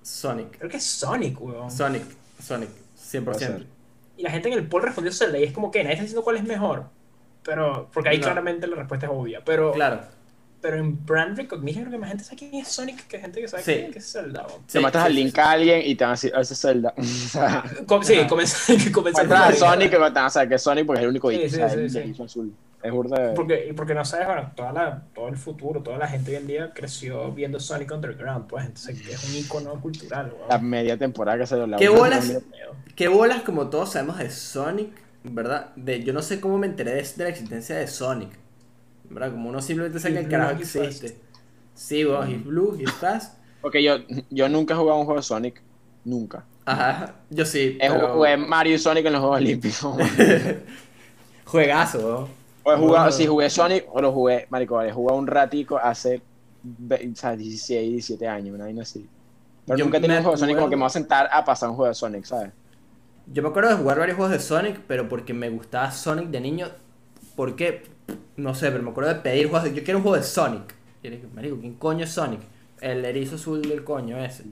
Sonic. 0.02 0.58
Creo 0.58 0.70
que 0.70 0.78
es 0.78 0.84
Sonic, 0.84 1.40
weón. 1.42 1.72
Sonic, 1.72 2.04
Sonic, 2.42 2.70
100%. 2.98 3.24
Puede 3.24 3.40
ser. 3.40 3.66
Y 4.18 4.24
la 4.24 4.32
gente 4.32 4.50
en 4.50 4.56
el 4.56 4.68
poll 4.68 4.84
respondió 4.84 5.12
Zelda 5.14 5.38
y 5.38 5.44
es 5.44 5.54
como 5.54 5.72
que 5.72 5.80
nadie 5.84 5.94
está 5.94 6.04
diciendo 6.04 6.24
cuál 6.24 6.38
es 6.38 6.44
mejor. 6.44 6.86
Pero, 7.44 7.90
porque 7.94 8.10
ahí 8.10 8.18
No. 8.18 8.24
claramente 8.26 8.68
la 8.68 8.76
respuesta 8.76 9.06
es 9.08 9.12
obvia. 9.12 9.42
Pero, 9.46 9.72
Claro. 9.72 10.02
Pero 10.62 10.78
en 10.78 11.06
brand 11.06 11.36
recognition 11.38 11.84
creo 11.86 11.92
que 11.94 11.98
más 11.98 12.10
gente 12.10 12.24
sabe 12.24 12.38
quién 12.38 12.54
es 12.56 12.68
Sonic 12.68 13.08
que 13.08 13.20
gente 13.20 13.42
que 13.42 13.48
sabe 13.48 13.64
Sí. 13.64 13.74
quién 13.74 13.94
es 13.98 14.12
Zelda. 14.12 14.46
Te 14.72 14.80
muestras 14.80 15.06
al 15.06 15.16
link 15.16 15.38
a 15.40 15.52
alguien 15.52 15.82
y 15.84 15.96
te 15.96 16.04
van 16.04 16.12
a 16.12 16.14
decir, 16.14 16.32
"Ah, 16.36 16.42
ese 16.42 16.54
es 16.54 16.62
Zelda. 16.62 16.94
O 16.98 17.04
sea, 17.04 17.64
Com- 17.88 18.04
sí, 18.04 18.18
comenzar 18.30 18.76
comenzar 18.94 19.34
a. 19.34 19.52
Sonic 19.54 19.88
y 19.88 19.90
te 19.92 19.98
van 19.98 20.18
a 20.18 20.30
saber 20.30 20.50
que 20.50 20.56
es 20.56 20.62
Sonic 20.62 20.86
porque 20.86 21.00
es 21.00 21.04
el 21.04 21.10
único 21.10 21.30
Sí, 21.32 21.38
sí, 21.40 21.46
o 21.46 21.50
sea, 21.50 21.70
sí, 21.70 21.80
el 21.80 21.90
sí. 21.90 22.24
azul. 22.24 22.54
Es 22.84 22.92
burda. 22.92 23.36
Porque, 23.36 23.68
y 23.70 23.74
porque 23.74 23.94
no 23.94 24.04
sabes, 24.04 24.26
bueno, 24.26 24.52
toda 24.56 24.72
la, 24.74 25.04
todo 25.14 25.28
el 25.28 25.38
futuro, 25.38 25.84
toda 25.84 26.00
la 26.00 26.08
gente 26.08 26.32
hoy 26.32 26.38
en 26.38 26.48
día 26.48 26.72
creció 26.74 27.32
viendo 27.32 27.60
Sonic 27.60 27.92
Underground, 27.92 28.48
pues, 28.48 28.66
entonces 28.66 29.08
es 29.08 29.24
un 29.30 29.36
icono 29.36 29.80
cultural, 29.80 30.32
weón. 30.36 30.50
La 30.50 30.58
media 30.58 30.98
temporada 30.98 31.38
que 31.38 31.46
se 31.46 31.58
la 31.58 31.78
¿Qué 31.78 31.90
bolas? 31.90 32.26
media- 32.28 32.42
¿Qué 32.96 33.08
bolas 33.08 33.44
como 33.44 33.70
todos 33.70 33.92
sabemos 33.92 34.18
de 34.18 34.32
Sonic, 34.32 34.90
verdad? 35.24 35.68
De, 35.76 36.04
yo 36.04 36.12
no 36.12 36.24
sé 36.24 36.40
cómo 36.40 36.58
me 36.58 36.66
enteré 36.66 36.94
de, 36.96 37.04
de 37.04 37.24
la 37.24 37.30
existencia 37.30 37.76
de 37.76 37.86
Sonic, 37.88 38.32
¿verdad? 39.14 39.32
Como 39.32 39.50
uno 39.50 39.62
simplemente 39.62 40.00
sabe 40.00 40.16
que 40.16 40.20
el 40.22 40.28
carajo 40.30 40.52
existe. 40.60 41.18
Sí, 41.74 42.04
vos, 42.04 42.28
he's 42.28 42.44
blue, 42.44 42.78
he's 42.80 42.92
fast. 42.92 43.38
Porque 43.62 43.82
yo, 43.84 43.98
yo 44.30 44.50
nunca 44.50 44.74
he 44.74 44.78
jugado 44.78 45.00
un 45.00 45.06
juego 45.06 45.20
de 45.20 45.24
Sonic. 45.24 45.62
Nunca. 46.04 46.46
Ajá, 46.66 47.16
yo 47.30 47.46
sí. 47.46 47.78
He 47.82 47.90
pero- 47.90 48.14
jugué 48.16 48.38
Mario 48.38 48.76
y 48.76 48.80
Sonic 48.80 49.06
en 49.06 49.14
los 49.14 49.22
Juegos 49.22 49.38
Olímpicos. 49.38 49.96
Juegazo, 51.46 52.00
vos. 52.02 52.30
O 52.64 52.72
he 52.74 52.76
jugado, 52.78 53.06
Bueno. 53.06 53.12
si 53.12 53.28
jugué 53.28 53.50
Sonic 53.50 53.86
o 53.92 54.02
lo 54.02 54.12
jugué, 54.12 54.48
marico, 54.50 54.82
he 54.82 54.92
jugado 54.92 55.18
un 55.18 55.28
ratico 55.28 55.78
hace 55.78 56.22
ve- 56.64 57.10
o 57.12 57.16
sea, 57.16 57.36
16, 57.36 57.90
17 57.92 58.28
años, 58.28 58.54
una 58.56 58.66
vaina 58.66 58.84
así. 58.84 59.08
Pero 59.66 59.78
Yo 59.78 59.86
nunca 59.86 59.98
he 59.98 60.02
tenido 60.02 60.20
un 60.20 60.24
juego 60.24 60.36
de 60.36 60.40
Sonic 60.40 60.56
como 60.58 60.70
que 60.70 60.76
me 60.76 60.82
voy 60.82 60.88
a 60.88 60.90
sentar 60.92 61.30
a 61.32 61.44
pasar 61.44 61.70
un 61.70 61.76
juego 61.76 61.90
de 61.90 61.96
Sonic, 61.96 62.26
¿sabes? 62.26 62.52
Yo 63.28 63.42
me 63.44 63.50
acuerdo 63.50 63.70
de 63.72 63.76
jugar 63.78 63.98
varios 64.00 64.16
juegos 64.18 64.32
de 64.34 64.40
Sonic, 64.40 64.80
pero 64.88 65.08
porque 65.10 65.34
me 65.34 65.50
gustaba 65.50 65.92
Sonic 65.92 66.28
de 66.28 66.40
niño. 66.42 66.68
¿Por 67.36 67.56
qué? 67.56 67.84
No 68.38 68.54
sé, 68.56 68.72
pero 68.72 68.84
me 68.84 68.92
acuerdo 68.92 69.14
de 69.14 69.20
pedir 69.20 69.50
juegos. 69.50 69.70
de- 69.70 69.76
Yo 69.76 69.84
quiero 69.84 70.00
un 70.00 70.04
juego 70.04 70.18
de 70.18 70.24
Sonic. 70.24 70.76
Y 71.04 71.10
le 71.10 71.16
dije, 71.18 71.28
marico, 71.34 71.60
¿quién 71.60 71.76
coño 71.76 72.04
es 72.04 72.12
Sonic? 72.12 72.42
El 72.80 73.06
erizo 73.06 73.36
azul 73.36 73.62
del 73.62 73.84
coño 73.84 74.18
ese. 74.24 74.44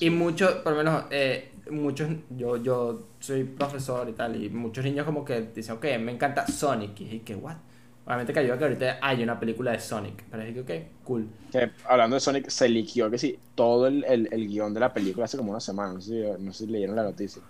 Y 0.00 0.10
muchos, 0.10 0.52
por 0.56 0.72
lo 0.72 0.78
menos, 0.78 1.04
eh, 1.10 1.52
muchos, 1.70 2.08
yo, 2.30 2.56
yo 2.58 3.08
soy 3.18 3.44
profesor 3.44 4.08
y 4.08 4.12
tal, 4.12 4.42
y 4.42 4.48
muchos 4.50 4.84
niños 4.84 5.04
como 5.06 5.24
que 5.24 5.40
dicen, 5.54 5.76
ok, 5.76 5.84
me 6.00 6.12
encanta 6.12 6.46
Sonic. 6.46 7.00
Y 7.00 7.04
dije, 7.04 7.22
¿qué? 7.22 7.34
¿What? 7.36 7.56
Obviamente 8.06 8.32
que 8.32 8.38
ayuda 8.40 8.56
que 8.58 8.64
ahorita 8.64 8.98
hay 9.02 9.22
una 9.22 9.38
película 9.38 9.72
de 9.72 9.80
Sonic. 9.80 10.24
Pero 10.30 10.44
dije, 10.44 10.60
ok, 10.60 10.70
cool. 11.04 11.26
Que, 11.50 11.72
hablando 11.84 12.14
de 12.16 12.20
Sonic, 12.20 12.48
se 12.48 12.68
liquió 12.68 13.10
que 13.10 13.18
sí, 13.18 13.38
todo 13.54 13.86
el, 13.86 14.04
el, 14.04 14.28
el 14.32 14.48
guion 14.48 14.74
de 14.74 14.80
la 14.80 14.92
película 14.92 15.24
hace 15.24 15.38
como 15.38 15.50
una 15.50 15.60
semana, 15.60 15.94
no 15.94 16.00
sé 16.00 16.10
si, 16.36 16.42
no 16.42 16.52
sé 16.52 16.66
si 16.66 16.70
leyeron 16.72 16.96
la 16.96 17.04
noticia. 17.04 17.42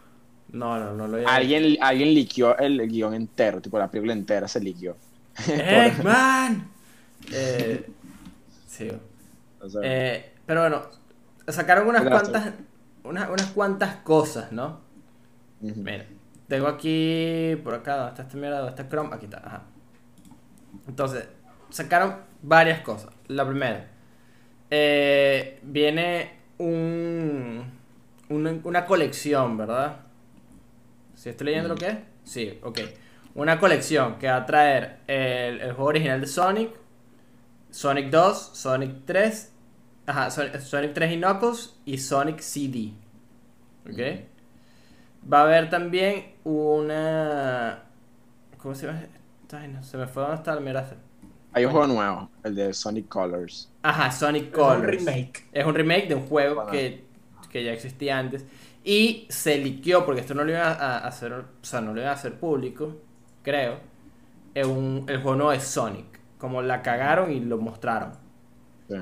No, 0.53 0.79
no, 0.79 0.95
no 0.95 1.07
lo 1.09 1.19
he 1.19 1.25
Alguien, 1.27 1.77
alguien 1.81 2.15
liquió 2.15 2.57
el, 2.59 2.89
guion 2.89 3.15
entero, 3.15 3.61
tipo 3.61 3.79
la 3.79 3.91
película 3.91 4.13
entera 4.15 4.49
se 4.49 4.61
liquió. 4.61 4.97
¡Eggman! 5.57 6.69
Eh, 7.31 7.87
sí. 8.67 8.91
O 9.61 9.69
sea, 9.69 9.83
Eh, 9.83 10.35
pero 10.47 10.63
bueno, 10.63 10.83
sacaron 11.49 11.89
unas 11.89 12.05
Gracias. 12.05 12.41
cuantas, 12.41 12.55
unas, 13.05 13.31
unas 13.31 13.47
cuantas 13.53 13.97
cosas, 13.97 14.53
¿no? 14.53 14.81
ujú. 15.61 15.85
Mira, 15.85 16.07
tengo 16.49 16.69
aquí, 16.69 17.57
por 17.65 17.75
acá, 17.75 17.97
¿dónde 17.97 18.11
está 18.11 18.23
esta 18.23 18.37
mierda? 18.39 18.59
¿Dónde 18.59 18.71
está 18.71 18.89
Chrome? 18.89 19.15
Aquí 19.15 19.27
está, 19.27 19.39
ajá. 19.39 19.63
Entonces, 20.87 21.29
sacaron 21.71 22.17
varias 22.43 22.81
cosas. 22.81 23.11
La 23.29 23.47
primera, 23.47 23.89
eh, 24.71 25.61
viene 25.63 26.33
un, 26.59 27.65
un- 28.31 28.61
una 28.65 28.87
colección, 28.87 29.57
¿verdad? 29.57 30.01
¿Si 31.19 31.29
estoy 31.31 31.47
leyendo 31.47 31.69
lo 31.71 31.75
que 31.75 31.89
es? 31.89 31.97
Sí, 32.23 32.59
ok. 32.63 32.79
Una 33.35 33.59
colección 33.59 34.19
que 34.19 34.29
va 34.29 34.37
a 34.37 34.47
traer 34.47 34.99
el, 35.09 35.61
el 35.61 35.73
juego 35.73 35.87
original 35.89 36.21
de 36.21 36.27
Sonic, 36.29 36.71
Sonic 37.71 38.11
2, 38.11 38.51
Sonic 38.55 39.05
3, 39.05 39.53
ajá, 40.07 40.31
Son- 40.31 40.61
Sonic 40.61 40.93
3 40.95 41.13
y 41.13 41.17
Knuckles 41.17 41.77
y 41.85 41.99
Sonic 41.99 42.39
CD. 42.41 42.93
¿Ok? 43.85 43.99
Va 45.31 45.41
a 45.41 45.43
haber 45.43 45.69
también 45.71 46.35
una... 46.45 47.83
¿Cómo 48.59 48.75
se 48.75 48.87
llama? 48.87 49.03
esta 49.43 49.59
vaina? 49.59 49.83
Se 49.83 49.97
me 49.97 50.07
fue 50.07 50.23
dónde 50.23 50.37
está 50.37 50.55
la 50.55 50.61
mierda. 50.61 50.97
Hay 51.53 51.65
un 51.65 51.73
juego 51.73 51.87
nuevo, 51.89 52.31
el 52.45 52.55
de 52.55 52.73
Sonic 52.73 53.09
Colors. 53.09 53.71
Ajá, 53.83 54.11
Sonic 54.13 54.45
Es 54.45 54.49
un 54.49 54.55
Colors. 54.55 55.05
remake. 55.05 55.49
Es 55.53 55.67
un 55.67 55.75
remake 55.75 56.09
de 56.09 56.15
un 56.15 56.27
juego 56.27 56.55
Bueno. 56.57 56.71
que, 56.71 57.05
que 57.51 57.65
ya 57.65 57.73
existía 57.73 58.19
antes. 58.19 58.45
Y 58.89 59.27
se 59.29 59.59
liqueó, 59.59 60.07
porque 60.07 60.23
esto 60.23 60.33
no 60.33 60.45
lo 60.45 60.51
iban 60.51 60.63
a, 60.63 61.01
hacer, 61.01 61.31
o 61.35 61.45
sea, 61.61 61.83
no 61.83 61.93
lo 61.93 62.01
iban 62.01 62.09
a 62.09 62.15
hacer 62.15 62.37
público, 62.39 62.97
creo. 63.43 63.81
Es 64.55 64.67
un, 64.67 65.05
el 65.07 65.19
juego 65.21 65.37
nuevo 65.37 65.51
de 65.53 65.61
Sonic. 65.61 66.07
Como 66.39 66.63
la 66.63 66.81
cagaron 66.81 67.31
y 67.31 67.39
lo 67.41 67.59
mostraron. 67.59 68.13
Sí. 68.89 68.97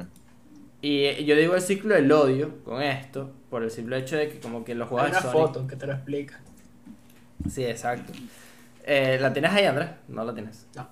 Y 0.82 1.04
eh, 1.04 1.24
yo 1.24 1.36
digo 1.36 1.54
el 1.54 1.60
ciclo 1.60 1.94
del 1.94 2.10
odio 2.10 2.64
con 2.64 2.82
esto, 2.82 3.30
por 3.48 3.62
el 3.62 3.70
simple 3.70 3.98
hecho 3.98 4.16
de 4.16 4.28
que 4.28 4.40
como 4.40 4.64
que 4.64 4.74
los 4.74 4.86
Hay 4.86 4.90
juegos 4.90 5.08
una 5.08 5.20
de 5.20 5.22
Sonic... 5.22 5.46
foto 5.46 5.66
que 5.68 5.76
te 5.76 5.86
lo 5.86 5.92
explica. 5.92 6.40
Sí, 7.48 7.64
exacto. 7.64 8.12
Eh, 8.82 9.18
¿La 9.20 9.32
tienes 9.32 9.52
ahí, 9.52 9.66
Andrés? 9.66 9.90
No 10.08 10.24
la 10.24 10.34
tienes. 10.34 10.66
No. 10.74 10.82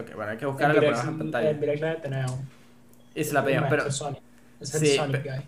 Ok, 0.00 0.14
bueno, 0.14 0.30
hay 0.30 0.38
que 0.38 0.44
En 0.44 0.50
buscarla 0.52 0.74
y 0.74 0.76
la 0.76 0.80
direct, 0.82 1.00
ponemos 1.00 1.08
en 1.08 1.18
pantalla. 1.18 1.50
en 1.50 1.80
la 1.80 2.00
tenemos. 2.00 2.38
Y 3.12 3.24
se 3.24 3.34
la 3.34 3.44
pedimos, 3.44 3.66
pero... 3.68 3.90
Sonic. 3.90 4.22
Es 4.60 4.72
el 4.76 4.80
Sí, 4.82 4.96
Sonic 4.96 5.24
Guy. 5.24 5.42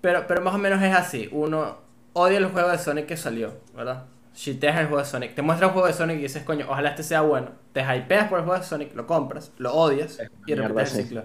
Pero, 0.00 0.26
pero 0.26 0.42
más 0.42 0.56
o 0.56 0.58
menos 0.58 0.82
es 0.82 0.92
así. 0.92 1.28
Uno 1.30 1.86
odia 2.18 2.38
el 2.38 2.46
juego 2.46 2.68
de 2.70 2.78
Sonic 2.78 3.06
que 3.06 3.16
salió, 3.16 3.54
¿verdad? 3.74 4.06
Shiteas 4.34 4.78
el 4.80 4.86
juego 4.86 5.02
de 5.02 5.08
Sonic. 5.08 5.34
Te 5.34 5.42
muestra 5.42 5.66
un 5.68 5.72
juego 5.72 5.88
de 5.88 5.94
Sonic 5.94 6.18
y 6.18 6.22
dices, 6.22 6.44
coño, 6.44 6.66
ojalá 6.68 6.90
este 6.90 7.02
sea 7.02 7.22
bueno. 7.22 7.50
Te 7.72 7.80
hypeas 7.82 8.28
por 8.28 8.38
el 8.40 8.44
juego 8.44 8.60
de 8.60 8.66
Sonic, 8.66 8.94
lo 8.94 9.06
compras, 9.06 9.52
lo 9.58 9.74
odias 9.74 10.24
y 10.46 10.54
repites 10.54 10.82
el 10.94 11.04
ciclo. 11.04 11.24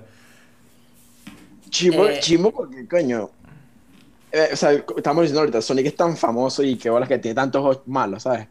Chimo, 1.70 2.04
Eh, 2.06 2.20
chimo 2.20 2.52
porque, 2.52 2.88
coño. 2.88 3.32
eh, 4.32 4.50
o 4.54 4.56
sea, 4.56 4.72
estamos 4.74 5.24
diciendo 5.24 5.42
ahorita, 5.42 5.62
Sonic 5.62 5.88
es 5.88 5.96
tan 5.96 6.18
famoso 6.18 6.64
y 6.64 6.78
qué 6.78 6.90
bolas 6.90 7.08
que 7.10 7.20
tiene 7.20 7.36
tantos 7.36 7.62
juegos 7.62 7.84
malos, 7.88 8.24
¿sabes? 8.24 8.50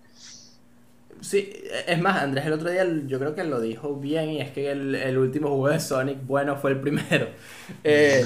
Sí, 1.21 1.53
es 1.87 2.01
más, 2.01 2.21
Andrés 2.23 2.47
el 2.47 2.53
otro 2.55 2.69
día 2.71 2.85
yo 3.07 3.19
creo 3.21 3.35
que 3.35 3.45
lo 3.45 3.61
dijo 3.61 3.95
bien 3.97 4.31
y 4.31 4.41
es 4.41 4.51
que 4.51 4.73
el, 4.73 4.95
el 4.97 5.19
último 5.19 5.49
juego 5.51 5.69
de 5.69 5.79
Sonic 5.81 6.19
bueno 6.27 6.57
fue 6.57 6.73
el 6.73 6.81
primero. 6.81 7.29
Eh, 7.85 8.25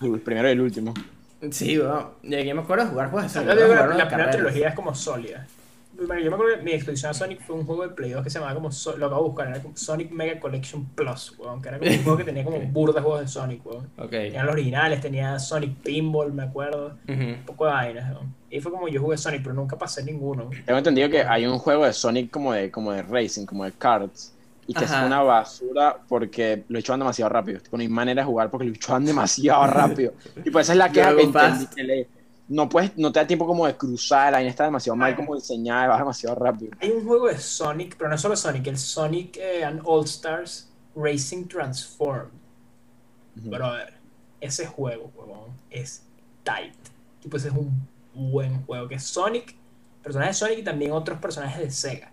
El 0.00 0.20
primero 0.20 0.48
y 0.48 0.52
el 0.52 0.60
último. 0.60 0.92
Sí, 1.50 1.78
bueno, 1.78 2.12
y 2.22 2.34
aquí 2.34 2.52
me 2.54 2.60
acuerdo 2.62 2.84
de 2.84 2.90
jugar 2.90 3.10
juegos 3.10 3.32
de 3.32 3.40
Yo 3.44 3.50
Sonic. 3.50 3.68
la, 3.68 3.86
la 3.96 4.08
primera 4.08 4.30
trilogía 4.30 4.68
es 4.68 4.74
como 4.74 4.94
sólida. 4.94 5.46
Bueno, 6.06 6.22
yo 6.22 6.30
me 6.30 6.34
acuerdo 6.36 6.56
que 6.56 6.62
mi 6.62 6.72
exposición 6.72 7.10
a 7.10 7.14
Sonic 7.14 7.42
fue 7.42 7.56
un 7.56 7.66
juego 7.66 7.82
de 7.82 7.90
Play 7.90 8.12
2 8.12 8.24
que 8.24 8.30
se 8.30 8.38
llamaba 8.38 8.54
como, 8.54 8.72
So- 8.72 8.96
lo 8.96 9.06
acabo 9.06 9.22
de 9.24 9.28
buscar, 9.28 9.48
era 9.48 9.60
como 9.60 9.76
Sonic 9.76 10.10
Mega 10.12 10.40
Collection 10.40 10.86
Plus, 10.94 11.34
weón, 11.38 11.60
que 11.60 11.68
era 11.68 11.78
como 11.78 11.90
un 11.90 12.02
juego 12.02 12.16
que 12.16 12.24
tenía 12.24 12.42
como 12.42 12.58
burda 12.72 12.94
de 12.94 13.00
juegos 13.02 13.20
de 13.20 13.28
Sonic, 13.28 13.66
weón. 13.66 13.86
Ok. 13.98 14.08
Tenía 14.10 14.42
los 14.44 14.52
originales, 14.54 15.00
tenía 15.02 15.38
Sonic 15.38 15.74
Pinball, 15.82 16.32
me 16.32 16.44
acuerdo, 16.44 16.96
un 17.06 17.42
poco 17.44 17.66
de 17.66 17.72
vainas, 17.72 18.14
weón. 18.14 18.34
Y 18.48 18.60
fue 18.60 18.72
como 18.72 18.88
yo 18.88 19.00
jugué 19.02 19.18
Sonic, 19.18 19.42
pero 19.42 19.54
nunca 19.54 19.76
pasé 19.76 20.02
ninguno. 20.02 20.44
weón. 20.44 20.64
Tengo 20.64 20.78
entendido 20.78 21.10
que 21.10 21.22
hay 21.22 21.44
un 21.44 21.58
juego 21.58 21.84
de 21.84 21.92
Sonic 21.92 22.30
como 22.30 22.54
de, 22.54 22.70
como 22.70 22.92
de 22.92 23.02
racing, 23.02 23.44
como 23.44 23.64
de 23.64 23.72
karts, 23.72 24.32
y 24.70 24.74
que 24.74 24.84
Ajá. 24.84 25.00
es 25.00 25.06
una 25.08 25.22
basura 25.22 25.98
porque 26.08 26.64
lo 26.68 26.78
echaban 26.78 27.00
demasiado 27.00 27.28
rápido. 27.28 27.60
Tipo, 27.60 27.76
no 27.76 27.80
hay 27.80 27.88
manera 27.88 28.22
de 28.22 28.26
jugar 28.26 28.50
porque 28.52 28.66
lo 28.66 28.72
echaban 28.72 29.04
demasiado 29.04 29.66
rápido. 29.66 30.12
Y 30.44 30.50
pues 30.50 30.66
esa 30.66 30.72
es 30.74 30.78
la 30.78 30.92
queja 30.92 31.16
que 31.16 31.22
entendí. 31.22 31.66
que 31.66 31.82
le- 31.82 32.08
no, 32.46 32.68
puedes, 32.68 32.96
no 32.96 33.10
te 33.10 33.18
da 33.20 33.26
tiempo 33.26 33.46
como 33.46 33.66
de 33.66 33.76
cruzar, 33.76 34.30
la 34.30 34.38
vaina 34.38 34.50
está 34.50 34.64
demasiado 34.64 34.96
mal 34.96 35.16
como 35.16 35.34
diseñada, 35.34 35.88
va 35.88 35.98
demasiado 35.98 36.36
rápido. 36.36 36.70
Hay 36.80 36.90
un 36.90 37.04
juego 37.04 37.26
de 37.26 37.38
Sonic, 37.38 37.96
pero 37.96 38.10
no 38.10 38.16
solo 38.18 38.36
Sonic, 38.36 38.66
el 38.68 38.78
Sonic 38.78 39.36
eh, 39.38 39.64
and 39.64 39.80
All 39.84 40.04
Stars 40.04 40.68
Racing 40.94 41.46
Transformed. 41.48 42.30
Ujú. 43.40 43.50
Brother, 43.50 43.94
ese 44.40 44.66
juego, 44.66 45.10
huevón, 45.16 45.50
es 45.70 46.02
tight. 46.44 46.74
Tipo, 47.20 47.36
ese 47.36 47.48
es 47.48 47.54
un 47.54 47.88
buen 48.14 48.62
juego. 48.66 48.86
Que 48.88 48.96
es 48.96 49.04
Sonic, 49.04 49.54
personajes 50.02 50.36
de 50.40 50.46
Sonic 50.46 50.58
y 50.60 50.62
también 50.64 50.92
otros 50.92 51.18
personajes 51.18 51.60
de 51.60 51.70
Sega. 51.72 52.09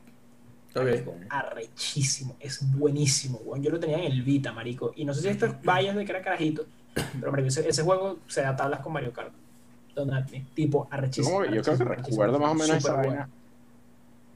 Arrechísimo, 1.30 2.36
es 2.39 2.59
buenísimo, 2.78 3.39
weón. 3.45 3.63
Yo 3.63 3.71
lo 3.71 3.80
tenía 3.80 3.97
en 3.97 4.11
el 4.11 4.23
Vita, 4.23 4.51
marico. 4.51 4.93
Y 4.95 5.05
no 5.05 5.13
sé 5.13 5.21
si 5.21 5.28
esto 5.30 5.45
es 5.45 5.61
vallas 5.63 5.95
de 5.95 6.05
que 6.05 6.11
era 6.11 6.21
carajito, 6.21 6.65
pero 7.19 7.32
marico, 7.32 7.49
ese, 7.49 7.67
ese 7.67 7.84
juego 7.84 8.19
se 8.28 8.41
da 8.41 8.55
tablas 8.55 8.82
con 8.82 8.93
Mario 8.93 9.13
Kart. 9.13 9.34
Me. 10.05 10.45
Tipo, 10.53 10.88
arrechísimo. 10.91 11.43
Yo 11.45 11.61
creo 11.63 11.78
que 11.78 11.84
recuerdo 11.84 12.39
más 12.39 12.51
o 12.51 12.55
menos 12.55 12.78
esa 12.78 12.93
vaina. 12.93 13.30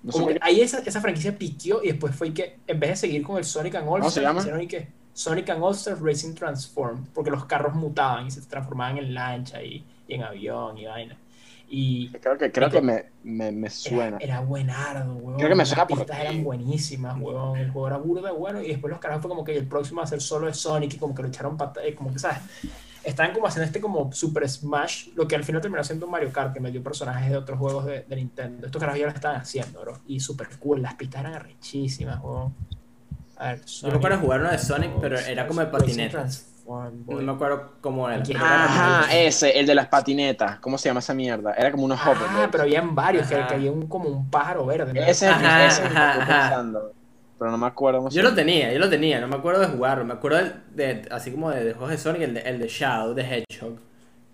No 0.04 0.12
Como 0.12 0.28
que 0.28 0.40
ahí 0.42 0.62
esa, 0.62 0.80
esa 0.80 1.00
franquicia 1.00 1.38
piqueó 1.38 1.84
y 1.84 1.90
después 1.90 2.16
fue 2.16 2.34
que, 2.34 2.58
en 2.66 2.80
vez 2.80 2.92
de 2.92 2.96
seguir 2.96 3.22
con 3.22 3.38
el 3.38 3.44
Sonic 3.44 3.76
and 3.76 3.88
All 3.88 4.00
¿Cómo 4.00 4.10
se 4.10 4.22
Stars, 4.22 4.40
hicieron 4.40 4.62
y 4.62 4.68
que 4.68 4.88
Sonic 5.14 5.50
and 5.52 5.64
All 5.64 5.76
Stars 5.76 6.00
Racing 6.00 6.34
Transform, 6.34 7.06
porque 7.14 7.30
los 7.30 7.46
carros 7.46 7.76
mutaban 7.76 8.26
y 8.26 8.32
se 8.32 8.42
transformaban 8.42 8.98
en 8.98 9.14
lancha 9.14 9.62
y, 9.62 9.84
y 10.08 10.16
en 10.16 10.24
avión 10.24 10.78
y 10.80 10.86
vaina. 10.86 11.16
Y 11.74 12.10
Creo 12.10 12.38
que, 12.38 12.52
creo 12.52 12.70
que 12.70 12.82
me, 12.82 13.06
me, 13.24 13.50
me 13.54 13.68
era, 13.68 13.76
suena. 13.76 14.18
era 14.20 14.42
buenardo, 14.42 15.16
weón. 15.16 15.38
Creo 15.38 15.48
que 15.50 15.56
me 15.56 15.64
Las 15.64 15.70
suena 15.70 15.88
por 15.88 16.00
pistas 16.00 16.20
eran 16.20 16.44
buenísimas, 16.44 17.18
weón. 17.18 17.58
El 17.58 17.72
juego 17.72 17.88
era 17.88 17.98
burda, 17.98 18.32
bueno. 18.34 18.62
Y 18.62 18.68
después 18.68 18.92
los 18.92 19.00
carajos 19.00 19.22
fue 19.22 19.30
como 19.30 19.46
que 19.46 19.58
el 19.58 19.68
próximo 19.68 20.00
va 20.00 20.04
a 20.04 20.08
ser 20.08 20.22
solo 20.22 20.48
de 20.48 20.54
Sonic 20.54 20.96
y 20.96 20.98
como 20.98 21.16
que 21.16 21.22
lo 21.22 21.30
echaron 21.30 21.56
pata, 21.56 21.82
eh, 21.84 21.96
como 21.96 22.12
que, 22.12 22.20
¿sabes? 22.20 22.40
Estaban 23.06 23.34
como 23.34 23.48
haciendo 23.48 23.66
este 23.66 23.80
como 23.80 24.12
Super 24.12 24.48
Smash, 24.50 25.08
lo 25.16 25.28
que 25.28 25.36
al 25.36 25.44
final 25.46 25.62
terminó 25.62 25.84
siendo 25.84 26.08
Mario 26.08 26.32
Kart, 26.34 26.54
que 26.54 26.60
metió 26.60 26.84
personajes 26.84 27.32
de 27.32 27.38
otros 27.38 27.58
juegos 27.58 27.86
de, 27.86 28.02
de 28.02 28.16
Nintendo. 28.18 28.66
Estos 28.66 28.80
carajos 28.80 29.00
ya 29.00 29.06
lo 29.08 29.14
estaban 29.14 29.40
haciendo, 29.40 29.82
bro. 29.82 29.98
Y 30.08 30.20
super 30.20 30.50
cool, 30.60 30.82
las 30.82 30.96
pistas 30.96 31.22
eran 31.22 31.36
arrechísimas, 31.36 32.22
weón. 32.22 32.54
A 33.38 33.54
ver, 33.54 33.66
Yo 33.66 33.88
me 33.88 33.96
acuerdo 33.96 34.18
de 34.18 34.24
jugar 34.24 34.42
uno 34.42 34.52
de 34.52 34.58
Sonic, 34.60 34.92
pero 35.02 35.18
era 35.18 35.48
como 35.48 35.62
de 35.62 35.72
Racing 35.72 36.10
boy. 36.72 37.16
No 37.18 37.22
me 37.22 37.32
acuerdo 37.32 37.72
cómo 37.82 38.10
era. 38.10 38.24
Ajá, 38.40 39.14
ese, 39.18 39.60
el 39.60 39.66
de 39.66 39.76
las 39.76 39.88
patinetas. 39.88 40.60
¿Cómo 40.60 40.78
se 40.78 40.90
llama 40.90 41.00
esa 41.00 41.14
mierda? 41.14 41.54
Era 41.54 41.72
como 41.72 41.86
unos 41.86 42.00
Ah, 42.02 42.12
hoppers. 42.12 42.48
pero 42.52 42.64
habían 42.64 42.94
varios, 42.96 43.28
que, 43.28 43.36
había 43.36 43.72
un, 43.72 43.88
como 43.88 44.10
un 44.10 44.30
pájaro 44.30 44.66
verde. 44.66 44.94
¿no? 44.94 45.02
Ese 45.02 45.30
es 45.30 45.36
el 45.36 45.40
que- 45.42 45.46
Ajá, 45.48 45.66
ese 45.66 45.82
es 45.82 45.88
el 45.88 45.92
que 45.94 45.98
ajá, 45.98 46.10
estoy 46.12 46.24
ajá. 46.24 46.42
pensando. 46.50 46.94
Pero 47.40 47.52
no 47.52 47.58
me 47.58 47.68
acuerdo 47.68 48.00
cómo 48.00 48.12
se 48.12 48.18
Yo 48.18 48.22
lo 48.24 48.30
llama. 48.30 48.36
tenía, 48.36 48.72
yo 48.74 48.80
lo 48.80 48.90
tenía, 48.90 49.20
no 49.20 49.28
me 49.28 49.36
acuerdo 49.36 49.62
de 49.62 49.68
jugarlo. 49.68 50.06
Me 50.06 50.14
acuerdo 50.14 50.38
del- 50.38 50.54
de, 50.76 51.08
así 51.12 51.32
como 51.32 51.50
de, 51.50 51.64
de 51.64 51.74
juegos 51.74 51.90
de 51.92 51.98
Sonic, 51.98 52.22
el 52.22 52.34
de, 52.36 52.42
el 52.42 52.60
de 52.60 52.68
Shadow, 52.68 53.14
de 53.16 53.22
Hedgehog, 53.24 53.80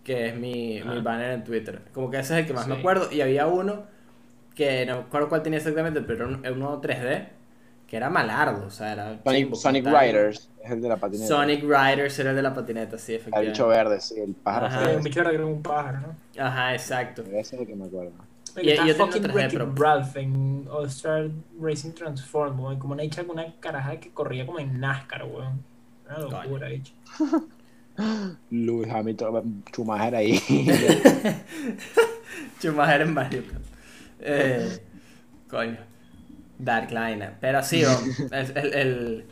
que 0.04 0.28
es 0.28 0.36
mi, 0.36 0.82
mi 0.84 1.02
banner 1.02 1.32
en 1.32 1.44
Twitter. 1.44 1.82
Como 1.94 2.10
que 2.12 2.20
ese 2.20 2.34
es 2.34 2.40
el 2.42 2.48
que 2.48 2.54
más 2.54 2.68
me 2.68 2.76
Sí. 2.76 2.80
acuerdo. 2.82 3.10
Y 3.12 3.22
había 3.22 3.48
uno 3.48 3.84
que 4.56 4.86
no 4.86 4.96
me 4.96 5.02
acuerdo 5.04 5.30
cuál 5.30 5.44
tenía 5.44 5.58
exactamente, 5.58 6.02
pero 6.02 6.26
era 6.26 6.36
un- 6.38 6.46
era 6.46 6.54
uno 6.54 6.82
3D, 6.82 7.28
que 7.88 7.96
era 7.98 8.10
malardo, 8.10 8.66
o 8.68 8.70
sea, 8.70 8.92
era 8.94 9.20
Sonic, 9.24 9.54
chimbo. 9.84 10.00
Riders 10.00 10.50
es 10.64 10.72
el 10.72 10.82
de 10.82 10.90
la 10.90 10.98
patineta. 10.98 11.28
Sonic 11.28 11.62
Riders 11.64 12.20
era 12.20 12.30
el 12.32 12.36
de 12.36 12.42
la 12.42 12.54
patineta, 12.54 12.98
sí, 12.98 13.14
El 13.14 13.20
efectivamente. 13.22 13.52
bicho 13.52 13.68
verde, 13.70 14.02
sí, 14.02 14.16
el 14.20 14.34
pájaro 14.34 14.66
Ajá. 14.68 14.90
Un 14.98 15.04
bicho 15.04 15.22
era 15.22 15.46
un 15.46 15.62
pájaro, 15.62 16.00
¿no? 16.02 16.44
Ajá, 16.44 16.74
exacto. 16.74 17.22
Ese 17.24 17.40
es 17.40 17.54
el 17.62 17.66
que 17.68 17.76
me 17.76 17.86
acuerdo. 17.86 18.12
Y- 18.62 18.76
yo 18.76 18.94
fucking 18.96 19.02
otro 19.02 19.20
3D, 19.22 19.34
Wreck-It 19.34 19.60
pero- 19.60 19.74
Ralph 19.76 20.18
en 20.18 20.68
All 20.70 20.88
Star 20.88 21.30
Racing 21.62 21.92
Transform, 21.92 22.60
weón. 22.60 22.80
Como 22.80 22.94
una 22.94 23.04
hecha 23.04 23.24
con 23.24 23.40
una 23.40 23.54
caraja 23.60 23.98
que 24.00 24.10
corría 24.10 24.46
como 24.46 24.60
en 24.60 24.80
NASCAR, 24.80 25.24
weón. 25.26 25.64
Una 26.08 26.18
locura, 26.20 26.68
bicho. 26.70 26.94
Lewis 28.52 28.90
Hamilton, 28.92 29.64
Schumacher 29.72 30.16
ahí. 30.16 30.38
Schumacher 32.60 33.02
en 33.02 33.14
Mario 33.14 33.44
Kart. 33.50 33.64
Eh, 34.20 34.80
coño. 35.50 35.78
Dark 36.60 36.92
Line. 36.92 37.32
Pero 37.40 37.62
sí, 37.64 37.84
weón, 37.84 38.32
el, 38.32 38.58
el, 38.58 38.74
el, 38.74 39.26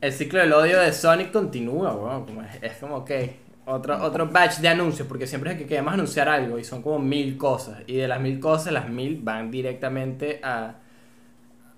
el 0.00 0.12
ciclo 0.12 0.40
del 0.40 0.52
odio 0.52 0.80
de 0.80 0.92
Sonic 0.92 1.30
continúa, 1.32 1.94
weón. 1.94 2.24
Como 2.26 2.42
es, 2.42 2.62
es 2.62 2.72
como, 2.78 2.96
ok, 2.96 3.10
otro, 3.66 4.02
otro 4.02 4.28
batch 4.28 4.58
de 4.58 4.68
anuncios, 4.68 5.08
porque 5.08 5.26
siempre 5.26 5.52
es 5.52 5.58
que 5.58 5.66
queremos 5.66 5.94
anunciar 5.94 6.28
algo 6.28 6.58
y 6.58 6.64
son 6.64 6.82
como 6.82 6.98
mil 6.98 7.36
cosas. 7.36 7.78
Y 7.86 7.96
de 7.96 8.08
las 8.08 8.20
mil 8.20 8.38
cosas, 8.40 8.72
las 8.72 8.88
mil 8.88 9.20
van 9.22 9.50
directamente 9.50 10.40
a, 10.42 10.74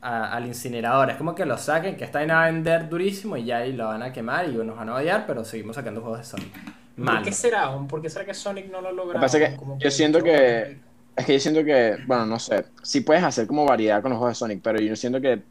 a- 0.01 0.33
al 0.37 0.47
incinerador. 0.47 1.11
Es 1.11 1.17
como 1.17 1.35
que 1.35 1.47
lo 1.47 1.57
saquen, 1.59 1.97
que 1.97 2.05
esta 2.05 2.19
vaina 2.19 2.35
va 2.37 2.45
a 2.45 2.47
vender 2.51 2.89
durísimo 2.89 3.37
y 3.37 3.45
ya 3.45 3.59
ahí 3.59 3.73
lo 3.73 3.87
van 3.87 4.03
a 4.03 4.13
quemar 4.13 4.49
y 4.49 4.53
nos 4.53 4.77
van 4.77 4.89
a 4.89 4.95
odiar, 4.97 5.27
pero 5.27 5.45
seguimos 5.45 5.77
sacando 5.77 6.01
juegos 6.01 6.19
de 6.21 6.25
Sonic. 6.25 6.53
¿Por 6.97 7.23
qué 7.23 7.33
será? 7.33 7.69
weón? 7.71 7.87
¿Por 7.89 8.01
qué 8.03 8.09
será 8.11 8.25
que 8.25 8.35
Sonic 8.35 8.71
no 8.71 8.81
lo 8.81 8.91
logra? 8.91 9.15
Lo 9.15 9.21
que 9.21 9.25
pasa 9.27 9.39
que 9.39 9.57
yo 9.79 9.91
siento 9.91 10.23
que- 10.23 10.79
Es 11.17 11.25
que 11.27 11.33
yo 11.35 11.41
siento 11.41 11.65
que, 11.65 11.99
bueno, 12.07 12.27
no 12.27 12.39
sé, 12.39 12.67
sí 12.83 13.01
puedes 13.01 13.25
hacer 13.25 13.47
como 13.47 13.65
variedad 13.65 14.03
con 14.03 14.11
los 14.11 14.19
juegos 14.19 14.37
de 14.37 14.39
Sonic, 14.39 14.61
pero 14.63 14.81
yo 14.81 14.95
siento 14.97 15.21
que 15.21 15.45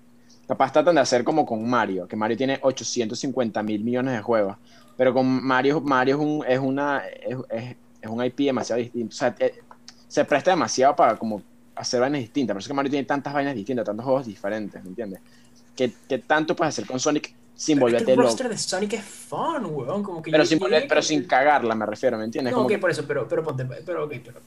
capaz 0.47 0.71
tratan 0.71 0.95
de 0.95 1.01
hacer 1.01 1.23
como 1.23 1.45
con 1.45 1.67
Mario, 1.67 2.07
que 2.07 2.15
Mario 2.15 2.37
tiene 2.37 2.59
850 2.61 3.63
mil 3.63 3.83
millones 3.83 4.13
de 4.15 4.21
juegos, 4.21 4.57
pero 4.95 5.11
con 5.13 5.25
Mario, 5.43 5.81
Mario 5.81 6.15
es, 6.17 6.21
un, 6.21 6.45
es, 6.47 6.59
una, 6.59 6.99
es, 7.07 7.37
es- 7.49 7.77
es 8.01 8.09
un 8.11 8.23
IP 8.23 8.43
demasiado 8.45 8.79
distinto, 8.81 9.13
o 9.13 9.17
sea, 9.17 9.35
eh, 9.39 9.53
se 10.07 10.23
presta 10.25 10.51
demasiado 10.51 10.95
para 10.95 11.17
como 11.17 11.43
hacer 11.75 11.99
vainas 11.99 12.21
distintas, 12.21 12.53
por 12.53 12.59
eso 12.61 12.67
es 12.67 12.69
que 12.69 12.73
Mario 12.75 12.91
tiene 12.91 13.05
tantas 13.07 13.33
vainas 13.33 13.55
distintas, 13.55 13.85
tantos 13.85 14.05
juegos 14.05 14.25
diferentes, 14.27 14.83
¿me 14.83 14.89
entiendes? 14.89 15.21
Que, 15.75 15.99
que 16.07 16.19
tanto 16.19 16.55
puedes 16.55 16.73
hacer 16.75 16.85
con 16.87 16.99
Sonic 16.99 17.35
sin 17.55 17.79
Pero 17.79 17.87
es 17.87 17.95
que 17.95 18.03
volverte 18.03 18.13
el 18.13 18.19
loco, 18.21 18.21
roster 18.21 18.49
de 18.49 18.57
Sonic 18.57 18.93
es 18.93 19.03
fun, 19.05 19.65
weón. 19.65 20.03
Como 20.03 20.21
que 20.21 20.31
pero 20.31 20.45
sin, 20.45 20.59
volver- 20.59 20.85
pero 20.87 21.01
sin 21.01 21.23
el- 21.23 21.27
cagarla, 21.27 21.75
me 21.75 21.85
refiero, 21.85 22.17
¿me 22.17 22.25
entiendes? 22.25 22.53
No, 22.53 22.55
Como 22.55 22.67
ok, 22.67 22.73
que- 22.73 22.79
por 22.79 22.89
eso, 22.91 23.05
pero, 23.07 23.27
pero 23.27 23.43
ponte, 23.43 23.65
pero 23.85 24.05
ok, 24.05 24.13
pero. 24.23 24.41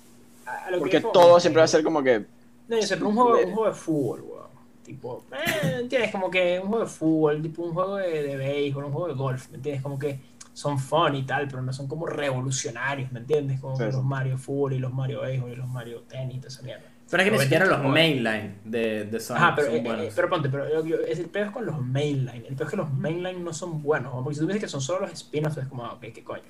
A- 0.67 0.71
lo 0.71 0.77
que 0.77 0.81
porque 0.81 1.01
como- 1.03 1.13
todo 1.13 1.41
siempre 1.41 1.59
va 1.61 1.65
a 1.65 1.69
ser 1.69 1.83
como 1.85 2.03
que 2.03 2.27
No, 2.69 2.77
yo 2.77 2.83
sé, 2.83 2.97
pero 2.97 3.09
un 3.09 3.15
juego, 3.17 3.39
un 3.39 3.53
juego 3.53 3.67
de 3.67 3.75
fútbol, 3.75 4.21
weón. 4.23 4.49
Tipo, 4.85 5.25
eh, 5.33 5.77
¿entiendes? 5.81 6.11
Como 6.13 6.31
que 6.31 6.59
un 6.63 6.69
juego 6.69 6.85
de 6.85 6.91
fútbol, 6.91 7.43
tipo 7.43 7.63
un 7.63 7.75
juego 7.75 7.97
de, 7.97 8.23
de 8.23 8.37
béisbol, 8.37 8.85
un 8.85 8.93
juego 8.93 9.09
de 9.09 9.15
golf, 9.15 9.49
¿me 9.51 9.57
entiendes? 9.57 9.83
Como 9.83 9.99
que 9.99 10.21
son 10.55 10.79
fun 10.79 11.15
y 11.15 11.25
tal, 11.25 11.47
pero 11.47 11.61
no 11.63 11.73
son 11.73 11.87
como 11.89 12.07
revolucionarios, 12.07 13.13
¿me 13.13 13.21
entiendes? 13.21 13.61
Como 13.61 13.77
Sí, 13.77 13.85
que 13.85 13.91
sí. 13.91 13.97
los 13.97 14.05
Mario 14.05 14.39
Fútbol 14.39 14.73
y 14.73 14.79
los 14.79 14.93
Mario 14.93 15.21
Béisbol 15.21 15.53
y 15.53 15.57
los 15.57 15.69
Mario 15.69 16.01
Tenis 16.09 16.37
y 16.37 16.39
toda 16.39 16.49
esa 16.49 16.63
mierda. 16.63 16.85
Pero 17.11 17.23
es 17.23 17.29
que 17.31 17.35
ni 17.37 17.43
siquiera 17.43 17.65
este 17.65 17.77
los 17.77 17.87
mainline 17.87 18.55
de, 18.65 19.05
de 19.05 19.21
Sonic 19.21 19.43
Ajá, 19.43 19.55
pero, 19.57 19.69
son 19.69 19.77
eh, 19.77 19.83
buenos. 19.83 20.05
eh, 20.07 20.13
pero 20.15 20.29
ponte, 20.29 20.49
pero 20.51 20.69
yo- 20.69 20.85
yo- 20.85 21.01
es 21.07 21.19
el 21.19 21.27
peor 21.27 21.47
es 21.47 21.53
con 21.53 21.65
los 21.65 21.81
mainline. 21.81 22.45
El 22.47 22.55
peor 22.55 22.67
es 22.67 22.71
que 22.71 22.77
los 22.77 22.93
mainline 22.93 23.43
no 23.45 23.53
son 23.55 23.83
buenos. 23.83 24.15
¿no? 24.15 24.23
Porque 24.23 24.35
si 24.35 24.41
tú 24.41 24.47
dices 24.47 24.63
que 24.63 24.69
son 24.69 24.81
solo 24.83 25.01
los 25.01 25.13
spin-offs, 25.13 25.57
es 25.59 25.69
como, 25.69 25.85
ok, 25.85 26.01
qué 26.15 26.23
coño. 26.25 26.43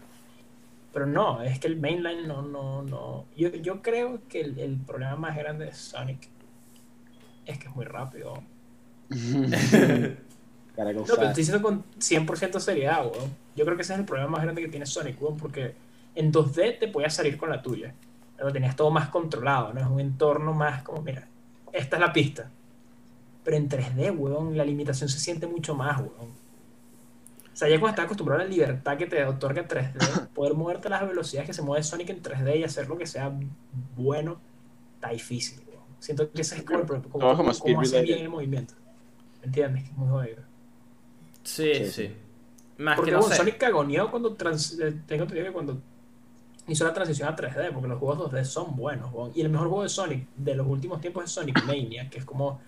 Pero 0.99 1.07
no, 1.07 1.41
es 1.43 1.61
que 1.61 1.69
el 1.69 1.79
mainline 1.79 2.27
no, 2.27 2.43
no, 2.43 2.83
no. 2.83 3.27
Yo, 3.37 3.51
yo 3.51 3.83
creo 3.83 4.19
que 4.29 4.41
el, 4.41 4.59
el 4.59 4.79
problema 4.79 5.15
más 5.15 5.37
grande 5.37 5.67
de 5.67 5.73
Sonic 5.73 6.29
es 7.47 7.57
que 7.57 7.69
es 7.69 7.77
muy 7.77 7.85
rápido. 7.85 8.43
No, 10.79 10.85
pero 10.85 11.03
estoy 11.03 11.35
diciendo 11.35 11.61
con 11.61 11.85
100% 11.99 12.61
seriedad, 12.61 13.05
weón. 13.05 13.33
Yo 13.57 13.65
creo 13.65 13.77
que 13.77 13.83
ese 13.83 13.95
es 13.95 13.99
el 13.99 14.05
problema 14.05 14.31
más 14.31 14.43
grande 14.43 14.63
que 14.63 14.69
tiene 14.69 14.87
Sonic, 14.87 15.21
weón, 15.21 15.37
porque 15.37 15.75
en 16.15 16.33
2D 16.33 16.79
te 16.79 16.87
podías 16.87 17.15
salir 17.15 17.37
con 17.37 17.51
la 17.51 17.61
tuya. 17.61 17.95
Lo 18.39 18.53
tenías 18.53 18.77
todo 18.77 18.91
más 18.93 19.09
controlado, 19.09 19.73
¿no? 19.73 19.81
Es 19.81 19.87
un 19.87 19.99
entorno 19.99 20.53
más 20.53 20.83
como, 20.83 21.03
mira, 21.03 21.27
esta 21.73 21.97
es 21.97 22.01
la 22.01 22.13
pista. 22.13 22.51
Pero 23.43 23.57
en 23.57 23.69
3D, 23.69 24.17
weón, 24.17 24.57
la 24.57 24.65
limitación 24.65 25.09
se 25.09 25.19
siente 25.19 25.47
mucho 25.47 25.75
más, 25.75 25.99
weón. 25.99 26.33
O 27.59 27.61
sea, 27.61 27.69
ya 27.69 27.81
cuando 27.81 27.91
estás 27.91 28.05
acostumbrado 28.05 28.41
a 28.41 28.45
la 28.45 28.51
libertad 28.51 28.97
que 28.97 29.07
te 29.07 29.25
otorga 29.25 29.67
3D, 29.67 30.29
poder 30.35 30.55
moverte 30.55 30.87
a 30.87 30.93
las 30.93 31.09
velocidades 31.09 31.49
que 31.49 31.53
se 31.53 31.63
mueve 31.63 31.83
Sonic 31.83 32.09
en 32.11 32.23
3D 32.23 32.57
y 32.61 32.63
hacer 32.63 32.89
lo 32.89 32.97
que 32.97 33.05
sea 33.05 33.33
bueno, 33.97 34.39
está 34.95 35.09
difícil, 35.11 35.59
weón. 35.67 35.83
Siento 35.99 36.31
que 36.31 36.43
ese 36.43 36.59
es 36.59 36.63
como, 36.63 36.87
como, 36.87 37.37
como 37.37 37.81
hacer 37.81 38.05
bien 38.05 38.21
el 38.21 38.29
movimiento. 38.29 38.75
¿Me 39.41 39.47
entiendes? 39.47 39.83
Que 39.83 39.91
es 39.91 39.97
muy 39.97 40.09
jodido. 40.09 40.37
Sí, 41.43 41.75
Sí, 41.75 41.85
sí. 41.87 41.91
sí. 41.91 42.11
Más 42.79 42.95
Porque 42.95 43.11
que 43.11 43.17
no 43.17 43.23
bueno, 43.23 43.35
sé. 43.35 43.41
Sonic 43.41 43.59
cagoneó 43.59 44.09
cuando 44.09 44.35
trans- 44.35 44.79
eh, 44.79 44.95
tengo 45.09 45.25
entendido 45.25 45.47
que 45.49 45.53
cuando 45.53 45.81
hizo 46.69 46.85
la 46.85 46.95
transición 46.95 47.29
a 47.29 47.35
3D, 47.35 47.73
porque 47.73 47.89
los 47.89 47.99
juegos 47.99 48.31
2D 48.31 48.45
son 48.45 48.77
buenos, 48.77 49.11
y 49.35 49.41
el 49.41 49.49
mejor 49.49 49.67
juego 49.67 49.83
de 49.83 49.89
Sonic 49.89 50.29
de 50.37 50.55
los 50.55 50.65
últimos 50.65 51.01
tiempos 51.01 51.25
es 51.25 51.33
Sonic 51.33 51.65
Mania, 51.65 52.09
que 52.09 52.19
es 52.21 52.25
como 52.25 52.61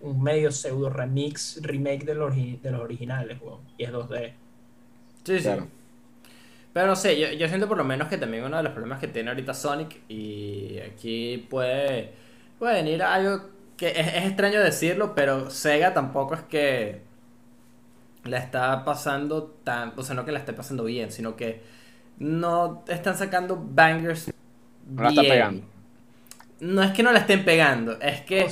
un 0.00 0.22
medio 0.22 0.50
pseudo 0.52 0.90
remix, 0.90 1.60
remake 1.62 2.04
de 2.04 2.14
los, 2.14 2.34
de 2.36 2.70
los 2.70 2.80
originales, 2.80 3.40
weón. 3.42 3.60
y 3.78 3.84
es 3.84 3.92
2D. 3.92 4.34
Sí, 5.24 5.40
sí. 5.40 5.42
Claro. 5.42 5.68
Pero 6.72 6.86
no 6.88 6.96
sé, 6.96 7.18
yo, 7.18 7.28
yo 7.32 7.48
siento 7.48 7.68
por 7.68 7.78
lo 7.78 7.84
menos 7.84 8.08
que 8.08 8.18
también 8.18 8.44
uno 8.44 8.56
de 8.58 8.62
los 8.62 8.72
problemas 8.72 9.00
que 9.00 9.08
tiene 9.08 9.30
ahorita 9.30 9.54
Sonic, 9.54 10.02
y 10.08 10.78
aquí 10.80 11.46
puede, 11.50 12.12
puede 12.58 12.74
venir 12.82 13.02
algo 13.02 13.50
que 13.76 13.88
es, 13.88 13.98
es 14.14 14.24
extraño 14.26 14.60
decirlo, 14.60 15.14
pero 15.14 15.50
Sega 15.50 15.94
tampoco 15.94 16.34
es 16.34 16.42
que 16.42 17.02
la 18.24 18.38
está 18.38 18.84
pasando 18.84 19.44
tan, 19.64 19.92
o 19.96 20.02
sea, 20.02 20.14
no 20.14 20.24
que 20.24 20.32
la 20.32 20.40
esté 20.40 20.52
pasando 20.52 20.84
bien, 20.84 21.12
sino 21.12 21.36
que 21.36 21.62
no 22.18 22.84
están 22.88 23.16
sacando 23.16 23.56
bangers 23.70 24.30
No 24.86 25.02
la 25.02 25.08
está 25.10 25.22
bien. 25.22 25.26
pegando. 25.26 25.66
No 26.60 26.82
es 26.82 26.92
que 26.92 27.02
no 27.02 27.12
la 27.12 27.20
estén 27.20 27.44
pegando, 27.44 28.00
es 28.00 28.22
que 28.22 28.48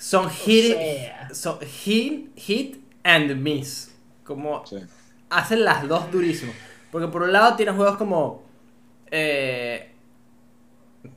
son 0.00 0.26
o 0.26 0.30
hit, 0.30 0.74
sea, 0.76 1.28
son 1.34 1.58
hit, 1.60 2.36
hit 2.38 2.84
and 3.04 3.34
miss. 3.36 3.94
Como 4.24 4.64
Sí. 4.66 4.76
hacen 5.28 5.64
las 5.64 5.86
dos 5.88 6.10
durísimo. 6.10 6.52
Porque 6.90 7.08
por 7.08 7.22
un 7.22 7.32
lado 7.32 7.56
tienes 7.56 7.74
juegos 7.76 7.96
como. 7.96 8.42
eh, 9.10 9.92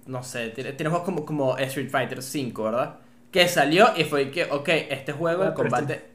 no 0.07 0.23
sé, 0.23 0.49
tiene- 0.49 0.73
tienes 0.73 0.89
juegos 0.91 1.05
como, 1.05 1.25
como 1.25 1.57
Street 1.57 1.89
Fighter 1.89 2.19
V, 2.19 2.53
¿verdad? 2.63 2.95
Que 3.31 3.47
salió 3.47 3.89
y 3.95 4.03
fue 4.03 4.31
que, 4.31 4.45
ok, 4.45 4.67
este 4.89 5.11
juego, 5.11 5.43
Ah, 5.43 5.47
el 5.47 5.53
pero 5.53 5.69
combate. 5.69 6.05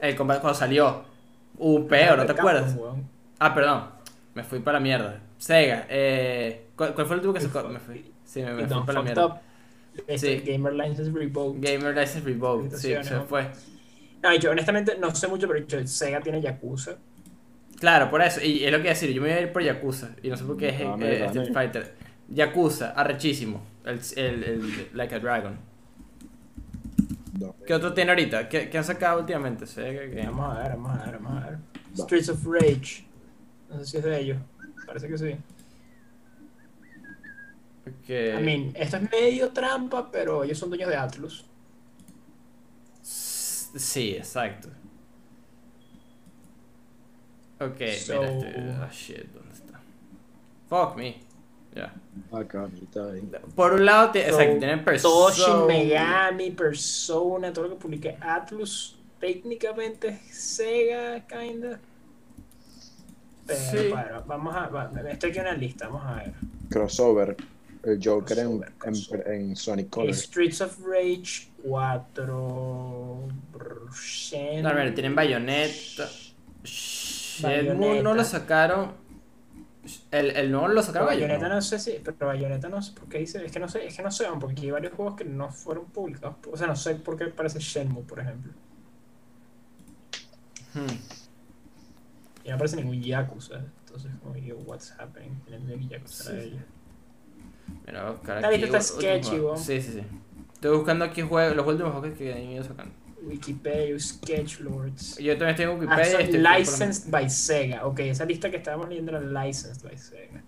El 0.00 0.16
combate 0.16 0.40
cuando 0.40 0.58
salió. 0.58 1.04
Un 1.58 1.88
peo, 1.88 2.16
¿no 2.16 2.24
te 2.24 2.32
acuerdas? 2.32 2.74
weón. 2.76 3.08
Ah, 3.38 3.54
perdón. 3.54 3.84
Me 4.34 4.44
fui 4.44 4.60
para 4.60 4.78
la 4.78 4.82
mierda. 4.82 5.20
Sega, 5.38 5.86
eh, 5.88 6.66
¿cuál, 6.76 6.94
cuál 6.94 7.06
fue 7.06 7.14
el 7.16 7.20
último 7.26 7.34
que 7.34 7.40
sacó? 7.40 7.68
Me 7.68 7.80
fui. 7.80 8.12
Sí, 8.24 8.42
me, 8.42 8.52
me 8.54 8.66
fui 8.66 8.80
para 8.82 8.92
la 8.98 9.02
mierda. 9.02 9.26
Up. 9.26 9.34
Sí. 10.16 10.42
Gamer 10.46 10.72
License 10.74 11.10
Revoked. 11.10 11.60
Gamer 11.60 11.94
License 11.94 12.20
Revoked. 12.20 12.76
Sí, 12.76 12.94
se 13.02 13.14
¿no? 13.14 13.24
fue. 13.24 13.48
No, 14.22 14.34
yo 14.34 14.50
honestamente 14.50 14.96
no 14.98 15.14
sé 15.14 15.28
mucho, 15.28 15.46
pero 15.48 15.64
yo, 15.66 15.86
Sega 15.86 16.20
tiene 16.20 16.40
Yakuza. 16.40 16.96
Claro, 17.78 18.10
por 18.10 18.20
eso. 18.22 18.40
Y 18.42 18.64
es 18.64 18.72
lo 18.72 18.78
que 18.78 18.84
iba 18.84 18.90
a 18.90 18.94
decir. 18.94 19.12
Yo 19.12 19.22
me 19.22 19.28
voy 19.28 19.38
a 19.38 19.40
ir 19.42 19.52
por 19.52 19.62
Yakuza. 19.62 20.10
Y 20.22 20.28
no 20.28 20.36
sé 20.36 20.44
por 20.44 20.56
qué 20.56 20.68
es 20.70 20.80
Ah, 20.80 20.96
eh, 21.00 21.24
Street. 21.26 21.52
Fighter. 21.52 21.94
Yakuza, 22.28 22.90
arrechísimo. 22.90 23.62
El, 23.84 24.00
el, 24.16 24.44
el 24.44 24.88
Like 24.94 25.14
a 25.14 25.18
Dragon. 25.20 25.56
No. 27.38 27.54
¿Qué 27.64 27.72
otro 27.74 27.94
tiene 27.94 28.10
ahorita? 28.10 28.48
¿Qué, 28.48 28.68
qué 28.68 28.78
han 28.78 28.84
sacado 28.84 29.20
últimamente? 29.20 29.66
Sega. 29.66 30.02
Vamos 30.30 30.56
a 30.56 30.62
ver, 30.62 30.70
vamos 30.72 31.00
a 31.00 31.04
ver, 31.10 31.18
vamos 31.20 31.44
a 31.44 31.50
ver. 31.50 31.58
Streets 31.96 32.28
of 32.28 32.44
Rage. 32.44 33.04
No 33.70 33.78
sé 33.78 33.86
si 33.86 33.96
es 33.98 34.04
de 34.04 34.20
ellos. 34.20 34.38
Parece 34.86 35.06
que 35.08 35.18
sí. 35.18 35.36
Ok. 37.88 38.08
I 38.08 38.42
mean, 38.42 38.72
esto 38.74 38.96
es 38.96 39.10
medio 39.10 39.50
trampa, 39.50 40.10
pero 40.10 40.44
ellos 40.44 40.58
son 40.58 40.70
dueños 40.70 40.88
de 40.88 40.96
Atlus. 40.96 41.44
Sí, 43.02 44.14
exacto. 44.16 44.68
Ok, 47.60 47.76
So- 48.04 48.22
mira 48.22 48.30
este. 48.30 48.60
Ah, 48.80 48.88
shit, 48.92 49.24
¿dónde 49.32 49.54
está? 49.54 49.80
Fuck 50.68 50.96
me. 50.96 51.16
Ya. 51.74 51.92
Ahí. 52.32 53.28
Por 53.54 53.74
un 53.74 53.84
lado, 53.84 54.12
So, 54.12 54.18
exacto, 54.18 54.58
tienen 54.58 54.84
Persona. 54.84 55.66
Megami, 55.66 56.50
Persona, 56.52 57.52
todo 57.52 57.64
lo 57.68 57.70
que 57.74 57.80
publique 57.80 58.16
Atlus, 58.20 58.96
técnicamente 59.20 60.08
es 60.08 60.36
Sega, 60.36 61.26
kinda. 61.26 61.78
Pero 63.46 63.60
Sí. 63.60 63.88
bueno, 63.90 64.22
vamos 64.26 64.54
a. 64.56 64.68
va- 64.68 64.90
estoy 65.10 65.30
aquí 65.30 65.38
en 65.38 65.46
una 65.46 65.54
lista, 65.56 65.88
vamos 65.88 66.06
a 66.06 66.14
ver. 66.16 66.32
Crossover. 66.70 67.36
El 67.92 68.00
Joker 68.04 68.38
en, 69.26 69.56
Sonic 69.56 69.88
Colors. 69.90 70.18
Streets 70.24 70.60
of 70.60 70.78
Rage 70.84 71.48
4. 71.62 73.28
Shen- 73.92 74.62
No, 74.62 74.70
mira, 74.70 74.92
tienen 74.94 75.14
Bayonetta. 75.14 76.08
Shenmue 76.64 78.02
no 78.02 78.14
lo 78.14 78.24
sacaron. 78.24 78.92
El, 80.10 80.30
el 80.36 80.50
nuevo 80.52 80.68
lo 80.68 80.82
sacaron 80.82 81.06
Bayonetta 81.08 81.48
no 81.48 81.62
sé 81.62 81.78
si, 81.78 81.92
pero 82.04 82.26
Bayonetta 82.26 82.68
no 82.68 82.82
sé 82.82 82.92
por 82.92 83.08
qué 83.08 83.18
dice, 83.20 83.42
es 83.44 83.50
que 83.50 83.58
no 83.58 83.68
sé, 83.68 83.86
es 83.86 83.96
que 83.96 84.02
no 84.02 84.10
sé, 84.10 84.26
porque 84.38 84.52
aquí 84.52 84.66
hay 84.66 84.70
varios 84.72 84.92
juegos 84.92 85.16
que 85.16 85.24
no 85.24 85.50
fueron 85.50 85.86
publicados, 85.86 86.36
o 86.52 86.56
sea, 86.58 86.66
no 86.66 86.76
sé 86.76 86.96
por 86.96 87.16
qué 87.16 87.28
parece 87.28 87.58
Shenmue, 87.58 88.02
por 88.02 88.20
ejemplo, 88.20 88.52
Hmm. 90.74 90.86
y 92.44 92.48
no 92.50 92.54
aparece 92.56 92.76
ningún 92.76 93.00
Yakuza, 93.02 93.60
entonces 93.86 94.10
como 94.22 94.36
yo, 94.36 94.56
what's 94.58 94.92
happening, 94.98 95.30
Yakuza 95.88 96.32
de 96.32 96.42
Sí. 96.50 96.58
Mira, 97.86 98.02
voy 98.02 98.08
a 98.10 98.12
buscar 98.12 98.40
La 98.42 98.48
aquí. 98.48 98.58
lista 98.58 98.78
está 98.78 98.94
sketchy, 98.96 99.28
juego. 99.30 99.46
weón. 99.52 99.58
Sí, 99.58 99.80
sí, 99.82 99.92
sí. 99.92 100.02
Estoy 100.54 100.76
buscando 100.76 101.04
aquí 101.04 101.22
juegos, 101.22 101.56
los 101.56 101.66
últimos 101.66 101.92
juegos 101.92 102.18
que 102.18 102.32
han 102.32 102.42
ido 102.42 102.64
sacando. 102.64 102.92
Wikipedia, 103.22 103.98
Sketchlords. 103.98 105.18
Yo 105.18 105.32
también 105.36 105.50
estoy 105.50 105.64
en 105.64 105.70
Ah, 105.70 105.74
Wikipedia. 105.96 106.18
por- 106.52 106.58
licensed 106.58 107.10
by 107.10 107.28
Sega. 107.30 107.86
Ok, 107.86 107.98
esa 108.00 108.24
lista 108.24 108.50
que 108.50 108.56
estábamos 108.58 108.88
leyendo 108.88 109.16
era 109.16 109.44
licensed 109.44 109.82
by 109.86 109.98
Sega. 109.98 110.42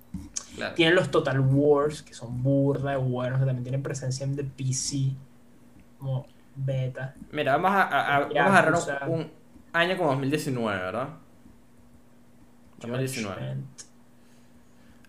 Claro. 0.57 0.75
Tienen 0.75 0.95
los 0.95 1.11
Total 1.11 1.41
Wars, 1.41 2.03
que 2.03 2.15
son 2.15 2.43
burda 2.43 2.93
de 2.93 2.97
buenos, 2.97 3.39
que 3.41 3.47
también 3.47 3.65
tienen 3.65 3.83
presencia 3.83 4.25
en 4.25 4.37
the 4.37 4.45
PC, 4.45 5.13
como 5.99 6.27
beta. 6.57 7.15
Mira, 7.33 7.57
vamos 7.57 7.71
a, 7.73 7.83
a- 7.83 8.17
a- 8.17 8.21
vamos 8.21 8.37
a 8.37 8.59
agarrar 8.59 9.09
un 9.09 9.31
año 9.73 9.97
como 9.97 10.11
2019, 10.11 10.79
¿verdad? 10.79 11.09
2019. 12.81 13.35
Judgment, 13.35 13.67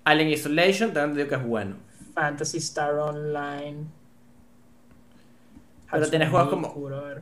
Alien 0.04 0.30
Isolation, 0.30 0.94
también 0.94 1.12
te 1.14 1.18
digo 1.24 1.30
que 1.30 1.36
es 1.36 1.48
bueno. 1.50 1.76
Fantasy 2.22 2.60
Star 2.60 2.94
Online. 3.00 3.86
Pero 5.92 6.08
tienes 6.10 6.28
Hatsune 6.30 6.46
juegos 6.68 6.72
como-. 6.72 7.22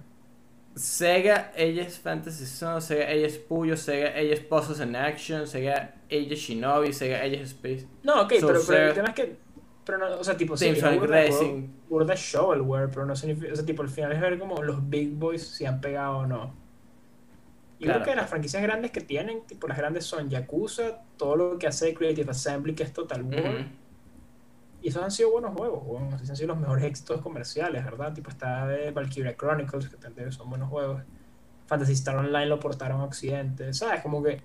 Sega 0.76 1.52
Ages 1.56 2.00
Fantasy 2.00 2.46
Zone, 2.46 2.82
Sega 2.82 3.06
Ages 3.08 3.38
Puyo, 3.38 3.76
Sega 3.78 4.10
Ages 4.10 4.42
Puzzles 4.42 4.80
in 4.82 4.96
Action, 4.96 5.48
Sega 5.48 5.94
Ages 6.12 6.40
Shinobi, 6.40 6.92
Sega 6.94 7.22
Ages 7.22 7.50
Space, 7.52 7.88
No, 8.04 8.22
ok, 8.24 8.34
So 8.40 8.48
pero, 8.48 8.60
pero 8.68 8.88
el 8.90 8.94
tema 8.94 9.08
es 9.10 9.16
que. 9.16 9.38
Pero 9.86 9.98
no, 9.98 10.20
o 10.20 10.24
sea, 10.24 10.38
tipo, 10.38 10.56
sí, 10.56 10.76
Sonic 10.76 11.02
Racing. 11.04 11.68
burda 11.90 12.14
shovelware, 12.16 12.90
pero 12.90 13.06
no 13.06 13.16
significa. 13.16 13.54
O 13.54 13.56
sea, 13.56 13.66
tipo, 13.66 13.82
al 13.82 13.90
final 13.90 14.12
es 14.12 14.22
ver 14.22 14.38
como 14.38 14.62
los 14.62 14.88
big 14.90 15.12
boys 15.16 15.42
si 15.48 15.66
han 15.66 15.80
pegado 15.82 16.20
o 16.20 16.28
no. 16.28 16.54
Yo 17.80 17.86
Claro. 17.86 18.04
creo 18.04 18.14
que 18.14 18.22
las 18.22 18.30
franquicias 18.30 18.62
grandes 18.62 18.92
que 18.92 19.00
tienen, 19.02 19.42
tipo, 19.48 19.66
las 19.68 19.78
grandes 19.78 20.06
son 20.06 20.30
Yakuza, 20.30 21.02
todo 21.18 21.36
lo 21.38 21.58
que 21.58 21.66
hace 21.68 21.94
Creative 21.94 22.30
Assembly, 22.30 22.76
que 22.76 22.84
es 22.84 22.92
Total 22.94 23.24
War. 23.24 23.66
Y 24.82 24.90
esos 24.90 25.04
han 25.04 25.12
sido 25.12 25.32
buenos 25.32 25.54
juegos. 25.56 25.84
Esos 26.16 26.30
han 26.30 26.36
sido 26.36 26.48
los 26.50 26.60
mejores 26.60 26.86
éxitos 26.86 27.22
comerciales, 27.22 27.84
¿verdad? 27.84 28.14
Tipo, 28.14 28.30
está 28.30 28.66
de 28.68 28.92
Valkyria 28.92 29.36
Chronicles, 29.36 29.90
que 29.90 29.98
también 29.98 30.32
son 30.32 30.50
buenos 30.50 30.70
juegos. 30.70 31.02
Fantasy 31.68 31.94
Star 31.94 32.16
Online 32.18 32.46
lo 32.48 32.60
portaron 32.60 33.02
a 33.02 33.04
Occidente, 33.04 33.74
¿sabes? 33.74 34.02
Como 34.02 34.24
que 34.24 34.42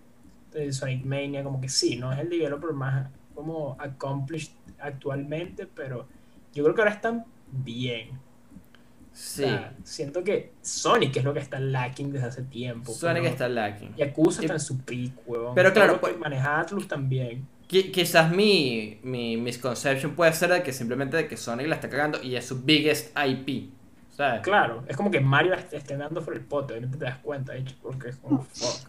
eh, 0.55 0.73
Sonic 0.73 1.05
Mania, 1.05 1.43
como 1.43 1.61
que 1.61 1.69
sí, 1.69 1.97
no 1.97 2.13
es 2.13 2.19
el 2.19 2.29
developer 2.29 2.73
más 2.73 3.09
como 3.35 3.77
accomplished 3.81 4.53
actualmente, 4.79 5.67
pero 5.67 6.07
yo 6.53 6.63
creo 6.65 6.75
que 6.75 6.81
ahora 6.83 6.93
están 6.95 7.25
bien. 7.51 8.11
O 8.11 9.17
Sí, 9.17 9.43
sea, 9.45 9.75
siento 9.85 10.23
que 10.25 10.53
Sonic 10.61 11.17
es 11.17 11.25
lo 11.25 11.33
que 11.33 11.39
está 11.41 11.61
lacking 11.61 12.13
desde 12.13 12.27
hace 12.27 12.43
tiempo. 12.43 12.93
Sonic 12.93 13.23
pero 13.23 13.33
está 13.33 13.49
lacking. 13.49 13.95
Yakuza 13.97 14.43
Y- 14.43 14.45
está 14.47 14.55
en 14.55 14.61
su 14.61 14.79
peak, 14.81 15.13
weón. 15.27 15.55
Pero 15.55 15.73
claro, 15.73 15.95
que 15.95 15.99
pues- 16.01 16.19
maneja 16.19 16.61
Atlus 16.61 16.87
también. 16.89 17.47
Qui- 17.69 17.91
Quizás 17.91 18.31
mi, 18.31 18.99
mi 19.03 19.37
misconception 19.37 20.15
puede 20.15 20.33
ser 20.33 20.51
de 20.51 20.63
que 20.63 20.73
simplemente 20.73 21.17
de 21.17 21.27
que 21.29 21.37
Sonic 21.37 21.67
la 21.67 21.77
está 21.77 21.89
cagando 21.89 22.23
y 22.23 22.37
es 22.37 22.47
su 22.47 22.63
biggest 22.63 23.17
IP. 23.19 23.71
¿Sabes? 24.11 24.43
Claro, 24.43 24.85
es 24.87 24.97
como 24.97 25.11
que 25.11 25.21
Mario 25.21 25.55
est- 25.55 25.73
esté 25.73 25.97
dando 25.97 26.23
por 26.25 26.35
el 26.35 26.41
pote, 26.43 26.81
no 26.81 26.89
te 26.91 26.99
das 26.99 27.19
cuenta, 27.19 27.53
de 27.53 27.61
hecho, 27.61 27.75
porque 27.83 28.11
es 28.11 28.17
como 28.17 28.43
fuck. 28.45 28.89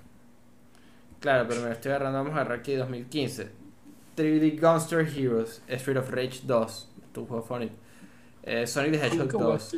Claro, 1.20 1.48
pero 1.48 1.62
me 1.62 1.68
lo 1.68 1.74
estoy 1.74 1.92
agarrando. 1.92 2.20
Vamos 2.20 2.34
a 2.34 2.42
agarrar 2.42 2.60
aquí 2.60 2.76
2015. 2.76 3.50
3D 4.16 4.60
Gunster 4.62 5.00
Heroes, 5.08 5.62
Street 5.68 5.98
of 5.98 6.10
Rage 6.12 6.42
2, 6.44 6.90
tu 7.14 7.26
juego 7.26 7.42
favorito. 7.44 7.74
Eh, 8.44 8.68
Sonic 8.68 8.92
the 8.92 8.98
Hedgehog 9.08 9.32
Nunca 9.32 9.38
2. 9.46 9.74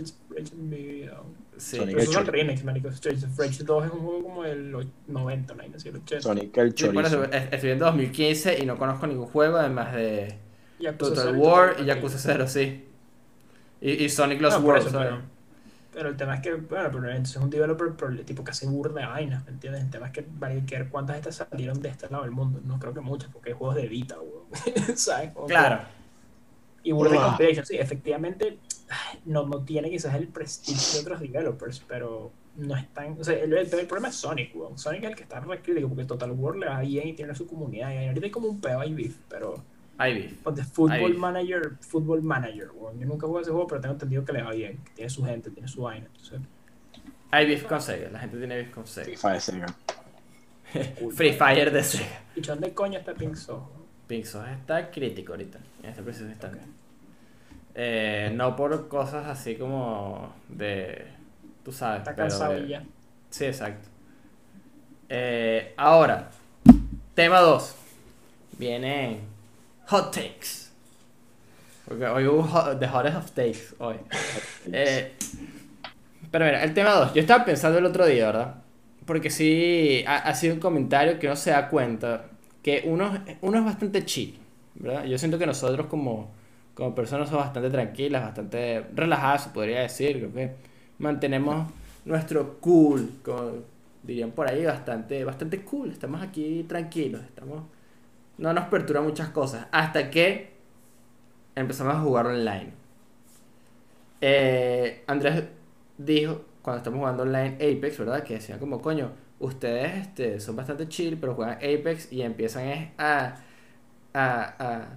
Sí. 1.58 1.78
Sonic 1.78 1.90
Pero 1.96 2.02
esos 2.02 2.14
son 2.14 2.24
Hedgehog. 2.24 2.36
remakes, 2.36 2.64
marico. 2.64 2.92
Streets 2.92 3.24
of 3.24 3.38
Rage 3.40 3.64
2 3.64 3.86
es 3.86 3.92
un 3.92 4.00
juego 4.00 4.24
como 4.24 4.44
del 4.44 4.74
och- 4.76 4.88
90, 5.08 5.54
no 5.56 5.62
hay 5.64 5.70
el 5.70 5.96
80. 5.96 6.22
Sonic 6.22 6.58
el 6.58 6.70
Sí, 6.70 6.76
chorizo. 6.76 7.24
es- 7.26 7.48
estoy 7.52 7.70
en 7.72 7.80
2015 7.80 8.60
y 8.62 8.66
no 8.66 8.78
conozco 8.78 9.08
ningún 9.08 9.28
juego 9.28 9.58
además 9.58 9.94
de 9.94 10.38
Yakuza 10.80 11.14
Total 11.16 11.36
War 11.36 11.76
y 11.80 11.86
Yakuza 11.86 12.18
0, 12.20 12.48
sí. 12.48 12.86
Y, 13.82 13.92
y 14.06 14.10
Sonic 14.10 14.42
Lost 14.42 14.58
No, 14.58 14.64
por 14.64 14.74
World, 14.76 14.88
eso, 14.88 14.98
¿sabes? 14.98 15.10
pero, 15.10 15.22
pero 15.94 16.10
el 16.10 16.18
tema 16.18 16.36
es 16.36 16.42
que, 16.42 16.54
bueno, 16.54 16.90
pero 16.92 17.10
entonces 17.10 17.36
es 17.38 17.42
un 17.42 17.50
developer 17.50 17.90
pero, 17.98 18.16
tipo 18.24 18.44
que 18.44 18.52
hace 18.52 18.68
burda 18.68 19.02
de 19.02 19.08
vainas, 19.08 19.46
¿me 19.46 19.52
entiendes? 19.52 19.84
El 19.84 19.90
tema 19.90 20.08
es 20.08 20.12
que 20.14 20.26
vale 20.38 20.64
que 20.66 20.78
ver 20.78 20.90
cuántas 20.90 21.16
de 21.16 21.20
estas 21.30 21.48
salieron 21.50 21.82
de 21.82 21.90
este 21.90 22.10
lado 22.10 22.24
del 22.24 22.32
mundo. 22.32 22.60
No 22.66 22.80
creo 22.80 22.94
que 22.94 23.02
muchas, 23.02 23.30
porque 23.32 23.50
hay 23.52 23.56
juegos 23.56 23.76
de 23.76 23.88
Vita, 23.88 24.16
weón. 24.20 24.46
¿Sabes? 24.98 25.32
Como 25.32 25.48
que- 25.48 25.54
Claro. 25.54 25.80
Y 26.84 26.92
burda 26.94 27.36
de 27.38 27.60
Ah. 27.60 27.64
sí, 27.66 27.76
efectivamente 27.78 28.60
no, 29.26 29.46
no 29.48 29.64
tiene 29.64 29.90
quizás 29.90 30.16
el 30.16 30.28
prestige 30.28 30.96
de 30.96 31.00
otros 31.02 31.20
developers, 31.20 31.82
pero 31.88 32.32
no 32.56 32.76
están. 32.76 33.18
O 33.20 33.24
sea, 33.24 33.36
el, 33.36 33.54
el- 33.54 33.72
el 33.74 33.88
problema 33.88 34.08
es 34.10 34.16
Sonic, 34.16 34.56
weón. 34.56 34.78
Sonic 34.78 35.04
es 35.04 35.10
el 35.10 35.16
que 35.16 35.24
está 35.24 35.40
re 35.40 35.62
crítico 35.62 35.88
porque 35.90 36.06
Total 36.06 36.32
War 36.32 36.56
le 36.56 36.68
va 36.68 36.80
bien 36.82 37.08
y 37.10 37.14
tiene 37.14 37.36
su 37.36 37.46
comunidad. 37.48 37.92
Y 37.92 38.08
ahorita 38.08 38.26
hay 38.26 38.32
como 38.32 38.48
un 38.48 38.60
peo 38.62 38.80
ahí, 38.80 38.94
beef, 38.94 39.18
pero. 39.30 39.64
Ivy. 40.00 40.38
Ponte 40.44 40.64
Football 40.64 41.12
Ahí. 41.12 41.18
Manager, 41.18 41.72
Football 41.82 42.22
Manager, 42.22 42.70
weón. 42.76 43.00
Yo 43.00 43.08
nunca 43.08 43.26
jugué 43.28 43.42
ese 43.42 43.52
juego, 43.52 43.66
pero 43.68 43.82
tengo 43.82 43.94
entendido 43.94 44.24
que 44.24 44.32
le 44.34 44.44
va 44.44 44.52
bien, 44.52 44.78
que 44.86 44.92
tiene 44.92 45.10
su 45.10 45.24
gente, 45.26 45.50
tiene 45.50 45.68
su 45.68 45.82
vaina. 45.82 46.06
Entonces, 46.08 46.40
Hay 47.32 47.46
beef 47.48 47.64
con 47.64 47.82
Sega, 47.82 48.10
la 48.12 48.20
gente 48.20 48.38
tiene 48.38 48.56
beef 48.58 48.70
con 48.72 48.86
Sega. 48.86 49.06
FIFA 49.08 49.34
de 49.34 49.40
Sega. 49.42 49.76
Free 51.16 51.34
Fire 51.34 51.72
de 51.72 51.84
Sega. 51.84 52.22
¿Y 52.36 52.42
dónde 52.42 52.74
coño 52.74 53.00
está 53.00 53.14
Pink 53.14 53.36
Soul? 53.36 53.62
Pixos 54.08 54.48
está 54.48 54.90
crítico 54.92 55.34
ahorita, 55.34 55.60
en 55.84 55.90
este 55.90 56.02
preciso 56.04 56.28
instante. 56.28 56.60
Eh, 57.80 58.32
no 58.34 58.56
por 58.56 58.88
cosas 58.88 59.28
así 59.28 59.56
como 59.56 60.34
de. 60.50 61.06
Tú 61.64 61.72
sabes. 61.72 62.00
Está 62.00 62.16
pero 62.16 62.28
cansado 62.30 62.54
de- 62.54 62.60
y 62.62 62.68
ya. 62.70 62.84
Sí, 63.30 63.46
exacto. 63.46 63.88
Eh, 65.10 65.74
ahora, 65.78 66.30
tema 67.14 67.40
2. 67.40 67.76
Vienen 68.58 69.20
hot 69.86 70.12
takes. 70.14 70.68
Porque 71.88 72.06
hoy 72.08 72.28
hubo 72.28 72.44
hot- 72.44 72.80
the 72.80 72.88
hottest 72.88 73.18
of 73.18 73.32
takes. 73.32 73.76
Hoy. 73.80 73.96
Eh, 74.74 75.14
pero 76.32 76.44
mira, 76.46 76.64
el 76.64 76.74
tema 76.74 76.92
2. 76.92 77.14
Yo 77.14 77.22
estaba 77.22 77.46
pensando 77.46 77.78
el 77.78 77.86
otro 77.86 78.06
día, 78.06 78.26
¿verdad? 78.26 78.56
Porque 79.06 79.30
sí, 79.30 80.04
ha, 80.06 80.18
ha 80.18 80.34
sido 80.36 80.56
un 80.56 80.60
comentario 80.60 81.20
que 81.20 81.28
uno 81.28 81.36
se 81.38 81.52
da 81.52 81.70
cuenta 81.70 82.26
que 82.62 82.84
uno, 82.86 83.24
uno 83.42 83.58
es 83.60 83.64
bastante 83.64 84.04
chill, 84.04 84.38
¿verdad? 84.76 85.06
Yo 85.06 85.18
siento 85.18 85.38
que 85.40 85.46
nosotros 85.46 85.88
como, 85.88 86.30
como 86.78 86.94
personas 86.94 87.28
somos 87.28 87.46
bastante 87.46 87.72
tranquilas, 87.72 88.22
bastante 88.22 88.86
relajadas, 88.94 89.46
se 89.46 89.50
podría 89.50 89.82
decir. 89.82 90.18
Creo 90.18 90.32
que 90.32 90.52
mantenemos 91.00 91.72
nuestro 92.06 92.60
cool, 92.60 93.14
como 93.24 93.54
dirían 94.04 94.30
por 94.30 94.48
ahí, 94.48 94.64
bastante, 94.64 95.26
bastante 95.26 95.64
cool. 95.64 95.90
Estamos 95.92 96.22
aquí 96.22 96.64
tranquilos, 96.70 97.24
estamos... 97.24 97.64
No 98.38 98.54
nos 98.54 98.66
perturban 98.66 99.06
muchas 99.06 99.30
cosas. 99.30 99.66
Hasta 99.72 100.12
que 100.12 100.52
empezamos 101.56 101.96
a 101.96 102.00
jugar 102.02 102.28
online. 102.28 102.74
Eh, 104.22 105.04
Andrés 105.08 105.46
dijo, 105.98 106.46
cuando 106.62 106.78
estamos 106.78 107.00
jugando 107.00 107.24
online 107.24 107.56
Apex, 107.56 107.98
¿verdad? 107.98 108.22
Que 108.22 108.36
decían 108.36 108.60
como, 108.60 108.80
coño, 108.80 109.14
ustedes 109.40 109.98
este, 109.98 110.40
son 110.40 110.56
bastante 110.56 110.88
chill, 110.88 111.18
pero 111.18 111.34
juegan 111.34 111.56
Apex 111.56 112.14
y 112.14 112.22
empiezan 112.22 112.92
a, 113.00 113.38
a, 114.14 114.88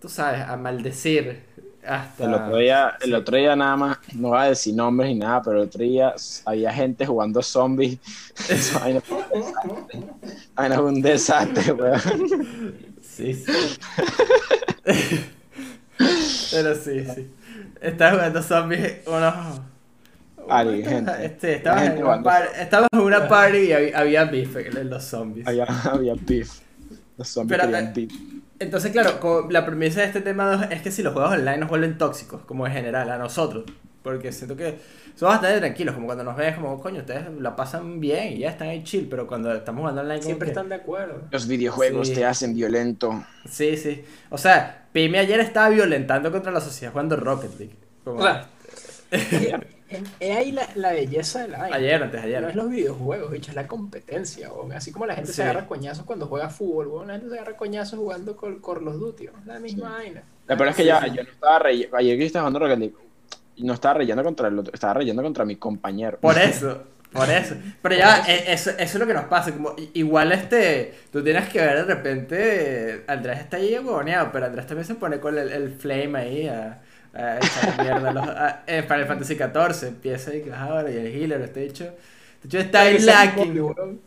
tú 0.00 0.08
sabes, 0.08 0.40
a 0.42 0.56
maldecir 0.56 1.42
hasta... 1.86 2.24
El 2.24 2.34
otro, 2.34 2.56
día, 2.56 2.96
el 3.00 3.14
otro 3.14 3.36
día 3.36 3.56
nada 3.56 3.76
más, 3.76 3.98
no 4.14 4.28
voy 4.28 4.38
a 4.38 4.44
decir 4.44 4.74
nombres 4.74 5.08
ni 5.10 5.16
nada, 5.16 5.42
pero 5.42 5.56
el 5.62 5.68
otro 5.68 5.82
día 5.82 6.14
había 6.44 6.72
gente 6.72 7.06
jugando 7.06 7.42
zombies. 7.42 7.98
Esa 8.48 8.78
vaina 8.80 9.00
fue 9.00 9.18
un 9.18 9.42
desastre. 9.42 10.00
Vaina 10.54 10.80
un 10.80 11.02
desastre, 11.02 11.72
weón. 11.72 12.74
Sí, 13.02 13.34
sí. 13.34 13.52
Pero 16.50 16.74
sí, 16.74 17.04
sí. 17.14 17.30
Estaba 17.80 18.12
jugando 18.12 18.42
zombies 18.42 18.98
unos... 19.06 19.60
Ari, 20.50 20.82
gente. 20.82 21.12
Este, 21.26 21.56
estaba, 21.56 21.80
Gente 21.80 22.00
en 22.00 22.06
una 22.06 22.22
par- 22.22 22.48
en 22.90 22.98
una 23.00 23.28
party 23.28 23.58
y 23.58 23.72
había, 23.72 23.98
había 23.98 24.24
beef 24.24 24.56
en 24.56 24.88
los 24.88 25.04
zombies. 25.04 25.46
Había, 25.46 25.64
había 25.64 26.14
beef. 26.18 26.60
Los 27.18 27.28
zombies 27.28 27.60
Pero. 27.60 27.92
Entonces, 28.60 28.90
claro, 28.92 29.20
como 29.20 29.50
la 29.50 29.64
premisa 29.64 30.00
de 30.00 30.06
este 30.06 30.20
tema 30.20 30.68
es 30.70 30.82
que 30.82 30.90
si 30.90 31.02
los 31.02 31.12
juegos 31.12 31.32
online 31.32 31.58
nos 31.58 31.68
vuelven 31.68 31.96
tóxicos, 31.98 32.42
como 32.44 32.66
en 32.66 32.72
general, 32.72 33.10
a 33.10 33.18
nosotros. 33.18 33.64
Porque 34.02 34.32
siento 34.32 34.56
que 34.56 34.78
somos 35.16 35.34
bastante 35.34 35.58
tranquilos, 35.58 35.94
como 35.94 36.06
cuando 36.06 36.24
nos 36.24 36.36
ves, 36.36 36.54
como, 36.54 36.80
coño, 36.80 37.00
ustedes 37.00 37.24
la 37.40 37.54
pasan 37.54 38.00
bien 38.00 38.32
y 38.32 38.38
ya 38.38 38.50
están 38.50 38.68
ahí 38.68 38.82
chill, 38.84 39.06
pero 39.10 39.26
cuando 39.26 39.52
estamos 39.52 39.80
jugando 39.80 40.00
online, 40.00 40.18
como 40.20 40.26
Siempre 40.26 40.46
que- 40.46 40.50
están 40.52 40.68
de 40.68 40.74
acuerdo. 40.76 41.22
Los 41.30 41.46
videojuegos 41.46 42.08
sí. 42.08 42.14
te 42.14 42.24
hacen 42.24 42.54
violento. 42.54 43.24
Sí, 43.48 43.76
sí. 43.76 44.04
O 44.30 44.38
sea, 44.38 44.86
Pime 44.92 45.18
ayer 45.18 45.38
estaba 45.40 45.68
violentando 45.68 46.32
contra 46.32 46.50
la 46.50 46.60
sociedad 46.60 46.92
jugando 46.92 47.16
Rocket 47.16 47.58
League. 47.58 47.76
Como- 48.04 48.20
O 48.20 48.22
sea, 48.22 48.46
es 50.20 50.36
ahí 50.36 50.52
la, 50.52 50.68
la 50.74 50.92
belleza 50.92 51.42
de 51.42 51.48
la 51.48 51.58
vaina. 51.58 51.76
ayer, 51.76 52.02
antes 52.02 52.22
ayer. 52.22 52.42
No 52.42 52.48
es 52.48 52.54
los 52.54 52.70
videojuegos, 52.70 53.30
bicho, 53.30 53.50
es 53.50 53.56
la 53.56 53.66
competencia, 53.66 54.52
weón. 54.52 54.72
Así 54.72 54.92
como 54.92 55.06
la 55.06 55.14
gente 55.14 55.30
Sí. 55.30 55.36
se 55.36 55.42
agarra 55.44 55.66
coñazos 55.66 56.04
cuando 56.04 56.26
juega 56.26 56.50
fútbol, 56.50 56.88
weón. 56.88 57.08
La 57.08 57.14
gente 57.14 57.30
se 57.30 57.34
agarra 57.38 57.56
coñazos 57.56 57.98
jugando 57.98 58.36
con 58.36 58.60
Call 58.60 58.86
of 58.88 58.94
Duty, 58.96 59.28
weón. 59.28 59.42
La 59.46 59.58
misma 59.58 59.90
vaina. 59.90 60.22
La 60.46 60.56
peor 60.56 60.68
es 60.70 60.76
que 60.76 60.82
Sí, 60.82 60.88
ya, 60.88 61.06
yo 61.06 61.22
no 61.22 61.30
estaba 61.30 61.58
reyendo. 61.58 61.96
Ayer 61.96 62.18
que 62.18 62.26
estaba 62.26 62.42
jugando 62.44 62.58
Rocket 62.60 62.78
League, 62.78 62.94
no 63.58 63.72
estaba 63.74 63.94
reyendo 63.94 64.22
contra 64.22 64.48
el 64.48 64.58
otro, 64.58 64.72
estaba 64.74 64.94
reyendo 64.94 65.22
contra 65.22 65.44
mi 65.44 65.56
compañero. 65.56 66.18
Por 66.20 66.38
eso, 66.38 66.82
por 67.12 67.28
eso. 67.28 67.54
Pero 67.82 67.94
ya, 67.96 68.24
e- 68.26 68.52
eso, 68.52 68.70
eso 68.70 68.80
es 68.80 68.94
lo 68.94 69.06
que 69.06 69.14
nos 69.14 69.24
pasa. 69.24 69.52
Como, 69.52 69.74
igual 69.94 70.32
este, 70.32 70.94
tú 71.10 71.22
tienes 71.24 71.48
que 71.48 71.58
ver 71.60 71.84
de 71.86 71.94
repente, 71.94 73.04
Andrés 73.08 73.40
está 73.40 73.56
ahí 73.56 73.74
agoneado, 73.74 74.30
pero 74.32 74.46
Andrés 74.46 74.66
también 74.66 74.86
se 74.86 74.94
pone 74.94 75.18
con 75.18 75.36
el, 75.38 75.50
el 75.50 75.70
flame 75.70 76.18
ahí 76.18 76.46
a, 76.48 76.80
a 77.14 77.36
echar 77.38 77.82
mierda. 77.82 78.12
los- 78.12 78.28
a- 78.28 78.62
en 78.66 78.84
Final 78.84 79.06
Fantasy 79.06 79.34
XIV 79.36 79.88
empieza 79.88 80.34
y 80.34 80.42
que 80.42 80.52
"Ah, 80.52 80.64
ahora 80.64 80.90
y 80.90 80.96
el 80.96 81.06
healer, 81.06 81.40
este 81.42 81.60
dicho, 81.60 81.84
este 81.84 82.48
dicho 82.48 82.58
está 82.58 82.88
el 82.88 83.04
lacking. 83.04 84.00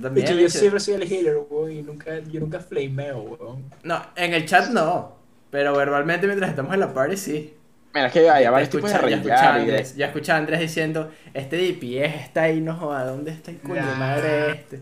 también, 0.00 0.26
hecho, 0.26 0.34
yo 0.38 0.48
siempre 0.48 0.80
soy 0.80 0.94
el 0.94 1.02
healer, 1.12 1.36
weón, 1.50 1.70
y 1.72 1.82
nunca, 1.82 2.18
yo 2.20 2.40
nunca 2.40 2.60
flameo, 2.60 3.18
weón. 3.22 3.64
No, 3.82 4.02
en 4.16 4.34
el 4.34 4.46
chat 4.46 4.68
no, 4.70 5.16
pero 5.50 5.76
verbalmente 5.76 6.26
mientras 6.26 6.50
estamos 6.50 6.72
en 6.74 6.80
la 6.80 6.92
party 6.92 7.16
sí. 7.16 7.54
Mira, 7.94 8.06
es 8.06 8.12
que 8.14 8.30
hay 8.30 8.44
Ya 8.44 8.50
varios 8.50 8.70
tipos 8.70 8.88
de 8.90 8.96
escucha- 8.96 9.10
ya 9.10 9.16
escuchaba 9.16 9.54
Andrés, 9.56 9.96
ya 9.96 10.06
escuchaba 10.06 10.36
a 10.36 10.40
Andrés 10.40 10.60
diciendo, 10.60 11.10
este 11.34 11.56
DPS 11.58 12.14
está 12.24 12.42
ahí, 12.44 12.60
no 12.62 12.74
joda, 12.74 13.04
¿dónde 13.04 13.32
está 13.32 13.50
el 13.50 13.58
coño 13.60 13.82
Nah. 13.82 13.94
madre 13.96 14.50
este? 14.52 14.80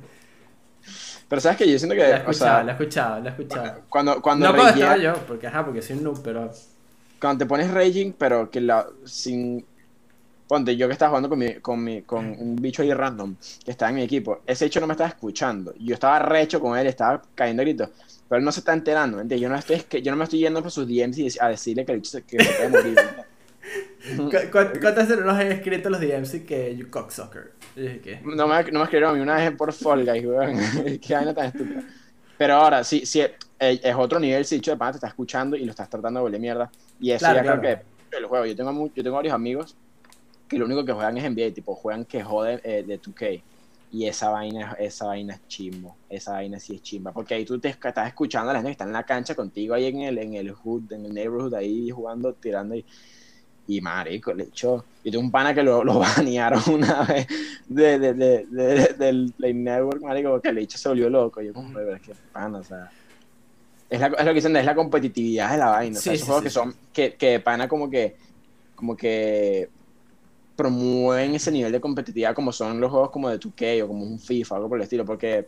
Pero 1.28 1.40
sabes 1.40 1.58
que 1.58 1.70
yo 1.70 1.78
siento 1.78 1.94
que, 1.94 2.02
Lo 2.02 2.06
he 2.06 2.12
o 2.12 2.16
escuchado, 2.16 2.54
sea, 2.56 2.62
lo 2.62 2.68
he 2.68 2.72
escuchado, 2.72 3.20
lo 3.20 3.26
he 3.26 3.30
escuchado. 3.30 3.80
cuando, 3.88 4.22
cuando, 4.22 4.46
no 4.46 4.52
rayea- 4.52 4.70
estaba 4.70 4.96
yo, 4.96 5.14
porque 5.26 5.46
ajá, 5.48 5.64
porque 5.64 5.82
soy 5.82 5.96
un 5.96 6.04
noob, 6.04 6.22
pero... 6.22 6.50
cuando 7.20 7.44
te 7.44 7.48
pones 7.48 7.70
raging, 7.70 8.12
pero 8.12 8.50
que 8.50 8.60
la, 8.60 8.86
sin... 9.04 9.64
Ponte, 10.48 10.76
yo 10.76 10.88
que 10.88 10.94
estaba 10.94 11.10
jugando 11.10 11.28
con, 11.28 11.38
mi, 11.38 11.54
con, 11.60 11.84
mi, 11.84 12.02
con 12.02 12.26
un 12.26 12.56
bicho 12.56 12.82
ahí 12.82 12.92
random 12.92 13.36
que 13.64 13.70
estaba 13.70 13.90
en 13.90 13.96
mi 13.96 14.02
equipo, 14.02 14.40
ese 14.44 14.64
bicho 14.64 14.80
no 14.80 14.88
me 14.88 14.94
estaba 14.94 15.08
escuchando. 15.08 15.72
Yo 15.78 15.94
estaba 15.94 16.18
recho 16.18 16.58
con 16.60 16.76
él, 16.76 16.88
estaba 16.88 17.22
cayendo 17.36 17.62
gritos, 17.62 17.88
pero 18.28 18.40
él 18.40 18.44
no 18.44 18.50
se 18.50 18.58
está 18.60 18.72
enterando, 18.72 19.16
¿me 19.18 19.22
entiendes? 19.22 19.42
Yo 19.42 19.48
no, 19.48 19.54
estoy, 19.56 19.76
es 19.76 19.84
que- 19.84 20.02
yo 20.02 20.10
no 20.10 20.16
me 20.16 20.24
estoy 20.24 20.40
yendo 20.40 20.60
por 20.60 20.72
sus 20.72 20.88
DMs 20.88 21.18
y 21.18 21.28
a 21.40 21.48
decirle 21.48 21.84
que 21.84 21.92
el 21.92 21.98
bicho 21.98 22.10
se, 22.10 22.22
que 22.22 22.42
se 22.42 22.52
puede 22.52 22.68
morir. 22.68 22.96
¿Cu- 24.16 24.30
cu- 24.50 24.80
¿Cuántas 24.80 25.08
veces 25.08 25.24
nos 25.24 25.36
han 25.38 25.52
escrito 25.52 25.88
los 25.90 26.00
DMs 26.00 26.32
que 26.46 26.74
you 26.76 26.90
cocksucker? 26.90 27.52
Y. 27.76 28.00
No 28.24 28.48
me, 28.48 28.64
no 28.72 28.78
me 28.80 28.84
escribieron 28.84 29.10
a 29.10 29.14
mí 29.14 29.20
una 29.20 29.36
vez 29.36 29.52
por 29.52 29.72
Fall 29.72 30.04
Guys, 30.04 30.24
weón. 30.26 30.56
Qué 31.00 31.14
vaina 31.14 31.32
tan 31.32 31.46
estúpida. 31.46 31.84
Pero 32.36 32.54
ahora, 32.54 32.82
sí, 32.82 33.04
sí, 33.06 33.20
eh, 33.20 33.34
es 33.60 33.94
otro 33.96 34.18
nivel, 34.20 34.44
si 34.44 34.56
dicho 34.56 34.70
de 34.72 34.76
pana 34.76 34.92
te 34.92 34.96
está 34.98 35.08
escuchando 35.08 35.56
y 35.56 35.64
lo 35.64 35.70
estás 35.70 35.88
tratando 35.90 36.20
de 36.20 36.22
volver 36.24 36.40
mierda. 36.40 36.70
Y 36.98 37.10
eso 37.12 37.18
Claro, 37.18 37.34
ya 37.34 37.42
claro. 37.42 37.60
creo 37.60 37.82
que 38.10 38.16
el 38.18 38.26
juego. 38.26 38.46
Yo 38.46 38.56
tengo, 38.56 38.92
yo 38.94 39.02
tengo 39.02 39.16
varios 39.16 39.34
amigos 39.34 39.78
que 40.48 40.58
lo 40.58 40.66
único 40.66 40.84
que 40.84 40.92
juegan 40.92 41.16
es 41.18 41.24
NBA, 41.24 41.54
tipo, 41.54 41.74
juegan 41.76 42.04
que 42.06 42.22
joden 42.22 42.60
eh, 42.64 42.84
de 42.86 42.98
2K. 43.00 43.44
Y 43.92 44.06
esa 44.06 44.30
vaina, 44.30 44.74
esa 44.78 45.06
vaina 45.06 45.34
es 45.34 45.46
chimbo. 45.48 45.98
Esa 46.08 46.32
vaina 46.32 46.58
sí 46.60 46.76
es 46.76 46.82
chimba. 46.82 47.12
Porque 47.12 47.34
ahí 47.34 47.44
tú 47.44 47.60
te 47.60 47.68
estás 47.70 48.08
escuchando 48.08 48.50
a 48.50 48.54
la 48.54 48.60
gente 48.60 48.68
que 48.70 48.72
está 48.72 48.84
en 48.84 48.92
la 48.92 49.04
cancha 49.04 49.34
contigo 49.34 49.74
ahí 49.74 49.86
en 49.86 50.02
el, 50.02 50.18
en 50.18 50.34
el 50.34 50.52
hood, 50.52 50.92
en 50.92 51.06
el 51.06 51.14
neighborhood, 51.14 51.54
ahí 51.54 51.90
jugando, 51.90 52.34
tirando 52.34 52.74
y. 52.76 52.86
Y 53.66 53.80
marico, 53.80 54.34
le 54.34 54.44
echó. 54.44 54.88
Yo 55.04 55.12
tengo 55.12 55.24
un 55.24 55.30
pana 55.30 55.54
que 55.54 55.62
lo, 55.62 55.84
lo 55.84 55.98
banearon 56.00 56.62
una 56.72 57.04
vez 57.04 57.26
de, 57.68 57.98
de, 58.00 58.14
de, 58.14 58.46
de- 58.48 58.94
del 58.98 59.32
Play 59.36 59.54
Network, 59.54 60.02
marico, 60.02 60.30
porque 60.30 60.52
le 60.52 60.62
echó 60.62 60.78
se 60.78 60.88
volvió 60.88 61.08
loco. 61.10 61.40
Yo 61.42 61.54
como, 61.54 61.72
pero 61.72 61.94
es 61.94 62.02
que 62.02 62.12
pana, 62.32 62.58
o 62.60 62.64
sea. 62.64 62.92
Es, 63.90 64.00
la- 64.00 64.06
es 64.06 64.24
lo 64.24 64.30
que 64.30 64.34
dicen, 64.34 64.56
es 64.56 64.64
la 64.64 64.74
competitividad 64.74 65.50
de 65.50 65.58
la 65.58 65.66
vaina. 65.70 65.98
o 65.98 66.00
sea, 66.00 66.12
esos 66.12 66.20
sí, 66.24 66.26
juegos 66.26 66.42
sí. 66.42 66.44
que 66.46 66.50
son, 66.50 66.74
que, 66.92 67.14
que 67.14 67.26
de 67.30 67.40
pana 67.40 67.68
como 67.68 67.90
que, 67.90 68.16
como 68.76 68.96
que 68.96 69.68
promueven 70.56 71.34
ese 71.34 71.50
nivel 71.50 71.72
de 71.72 71.80
competitividad 71.80 72.34
como 72.34 72.52
son 72.52 72.80
los 72.80 72.90
juegos 72.90 73.10
como 73.10 73.28
de 73.30 73.38
2K 73.40 73.82
o 73.84 73.88
como 73.88 74.04
un 74.04 74.18
FIFA, 74.20 74.56
algo 74.56 74.68
por 74.68 74.78
el 74.78 74.82
estilo, 74.84 75.04
porque 75.04 75.46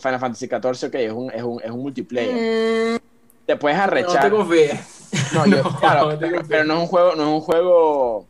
Final 0.00 0.20
Fantasy 0.20 0.46
XIV, 0.46 0.88
ok, 0.88 0.94
es 0.94 1.12
un, 1.12 1.30
es 1.32 1.42
un, 1.42 1.60
es 1.62 1.70
un 1.70 1.80
multiplayer. 1.80 3.00
Te 3.44 3.56
puedes 3.56 3.76
No 3.78 3.84
arrechar. 3.84 4.22
te 4.24 4.30
confíes. 4.30 4.80
No, 5.34 5.46
yo- 5.46 5.62
No, 5.64 5.80
claro, 5.80 6.12
no 6.12 6.18
te 6.18 6.44
pero, 6.48 6.64
no 6.64 6.74
es 6.74 6.80
un 6.80 6.86
juego, 6.86 7.14
no 7.16 7.22
es 7.24 7.28
un 7.28 7.40
juego 7.40 8.26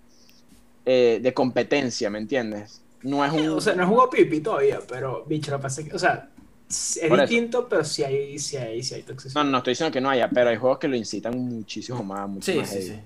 eh, 0.86 1.18
de 1.22 1.34
competencia, 1.34 2.08
¿me 2.08 2.18
entiendes? 2.18 2.80
No 3.02 3.24
es 3.24 3.32
un. 3.32 3.48
O 3.50 3.60
sea, 3.60 3.74
no 3.74 3.82
es 3.82 3.88
juego 3.88 4.08
pipi 4.10 4.40
todavía, 4.40 4.80
pero, 4.88 5.24
bicho, 5.26 5.50
lo 5.50 5.58
que 5.58 5.62
pasa 5.62 5.82
es 5.82 5.88
que, 5.88 5.94
o 5.94 5.98
sea, 5.98 6.30
es 6.68 7.00
Por 7.06 7.20
eso. 7.20 7.34
distinto, 7.34 7.68
pero 7.68 7.84
sí 7.84 8.04
hay, 8.04 8.38
sí 8.38 8.56
hay, 8.56 8.82
sí 8.82 8.94
hay 8.94 9.02
toxicidad. 9.02 9.34
no, 9.34 9.44
no 9.44 9.58
estoy 9.58 9.72
diciendo 9.72 9.92
que 9.92 10.00
no 10.00 10.10
haya, 10.10 10.32
pero 10.32 10.50
hay 10.50 10.56
juegos 10.56 10.78
que 10.78 10.88
lo 10.88 10.96
incitan 10.96 11.38
muchísimo 11.38 12.02
más, 12.02 12.28
mucho 12.28 12.52
Sí, 12.52 12.54
más 12.54 12.66
sí, 12.66 12.80
heavy. 12.80 12.82
sí. 12.82 13.00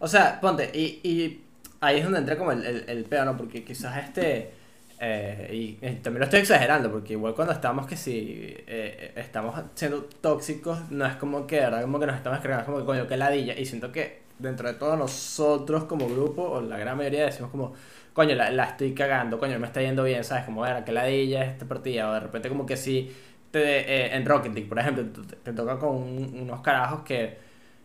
O 0.00 0.08
sea, 0.08 0.40
ponte, 0.40 0.70
y, 0.74 1.00
y 1.08 1.44
ahí 1.80 1.98
es 1.98 2.04
donde 2.04 2.20
entra 2.20 2.38
como 2.38 2.52
el, 2.52 2.64
el, 2.64 2.84
el 2.88 3.04
peo, 3.06 3.24
¿no? 3.24 3.36
Porque 3.36 3.64
quizás 3.64 3.96
este... 4.04 4.52
eh, 4.98 5.50
y 5.52 5.78
eh, 5.86 6.00
también 6.02 6.20
lo 6.20 6.24
estoy 6.24 6.40
exagerando, 6.40 6.90
porque 6.90 7.14
igual 7.14 7.34
cuando 7.34 7.52
estamos 7.54 7.86
que 7.86 7.96
si 7.96 8.54
eh, 8.66 9.12
estamos 9.16 9.60
siendo 9.74 10.04
tóxicos, 10.20 10.90
no 10.90 11.06
es 11.06 11.16
como 11.16 11.46
que, 11.46 11.60
¿verdad? 11.60 11.82
Como 11.82 12.00
que 12.00 12.06
nos 12.06 12.16
estamos 12.16 12.40
cargando, 12.40 12.66
como 12.66 12.78
que 12.80 12.84
coño, 12.86 13.06
que 13.08 13.16
ladilla. 13.16 13.58
Y 13.58 13.66
siento 13.66 13.92
que 13.92 14.22
dentro 14.38 14.68
de 14.68 14.74
todos 14.74 14.98
nosotros 14.98 15.84
como 15.84 16.08
grupo, 16.08 16.42
o 16.44 16.60
la 16.62 16.78
gran 16.78 16.96
mayoría 16.96 17.26
decimos 17.26 17.50
como, 17.50 17.74
coño, 18.12 18.34
la, 18.34 18.50
la 18.50 18.64
estoy 18.64 18.94
cagando, 18.94 19.38
coño, 19.38 19.58
me 19.58 19.66
está 19.66 19.80
yendo 19.82 20.04
bien, 20.04 20.24
¿sabes? 20.24 20.44
Como, 20.44 20.66
era 20.66 20.84
que 20.84 20.92
ladilla 20.92 21.44
esta 21.44 21.66
partida, 21.66 22.10
o 22.10 22.14
de 22.14 22.20
repente 22.20 22.48
como 22.48 22.66
que 22.66 22.76
si 22.76 23.10
te, 23.50 23.60
eh, 24.06 24.14
en 24.16 24.26
Rocket 24.26 24.52
League, 24.54 24.68
por 24.68 24.78
ejemplo, 24.78 25.04
te, 25.26 25.36
te 25.36 25.52
toca 25.52 25.78
con 25.78 25.96
un- 25.96 26.38
unos 26.42 26.60
carajos 26.60 27.02
que 27.02 27.36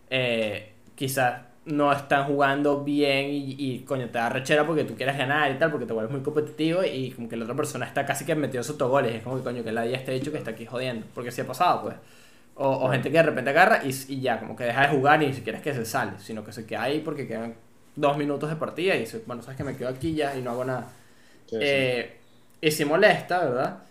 eh, 0.09 0.73
quizás 0.95 1.41
no 1.65 1.91
están 1.91 2.25
jugando 2.25 2.83
bien 2.83 3.27
y, 3.31 3.55
y, 3.57 3.79
coño 3.85 4.05
te 4.09 4.19
da 4.19 4.29
rechera 4.29 4.65
porque 4.67 4.83
tú 4.83 4.95
quieres 4.95 5.17
ganar 5.17 5.51
y 5.51 5.55
tal, 5.57 5.71
porque 5.71 5.85
te 5.87 5.93
vuelves 5.93 6.11
muy 6.11 6.21
competitivo 6.21 6.83
y 6.83 7.09
como 7.11 7.27
que 7.27 7.35
la 7.37 7.43
otra 7.45 7.55
persona 7.55 7.85
está 7.87 8.05
casi 8.05 8.23
que 8.25 8.35
metido 8.35 8.63
autogoles 8.67 9.13
y 9.13 9.17
es 9.17 9.23
como 9.23 9.37
que 9.37 9.43
coño 9.43 9.63
que 9.63 9.71
la 9.71 9.81
día 9.83 9.97
está 9.97 10.11
dicho 10.11 10.31
que 10.31 10.37
está 10.37 10.51
aquí 10.51 10.65
jodiendo, 10.67 11.07
porque 11.15 11.31
sí 11.31 11.41
ha 11.41 11.47
pasado 11.47 11.81
pues. 11.83 11.95
O, 12.57 12.69
o 12.85 12.89
gente 12.91 13.11
que 13.11 13.17
de 13.17 13.23
repente 13.23 13.49
agarra 13.49 13.81
y, 13.83 13.89
y 14.09 14.21
ya, 14.21 14.39
como 14.39 14.55
que 14.55 14.63
deja 14.65 14.83
de 14.83 14.87
jugar 14.95 15.21
y 15.23 15.27
ni 15.27 15.33
siquiera 15.33 15.57
es 15.57 15.63
que 15.63 15.73
se 15.73 15.85
sale, 15.85 16.13
sino 16.19 16.43
que 16.43 16.51
se 16.53 16.65
queda 16.65 16.83
ahí 16.83 17.01
porque 17.01 17.27
quedan 17.27 17.55
dos 17.95 18.17
minutos 18.17 18.49
de 18.49 18.55
partida 18.57 18.95
y 18.95 18.99
dice, 19.01 19.23
bueno, 19.25 19.41
sabes 19.43 19.57
que 19.57 19.63
me 19.63 19.75
quedo 19.77 19.89
aquí 19.89 20.15
ya 20.15 20.35
y 20.37 20.41
no 20.41 20.51
hago 20.51 20.65
nada. 20.65 20.91
Sí, 21.47 21.65
sí. 21.65 21.79
Eh, 21.81 22.19
y 22.61 22.71
sí 22.71 22.85
molesta, 22.85 23.39
¿verdad? 23.45 23.83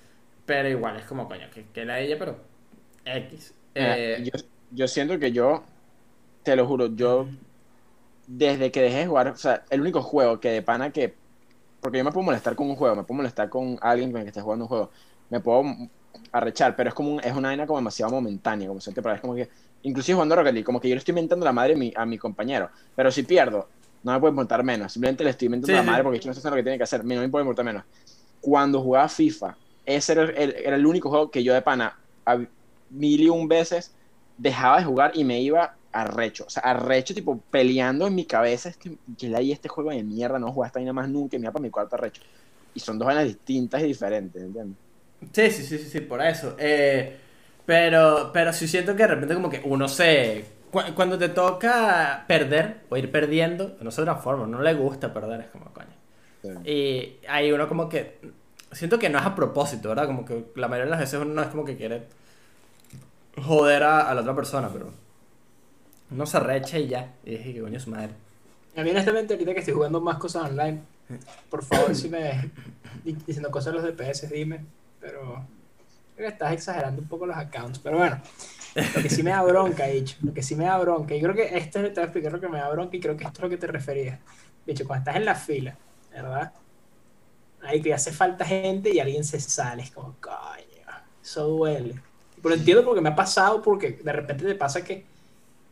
Pero 0.47 0.69
igual 0.69 0.97
es 0.99 1.05
como, 1.07 1.29
coño, 1.29 1.49
que, 1.53 1.67
que 1.73 1.85
la 1.85 2.01
ella, 2.01 2.19
pero 2.19 2.39
X. 3.05 3.55
Eh, 3.75 4.25
yo, 4.25 4.31
yo 4.71 4.89
siento 4.89 5.19
que 5.19 5.33
yo, 5.33 5.65
te 6.43 6.57
lo 6.57 6.67
juro, 6.69 6.89
yo 6.97 7.29
desde 8.27 8.73
que 8.73 8.83
dejé 8.83 8.99
de 9.01 9.07
jugar, 9.09 9.29
o 9.29 9.37
sea, 9.37 9.65
el 9.71 9.81
único 9.81 10.03
juego 10.03 10.41
que 10.41 10.51
de 10.51 10.63
pana 10.63 10.93
que, 10.93 11.21
porque 11.81 11.99
yo 11.99 12.05
me 12.05 12.13
puedo 12.13 12.25
molestar 12.27 12.57
con 12.57 12.69
un 12.71 12.77
juego, 12.77 12.97
me 12.97 13.05
puedo 13.05 13.19
molestar 13.19 13.51
con 13.51 13.79
alguien 13.83 14.13
con 14.13 14.21
el 14.21 14.27
que 14.27 14.31
esté 14.31 14.43
jugando 14.43 14.67
un 14.67 14.69
juego, 14.69 14.93
me 15.31 15.41
puedo 15.41 15.65
arrechar, 16.33 16.77
pero 16.77 16.91
es 16.91 16.95
como 16.95 17.15
un- 17.17 17.21
es 17.25 17.35
una 17.35 17.49
vaina 17.51 17.67
como 17.67 17.79
demasiado 17.81 18.13
momentánea, 18.13 18.69
como 18.69 18.81
siempre, 18.81 19.03
pero 19.03 19.17
es 19.17 19.21
como 19.23 19.35
que, 19.37 19.51
inclusive 19.83 20.15
jugando 20.17 20.37
Rocket 20.37 20.55
League, 20.55 20.65
como 20.67 20.81
que 20.81 20.89
yo 20.89 20.95
le 20.97 21.01
estoy 21.01 21.13
inventando 21.13 21.45
la 21.47 21.53
madre 21.53 21.75
a 21.75 21.77
mi, 21.79 21.93
a 21.97 22.07
mi 22.07 22.19
compañero, 22.19 22.71
pero 22.95 23.11
si 23.13 23.25
pierdo, 23.25 23.74
no 24.05 24.13
me 24.13 24.21
puede 24.21 24.31
importar 24.31 24.63
menos, 24.63 24.93
simplemente 24.93 25.25
le 25.25 25.31
estoy 25.31 25.47
inventando 25.47 25.77
Sí, 25.77 25.85
la 25.85 25.91
madre 25.91 26.05
porque 26.05 26.19
es 26.19 26.23
que 26.23 26.29
no 26.29 26.33
está 26.33 26.41
haciendo 26.41 26.57
lo 26.57 26.61
que 26.61 26.65
tiene 26.65 26.79
que 26.79 26.85
hacer, 26.85 27.05
no 27.05 27.21
me 27.21 27.29
puede 27.29 27.43
importar 27.43 27.65
menos. 27.65 27.85
Cuando 28.41 28.81
jugaba 28.81 29.09
FIFA, 29.09 29.57
ese 29.87 30.13
era 30.13 30.23
el, 30.23 30.55
era 30.57 30.77
el 30.77 30.87
único 30.87 31.11
juego 31.11 31.31
que 31.31 31.43
yo 31.43 31.55
de 31.55 31.63
pana, 31.63 31.99
a 32.27 32.39
mil 32.91 33.21
y 33.21 33.29
un 33.29 33.49
veces, 33.49 33.95
dejaba 34.37 34.79
de 34.79 34.85
jugar 34.85 35.13
y 35.15 35.25
me 35.25 35.41
iba 35.41 35.75
arrecho. 35.93 36.45
O 36.47 36.51
sea, 36.51 36.63
arrecho, 36.65 37.15
tipo, 37.15 37.41
peleando 37.51 38.07
en 38.07 38.15
mi 38.15 38.27
cabeza. 38.27 38.69
Es 38.69 38.77
que, 38.77 38.99
que 39.19 39.29
le 39.29 39.37
hay 39.37 39.53
este 39.53 39.69
juego 39.69 39.91
de 39.91 40.03
mierda, 40.03 40.39
no 40.39 40.53
jugar 40.53 40.69
esta 40.69 40.81
vaina 40.81 40.93
más 40.93 41.09
nunca, 41.09 41.37
y 41.37 41.39
me 41.39 41.45
iba 41.47 41.53
para 41.53 41.63
mi 41.63 41.71
cuarto 41.71 41.97
arrecho. 41.97 42.23
Y 42.75 42.81
son 42.81 42.99
dos 42.99 43.07
vainas 43.07 43.25
distintas 43.25 43.83
y 43.83 43.87
diferentes, 43.87 44.43
¿entiendes? 44.43 44.79
Sí, 45.33 45.51
sí, 45.51 45.65
sí, 45.65 45.79
sí, 45.79 45.89
sí, 45.91 46.01
por 46.01 46.23
eso. 46.23 46.55
Eh, 46.59 47.17
pero, 47.65 48.31
pero 48.33 48.53
sí 48.53 48.69
siento 48.69 48.95
que 48.95 49.03
de 49.05 49.09
repente 49.09 49.35
como 49.35 49.51
que 49.51 49.63
uno 49.65 49.89
se... 49.89 50.54
cu- 50.75 50.95
cuando 50.95 51.17
te 51.17 51.29
toca 51.31 52.25
perder 52.29 52.83
o 52.91 52.97
ir 52.99 53.11
perdiendo, 53.11 53.77
no 53.81 53.91
se 53.91 54.03
transforma, 54.03 54.47
no 54.47 54.61
le 54.61 54.75
gusta 54.75 55.15
perder, 55.15 55.41
es 55.43 55.47
como 55.49 55.67
coño. 55.73 55.87
Sí. 56.43 56.71
Y 56.71 57.27
ahí 57.29 57.51
uno 57.53 57.67
como 57.69 57.89
que... 57.89 58.19
Siento 58.73 58.99
que 58.99 59.09
no 59.09 59.19
es 59.21 59.25
a 59.25 59.35
propósito, 59.35 59.89
¿verdad? 59.89 60.07
Como 60.07 60.25
que 60.25 60.47
la 60.57 60.69
mayoría 60.69 60.87
de 60.87 60.91
las 60.91 61.01
veces 61.01 61.21
uno 61.21 61.33
no 61.33 61.43
es 61.43 61.49
como 61.49 61.65
que 61.65 61.77
quiere 61.77 62.03
joder 63.43 63.83
a, 63.85 64.09
a 64.11 64.15
la 64.15 64.21
otra 64.21 64.35
persona, 64.35 64.69
pero... 64.73 64.93
Uno 66.11 66.27
se 66.27 66.37
arrecha 66.37 66.79
y 66.79 66.89
ya. 66.89 67.15
Y 67.25 67.31
dije 67.31 67.55
que 67.55 67.61
coño 67.63 67.77
es 67.79 67.83
su 67.85 67.91
madre. 67.91 68.11
A 68.77 68.83
mí 68.83 68.91
honestamente 68.91 69.33
ahorita 69.35 69.53
que 69.55 69.61
estoy 69.61 69.75
jugando 69.75 70.01
más 70.01 70.19
cosas 70.19 70.51
online, 70.51 70.81
por 71.49 71.65
favor 71.65 71.95
si 71.95 72.09
me 72.09 72.51
di- 73.05 73.13
diciendo 73.27 73.51
cosas 73.51 73.73
de 73.73 73.81
los 73.81 73.97
DPS, 73.97 74.29
dime, 74.31 74.65
pero 75.01 75.45
creo 76.17 76.29
que 76.29 76.33
estás 76.33 76.53
exagerando 76.53 77.01
un 77.01 77.09
poco 77.09 77.25
los 77.27 77.37
accounts, 77.37 77.79
pero 77.79 77.99
bueno, 77.99 78.21
lo 78.93 79.01
que 79.03 79.11
sí 79.11 79.23
me 79.23 79.31
da 79.31 79.43
bronca, 79.43 79.87
dicho, 79.87 80.17
lo 80.23 80.33
que 80.35 80.43
sí 80.43 80.57
me 80.57 80.65
da 80.65 80.79
bronca, 80.79 81.15
y 81.15 81.21
creo 81.23 81.35
que 81.35 81.57
esto 81.59 81.81
te 81.83 81.91
voy 81.91 82.01
a 82.01 82.05
explicar 82.05 82.33
lo 82.33 82.41
que 82.41 82.49
me 82.49 82.59
da 82.59 82.71
bronca 82.71 82.97
y 82.97 83.01
creo 83.01 83.17
que 83.17 83.25
esto 83.25 83.39
es 83.41 83.43
lo 83.45 83.49
que 83.51 83.57
te 83.59 83.67
referías. 83.67 84.21
Dicho, 84.67 84.87
cuando 84.87 85.03
estás 85.03 85.17
en 85.17 85.25
la 85.27 85.35
fila, 85.35 85.79
¿verdad? 86.13 86.53
Ahí 87.63 87.81
que 87.81 87.95
hace 87.95 88.13
falta 88.13 88.45
gente 88.45 88.91
y 88.95 88.99
alguien 89.01 89.25
se 89.25 89.41
sale, 89.41 89.83
es 89.83 89.91
como, 89.91 90.17
coño, 90.21 90.35
eso 91.23 91.47
duele. 91.49 91.95
Pero 92.43 92.55
entiendo 92.55 92.85
porque 92.85 93.01
me 93.01 93.09
ha 93.09 93.17
pasado, 93.17 93.63
porque 93.63 93.93
de 93.93 94.13
repente 94.13 94.45
te 94.45 94.55
pasa 94.55 94.85
que 94.85 95.07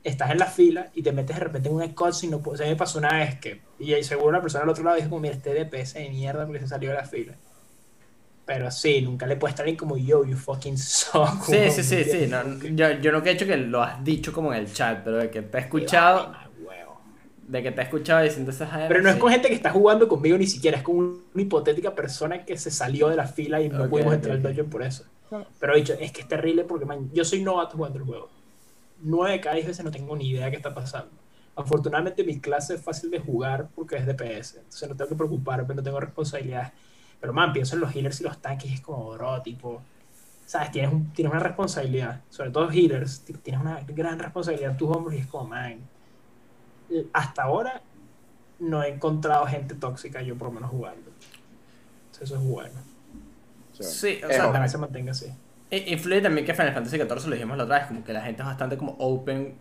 estás 0.05 0.31
en 0.33 0.39
la 0.39 0.47
fila 0.47 0.91
y 0.95 1.03
te 1.03 1.12
metes 1.12 1.37
de 1.37 1.45
repente 1.45 1.69
en 1.69 1.77
una 1.77 1.95
cutscene, 1.95 2.33
no 2.33 2.43
puedo- 2.43 2.55
o 2.55 2.59
sea, 2.59 2.69
me 2.69 2.77
pasó 2.77 2.99
una 2.99 3.12
vez 3.19 3.39
que, 3.41 3.62
y 3.79 4.03
seguro 4.05 4.29
una 4.31 4.43
persona 4.43 4.65
al 4.65 4.70
otro 4.70 4.85
lado 4.85 4.97
dijo 4.97 5.11
como, 5.11 5.23
mira, 5.23 5.35
este 5.37 5.55
DPS 5.55 5.99
de 6.01 6.11
mierda 6.11 6.47
porque 6.47 6.61
se 6.61 6.69
salió 6.69 6.91
de 6.91 6.97
la 6.97 7.05
fila. 7.07 7.39
Pero 8.55 8.70
sí, 8.70 9.01
nunca 9.03 9.27
le 9.27 9.37
puedes 9.37 9.53
estar 9.55 9.66
ahí 9.66 9.77
como, 9.77 9.97
yo, 9.97 10.24
you 10.24 10.37
fucking 10.37 10.77
suck. 10.79 11.43
Sí, 11.43 11.70
sí, 11.70 11.83
sí, 11.83 12.05
sí. 12.05 12.27
no, 12.27 12.43
yo, 12.74 12.93
yo 13.01 13.12
no 13.12 13.23
que 13.23 13.31
he 13.31 13.33
hecho 13.33 13.47
que 13.47 13.57
lo 13.57 13.83
has 13.83 14.03
dicho 14.05 14.33
como 14.33 14.53
en 14.53 14.61
el 14.61 14.73
chat, 14.73 15.03
pero 15.05 15.19
de 15.19 15.31
que 15.31 15.43
te 15.43 15.59
he 15.59 15.61
escuchado, 15.62 16.35
Ay, 16.35 16.49
huevo. 16.65 17.01
de 17.47 17.62
que 17.62 17.73
te 17.73 17.81
he 17.81 17.85
escuchado 17.85 18.23
diciendo 18.23 18.51
esas 18.51 18.70
Pero 18.87 19.03
no 19.03 19.09
es 19.11 19.16
sí. 19.16 19.20
con 19.20 19.31
gente 19.31 19.49
que 19.49 19.55
está 19.55 19.70
jugando 19.70 20.09
conmigo 20.09 20.37
ni 20.39 20.47
siquiera, 20.47 20.77
es 20.79 20.83
con 20.83 20.97
una 20.97 21.43
hipotética 21.43 21.95
persona 21.95 22.45
que 22.45 22.57
se 22.59 22.70
salió 22.70 23.09
de 23.09 23.16
la 23.16 23.27
fila 23.27 23.61
y 23.61 23.69
no 23.69 23.87
Ok, 23.87 23.89
pudimos 23.89 24.15
entrar 24.15 24.37
al 24.37 24.41
ok. 24.41 24.45
dungeon 24.45 24.70
por 24.70 24.83
eso. 24.83 25.05
Pero 25.59 25.74
dicho, 25.77 25.95
es 25.99 26.12
que 26.12 26.20
es 26.23 26.29
terrible 26.29 26.65
porque 26.65 26.85
man, 26.85 27.11
yo 27.12 27.24
soy 27.24 27.43
novato 27.43 27.77
jugando 27.77 27.99
el 27.99 28.05
juego. 28.05 28.31
Nueve 29.01 29.33
de 29.37 29.41
cada 29.41 29.55
diez 29.57 29.66
veces 29.66 29.85
no 29.85 29.91
tengo 29.91 30.16
ni 30.16 30.31
idea 30.31 30.51
qué 30.51 30.57
está 30.57 30.74
pasando. 30.74 31.11
Afortunadamente 31.57 32.24
mi 32.24 32.41
clase 32.41 32.74
es 32.74 32.83
fácil 32.83 33.11
de 33.11 33.19
jugar 33.20 33.69
porque 33.74 33.97
es 33.97 34.07
DPS, 34.07 34.57
entonces 34.59 34.89
no 34.89 34.97
tengo 34.97 35.11
que 35.11 35.16
preocuparme, 35.16 35.74
no 35.74 35.83
tengo 35.83 36.01
responsabilidades. 36.01 36.73
Pero 37.23 37.35
man, 37.35 37.55
pienso 37.55 37.77
en 37.77 37.82
los 37.82 37.94
healers 37.97 38.20
y 38.23 38.24
los 38.27 38.43
tanques 38.43 38.73
es 38.73 38.82
como, 38.82 39.11
bro, 39.12 39.43
tipo, 39.43 39.89
sabes, 40.47 40.73
tienes, 40.73 40.93
un- 40.93 41.12
tienes 41.15 41.32
una 41.32 41.40
responsabilidad, 41.43 42.27
sobre 42.31 42.51
todo 42.53 42.70
healers, 42.73 43.24
tienes 43.24 43.62
una 43.62 43.81
gran 43.82 44.19
responsabilidad 44.20 44.73
en 44.73 44.78
tus 44.78 44.90
hombros 44.97 45.15
y 45.16 45.19
es 45.20 45.28
como, 45.28 45.49
man, 45.49 45.90
hasta 47.12 47.43
ahora 47.44 47.82
no 48.59 48.82
he 48.82 48.89
encontrado 48.90 49.47
gente 49.47 49.74
tóxica 49.77 50.23
yo 50.23 50.36
por 50.39 50.49
lo 50.49 50.55
menos 50.55 50.70
jugando. 50.70 51.11
Entonces 52.07 52.23
eso 52.31 52.36
es 52.36 52.43
bueno. 52.43 52.81
Sí. 53.73 53.85
Sí, 53.85 54.20
o 54.27 54.32
Eh, 54.32 54.36
sea, 54.36 54.47
Ojalá 54.49 54.69
se 54.69 54.78
mantenga 54.78 55.12
así. 55.12 55.27
I- 55.70 55.93
Influye 55.94 56.20
también 56.20 56.47
que 56.47 56.55
Final 56.55 56.74
Fantasy 56.74 56.99
XIV, 56.99 57.27
lo 57.28 57.35
dijimos 57.35 57.57
la 57.57 57.65
otra 57.65 57.78
vez, 57.78 57.86
como 57.89 58.05
que 58.05 58.12
la 58.12 58.23
gente 58.23 58.43
es 58.43 58.47
bastante 58.47 58.77
como 58.77 58.93
open, 58.99 59.55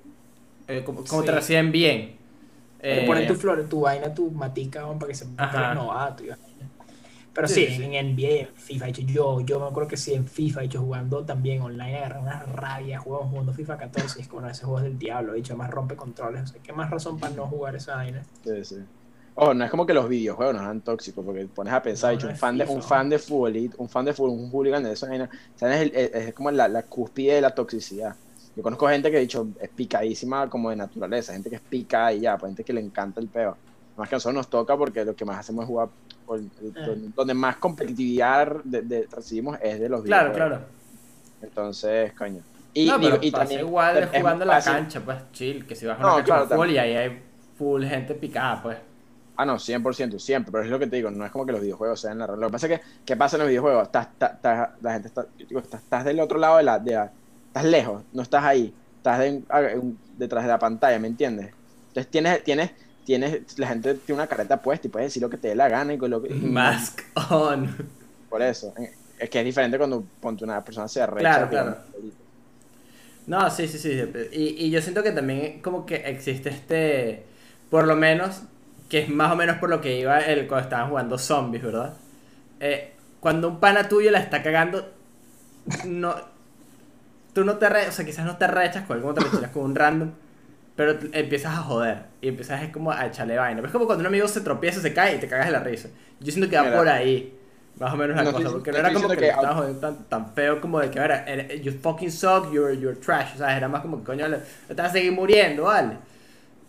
eh, 0.68 0.84
como, 0.84 1.04
como 1.06 1.24
te 1.24 1.32
reciben 1.32 1.72
bien. 1.72 2.18
Te 2.94 3.02
Eh, 3.02 3.08
ponen 3.08 3.26
tu 3.28 3.36
flor, 3.36 3.68
tu 3.70 3.82
vaina, 3.82 4.14
tu 4.14 4.30
matica, 4.32 4.86
para 5.00 5.08
que 5.08 5.16
se 5.16 5.26
Ajá. 5.38 5.74
novato. 5.74 6.24
y. 6.24 6.30
Pero 7.34 7.48
Sí, 7.48 7.68
sí, 7.68 7.70
sí. 7.70 7.84
en 7.84 7.94
NBA, 7.94 8.30
en 8.49 8.56
FIFA, 8.56 8.88
hecho, 8.90 9.02
yo, 9.03 9.41
yo 9.41 9.60
me 9.60 9.68
acuerdo 9.68 9.90
que 9.90 9.98
sí, 9.98 10.14
en 10.14 10.28
FIFA, 10.28 10.64
hecho, 10.64 10.82
jugando 10.82 11.26
también 11.26 11.62
online, 11.62 11.98
agarré 11.98 12.20
una 12.20 12.44
rabia, 12.44 12.99
jugamos 12.99 13.30
jugando 13.30 13.53
FIFA 13.53 13.78
14, 13.78 14.20
y 14.20 14.22
es 14.24 14.28
como, 14.28 14.41
no, 14.41 14.49
ese 14.49 14.66
juego 14.66 14.82
del 14.82 14.98
diablo, 14.98 15.34
hecho, 15.36 15.56
más 15.58 15.70
rompe 15.72 15.95
controles, 15.95 16.44
o 16.44 16.48
sea, 16.48 16.62
¿qué 16.62 16.74
más 16.74 16.90
razón 16.90 17.20
para 17.20 17.34
no 17.34 17.48
jugar 17.48 17.76
esa 17.76 17.95
vaina? 17.95 18.28
Sí, 18.44 18.64
sí. 18.66 18.76
Ojo, 19.36 19.53
no 19.53 19.64
es 19.64 19.72
como 19.72 19.86
que 19.86 19.94
los 19.94 20.10
videojuegos 20.10 20.56
nos 20.56 20.64
dan 20.66 20.84
tóxicos, 20.84 21.24
porque 21.24 21.48
pones 21.48 21.74
a 21.74 21.82
pensar, 21.82 22.12
No, 22.12 22.12
dicho, 22.12 22.28
no 22.28 22.30
un 22.30 22.36
fan 22.36 22.58
de, 22.58 22.66
un 22.68 22.82
¿no? 22.82 22.84
fan 22.84 23.10
de 23.10 23.20
fútbol, 23.20 23.56
un 23.78 23.90
fan 23.90 24.06
de 24.06 24.14
fútbol, 24.14 24.32
un 24.32 24.49
hooligan 24.52 24.84
de 24.84 24.91
eso, 24.94 25.08
vaina, 25.08 25.26
o 25.26 25.30
sea, 25.56 25.74
es, 25.76 25.82
el- 25.82 25.95
es- 25.95 26.12
es 26.30 26.34
como 26.34 26.52
la, 26.52 26.68
la 26.68 26.84
cúspide 26.88 27.36
de 27.36 27.41
la 27.41 27.53
toxicidad. 27.56 28.16
Yo 28.56 28.64
conozco 28.64 28.88
gente 28.90 29.10
que, 29.12 29.20
dicho, 29.20 29.53
es 29.60 29.70
picadísima 29.74 30.49
como 30.49 30.70
de 30.72 30.76
naturaleza, 30.76 31.34
gente 31.34 31.49
que 31.49 31.56
es 31.58 31.62
picada 31.62 32.14
y 32.14 32.22
ya, 32.22 32.38
pues 32.38 32.49
gente 32.49 32.64
que 32.66 32.74
le 32.74 32.82
encanta 32.82 33.22
el 33.22 33.30
peo. 33.30 33.60
Más 33.95 34.10
que 34.10 34.16
a 34.16 34.18
nosotros 34.18 34.36
nos 34.36 34.49
toca 34.49 34.78
porque 34.78 35.06
lo 35.06 35.16
que 35.16 35.24
más 35.26 35.40
hacemos 35.40 35.64
es 35.64 35.68
jugar, 35.68 35.91
por- 36.26 36.39
Eh. 36.39 37.10
donde 37.15 37.34
más 37.34 37.57
competitividad 37.57 38.64
de- 38.64 38.81
de- 38.81 39.07
recibimos 39.11 39.57
es 39.61 39.80
de 39.80 39.89
los 39.89 40.03
Claro, 40.03 40.31
videojuegos. 40.31 40.60
claro. 40.60 40.72
Entonces, 41.41 42.14
coño. 42.14 42.41
Y, 42.73 42.88
no, 42.88 42.99
pero 42.99 43.18
y 43.22 43.31
también 43.31 43.61
igual 43.61 43.98
es 43.98 44.10
jugando 44.10 44.43
en 44.43 44.48
la 44.48 44.53
fácil- 44.61 44.73
cancha, 44.73 45.02
pues 45.02 45.18
chill, 45.34 45.65
que 45.68 45.76
si 45.76 45.85
vas 45.85 45.98
a 45.98 45.99
una 45.99 46.07
No, 46.07 46.15
cancha 46.15 46.26
claro, 46.26 46.41
de 46.43 46.48
fútbol 46.56 46.69
y 46.72 46.76
también. 46.76 46.98
ahí 46.98 47.03
hay 47.10 47.22
full 47.57 47.84
gente 47.84 48.14
picada, 48.15 48.61
pues. 48.64 48.77
Ah, 49.35 49.45
no, 49.45 49.57
100%, 49.57 50.19
siempre, 50.19 50.52
pero 50.52 50.64
es 50.64 50.69
lo 50.69 50.77
que 50.80 50.88
te 50.88 50.95
digo, 50.98 51.10
no 51.10 51.26
es 51.26 51.31
como 51.31 51.45
que 51.45 51.52
los 51.52 51.61
videojuegos 51.61 51.99
sean 51.99 52.19
la 52.19 52.27
Lo 52.27 52.48
que 52.48 52.52
pasa 52.52 52.68
es 52.68 52.80
que, 52.80 52.85
¿qué 53.06 53.15
pasa 53.18 53.35
en 53.38 53.41
los 53.41 53.49
videojuegos? 53.49 53.84
Estás, 53.84 54.07
estás- 54.07 54.34
estás- 54.35 54.69
la 54.81 54.93
gente 54.93 55.07
está, 55.07 55.26
digo, 55.38 55.60
estás, 55.60 55.81
estás 55.81 56.06
del 56.06 56.19
otro 56.19 56.38
lado 56.38 56.57
de 56.57 56.64
la, 56.64 56.80
de 56.80 56.91
la- 56.93 57.11
Estás 57.48 57.65
lejos, 57.65 58.03
no 58.14 58.22
estás 58.22 58.43
ahí, 58.45 58.73
estás 58.95 59.19
de- 59.19 59.43
un- 59.77 59.99
detrás 60.18 60.43
de 60.45 60.49
la 60.49 60.57
pantalla, 60.60 60.98
¿me 60.99 61.07
entiendes? 61.10 61.52
Entonces 61.89 62.07
tienes, 62.10 62.41
tienes, 62.45 62.72
tienes, 63.06 63.57
la 63.57 63.68
gente 63.68 63.95
tiene 63.95 64.22
una 64.22 64.28
careta 64.28 64.61
puesta 64.61 64.88
y 64.88 64.90
puedes 64.90 65.07
decir 65.07 65.22
lo 65.22 65.30
que 65.30 65.38
te 65.38 65.49
dé 65.49 65.56
la 65.56 65.69
gana 65.69 65.94
y 65.94 65.98
con 65.98 66.11
lo 66.11 66.22
que... 66.22 66.30
Mask 66.34 67.02
on. 67.30 67.76
Por 68.30 68.41
eso, 68.41 68.73
es 69.19 69.30
que 69.30 69.40
es 69.40 69.45
diferente 69.45 69.78
cuando 69.78 70.03
ponte 70.19 70.44
una 70.44 70.64
persona 70.64 70.88
se 70.88 71.02
arrecha. 71.02 71.48
Claro, 71.48 71.49
claro. 71.49 71.78
No, 73.28 73.49
sí, 73.52 73.68
sí, 73.68 73.78
sí. 73.78 74.02
Y, 74.32 74.65
y 74.65 74.72
yo 74.72 74.82
siento 74.82 75.03
que 75.03 75.11
también 75.11 75.61
como 75.61 75.86
que 75.86 75.95
existe 75.95 76.49
este, 76.49 77.23
por 77.69 77.86
lo 77.88 77.95
menos, 77.95 78.41
que 78.90 78.99
es 78.99 79.10
más 79.10 79.32
o 79.32 79.36
menos 79.36 79.57
por 79.57 79.69
lo 79.69 79.80
que 79.80 79.99
iba 79.99 80.19
el 80.19 80.48
cuando 80.48 80.64
estaban 80.64 80.90
jugando 80.90 81.18
zombies, 81.18 81.64
¿verdad? 81.64 81.94
Eh, 82.60 82.94
cuando 83.19 83.48
un 83.48 83.60
pana 83.60 83.88
tuyo 83.88 84.11
la 84.11 84.19
está 84.19 84.41
cagando, 84.41 84.91
no, 85.86 86.15
tú 87.34 87.45
no 87.45 87.57
te, 87.57 87.69
re- 87.69 87.88
o 87.88 87.91
sea, 87.91 88.06
quizás 88.06 88.26
no 88.26 88.38
te 88.38 88.48
rechas 88.48 88.86
con 88.88 88.98
algo, 88.98 89.14
te 89.14 89.22
rechas 89.22 89.52
con 89.52 89.64
un 89.64 89.76
random, 89.76 90.11
pero 90.76 90.98
empiezas 91.14 91.53
a 91.57 91.61
joder 91.64 92.03
y 92.22 92.30
empiezas 92.30 92.64
es 92.64 92.69
como 92.72 92.91
a 92.91 93.06
echarle 93.07 93.38
vaina. 93.38 93.57
Pero 93.57 93.68
es 93.68 93.73
como 93.73 93.85
cuando 93.85 94.02
un 94.02 94.07
amigo 94.07 94.27
se 94.27 94.41
tropieza, 94.41 94.81
se 94.81 94.93
cae 94.93 95.15
y 95.15 95.19
te 95.19 95.27
cagas 95.27 95.48
de 95.48 95.52
la 95.53 95.60
risa. 95.64 95.89
Yo 96.19 96.31
siento 96.31 96.49
que 96.49 96.57
va 96.57 96.64
Mira. 96.64 96.77
por 96.77 96.89
ahí. 96.89 97.38
Más 97.80 97.93
o 97.93 97.98
menos 97.98 98.15
la 98.18 98.23
No 98.23 98.31
cosa, 98.34 98.49
estoy- 98.49 98.53
porque 98.53 98.72
no 98.72 98.73
no 98.73 98.80
era 98.80 98.88
estoy 98.89 99.02
como 99.02 99.15
que, 99.15 99.22
diciendo 99.22 99.41
que- 99.41 99.48
estabas 99.48 99.56
jodiendo 99.57 99.80
tan, 99.80 100.10
tan 100.10 100.34
feo 100.35 100.61
como 100.61 100.80
de 100.80 100.91
que, 100.91 100.99
era, 100.99 101.23
eh, 101.27 101.61
you 101.64 101.72
fucking 101.72 102.11
suck, 102.11 102.52
you're, 102.52 102.77
you're 102.77 102.99
trash, 102.99 103.35
o 103.35 103.38
sea, 103.38 103.56
era 103.57 103.68
más 103.68 103.81
como 103.81 103.99
que, 103.99 104.03
coño, 104.03 104.27
le, 104.27 104.38
te 104.68 104.73
vas 104.76 104.89
a 104.89 104.93
seguir 104.93 105.11
muriendo, 105.14 105.64
¿vale? 105.64 105.98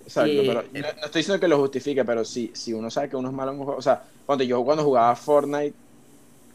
Exacto, 0.05 0.43
Y- 0.43 0.47
pero 0.47 0.63
no, 0.73 0.81
no 0.81 1.05
estoy 1.07 1.21
diciendo 1.21 1.41
que 1.41 1.49
lo 1.49 1.59
justifique, 1.59 2.05
pero 2.05 2.25
si, 2.25 2.51
si 2.55 2.73
uno 2.73 2.91
sabe 2.91 3.09
que 3.09 3.17
uno 3.17 3.29
es 3.29 3.35
malo 3.35 3.53
en 3.53 3.59
un 3.59 3.65
juego, 3.65 3.79
o 3.79 3.83
sea, 3.83 4.03
cuando 4.27 4.45
yo 4.45 4.65
cuando 4.65 4.85
jugaba 4.85 5.15
Fortnite, 5.17 5.75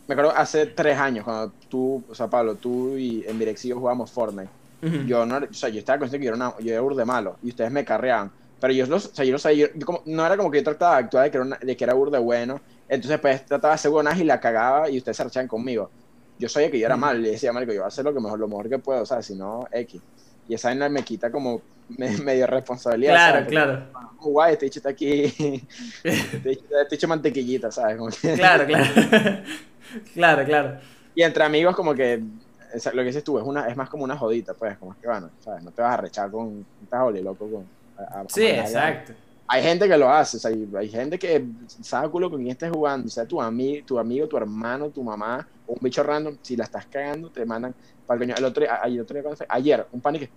me 0.07 0.13
acuerdo 0.13 0.31
hace 0.35 0.67
tres 0.67 0.97
años, 0.97 1.23
cuando 1.25 1.53
tú, 1.69 2.03
o 2.09 2.15
sea, 2.15 2.29
Pablo, 2.29 2.55
tú 2.57 2.97
y 2.97 3.25
en 3.27 3.39
Direxillo 3.39 3.77
jugábamos 3.79 4.11
Fortnite, 4.11 4.56
Ujú. 4.81 4.97
yo 5.07 5.25
no, 5.25 5.37
o 5.37 5.53
sea, 5.53 5.69
yo 5.69 5.79
estaba 5.79 5.99
consciente 5.99 6.23
que 6.23 6.29
yo 6.29 6.35
era, 6.35 6.47
una, 6.49 6.59
yo 6.59 6.71
era 6.71 6.81
burde 6.81 7.03
malo, 7.05 7.37
y 7.43 7.49
ustedes 7.49 7.71
me 7.71 7.83
carreaban, 7.83 8.31
pero 8.59 8.73
yo 8.73 8.85
los, 8.85 9.07
o 9.07 9.15
sea, 9.15 9.25
yo 9.25 9.31
lo 9.33 9.39
sabía, 9.39 9.67
yo- 9.67 9.73
yo 9.75 9.85
como- 9.85 10.01
no 10.05 10.25
era 10.25 10.37
como 10.37 10.51
que 10.51 10.59
yo 10.59 10.63
trataba 10.63 10.97
de 10.97 11.03
actuar 11.03 11.23
de 11.25 11.31
que 11.31 11.37
era, 11.37 11.45
una- 11.45 11.57
de 11.61 11.77
que 11.77 11.83
era 11.83 11.93
burde 11.93 12.17
bueno, 12.19 12.61
entonces 12.87 13.19
pues 13.19 13.45
trataba 13.45 13.73
de 13.73 13.75
hacer 13.75 13.91
buenas 13.91 14.17
y 14.19 14.23
la 14.23 14.39
cagaba 14.39 14.89
y 14.89 14.97
ustedes 14.97 15.17
se 15.17 15.23
arrechaban 15.23 15.47
conmigo. 15.47 15.89
yo 16.39 16.47
sabía 16.47 16.69
que 16.69 16.77
yo 16.77 16.85
era 16.85 16.95
Mm. 16.95 16.99
mal, 16.99 17.25
y 17.25 17.31
decía, 17.31 17.51
marico, 17.51 17.71
yo 17.73 17.79
voy 17.79 17.85
a 17.85 17.87
hacer 17.87 18.05
lo, 18.05 18.13
que 18.13 18.19
mejor, 18.19 18.37
lo 18.39 18.47
mejor 18.47 18.69
que 18.69 18.77
puedo, 18.77 19.01
o 19.01 19.05
sea, 19.07 19.23
si 19.23 19.33
no, 19.33 19.67
X. 19.71 19.99
Y 20.47 20.53
esa 20.53 20.67
vaina 20.67 20.87
me 20.87 21.01
quita 21.03 21.31
como 21.31 21.63
me- 21.97 22.09
medio 22.23 22.45
responsabilidad. 22.45 23.13
Claro, 23.13 23.33
¿sabes? 23.37 23.49
claro. 23.49 23.83
Como, 23.91 24.31
guay, 24.33 24.53
este 24.53 24.65
bicho 24.67 24.77
está 24.77 24.89
aquí, 24.89 25.23
este 26.03 26.37
bicho, 26.49 26.63
este 26.83 26.95
bicho 26.95 27.07
mantequillita, 27.07 27.71
¿sabes? 27.71 27.97
Como 27.97 28.11
que- 28.11 28.33
Claro, 28.35 28.65
claro. 28.67 29.41
claro, 30.13 30.45
claro. 30.45 30.79
Y 31.15 31.23
entre 31.23 31.43
amigos 31.43 31.75
como 31.75 31.95
que, 31.95 32.21
sea, 32.75 32.91
lo 32.93 33.01
que 33.01 33.07
dices 33.07 33.23
tú, 33.23 33.37
es, 33.39 33.45
una, 33.45 33.67
es 33.67 33.75
más 33.77 33.89
como 33.89 34.03
una 34.03 34.17
jodita, 34.17 34.53
pues, 34.53 34.77
como 34.77 34.91
es 34.93 34.97
que, 34.99 35.07
bueno, 35.07 35.29
¿sabes? 35.39 35.63
No 35.63 35.71
te 35.71 35.81
vas 35.81 35.93
a 35.93 35.97
rechar 35.97 36.31
con, 36.31 36.65
estás 36.83 37.13
loco 37.23 37.49
con... 37.49 37.65
a- 37.97 38.21
a- 38.21 38.25
Sí, 38.29 38.45
a- 38.47 38.61
exacto. 38.61 39.13
Hay 39.49 39.63
gente 39.63 39.87
que 39.87 39.97
lo 39.97 40.09
hace, 40.09 40.35
o 40.37 40.39
sea, 40.41 40.51
hay, 40.51 40.69
hay 40.77 40.89
gente 40.89 41.17
que 41.17 41.45
sabe 41.81 42.09
culo 42.09 42.29
con 42.29 42.39
quién 42.39 42.51
estés 42.51 42.69
jugando, 42.69 43.07
o 43.07 43.09
sea, 43.09 43.25
tu, 43.25 43.41
ami, 43.41 43.81
tu 43.83 43.97
amigo, 43.97 44.27
tu 44.27 44.35
hermano, 44.35 44.89
tu 44.89 45.01
mamá, 45.01 45.47
o 45.65 45.71
un 45.73 45.79
bicho 45.81 46.03
random, 46.03 46.35
si 46.41 46.57
la 46.57 46.65
estás 46.65 46.85
cagando, 46.87 47.29
te 47.29 47.45
mandan 47.45 47.73
para 48.05 48.15
el 48.21 48.27
coño. 48.27 48.35
El 48.37 48.43
otro 48.45 48.61
día, 48.63 48.79
ayer, 48.83 49.01
otro 49.01 49.17
día, 49.21 49.31
ayer 49.47 49.87
un 49.93 50.01
pan 50.01 50.15
que, 50.19 50.29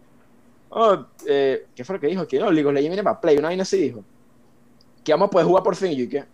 oh, 0.69 1.07
eh, 1.27 1.67
¿qué 1.75 1.85
fue 1.85 1.97
lo 1.97 2.01
que 2.01 2.07
dijo? 2.07 2.25
Que 2.27 2.39
no, 2.39 2.53
League 2.53 2.69
of 2.69 2.73
Legends 2.73 2.91
viene 2.91 3.03
para 3.03 3.21
Play, 3.21 3.37
una 3.39 3.49
vaina 3.49 3.63
así 3.65 3.79
dijo. 3.79 4.05
Que 5.03 5.13
vamos 5.13 5.27
a 5.27 5.31
poder 5.31 5.47
jugar 5.49 5.65
por 5.65 5.75
fin, 5.75 5.91
y 5.91 5.97
yo, 5.97 6.05
¿y 6.05 6.09
qué? 6.09 6.25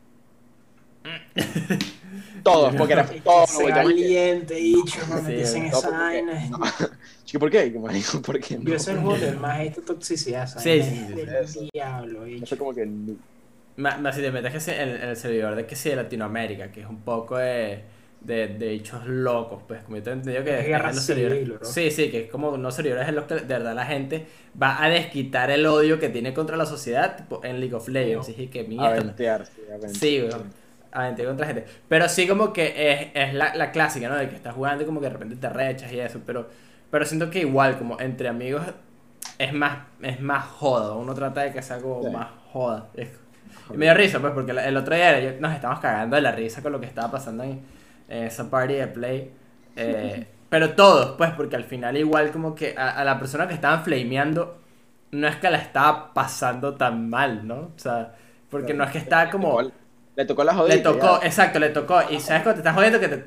Todos, 2.52 2.74
porque 2.77 2.93
era 2.93 3.06
Qué 3.09 3.20
todo, 3.20 3.47
se 3.47 3.62
güey, 3.62 3.74
también 3.74 3.97
que- 3.97 4.02
valiente, 4.05 4.55
dicho, 4.55 4.98
no 5.09 5.16
Sí, 5.18 5.23
meterse 5.24 5.59
en 5.59 5.70
todo, 5.70 5.81
esa 5.81 5.90
vaina. 5.90 6.48
no. 6.51 6.59
Chico, 7.24 7.39
¿por 7.40 7.51
qué? 7.51 7.70
¿por 8.24 8.40
qué 8.40 8.59
no? 8.59 8.70
Yo 8.70 8.78
soy 8.78 8.94
el 8.94 9.01
juego 9.01 9.18
de 9.18 9.32
más 9.32 9.60
esta 9.60 9.81
toxicidad, 9.82 10.47
Sí, 10.47 10.52
¿sabes? 10.55 10.86
sí, 10.86 11.05
sí, 11.09 11.12
Del 11.14 11.48
sí. 11.48 11.68
diablo, 11.73 12.20
No 12.20 12.24
bicho. 12.24 12.47
sé 12.47 12.56
como 12.56 12.73
que 12.74 12.86
no. 12.86 13.14
Más, 13.78 14.01
más 14.01 14.14
si 14.14 14.23
te 14.23 14.31
metes 14.31 14.52
que 14.52 14.60
sí 14.60 14.70
en, 14.70 14.89
en 14.89 15.09
el 15.10 15.16
servidor 15.16 15.55
de 15.56 15.66
que 15.66 15.77
sí 15.77 15.90
de 15.90 15.97
Latinoamérica, 15.97 16.70
que 16.73 16.81
es 16.82 16.86
un 16.86 17.01
poco 17.02 17.36
de, 17.36 17.82
de, 18.20 18.47
de 18.47 18.68
bichos 18.70 19.05
locos, 19.06 19.62
pues 19.66 19.82
como 19.82 19.97
yo 19.98 20.02
te 20.05 20.10
he 20.10 20.12
entendido 20.14 20.44
que 20.44 20.60
Es 20.60 20.66
guerra 20.66 20.90
en 20.90 20.94
los 20.97 21.05
civil, 21.05 21.52
bro. 21.59 21.64
Sí, 21.66 21.90
sí, 21.90 22.10
que 22.10 22.20
es 22.24 22.31
como 22.31 22.51
unos 22.51 22.74
servidores 22.74 23.09
en 23.09 23.16
los 23.16 23.24
que 23.24 23.35
de 23.35 23.40
verdad 23.43 23.74
la 23.74 23.85
gente 23.86 24.24
va 24.60 24.82
a 24.82 24.89
desquitar 24.89 25.51
el 25.51 25.66
odio 25.66 25.98
que 25.98 26.09
tiene 26.09 26.32
contra 26.32 26.56
la 26.56 26.64
sociedad 26.64 27.16
tipo, 27.16 27.40
en 27.44 27.60
League 27.60 27.74
of 27.74 27.89
Legends. 27.89 28.28
Y 28.31 28.47
que 28.47 28.62
mierda. 28.64 28.86
Aventear, 28.89 29.44
sí, 29.47 29.60
aventear. 29.68 29.94
Sí, 29.94 30.20
weón. 30.23 30.65
Aventé 30.98 31.24
contra 31.24 31.47
gente. 31.47 31.66
Pero 31.89 32.09
sí 32.09 32.27
como 32.27 32.52
que 32.52 32.93
es, 32.93 33.09
es 33.12 33.35
la, 33.35 33.55
la 33.55 33.70
clásica, 33.70 34.09
¿no? 34.09 34.16
De 34.16 34.28
que 34.31 34.36
estás 34.36 34.55
jugando 34.55 34.82
y 34.82 34.86
como 34.86 35.01
que 35.01 35.06
de 35.06 35.12
repente 35.12 35.36
te 35.36 35.48
rechas 35.48 35.93
y 35.93 36.01
eso. 36.01 36.20
Pero, 36.24 36.48
pero 36.90 37.05
siento 37.05 37.28
que 37.28 37.40
igual, 37.40 37.77
como 37.78 38.01
entre 38.01 38.28
amigos, 38.28 38.62
es 39.39 39.52
más, 39.52 39.78
es 40.02 40.20
más 40.20 40.44
joda. 40.47 40.94
Uno 40.94 41.12
trata 41.14 41.43
de 41.43 41.52
que 41.52 41.60
sea 41.60 41.78
como 41.81 42.02
Sí. 42.02 42.10
más 42.10 42.28
joda. 42.52 42.86
Es- 42.94 43.10
y 43.73 43.77
me 43.77 43.85
dio 43.86 43.94
risa, 43.94 44.20
pues, 44.20 44.32
porque 44.32 44.52
el 44.52 44.77
otro 44.77 44.94
día 44.94 45.18
yo- 45.20 45.40
nos 45.40 45.52
estábamos 45.52 45.81
cagando 45.82 46.16
de 46.16 46.23
la 46.23 46.32
risa 46.32 46.62
con 46.62 46.73
lo 46.73 46.81
que 46.81 46.86
estaba 46.86 47.10
pasando 47.10 47.43
en, 47.44 47.60
en 48.09 48.24
esa 48.24 48.48
party 48.48 48.74
de 48.74 48.86
play. 48.86 49.32
Eh, 49.77 50.27
pero 50.48 50.70
todos, 50.74 51.16
pues, 51.18 51.31
porque 51.32 51.56
al 51.56 51.64
final 51.64 51.97
igual 51.97 52.31
como 52.31 52.55
que 52.55 52.74
a, 52.78 52.90
a 53.01 53.05
la 53.05 53.18
persona 53.18 53.47
que 53.48 53.55
estaban 53.55 53.82
flameando 53.85 54.62
no 55.10 55.28
es 55.28 55.36
que 55.36 55.51
la 55.51 55.59
estaba 55.59 56.14
pasando 56.14 56.74
tan 56.74 57.10
mal, 57.10 57.47
¿no? 57.47 57.56
O 57.56 57.73
sea, 57.78 58.14
porque 58.51 58.73
no 58.74 58.85
es 58.85 58.90
que 58.93 58.98
estaba 58.98 59.28
como... 59.31 59.60
Le 60.16 60.24
tocó 60.24 60.43
la 60.44 60.55
jodida. 60.55 60.74
Le 60.74 60.80
tocó, 60.80 61.20
ya. 61.20 61.26
exacto, 61.26 61.59
le 61.59 61.68
tocó. 61.68 62.01
Y 62.10 62.18
sabes 62.20 62.43
cuando 62.43 62.55
te 62.55 62.60
estás 62.60 62.74
jodiendo 62.74 62.98
que 62.98 63.09
te, 63.09 63.24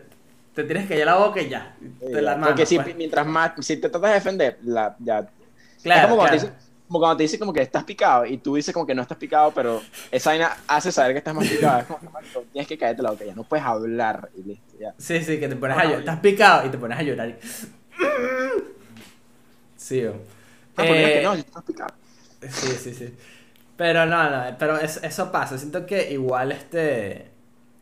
te 0.56 0.64
tienes 0.64 0.88
que 0.88 1.02
a 1.02 1.06
la 1.06 1.16
boca 1.16 1.40
y 1.41 1.48
ya. 1.49 1.76
Sí, 1.80 1.94
Te 1.99 2.22
Porque 2.22 2.66
si, 2.66 2.76
pues. 2.80 2.95
mientras 2.95 3.26
más, 3.26 3.52
si 3.60 3.78
te 3.78 3.90
tratas 3.90 4.10
de 4.10 4.16
defender, 4.16 4.57
la, 4.64 4.95
ya. 4.99 5.28
Claro, 5.84 6.02
es 6.02 6.06
como 6.07 6.16
cuando. 6.18 6.38
Te 6.38 6.45
dice, 6.48 6.53
como 6.88 6.99
cuando 6.99 7.18
te 7.18 7.24
dice 7.24 7.38
como 7.38 7.53
que 7.53 7.61
estás 7.61 7.84
picado 7.84 8.26
y 8.26 8.40
tú 8.40 8.56
dices 8.56 8.74
como 8.74 8.88
que 8.88 8.95
no 8.95 9.03
estás 9.03 9.20
picado, 9.20 9.52
pero 9.53 9.80
esa 10.10 10.32
vaina 10.32 10.57
hace 10.68 10.91
saber 10.91 11.11
que 11.14 11.20
estás 11.20 11.36
más 11.36 11.48
picado. 11.48 11.80
Es 11.82 11.86
como 11.86 11.99
que 12.20 12.45
tienes 12.52 12.68
que 12.68 12.78
caerte 12.80 13.03
la 13.03 13.11
boca, 13.11 13.24
ya 13.26 13.36
no 13.36 13.44
puedes 13.44 13.64
hablar 13.64 14.30
y 14.36 14.41
listo, 14.41 14.76
ya. 14.80 14.95
Sí, 14.98 15.22
sí, 15.24 15.40
que 15.40 15.48
te 15.48 15.56
pones 15.56 15.78
a 15.78 15.84
llorar. 15.84 15.99
Estás 15.99 16.20
picado 16.20 16.66
y 16.66 16.70
te 16.70 16.78
pones 16.80 16.98
a 16.98 17.03
llorar. 17.03 17.36
Sí, 19.78 20.03
o- 20.06 20.14
Ah, 20.76 20.84
porque 20.88 21.03
es 21.03 21.10
Eh, 21.10 21.14
que 21.20 21.24
no, 21.24 21.34
estás 21.34 21.64
picado. 21.64 21.94
Sí, 22.49 22.68
sí, 22.82 22.94
sí. 22.94 23.14
Pero 23.80 24.06
no, 24.06 24.30
no, 24.30 24.57
pero 24.60 24.77
es- 24.77 25.03
eso 25.03 25.31
pasa. 25.31 25.57
Siento 25.57 25.85
que 25.85 26.11
igual 26.11 26.51
este 26.51 27.31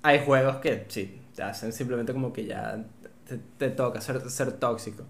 hay 0.03 0.25
juegos 0.25 0.57
que 0.57 0.85
sí, 0.89 1.21
te 1.35 1.43
hacen 1.43 1.73
simplemente 1.73 2.13
como 2.13 2.31
que 2.33 2.45
ya 2.45 2.85
te, 3.27 3.37
te 3.57 3.69
toca 3.71 4.01
ser, 4.01 4.29
ser 4.29 4.53
tóxico. 4.59 5.03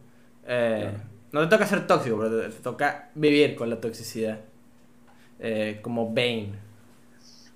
Eh, 0.45 0.97
No 1.33 1.41
te 1.41 1.47
toca 1.47 1.67
ser 1.67 1.85
tóxico, 1.87 2.17
pero 2.17 2.41
te, 2.41 2.49
te 2.49 2.61
toca 2.63 3.11
vivir 3.15 3.55
con 3.55 3.69
la 3.69 3.81
toxicidad. 3.81 4.39
Eh, 5.39 5.79
como 5.83 6.07
Bane. 6.13 6.53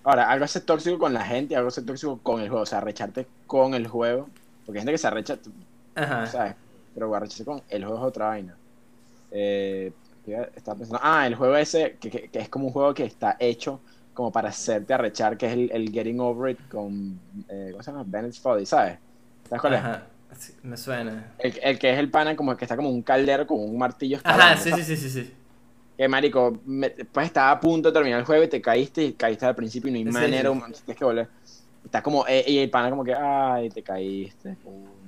Ahora, 0.04 0.30
algo 0.32 0.46
es 0.46 0.52
ser 0.52 0.64
tóxico 0.66 0.98
con 1.00 1.14
la 1.14 1.24
gente, 1.26 1.56
algo 1.56 1.70
es 1.70 1.76
ser 1.76 1.86
tóxico 1.86 2.22
con 2.24 2.42
el 2.42 2.50
juego, 2.50 2.64
o 2.64 2.66
sea, 2.66 2.80
arrecharte 2.80 3.28
con 3.46 3.74
el 3.76 3.88
juego. 3.88 4.32
Porque 4.66 4.80
hay 4.80 4.82
gente 4.82 4.94
que 4.94 4.98
se 4.98 5.08
arrecha, 5.08 5.40
Ajá. 5.96 6.28
¿sabes? 6.32 6.56
Pero 6.94 7.14
arrecharse 7.16 7.46
con 7.46 7.64
el 7.70 7.86
juego 7.86 8.00
es 8.02 8.08
otra 8.08 8.28
vaina. 8.30 8.60
Eh, 9.32 9.94
¿qué 10.10 10.11
estaba 10.56 10.78
pensando, 10.78 11.00
ah, 11.04 11.28
el 11.28 11.36
juego 11.36 11.56
ese, 11.58 11.98
que, 12.00 12.10
que- 12.10 12.30
que 12.30 12.40
es 12.40 12.50
como 12.50 12.68
un 12.68 12.74
juego 12.74 12.94
que 12.94 13.04
está 13.06 13.38
hecho 13.40 13.84
como 14.14 14.32
para 14.32 14.50
hacerte 14.50 14.94
arrechar, 14.94 15.38
que 15.38 15.48
es 15.48 15.54
el, 15.54 15.72
el 15.72 15.92
Getting 15.92 16.20
Over 16.20 16.52
It 16.52 16.68
con, 16.68 17.22
eh, 17.48 17.70
¿cómo 17.72 17.84
se 17.84 17.92
llama? 17.92 18.04
Bennett's 18.08 18.40
Folly, 18.42 18.66
¿sabes? 18.66 19.00
¿Sabes 19.48 19.62
cuál 19.62 19.74
es? 19.76 19.86
Ajá. 19.86 20.08
Sí, 20.38 20.54
me 20.64 20.78
suena. 20.78 21.36
El, 21.38 21.60
el 21.62 21.78
que 21.80 21.92
es 21.92 22.00
el 22.00 22.10
pana 22.12 22.36
como 22.38 22.56
que 22.56 22.64
está 22.66 22.78
como 22.78 22.90
un 22.90 23.04
caldero 23.04 23.46
con 23.48 23.60
un 23.60 23.78
martillo 23.78 24.20
Ajá, 24.24 24.58
sí, 24.58 24.74
sí, 24.74 24.84
sí, 24.84 24.98
sí, 24.98 25.10
sí. 25.10 25.34
Que 25.98 26.08
marico, 26.08 26.62
me- 26.66 26.90
pues 27.12 27.28
estaba 27.28 27.52
a 27.52 27.60
punto 27.60 27.90
de 27.90 27.94
terminar 27.94 28.20
el 28.20 28.26
juego 28.26 28.44
y 28.44 28.50
te 28.50 28.62
caíste 28.62 29.04
y 29.04 29.16
caíste 29.16 29.46
al 29.46 29.56
principio 29.56 29.90
y 29.90 29.92
no 29.94 29.98
hay 29.98 30.06
Sí, 30.08 30.14
manera, 30.14 30.50
sí. 30.50 30.52
humana, 30.52 30.74
tienes 30.84 30.98
que 30.98 31.06
volver. 31.06 31.32
Está 31.84 32.02
como, 32.02 32.26
eh, 32.28 32.44
y 32.48 32.58
el 32.60 32.70
pana 32.72 32.90
como 32.90 33.04
que, 33.04 33.14
ay, 33.14 33.70
te 33.72 33.84
caíste. 33.84 34.50
¿Me 34.50 35.01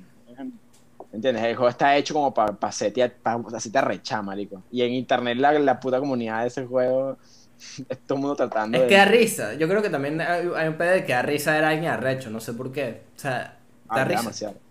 ¿Entiendes? 1.14 1.44
El 1.46 1.56
juego 1.56 1.70
está 1.70 1.96
hecho 1.98 2.14
como 2.16 2.34
para 2.34 2.54
pa 2.54 2.70
hacerte, 2.70 3.08
pa 3.10 3.40
arrechar, 3.76 4.24
marico. 4.24 4.64
Y 4.72 4.82
en 4.84 4.94
internet 4.94 5.38
la, 5.38 5.54
la 5.60 5.80
puta 5.80 6.00
comunidad 6.00 6.42
de 6.42 6.48
ese 6.50 6.66
juego, 6.66 7.18
es 7.90 8.00
todo 8.06 8.18
el 8.18 8.22
mundo 8.22 8.36
tratando 8.36 8.78
Es 8.78 8.86
de... 8.86 8.88
que 8.88 8.96
da 8.98 9.06
risa. 9.06 9.54
Yo 9.56 9.68
creo 9.70 9.82
que 9.84 9.90
también 9.92 10.20
hay, 10.22 10.50
hay 10.56 10.68
un 10.70 10.78
pedo 10.78 10.92
de 10.92 11.06
que 11.06 11.14
da 11.14 11.22
risa 11.24 11.54
ver 11.54 11.66
a 11.66 11.70
alguien 11.70 11.92
arrecho. 11.92 12.30
No 12.32 12.40
sé 12.42 12.54
por 12.54 12.72
qué. 12.74 13.04
O 13.16 13.20
sea, 13.20 13.60
Ah, 13.88 14.00
da 14.00 14.06
da 14.06 14.06
risa. 14.06 14.22
demasiado. 14.22 14.62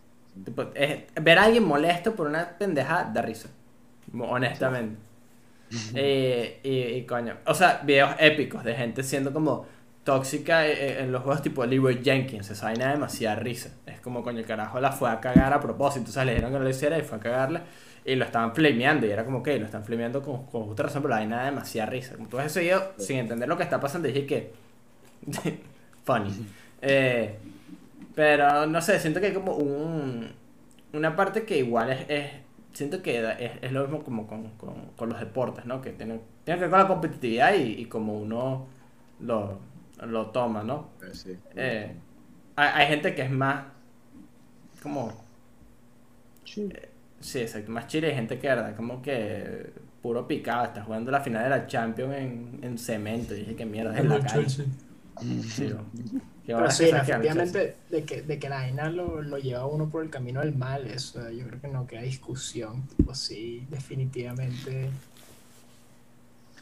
Tipo, 0.45 0.63
es- 0.75 1.05
ver 1.23 1.39
a 1.39 1.45
alguien 1.45 1.65
molesto 1.65 2.15
por 2.17 2.27
una 2.29 2.59
pendejada 2.59 3.05
da 3.13 3.23
risa. 3.23 3.49
Honestamente. 4.19 4.99
Eh, 5.95 6.61
y, 6.63 6.99
y 6.99 7.07
coño. 7.07 7.39
O 7.47 7.55
sea, 7.55 7.81
videos 7.85 8.15
épicos 8.19 8.65
de 8.65 8.75
gente 8.75 9.03
siendo 9.03 9.33
como 9.33 9.67
tóxica 10.05 10.67
eh, 10.67 10.73
eh, 10.73 11.03
en 11.03 11.13
los 11.13 11.23
juegos 11.23 11.43
tipo 11.43 11.65
Leroy 11.65 12.01
Jenkins. 12.03 12.51
Esa 12.51 12.67
vaina 12.67 12.87
da 12.87 12.93
demasiada 12.93 13.37
risa. 13.37 13.71
Es 13.87 14.01
como, 14.01 14.23
coño, 14.23 14.39
el 14.39 14.47
carajo 14.47 14.81
la 14.81 14.93
fue 14.93 15.11
a 15.11 15.21
cagar 15.21 15.53
a 15.53 15.61
propósito. 15.61 16.11
O 16.11 16.13
sea, 16.13 16.25
le 16.25 16.33
dijeron 16.33 16.53
que 16.53 16.59
no 16.59 16.65
lo 16.65 16.71
hiciera 16.71 16.99
y 16.99 17.03
fue 17.03 17.19
a 17.19 17.21
cagarla. 17.21 17.63
Y 18.05 18.17
lo 18.17 18.25
estaban 18.25 18.55
flameando. 18.55 19.07
Y 19.07 19.11
era 19.11 19.25
como 19.25 19.43
que 19.43 19.59
lo 19.59 19.67
están 19.67 19.85
flameando 19.85 20.23
con, 20.23 20.47
con 20.47 20.65
justa 20.65 20.85
razón, 20.85 21.03
pero 21.03 21.11
la 21.11 21.21
vaina 21.21 21.37
da 21.37 21.45
demasiada 21.47 21.91
risa. 21.91 22.17
Como 22.17 22.29
tú 22.29 22.39
video, 22.39 22.93
sin 22.99 23.19
entender 23.19 23.49
lo 23.49 23.57
que 23.57 23.63
está 23.63 23.81
pasando, 23.81 24.09
dije 24.09 24.27
que. 24.27 24.53
funny. 26.05 26.31
Eh, 26.81 27.39
pero 28.15 28.67
no 28.67 28.81
sé, 28.83 28.99
siento 28.99 29.21
que 29.21 29.27
hay 29.27 29.33
como 29.33 29.55
un, 29.55 30.31
una 30.93 31.17
parte 31.17 31.45
que 31.45 31.59
igual 31.59 31.91
es, 31.91 32.05
es 32.09 32.31
siento 32.73 33.03
que 33.03 33.21
es, 33.39 33.53
es 33.63 33.73
lo 33.73 33.83
mismo 33.83 34.03
como 34.03 34.27
con, 34.27 34.49
con, 34.57 34.75
con 34.97 35.09
los 35.09 35.21
deportes, 35.21 35.65
¿no? 35.65 35.81
Que 35.81 35.93
tiene, 35.93 36.21
tiene 36.45 36.59
que 36.59 36.67
ver 36.67 36.71
con 36.71 36.79
la 36.81 36.89
competitividad 36.89 37.55
y, 37.55 37.81
y 37.81 37.85
como 37.87 38.19
uno 38.19 38.67
lo, 39.21 39.61
lo 40.07 40.31
toma, 40.31 40.63
¿no? 40.63 40.91
Pero 40.99 41.15
sí. 41.15 41.39
Eh, 41.57 41.95
hay, 42.57 42.69
hay 42.75 42.87
gente 42.89 43.15
que 43.15 43.23
es 43.23 43.31
más 43.31 43.65
como, 44.83 45.13
Sí. 46.45 46.69
sí, 47.21 47.41
exacto, 47.41 47.71
más 47.71 47.87
chile, 47.87 48.09
hay 48.09 48.15
gente 48.15 48.39
que, 48.39 48.49
¿verdad? 48.49 48.75
Como 48.77 49.01
que 49.03 49.73
puro 50.03 50.27
picado, 50.27 50.65
está 50.67 50.83
jugando 50.85 51.11
la 51.11 51.21
final 51.21 51.45
de 51.45 51.51
la 51.51 51.67
Champions 51.67 52.15
en, 52.17 52.59
en 52.63 52.79
cemento, 52.79 53.35
y 53.35 53.41
dije 53.41 53.57
que 53.57 53.65
mierda, 53.67 53.97
es 53.99 54.05
la 54.05 54.21
calle. 54.21 54.67
Sí, 55.43 55.69
¿no? 55.69 55.85
Qué 56.45 56.55
Pero 56.57 56.71
sí, 56.71 56.85
efectivamente, 56.87 57.77
de 57.91 58.05
que, 58.05 58.23
de 58.23 58.39
que 58.39 58.49
la 58.49 58.57
vaina 58.57 58.91
lo, 58.91 59.23
lo 59.23 59.39
lleva 59.39 59.61
a 59.61 59.67
uno 59.67 59.89
por 59.89 60.03
el 60.03 60.11
camino 60.11 60.41
del 60.41 60.57
mal, 60.57 60.87
eso 60.89 61.31
yo 61.31 61.47
creo 61.47 61.61
que 61.61 61.69
no 61.69 61.87
queda 61.87 62.03
discusión. 62.03 62.89
Tipo, 62.89 63.15
sí, 63.15 63.65
definitivamente. 63.71 64.91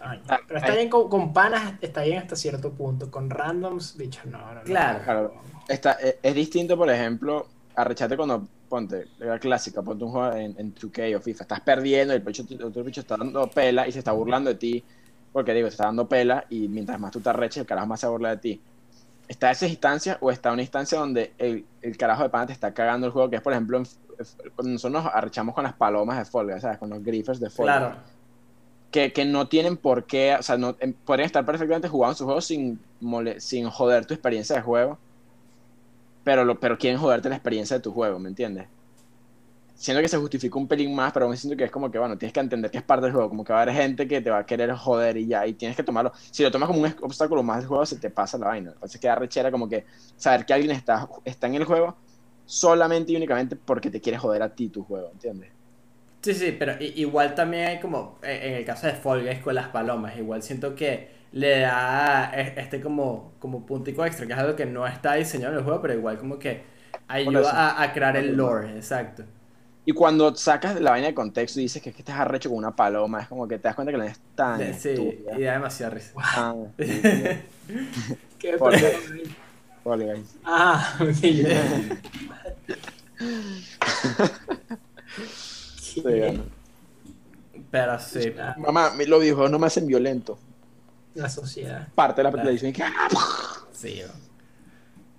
Ay, 0.02 0.22
Ah, 0.28 0.38
pero 0.46 0.58
está 0.58 0.72
hay- 0.72 0.78
bien 0.78 0.88
con, 0.90 1.08
con 1.08 1.32
panas, 1.32 1.74
está 1.80 2.02
bien 2.02 2.18
hasta 2.18 2.36
cierto 2.36 2.72
punto. 2.72 3.10
Con 3.10 3.28
randoms, 3.30 3.96
bicho, 3.96 4.20
no, 4.26 4.38
no, 4.38 4.54
no. 4.54 4.62
Claro. 4.62 5.00
Claro. 5.04 5.34
Está, 5.68 5.92
es, 5.92 6.16
es 6.22 6.34
distinto, 6.34 6.76
por 6.76 6.90
ejemplo, 6.90 7.46
arrecharte 7.76 8.16
cuando, 8.16 8.46
ponte, 8.68 9.06
la 9.18 9.38
clásica, 9.38 9.82
ponte 9.82 10.04
un 10.04 10.10
juego 10.10 10.32
en, 10.34 10.54
en 10.58 10.74
2K 10.74 11.16
o 11.16 11.20
FIFA, 11.20 11.44
estás 11.44 11.60
perdiendo 11.60 12.14
y 12.14 12.16
el, 12.16 12.24
bicho- 12.24 12.44
el 12.50 12.62
otro 12.62 12.82
bicho 12.82 13.00
está 13.02 13.16
dando 13.16 13.46
pela 13.48 13.86
y 13.86 13.92
se 13.92 13.98
está 14.00 14.12
burlando 14.12 14.50
de 14.50 14.56
ti, 14.56 14.84
porque 15.32 15.52
digo, 15.54 15.68
se 15.68 15.74
está 15.74 15.84
dando 15.84 16.08
pela 16.08 16.44
y 16.50 16.66
mientras 16.68 16.98
más 16.98 17.10
tú 17.12 17.20
te 17.20 17.28
arreches, 17.30 17.58
el 17.58 17.66
carajo 17.66 17.86
más 17.86 18.00
se 18.00 18.06
burla 18.08 18.30
de 18.30 18.36
ti. 18.38 18.60
¿Está 19.28 19.52
esa 19.52 19.66
instancia 19.68 20.18
o 20.20 20.32
está 20.32 20.50
una 20.50 20.62
instancia 20.62 20.98
donde 20.98 21.32
el, 21.38 21.64
el 21.82 21.96
carajo 21.96 22.24
de 22.24 22.30
pana 22.30 22.46
te 22.46 22.52
está 22.52 22.74
cagando 22.74 23.06
el 23.06 23.12
juego? 23.12 23.30
Que 23.30 23.36
es, 23.36 23.42
por 23.42 23.52
ejemplo, 23.52 23.78
en- 23.78 23.86
cuando 24.56 24.72
nosotros 24.72 25.04
nos 25.04 25.14
arrechamos 25.14 25.54
con 25.54 25.62
las 25.64 25.72
palomas 25.74 26.18
de 26.18 26.24
Fall 26.24 26.50
Guys, 26.50 26.62
¿sabes? 26.62 26.78
Con 26.78 26.90
los 26.90 27.02
griffers 27.02 27.38
de 27.38 27.48
Fall 27.48 27.66
Guys. 27.66 27.76
Claro. 27.78 27.96
Que, 28.90 29.12
que 29.12 29.24
no 29.24 29.48
tienen 29.48 29.76
por 29.78 30.06
qué, 30.06 30.34
o 30.38 30.42
sea, 30.42 30.56
no, 30.58 30.76
em, 30.80 30.94
podrían 31.04 31.26
estar 31.26 31.44
perfectamente 31.46 31.88
jugando 31.88 32.14
su 32.16 32.24
juego 32.24 32.40
sin, 32.40 32.86
mole- 33.00 33.40
sin 33.40 33.68
joder 33.70 34.06
tu 34.06 34.14
experiencia 34.14 34.56
de 34.56 34.62
juego, 34.62 35.02
pero, 36.22 36.44
lo, 36.44 36.58
pero 36.60 36.78
quieren 36.78 36.98
joderte 36.98 37.28
la 37.28 37.36
experiencia 37.36 37.76
de 37.76 37.82
tu 37.82 37.92
juego, 37.92 38.18
¿me 38.18 38.28
entiendes? 38.28 38.68
siento 39.74 40.02
que 40.02 40.08
se 40.08 40.18
justifica 40.18 40.58
un 40.58 40.68
pelín 40.68 40.94
más, 40.94 41.12
pero 41.12 41.26
aún 41.26 41.36
siento 41.36 41.56
que 41.56 41.64
es 41.64 41.70
como 41.70 41.90
que, 41.90 41.98
bueno, 41.98 42.18
tienes 42.18 42.32
que 42.34 42.40
entender 42.40 42.70
que 42.70 42.78
es 42.78 42.84
parte 42.84 43.06
del 43.06 43.12
juego, 43.14 43.30
como 43.30 43.44
que 43.44 43.52
va 43.52 43.60
a 43.60 43.62
haber 43.62 43.74
gente 43.74 44.06
que 44.06 44.20
te 44.20 44.30
va 44.30 44.38
a 44.38 44.46
querer 44.46 44.72
joder 44.72 45.16
y 45.16 45.26
ya, 45.28 45.46
y 45.46 45.54
tienes 45.54 45.76
que 45.76 45.82
tomarlo. 45.82 46.12
Si 46.30 46.42
lo 46.42 46.50
tomas 46.50 46.68
como 46.68 46.80
un 46.82 46.94
obstáculo 47.02 47.42
más 47.42 47.58
del 47.58 47.68
juego, 47.68 47.86
se 47.86 47.98
te 47.98 48.10
pasa 48.10 48.36
la 48.38 48.46
vaina. 48.48 48.70
Entonces 48.72 49.00
queda 49.00 49.14
rechera 49.14 49.50
como 49.50 49.68
que 49.68 49.86
saber 50.16 50.44
que 50.44 50.52
alguien 50.54 50.72
está, 50.72 51.08
está 51.24 51.46
en 51.46 51.54
el 51.54 51.64
juego 51.64 51.98
solamente 52.44 53.12
y 53.12 53.16
únicamente 53.16 53.56
porque 53.56 53.90
te 53.90 54.00
quiere 54.00 54.18
joder 54.18 54.42
a 54.42 54.54
ti 54.54 54.70
tu 54.70 54.84
juego, 54.84 55.10
¿entiendes? 55.12 55.50
Sí, 56.22 56.34
sí, 56.34 56.52
pero 56.58 56.74
igual 56.80 57.34
también 57.34 57.66
hay 57.66 57.80
como, 57.80 58.18
eh, 58.22 58.40
en 58.44 58.54
el 58.54 58.64
caso 58.66 58.86
de 58.86 58.92
Fall 58.92 59.22
Guys 59.22 59.38
con 59.40 59.54
las 59.54 59.68
palomas, 59.68 60.16
igual 60.18 60.42
siento 60.42 60.74
que 60.74 61.08
le 61.32 61.60
da 61.60 62.30
eh, 62.34 62.54
este 62.58 62.80
como, 62.82 63.32
como 63.38 63.64
puntico 63.64 64.04
extra, 64.04 64.26
que 64.26 64.32
es 64.34 64.38
algo 64.38 64.54
que 64.54 64.66
no 64.66 64.86
está 64.86 65.14
diseñado 65.14 65.52
en 65.54 65.58
el 65.60 65.64
juego, 65.64 65.80
pero 65.80 65.94
igual 65.94 66.18
como 66.18 66.38
que 66.38 66.62
ayuda 67.08 67.52
a, 67.78 67.82
a 67.82 67.92
crear 67.94 68.16
el 68.18 68.36
lore, 68.36 68.76
exacto. 68.76 69.24
Y 69.84 69.92
cuando 69.92 70.34
sacas 70.36 70.80
la 70.80 70.90
vaina 70.90 71.08
de 71.08 71.14
contexto 71.14 71.58
y 71.60 71.64
dices 71.64 71.82
que 71.82 71.90
es 71.90 71.96
que 71.96 72.02
estás 72.02 72.18
arrecho 72.18 72.48
con 72.50 72.58
una 72.58 72.76
paloma, 72.76 73.22
es 73.22 73.28
como 73.28 73.48
que 73.48 73.58
te 73.58 73.64
das 73.68 73.74
cuenta 73.74 73.92
que 73.92 73.98
no 73.98 74.04
es 74.04 74.20
tan 74.34 74.72
Sí, 74.72 74.90
estúpida, 74.94 75.38
y 75.38 75.42
da 75.42 75.52
demasiada 75.54 75.90
risa. 75.94 76.10
estúpida. 76.18 76.66
¿Qué 78.38 78.58
perdieron 78.58 79.02
ahí? 79.12 79.36
Fall 79.82 80.02
Guys. 80.04 80.40
Ah, 80.44 80.96
ok. 81.00 81.22
Sí. 86.02 86.42
Pero 87.70 87.98
sí. 87.98 88.32
La, 88.36 88.56
Mamá, 88.58 88.92
los 89.06 89.20
videojuegos 89.20 89.50
no 89.50 89.58
me 89.58 89.66
hacen 89.66 89.86
violento. 89.86 90.38
la 91.14 91.28
sociedad. 91.28 91.88
Parte 91.94 92.22
de 92.22 92.30
la 92.30 92.52
y 92.52 92.72
que, 92.72 92.82
¡ah! 92.82 93.08
Sí, 93.72 94.02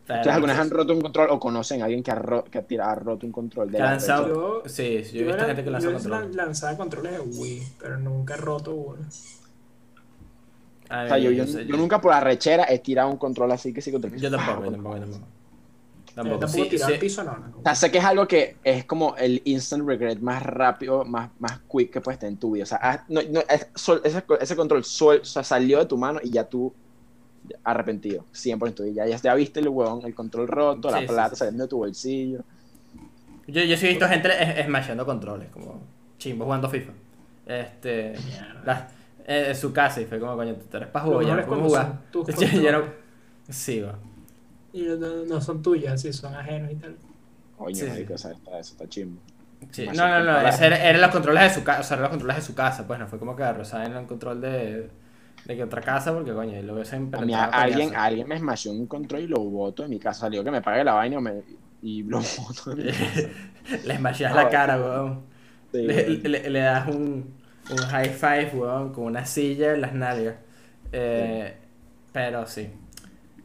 ¿Ustedes 0.02 0.28
alguna 0.28 0.54
vez 0.54 0.62
han 0.62 0.70
roto 0.70 0.94
un 0.94 1.02
control 1.02 1.30
o 1.30 1.40
conocen 1.40 1.82
a 1.82 1.86
alguien 1.86 2.04
que 2.04 2.12
ha, 2.12 2.16
ro- 2.16 2.44
que 2.44 2.58
ha, 2.58 2.64
tira- 2.68 2.92
ha 2.92 2.96
roto 2.96 3.26
un 3.26 3.32
control 3.32 3.72
de 3.72 3.80
la 3.80 3.92
lanzado-? 3.92 4.28
Yo, 4.28 4.64
Sí, 4.66 5.04
sí, 5.06 5.18
yo 5.18 5.22
he 5.22 5.28
visto 5.28 5.46
gente 5.46 5.64
que 5.64 5.72
lanza 5.72 5.88
yo 5.88 5.94
control. 5.94 6.14
lan- 6.32 6.36
lanzaba 6.36 6.78
controles 6.78 7.12
de 7.14 7.20
Wii, 7.20 7.64
pero 7.80 7.98
nunca 7.98 8.34
he 8.34 8.38
roto 8.38 8.74
uno. 8.74 9.00
A 10.90 11.04
O 11.04 11.08
sea, 11.08 11.18
yo, 11.18 11.32
yo, 11.32 11.46
yo 11.46 11.78
nunca 11.78 12.02
por 12.02 12.12
arrechera 12.12 12.66
he 12.70 12.80
tirado 12.80 13.10
un 13.10 13.16
control 13.18 13.52
así 13.54 13.74
que 13.74 13.82
sí 13.82 13.92
piso. 14.10 14.24
Yo 14.24 14.32
tampoco, 14.32 14.64
yo 14.64 14.68
¡Ah! 14.68 14.72
tampoco, 14.74 14.96
yo 14.98 15.02
tampoco. 15.02 15.26
Tampoco, 16.16 16.40
tampoco 16.40 16.64
sí, 16.66 16.70
tirar 16.70 16.88
sí. 16.88 16.94
al 16.94 17.00
piso, 17.00 17.24
no. 17.24 17.32
no. 17.38 17.58
O 17.60 17.64
sea, 17.64 17.74
sé 17.76 17.90
que 17.92 17.98
es 18.00 18.04
algo 18.04 18.28
que 18.28 18.58
es 18.64 18.84
como 18.86 19.16
el 19.16 19.42
instant 19.46 19.88
regret 19.88 20.20
más 20.20 20.44
rápido, 20.44 21.06
más, 21.06 21.30
más 21.40 21.60
quick 21.72 21.92
que 21.92 22.02
puedes 22.02 22.20
tener 22.20 22.34
en 22.34 22.40
tu 22.40 22.52
vida. 22.52 22.64
O 22.64 22.68
sea, 22.68 22.80
ah, 22.82 23.06
no, 23.08 23.22
no, 23.30 23.40
es- 23.42 23.68
sol- 23.76 24.02
ese, 24.04 24.24
ese 24.42 24.56
control 24.56 24.84
sol- 24.84 25.20
o 25.22 25.26
sea, 25.26 25.44
salió 25.44 25.80
de 25.80 25.86
tu 25.86 25.98
mano 25.98 26.20
y 26.22 26.30
ya 26.32 26.44
tú 26.44 26.74
arrepentido, 27.64 28.26
100%. 28.34 28.86
Y 28.86 28.94
ya, 28.94 29.06
ya, 29.08 29.18
ya 29.18 29.34
viste 29.36 29.60
el 29.62 29.70
huevón, 29.70 30.02
el 30.06 30.14
control 30.14 30.48
roto, 30.48 30.90
Sí, 30.90 30.94
la 30.96 31.02
sí, 31.02 31.08
plata 31.08 31.30
sí. 31.32 31.36
saliendo 31.40 31.64
de 31.64 31.70
tu 31.70 31.78
bolsillo. 31.78 32.40
Yo, 33.48 33.64
yo 33.64 33.76
sí 33.78 33.86
he 33.88 33.90
visto 33.90 34.08
gente 34.08 34.30
es- 34.60 34.66
smashando 34.66 35.06
controles, 35.06 35.50
como 35.50 35.82
chimbo 36.18 36.46
jugando 36.46 36.70
FIFA. 36.70 36.92
Este. 37.46 38.14
La- 38.66 38.88
eh, 39.26 39.46
en 39.50 39.56
su 39.56 39.72
casa 39.72 40.02
y 40.02 40.06
fue 40.06 40.20
como, 40.20 40.36
coño, 40.36 40.56
tú 40.56 40.78
eres 40.78 40.90
para 40.90 41.06
jugar, 41.06 41.26
ya 41.26 41.34
no 41.36 41.40
es 41.42 41.46
podemos 41.46 41.72
cuando 41.72 41.94
jugar. 41.94 42.02
Sí, 43.50 43.82
va. 43.82 43.98
Y 44.74 44.84
no, 45.28 45.42
son 45.42 45.62
tuyas, 45.62 46.02
sí, 46.02 46.14
son 46.14 46.34
ajenos 46.36 46.72
y 46.72 46.76
tal. 46.76 46.96
Coño, 47.58 47.76
Sí, 47.76 47.82
sí. 47.82 47.88
marico, 47.90 48.14
o 48.14 48.18
sea, 48.18 48.32
está- 48.32 48.60
eso 48.60 48.74
está 48.74 48.88
chimbo. 48.88 49.22
Sí, 49.72 49.86
No, 49.88 49.94
no, 49.94 50.20
no, 50.20 50.26
controles. 50.32 50.56
ese 50.56 50.66
era- 50.68 50.84
eran 50.90 51.02
los 51.02 51.12
controles 51.12 51.44
de 51.44 51.50
su 51.52 51.64
casa, 51.64 51.80
o 51.82 51.84
sea, 51.84 51.96
eran 51.98 52.04
los 52.04 52.10
controles 52.12 52.36
de 52.38 52.42
su 52.42 52.56
casa, 52.56 52.88
pues 52.88 53.00
no 53.00 53.08
fue 53.08 53.20
como 53.20 53.36
que 53.36 53.44
agarró, 53.44 53.64
¿saben? 53.66 53.94
El 53.96 54.06
control 54.08 54.42
de, 54.42 54.90
de 55.46 55.56
que 55.56 55.64
otra 55.64 55.82
casa, 55.82 56.14
porque 56.14 56.32
coño, 56.34 56.60
lo 56.64 56.74
hubiesen 56.74 57.14
A 57.14 57.22
mí, 57.22 57.34
a- 57.34 57.46
alguien, 57.46 57.96
alguien 57.96 58.28
me 58.28 58.40
smashó 58.40 58.72
un 58.72 58.88
control 58.88 59.22
y 59.22 59.28
lo 59.28 59.40
boto 59.40 59.84
de 59.84 59.90
mi 59.90 60.00
casa. 60.00 60.22
Salió 60.22 60.44
que 60.44 60.50
me 60.52 60.62
pague 60.62 60.84
la 60.84 60.94
vaina 60.94 61.18
o 61.18 61.22
me- 61.22 61.44
y 61.84 62.04
lo 62.04 62.20
casa. 62.22 62.72
Le 63.86 63.98
smasheas 63.98 64.32
Ah, 64.34 64.44
la 64.44 64.50
cara, 64.50 64.78
weón. 64.78 65.22
Sí, 65.72 65.82
Le, 65.84 65.96
weón. 66.08 66.22
le- 66.24 66.50
le 66.50 66.60
das 66.60 66.88
un, 66.88 67.34
un 67.70 67.78
high 67.78 68.10
five, 68.10 68.52
weón, 68.56 68.92
con 68.94 69.04
una 69.06 69.26
silla 69.26 69.74
en 69.76 69.82
las 69.82 69.94
nalgas. 69.94 70.36
Eh, 70.92 71.56
Pero 72.12 72.46
sí. 72.48 72.68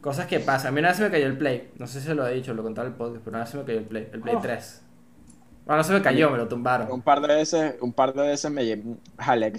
Cosas 0.07 0.27
que 0.27 0.39
pasan. 0.39 0.69
A 0.69 0.73
mí 0.73 0.79
una 0.79 0.89
vez 0.89 0.99
se 0.99 1.03
me 1.05 1.11
cayó 1.11 1.27
el 1.27 1.37
Play. 1.37 1.71
No 1.79 1.87
sé 1.89 2.01
si 2.01 2.07
se 2.07 2.15
lo 2.15 2.27
he 2.29 2.35
dicho, 2.35 2.55
lo 2.55 2.63
he 2.63 2.65
contado 2.65 2.87
en 2.87 2.93
el 2.93 2.97
podcast, 2.99 3.25
pero 3.25 3.31
una 3.37 3.41
vez 3.41 3.49
se 3.51 3.57
me 3.59 3.65
cayó 3.65 3.79
el 3.79 3.85
Play. 3.87 4.09
El 4.13 4.21
Play 4.21 4.35
Oh. 4.37 4.41
3. 4.41 4.83
Bueno, 5.65 5.79
no 5.79 5.85
se 5.85 5.93
me 5.95 6.01
cayó, 6.03 6.31
me 6.31 6.39
lo 6.39 6.47
tumbaron. 6.47 6.89
Un 6.93 7.03
par 7.03 7.21
de 7.21 7.27
veces, 7.27 7.75
un 7.81 7.93
par 7.93 8.15
de 8.15 8.23
veces 8.23 8.49
me 8.53 8.63
lle- 8.63 8.97
jalé, 9.19 9.53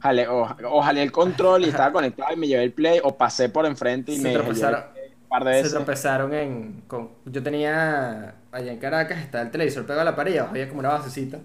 jalé 0.00 0.28
o, 0.28 0.42
o 0.68 0.82
jalé 0.82 1.02
el 1.02 1.10
control 1.10 1.64
y 1.64 1.68
estaba 1.70 1.90
conectado 1.94 2.34
y 2.34 2.36
me 2.36 2.46
llevé 2.48 2.64
el 2.64 2.72
play 2.72 3.00
o 3.02 3.16
pasé 3.16 3.48
por 3.48 3.64
enfrente 3.64 4.12
y 4.12 4.16
Se 4.16 4.22
me 4.24 4.28
llevé 4.32 4.40
el 4.40 4.44
tropezaron. 4.46 4.80
un 5.22 5.28
par 5.30 5.44
de 5.44 5.50
Se 5.52 5.56
veces. 5.62 5.72
tropezaron 5.72 6.34
en. 6.34 6.82
Con, 6.86 7.10
yo 7.24 7.42
tenía. 7.42 8.34
Allá 8.52 8.72
en 8.72 8.78
Caracas 8.78 9.20
estaba 9.20 9.42
el 9.42 9.50
televisor 9.50 9.84
pegado 9.86 10.02
a 10.02 10.04
la 10.04 10.14
pared 10.14 10.34
y 10.34 10.36
abajo 10.36 10.50
había 10.52 10.68
como 10.68 10.80
una 10.80 10.90
basecita. 10.90 11.38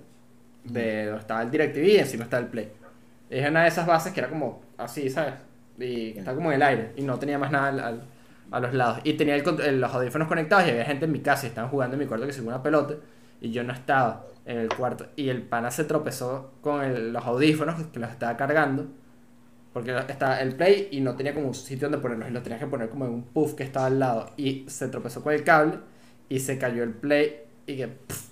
De 0.65 1.05
donde 1.05 1.21
estaba 1.21 1.41
el 1.43 1.49
DirecTV 1.51 1.83
y 1.85 1.97
encima 1.99 2.25
estaba 2.25 2.43
el 2.43 2.49
Play. 2.49 2.69
Y 3.29 3.37
es 3.37 3.49
una 3.49 3.61
de 3.61 3.69
esas 3.69 3.87
bases 3.87 4.11
que 4.11 4.19
era 4.19 4.27
como 4.27 4.61
así, 4.77 5.09
¿sabes? 5.09 5.35
Y 5.79 6.11
que 6.11 6.19
estaba 6.19 6.35
como 6.35 6.51
en 6.51 6.55
el 6.57 6.61
aire 6.63 6.91
y 6.97 7.03
no 7.03 7.17
tenía 7.17 7.39
más 7.39 7.51
nada 7.51 7.69
al- 7.69 7.79
al- 7.79 8.01
a 8.51 8.59
los 8.59 8.73
lados. 8.73 8.99
Y 9.03 9.13
tenía 9.13 9.35
el 9.35 9.81
los 9.81 9.93
audífonos 9.93 10.27
conectados 10.27 10.67
y 10.67 10.71
había 10.71 10.85
gente 10.85 11.05
en 11.05 11.11
mi 11.11 11.19
casa 11.19 11.45
y 11.45 11.49
estaban 11.49 11.69
jugando 11.69 11.95
en 11.95 11.99
mi 12.01 12.05
cuarto 12.07 12.25
que 12.27 12.33
se 12.33 12.41
una 12.41 12.61
pelota 12.63 12.95
y 13.41 13.51
yo 13.51 13.63
no 13.63 13.73
estaba 13.73 14.25
en 14.45 14.57
el 14.59 14.69
cuarto. 14.69 15.07
Y 15.15 15.29
el 15.29 15.41
pana 15.43 15.71
se 15.71 15.83
tropezó 15.85 16.51
con 16.61 16.83
el- 16.83 17.13
los 17.13 17.25
audífonos 17.25 17.81
que 17.87 17.99
los 17.99 18.09
estaba 18.11 18.35
cargando. 18.37 18.87
Porque 19.73 19.95
estaba 20.09 20.41
el 20.41 20.55
play 20.55 20.87
y 20.91 21.01
no 21.01 21.15
tenía 21.15 21.33
como 21.35 21.47
un 21.49 21.53
sitio 21.53 21.87
donde 21.87 22.01
ponerlos 22.01 22.29
y 22.29 22.31
lo 22.33 22.41
tenías 22.41 22.59
que 22.59 22.67
poner 22.67 22.89
como 22.89 23.05
en 23.05 23.11
un 23.11 23.23
puff 23.23 23.53
que 23.53 23.63
estaba 23.63 23.85
al 23.87 23.99
lado. 23.99 24.31
Y 24.37 24.65
se 24.67 24.87
tropezó 24.87 25.21
con 25.23 25.33
el 25.33 25.43
cable 25.43 25.79
y 26.29 26.39
se 26.39 26.57
cayó 26.57 26.83
el 26.83 26.93
play 26.93 27.41
y 27.67 27.77
que... 27.77 27.87
pff, 27.87 28.27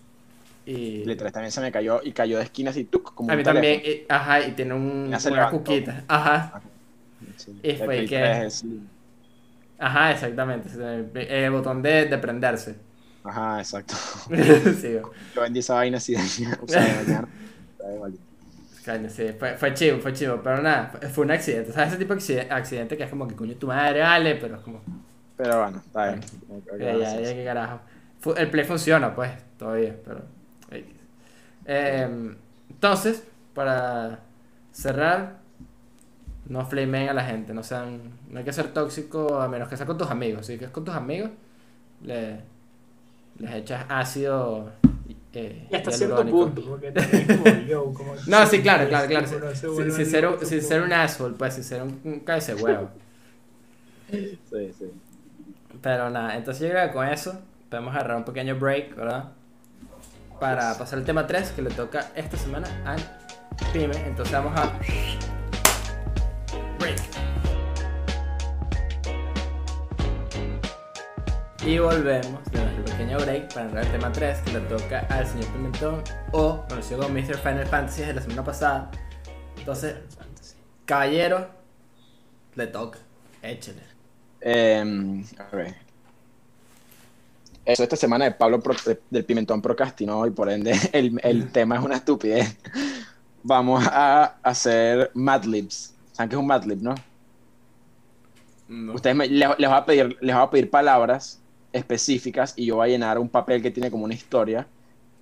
y... 0.66 1.06
Literal, 1.06 1.32
también 1.32 1.52
se 1.52 1.62
me 1.62 1.72
cayó 1.72 2.02
y 2.04 2.14
cayó 2.14 2.38
de 2.38 2.44
esquina 2.46 2.72
así, 2.72 2.86
tuc, 2.86 3.14
como 3.14 3.30
A 3.30 3.34
un 3.34 3.38
mí 3.38 3.44
también, 3.44 3.82
y- 3.86 4.06
ajá, 4.10 4.42
y 4.48 4.52
tiene 4.54 4.74
un, 4.74 5.08
una 5.08 5.20
levantó. 5.38 5.58
cuquita. 5.60 6.04
Ajá, 6.08 6.62
Sí, 7.38 7.52
y 7.62 7.74
fue 7.76 8.06
que- 8.06 8.18
3 8.18 8.46
es 8.46 8.54
slim. 8.60 8.88
Ajá, 9.80 10.12
exactamente. 10.12 10.70
El, 10.74 11.18
el 11.18 11.52
botón 11.52 11.82
de, 11.82 12.06
de 12.06 12.18
prenderse. 12.18 12.76
Ajá, 13.24 13.60
exacto. 13.60 13.96
sí, 14.80 15.00
Yo 15.36 15.42
vendí 15.42 15.60
esa 15.60 15.76
vaina 15.76 15.98
así 15.98 16.14
de 16.14 16.22
o 16.62 16.68
sea, 16.68 16.84
de 16.84 17.04
mañana. 17.04 17.28
Coño, 18.86 19.10
sí, 19.10 19.30
fue, 19.40 19.58
fue 19.58 19.74
chivo, 19.74 19.98
fue 19.98 20.14
chivo, 20.14 20.40
pero 20.44 20.62
nada, 20.62 20.94
fue, 21.12 21.26
un 21.26 21.32
accidente. 21.32 21.72
¿Sabes? 21.72 21.90
Ese 21.90 21.98
tipo 21.98 22.14
de 22.14 22.48
accidente, 22.52 22.96
que 22.96 23.04
es 23.04 23.10
como 23.10 23.28
que 23.28 23.36
coño 23.36 23.56
tu 23.56 23.66
madre, 23.66 24.02
vale, 24.02 24.36
pero 24.36 24.58
es 24.58 24.62
como... 24.62 24.80
Pero 25.36 25.60
bueno, 25.60 25.82
está 25.84 26.10
bien. 26.10 26.22
Ya, 26.80 26.96
ya, 26.96 27.20
ya, 27.20 27.34
qué 27.34 27.44
carajo. 27.44 27.80
El 28.38 28.50
play 28.52 28.64
funciona, 28.64 29.16
pues, 29.16 29.32
todavía, 29.58 29.96
pero. 30.06 30.22
Em, 31.66 32.36
entonces, 32.70 33.24
para 33.54 34.20
cerrar, 34.72 35.40
no 36.48 36.66
flameen 36.66 37.10
a 37.10 37.14
la 37.14 37.26
gente, 37.26 37.54
no 37.54 37.64
sean. 37.64 38.12
No 38.36 38.40
hay 38.40 38.44
que 38.46 38.52
ser 38.52 38.68
tóxico 38.74 39.40
a 39.40 39.48
menos 39.48 39.70
que 39.70 39.78
sea 39.78 39.86
con 39.86 39.98
tus 39.98 40.12
amigos. 40.12 40.46
Si 40.46 40.56
es 40.56 40.70
con 40.70 40.84
tus 40.84 40.94
amigos, 40.94 41.30
le, 42.04 42.42
les 43.40 43.54
echas 43.56 43.86
ácido. 43.88 44.72
Eh, 45.32 45.68
Y 45.72 45.76
hasta 45.76 45.90
cierto 45.92 46.18
hialurónico. 46.18 46.54
punto, 46.54 46.70
porque 46.70 46.92
también 46.92 47.32
es 47.32 47.38
como 47.38 47.66
yo, 47.66 47.94
como 47.94 48.14
No, 48.28 48.46
sí, 48.46 48.62
claro, 48.62 48.90
claro, 48.90 49.08
claro. 49.08 49.26
Sin, 49.26 50.06
ser, 50.06 50.28
un- 50.28 50.46
sin 50.46 50.58
como- 50.60 50.68
ser 50.70 50.82
un 50.82 50.92
asshole, 50.92 51.36
pues, 51.38 51.54
sin 51.54 51.64
ser 51.64 51.82
un, 51.82 52.02
un 52.04 52.20
cabeza 52.20 52.56
huevo. 52.58 52.90
Sí, 54.12 54.38
sí. 54.78 54.92
Pero 55.82 56.10
nada, 56.10 56.36
entonces 56.36 56.62
yo 56.64 56.70
creo 56.70 56.88
que 56.88 56.94
con 56.94 57.08
eso 57.08 57.40
podemos 57.70 57.96
agarrar 57.96 58.18
un 58.18 58.26
pequeño 58.26 58.56
break, 58.60 58.96
¿verdad? 58.96 59.32
Para 60.42 60.78
pasar 60.78 61.00
al 61.00 61.06
tema 61.06 61.26
3 61.26 61.52
que 61.52 61.62
le 61.62 61.70
toca 61.72 62.12
esta 62.16 62.36
semana 62.38 62.68
a 62.86 62.96
Pyme. 63.72 63.96
Entonces 64.06 64.32
vamos 64.34 64.54
a. 64.60 64.78
Break. 66.80 67.00
Y 71.66 71.80
volvemos 71.80 72.44
de 72.52 72.62
nuestro 72.62 72.86
pequeño 72.86 73.18
break 73.18 73.54
para 73.54 73.66
entrar 73.66 73.86
al 73.86 73.92
tema 73.92 74.12
3 74.12 74.40
que 74.42 74.52
le 74.54 74.60
toca 74.62 75.00
al 75.10 75.26
señor 75.26 75.48
Pimentón 75.48 76.04
o 76.32 76.64
conocido 76.70 77.02
como 77.02 77.14
Mr. 77.20 77.38
Final 77.38 77.66
Fantasy 77.66 78.02
de 78.04 78.14
la 78.14 78.22
semana 78.22 78.44
pasada. 78.44 78.92
Entonces, 79.58 79.96
caballero, 80.86 81.48
le 82.56 82.68
toca. 82.68 83.00
Échele. 83.42 83.82
Eh, 84.42 85.24
a 85.40 85.56
ver. 85.56 85.76
Eso 87.66 87.82
esta 87.82 87.96
semana 87.96 88.26
de 88.26 88.32
Pablo 88.32 88.60
Pro- 88.60 88.76
de- 88.86 89.02
del 89.10 89.26
Pimentón 89.26 89.60
procrastinó 89.60 90.28
y 90.28 90.30
por 90.30 90.52
ende 90.52 90.72
el, 90.94 91.20
el 91.24 91.52
tema 91.52 91.78
es 91.78 91.82
una 91.84 91.96
estupidez. 91.96 92.58
Vamos 93.42 93.84
a 93.88 94.36
hacer 94.44 95.10
Madlibs. 95.16 95.96
¿Saben 96.14 96.30
qué 96.30 96.36
es 96.36 96.40
un 96.40 96.48
Madlib, 96.48 96.80
no? 96.82 96.94
Ustedes 98.94 99.16
me- 99.16 99.28
les, 99.28 99.50
les 99.58 99.68
voy 99.70 99.78
a 99.80 99.86
pedir, 99.86 100.18
les 100.22 100.36
voy 100.36 100.44
a 100.44 100.50
pedir 100.52 100.70
palabras 100.70 101.40
específicas 101.76 102.54
y 102.56 102.66
yo 102.66 102.76
voy 102.78 102.88
a 102.88 102.92
llenar 102.92 103.20
un 103.20 103.30
papel 103.30 103.62
que 103.62 103.72
tiene 103.72 103.92
como 103.92 104.06
una 104.06 104.14
historia 104.14 104.66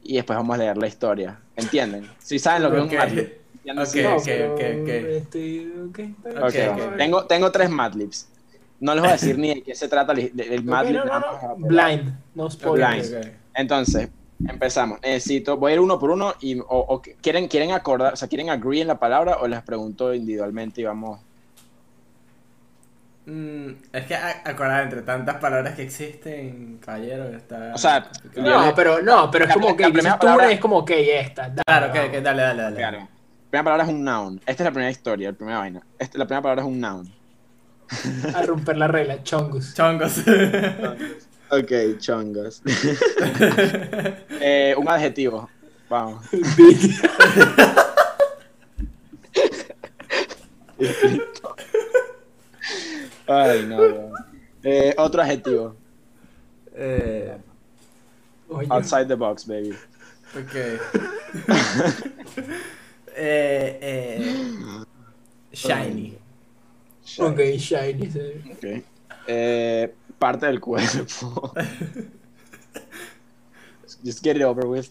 y 0.03 0.15
después 0.15 0.37
vamos 0.37 0.55
a 0.55 0.57
leer 0.57 0.77
la 0.77 0.87
historia. 0.87 1.39
¿Entienden? 1.55 2.07
Si 2.19 2.39
saben 2.39 2.63
lo 2.63 2.71
que 2.71 2.77
Ok. 2.79 2.85
es 2.87 2.91
un 2.91 2.97
Madlib. 2.97 3.33
No 3.65 3.81
Ok, 3.81 3.87
sé. 3.87 4.03
No, 4.03 4.15
ok, 4.17 4.23
pero, 4.25 4.53
ok, 4.53 4.59
ok. 4.81 4.89
este. 4.89 5.67
Tengo, 6.97 7.25
tengo 7.25 7.51
tres 7.51 7.69
Madlibs. 7.69 8.27
No 8.79 8.93
les 8.93 9.01
voy 9.01 9.09
a 9.09 9.13
decir 9.13 9.37
ni 9.37 9.53
de 9.55 9.61
qué 9.63 9.75
se 9.75 9.87
trata 9.87 10.11
el, 10.13 10.31
el 10.37 10.63
Madlib. 10.63 11.05
no, 11.05 11.19
no. 11.19 11.55
Blind, 11.57 12.13
no 12.35 12.49
spoilers. 12.49 13.11
Blind. 13.11 13.31
Entonces, 13.55 14.09
Empezamos. 14.45 14.99
Necesito, 15.01 15.55
voy 15.55 15.71
a 15.71 15.75
ir 15.75 15.79
uno 15.79 15.97
por 15.97 16.11
uno 16.11 16.33
y 16.41 16.59
o, 16.59 16.65
o 16.67 17.01
quieren, 17.21 17.47
quieren 17.47 17.71
acordar, 17.71 18.13
o 18.13 18.15
sea, 18.17 18.27
quieren 18.27 18.49
agree 18.49 18.81
en 18.81 18.87
la 18.87 18.99
palabra 18.99 19.37
o 19.37 19.47
les 19.47 19.61
pregunto 19.61 20.13
individualmente 20.13 20.81
y 20.81 20.83
vamos. 20.83 21.21
Mm, 23.25 23.69
es 23.93 24.05
que 24.05 24.15
acordar 24.15 24.83
entre 24.83 25.01
tantas 25.01 25.37
palabras 25.37 25.75
que 25.75 25.83
existen, 25.83 26.77
caballero, 26.83 27.29
está. 27.29 27.71
O 27.73 27.77
sea, 27.77 28.03
complicado. 28.03 28.65
No, 28.65 28.75
pero 28.75 29.01
no, 29.01 29.31
pero 29.31 29.45
es 29.45 29.49
La- 29.49 29.53
como 29.53 29.69
la 29.69 29.77
que 29.77 29.83
primera 29.85 30.01
dices 30.03 30.19
tú 30.19 30.25
palabra- 30.27 30.51
es 30.51 30.59
como 30.59 30.83
que 30.83 31.19
esta. 31.19 31.43
dale, 31.43 31.61
Claro, 31.65 31.91
que, 31.93 31.99
vamos. 31.99 32.11
que 32.11 32.21
dale, 32.21 32.41
dale, 32.41 32.61
dale. 32.63 32.75
Claro. 32.75 32.97
La 32.99 33.07
primera 33.49 33.63
palabra 33.63 33.83
es 33.85 33.89
un 33.91 34.03
noun. 34.03 34.41
Esta 34.45 34.63
es 34.63 34.65
la 34.65 34.71
primera 34.71 34.91
historia, 34.91 35.31
la 35.31 35.37
primera 35.37 35.59
vaina. 35.59 35.81
Esta- 35.99 36.17
la 36.17 36.25
primera 36.25 36.41
palabra 36.41 36.63
es 36.63 36.67
un 36.67 36.81
noun. 36.81 37.13
A 38.33 38.41
romper 38.43 38.77
la 38.77 38.87
regla, 38.87 39.23
chongus. 39.23 39.73
Chongos. 39.73 40.21
Ok, 41.49 41.71
chongos. 41.99 42.63
Eh, 44.41 44.73
un 44.75 44.89
adjetivo. 44.89 45.47
Vamos. 45.87 46.25
Ay, 53.41 53.65
no. 53.67 53.77
no. 53.77 54.11
Eh, 54.63 54.93
otro 54.97 55.21
adjetivo. 55.21 55.75
eh, 56.75 57.37
Oye, 58.49 58.67
Outside 58.69 59.05
the 59.07 59.15
box, 59.15 59.45
baby. 59.45 59.73
ok. 60.37 60.55
eh, 63.15 63.79
eh, 63.81 64.85
shiny. 65.51 66.17
ok, 67.19 67.39
shiny. 67.57 68.09
sí. 68.11 68.19
Ok. 68.51 68.83
Eh, 69.27 69.93
parte 70.19 70.45
del 70.45 70.59
cuerpo. 70.59 71.53
Just 74.03 74.21
get 74.23 74.35
it 74.37 74.43
over 74.43 74.65
with. 74.67 74.89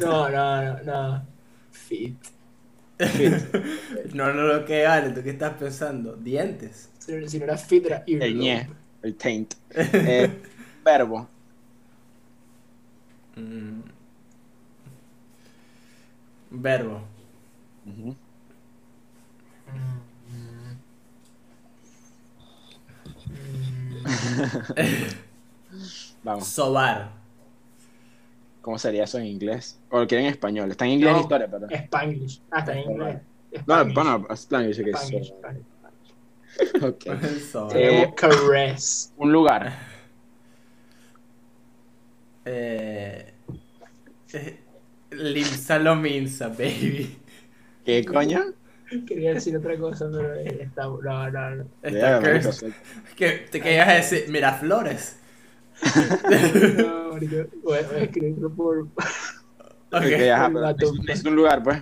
No, 0.00 0.28
no, 0.28 0.62
no, 0.62 0.82
no. 0.84 1.22
Fit. 1.70 2.16
No, 4.14 4.32
no, 4.32 4.42
lo 4.44 4.64
que 4.64 4.84
vale, 4.84 5.10
¿tú 5.10 5.22
qué 5.22 5.30
estás 5.30 5.52
pensando? 5.58 6.16
Dientes. 6.16 6.88
Si 7.06 7.12
no, 7.14 7.28
si 7.28 7.38
no 7.38 7.44
era 7.44 7.56
fit, 7.56 7.86
era 7.86 8.02
El 8.06 8.36
ñe. 8.36 8.68
El 9.02 9.14
taint. 9.14 9.54
Eh, 9.70 10.28
verbo. 10.84 11.28
Mm. 13.36 13.80
Verbo. 16.50 17.00
Mm. 17.84 18.10
Vamos. 26.24 26.48
Sobar. 26.48 27.10
¿Cómo 28.62 28.78
sería 28.78 29.04
eso 29.04 29.18
en 29.18 29.26
inglés? 29.26 29.78
O 29.90 30.00
lo 30.00 30.06
quieren 30.08 30.26
en 30.26 30.32
español. 30.32 30.70
Está 30.70 30.86
en 30.86 30.92
inglés 30.92 31.12
No, 31.14 31.20
historia, 31.20 31.48
pero. 31.48 31.68
Spanglish. 31.70 32.40
Ah, 32.50 32.58
está 32.60 32.72
en 32.76 32.90
inglés. 32.90 33.18
No, 33.64 33.74
Spanglish. 33.74 33.94
bueno, 33.94 34.26
Spanglish, 34.34 34.82
que 34.82 34.90
es 34.90 35.32
Spanglish, 36.58 36.70
so- 36.72 36.82
Spanglish. 36.82 36.82
Ok. 36.82 37.40
Sobar. 37.52 37.72
Tenemos 37.72 38.14
caress. 38.14 39.12
Un 39.16 39.32
lugar. 39.32 39.72
Eh, 42.44 43.34
eh, 44.32 44.60
Limsa 45.10 45.78
lo 45.78 45.96
minsa, 45.96 46.48
baby. 46.48 47.16
¿Qué 47.84 48.04
coño? 48.04 48.44
Quería 49.06 49.34
decir 49.34 49.56
otra 49.56 49.76
cosa, 49.78 50.08
pero 50.10 50.34
eh, 50.34 50.58
está. 50.62 50.84
No, 50.84 51.00
no, 51.30 51.50
no. 51.56 51.64
Está 51.82 52.52
soy- 52.52 52.74
¿Qué, 53.16 53.46
te 53.50 53.60
a 53.80 53.94
decir? 53.94 54.26
Miraflores. 54.28 55.18
No, 56.78 57.12
marico. 57.12 57.36
Voy 57.62 57.78
voy 57.84 57.96
a 58.00 58.02
escribirlo 58.04 58.50
por. 58.50 58.78
Ok. 58.80 58.88
Ok, 59.92 60.02
ajá, 60.32 60.48
Gato. 60.50 60.92
es, 61.08 61.20
es 61.20 61.24
un 61.24 61.36
lugar, 61.36 61.62
pues. 61.62 61.80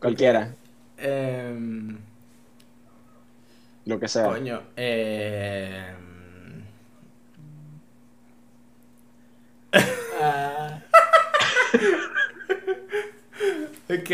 Cualquiera. 0.00 0.54
Em, 0.98 1.98
Lo 3.86 3.98
que 4.00 4.08
sea. 4.08 4.24
coño. 4.26 4.62
em, 4.76 5.94
Ah, 10.20 10.78
ok. 13.88 14.10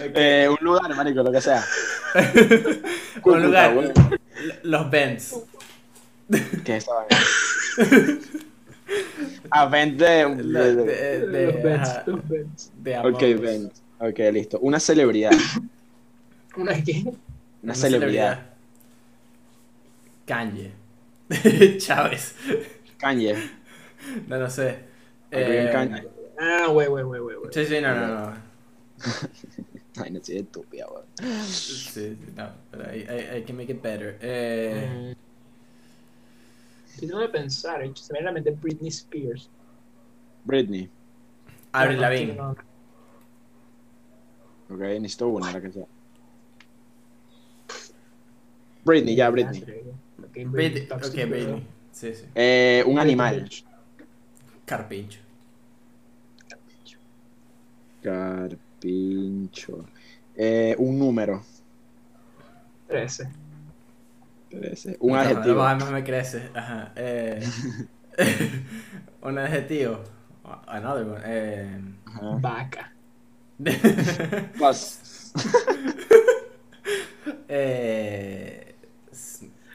Ok. 0.00 0.12
Eh, 0.14 0.48
un 0.48 0.56
lugar, 0.64 0.94
marico, 0.96 1.22
lo 1.22 1.30
que 1.32 1.40
sea. 1.40 1.64
Un 3.24 3.42
lugar. 3.42 3.92
Los 4.62 4.90
Bens. 4.90 5.34
¿Qué 6.64 6.76
es? 6.76 6.86
Ah, 9.50 9.66
vent 9.66 9.98
de... 9.98 10.06
De- 10.06 10.42
de- 10.42 10.74
de- 10.74 11.26
de- 11.26 11.52
los 12.06 12.28
beds. 12.28 12.72
de 12.78 12.98
Ok, 12.98 13.04
Among 13.22 13.34
Us. 13.34 13.40
vent. 13.40 13.72
Ok, 14.00 14.18
listo. 14.32 14.58
Una 14.60 14.80
celebridad. 14.80 15.30
¿Una 16.56 16.82
qué? 16.82 17.04
Una 17.62 17.74
celebridad. 17.74 18.46
Kanye. 20.26 20.72
Chávez. 21.78 22.34
Kanye. 22.98 23.34
No, 24.26 24.38
no 24.38 24.48
sé. 24.50 24.78
Eh, 25.30 25.68
Kanye. 25.72 26.08
Ah, 26.38 26.66
güey, 26.70 26.88
güey, 26.88 27.04
güey, 27.04 27.20
güey. 27.20 27.36
güey. 27.36 27.50
Sí, 27.52 27.66
sí, 27.66 27.80
no, 27.80 27.94
no, 27.94 28.06
no. 28.30 28.32
Ay, 30.02 30.10
no 30.12 30.20
soy 30.24 30.38
estúpida, 30.38 30.86
weón. 30.88 31.04
Sí, 31.44 31.90
sí, 31.92 32.18
no. 32.36 32.48
Pero 32.70 32.88
hay, 32.88 33.02
hay, 33.08 33.18
hay 33.26 33.42
que 33.42 33.52
make 33.52 33.72
it 33.72 33.82
better. 33.82 34.18
Eh, 34.22 35.14
Mm. 35.16 37.00
Tratando 37.00 37.18
de 37.20 37.28
pensar, 37.28 37.82
eh, 37.82 37.90
se 37.94 38.12
me 38.12 38.18
viene 38.18 38.28
a 38.28 38.32
la 38.32 38.34
mente 38.34 38.50
Britney 38.50 38.88
Spears. 38.88 39.48
Britney. 40.44 40.88
Avril 41.72 41.96
No, 41.96 42.02
Lavigne. 42.02 42.34
no, 42.34 42.56
Ok, 44.70 44.78
necesito 44.78 45.28
una, 45.28 45.52
la 45.52 45.60
que 45.60 45.72
sea. 45.72 45.84
Britney, 48.84 49.14
ya, 49.16 49.28
Britney. 49.30 49.62
Ok, 49.62 50.36
Britney. 50.46 50.88
Ok. 50.90 51.12
Britney. 51.28 51.66
Sí, 51.92 52.14
sí. 52.14 52.24
Eh, 52.34 52.84
un 52.86 52.98
animal. 52.98 53.48
Carpincho. 54.64 55.20
Carpincho. 58.02 59.84
Eh, 60.36 60.74
un 60.78 60.98
número. 60.98 61.42
13. 62.88 63.28
Trece. 64.48 64.96
Un 65.00 65.12
No, 65.12 65.18
adjetivo. 65.18 65.54
No, 65.54 65.76
más 65.76 65.90
me 65.90 66.04
crece. 66.04 66.50
Ajá. 66.54 66.92
Eh, 66.96 67.40
un 69.22 69.38
adjetivo. 69.38 70.00
Another 70.66 71.04
one. 71.04 71.20
Eh, 71.24 71.80
Ajá. 72.06 72.20
Vaca. 72.40 72.92
Plus. 74.56 75.32
eh, 77.48 78.74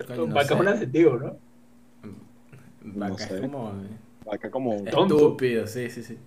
no 0.10 0.28
Vaca 0.28 0.48
sé. 0.48 0.54
es 0.54 0.60
un 0.60 0.68
adjetivo, 0.68 1.18
¿no? 1.18 1.38
Vaca 2.82 3.28
No 3.28 3.36
es 3.36 3.42
como. 3.42 3.74
Vaca 4.26 4.50
como. 4.52 4.84
Tonto. 4.86 5.16
Estúpido, 5.16 5.68
sí, 5.68 5.90
sí, 5.90 6.04
sí. 6.04 6.18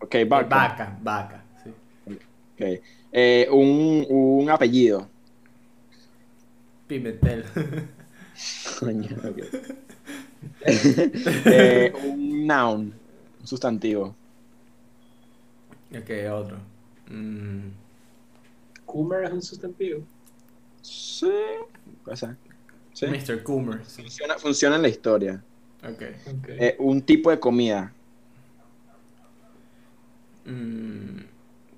Ok, 0.00 0.14
vaca. 0.28 0.48
Vaca, 0.48 0.98
vaca, 1.02 1.44
sí. 1.62 1.70
Ok. 2.10 2.80
Eh, 3.12 3.48
un, 3.50 4.06
un 4.08 4.50
apellido. 4.50 5.08
Pimentel. 6.86 7.44
Coño. 8.78 9.08
Eh, 10.64 11.92
un 12.04 12.46
noun. 12.46 12.94
Un 13.40 13.46
sustantivo. 13.46 14.14
ok, 15.92 16.10
otro. 16.32 16.75
Mm, 17.08 17.68
Coomer 18.84 19.24
es 19.24 19.32
un 19.32 19.42
sustantivo. 19.42 20.02
Sí. 20.82 21.30
Puede 22.04 22.16
ser. 22.16 22.36
Sí. 22.92 23.06
Mr. 23.06 23.42
Coomer. 23.42 23.84
Funciona, 23.84 24.38
funciona 24.38 24.76
en 24.76 24.82
la 24.82 24.88
historia. 24.88 25.42
Ok. 25.82 26.02
Ok. 26.28 26.48
Eh, 26.48 26.76
un 26.78 27.02
tipo 27.02 27.30
de 27.30 27.38
comida. 27.38 27.92
Mm, 30.44 31.20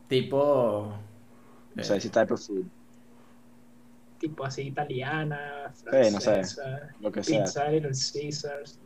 tipo. 0.09 0.95
No 1.75 1.83
eh, 1.83 1.85
sé 1.85 2.01
si 2.01 2.09
type 2.11 2.33
of 2.35 2.41
food. 2.47 2.65
tipo 4.19 4.45
así 4.45 4.63
italiana, 4.63 5.73
Sí, 5.75 5.85
no 6.13 6.21
sé. 6.21 6.31
francesa, 6.33 6.91
Lo 7.01 7.13
que 7.13 7.23
sea. 7.23 7.45
pizza, 7.45 7.69
Little 7.71 7.91
Caesars, 7.91 8.79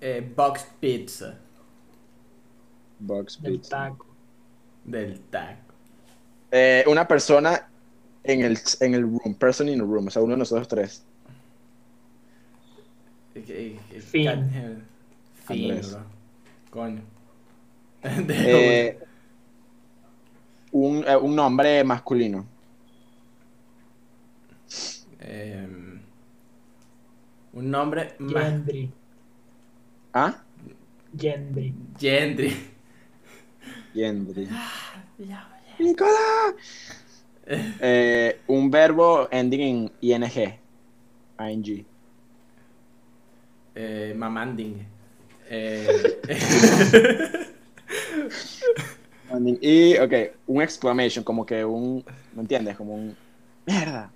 eh, 0.00 0.32
box 0.36 0.66
pizza 0.80 1.36
Box 3.00 3.36
pizza. 3.38 3.68
taco. 3.90 4.06
Del 4.84 5.20
taco. 5.30 5.74
Eh, 6.50 6.84
una 6.86 7.06
persona 7.08 7.68
en 8.22 8.42
el, 8.42 8.58
en 8.80 8.94
el 8.94 9.02
room. 9.02 9.34
Person 9.38 9.68
in 9.68 9.78
the 9.78 9.84
room. 9.84 10.06
O 10.06 10.10
sea, 10.10 10.22
uno 10.22 10.32
de 10.32 10.38
nosotros 10.38 10.68
tres. 10.68 11.04
Fin. 14.00 14.50
Fin. 15.46 15.80
Coño. 16.70 17.02
De 18.02 18.88
Eh, 18.88 18.98
un, 20.72 21.04
eh, 21.06 21.16
un 21.16 21.34
nombre 21.34 21.82
masculino. 21.84 22.46
Em, 25.20 26.00
un 27.54 27.70
nombre. 27.70 28.14
Gendry. 28.18 28.90
¿Ah? 30.12 30.34
Gendry. 31.16 31.74
Gendry. 31.98 32.73
Gendry. 33.94 34.48
Ya, 35.18 35.48
¡Nicolás! 35.78 36.54
Eh, 37.46 38.40
un 38.46 38.70
verbo 38.70 39.28
ending 39.30 39.90
en 40.00 40.22
ing. 40.24 41.66
ing. 41.66 41.84
Eh, 43.74 44.14
mamanding. 44.16 44.86
Eh, 45.50 45.86
Ending. 49.30 49.58
Y, 49.60 49.96
ok, 49.98 50.12
un 50.46 50.62
exclamation, 50.62 51.24
como 51.24 51.44
que 51.44 51.64
un. 51.64 52.04
¿Me 52.34 52.42
entiendes? 52.42 52.76
Como 52.76 52.94
un. 52.94 53.16
¡Mierda! 53.66 54.10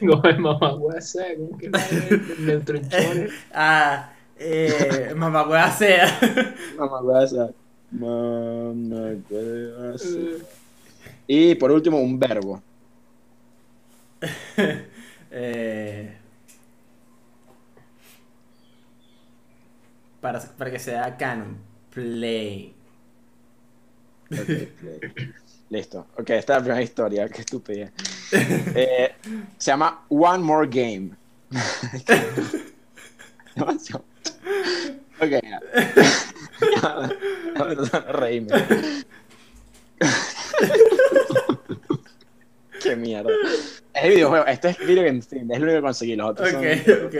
El 0.00 0.38
mamá 0.38 0.76
huesa, 0.76 1.24
como 1.36 1.58
que 1.58 1.70
neutronchones. 2.38 3.32
ah, 3.52 4.12
eh, 4.40 5.12
mamá 5.14 5.70
sea. 5.72 6.18
Mamá 6.78 7.02
huesa. 7.02 7.52
Mamá 7.90 9.16
huesa. 9.28 10.18
Y 11.26 11.54
por 11.56 11.70
último, 11.70 12.00
un 12.00 12.18
verbo. 12.18 12.62
Eh, 15.32 16.12
para, 20.20 20.40
para 20.40 20.70
que 20.72 20.78
sea 20.80 21.16
canon. 21.16 21.56
Play. 21.90 22.74
Ok, 24.36 24.46
play. 24.80 25.00
Listo. 25.68 26.08
Ok, 26.18 26.30
esta 26.30 26.54
es 26.54 26.58
la 26.58 26.64
primera 26.64 26.82
historia. 26.82 27.28
Qué 27.28 27.42
estúpida. 27.42 27.92
Eh, 28.32 29.14
se 29.56 29.70
llama 29.70 30.04
One 30.08 30.42
More 30.42 30.66
Game. 30.68 31.10
Demasiado. 33.54 34.09
Ok, 35.20 35.32
reírme. 38.12 38.48
Qué 42.82 42.96
mierda. 42.96 43.30
Es 43.94 44.04
el 44.04 44.10
videojuego. 44.10 44.46
Esto 44.46 44.68
es 44.68 44.78
Video 44.78 45.04
Game 45.04 45.20
Stream. 45.20 45.50
Es 45.50 45.58
lo 45.58 45.64
único 45.64 45.78
que 45.78 45.82
conseguí. 45.82 46.16
Los 46.16 46.30
otros 46.30 46.50
son- 46.50 46.64
Ok, 46.64 47.06
ok. 47.06 47.14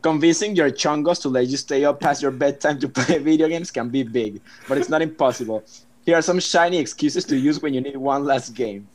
Convincing 0.00 0.54
your 0.54 0.72
chongos 0.72 1.18
to 1.20 1.28
let 1.28 1.46
you 1.48 1.56
stay 1.56 1.84
up 1.84 1.98
past 2.00 2.22
your 2.22 2.32
bedtime 2.32 2.78
to 2.78 2.88
play 2.88 3.18
video 3.22 3.48
games 3.48 3.70
can 3.72 3.90
be 3.90 4.04
big, 4.04 4.40
but 4.68 4.78
it's 4.78 4.88
not 4.88 5.02
impossible. 5.02 5.62
Here 6.06 6.14
are 6.16 6.22
some 6.22 6.38
shiny 6.40 6.78
excuses 6.78 7.24
to 7.26 7.36
use 7.36 7.60
when 7.60 7.74
you 7.74 7.80
need 7.80 7.96
one 7.96 8.24
last 8.24 8.54
game. 8.54 8.86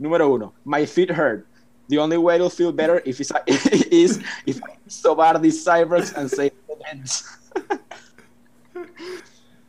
Número 0.00 0.28
uno, 0.34 0.52
my 0.64 0.84
feet 0.86 1.10
hurt. 1.10 1.46
The 1.90 1.98
only 1.98 2.18
way 2.18 2.38
to 2.38 2.48
feel 2.48 2.70
better 2.70 3.02
if 3.04 3.20
it's, 3.20 3.32
is 3.90 4.22
if 4.46 4.62
I 4.62 4.78
sobar 4.86 5.42
these 5.42 5.58
cyborgs 5.66 6.14
and 6.14 6.30
say 6.30 6.52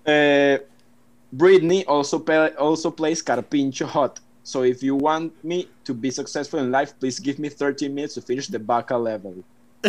uh, 0.05 0.57
Britney 1.35 1.83
also, 1.87 2.19
play, 2.19 2.53
also 2.53 2.91
plays 2.91 3.23
Carpincho 3.23 3.87
Hot. 3.87 4.19
So 4.43 4.61
if 4.61 4.83
you 4.83 4.95
want 4.95 5.33
me 5.43 5.67
to 5.83 5.95
be 5.95 6.11
successful 6.11 6.59
in 6.59 6.69
life, 6.69 6.93
please 6.99 7.19
give 7.19 7.39
me 7.39 7.49
13 7.49 7.93
minutes 7.93 8.13
to 8.15 8.21
finish 8.21 8.47
the 8.47 8.59
Baca 8.59 8.97
level. 8.97 9.43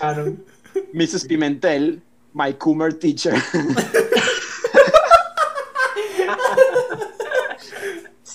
Canon. 0.00 0.40
Mrs. 0.94 1.28
Pimentel, 1.28 2.00
my 2.32 2.52
Coomer 2.52 2.98
teacher, 2.98 3.36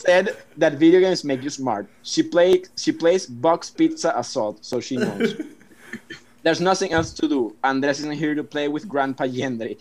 said 0.05 0.37
that 0.57 0.73
video 0.73 0.99
games 0.99 1.23
make 1.23 1.43
you 1.43 1.49
smart. 1.49 1.87
She 2.03 2.23
play 2.23 2.63
she 2.75 2.91
plays 2.91 3.25
box 3.25 3.69
pizza 3.69 4.13
assault, 4.15 4.63
so 4.65 4.79
she 4.79 4.97
knows. 4.97 5.41
There's 6.43 6.59
nothing 6.59 6.91
else 6.91 7.13
to 7.13 7.27
do. 7.27 7.55
Andres 7.63 7.99
isn't 7.99 8.19
here 8.19 8.35
to 8.35 8.43
play 8.43 8.67
with 8.67 8.87
Grandpa 8.87 9.25
Gendry. 9.25 9.77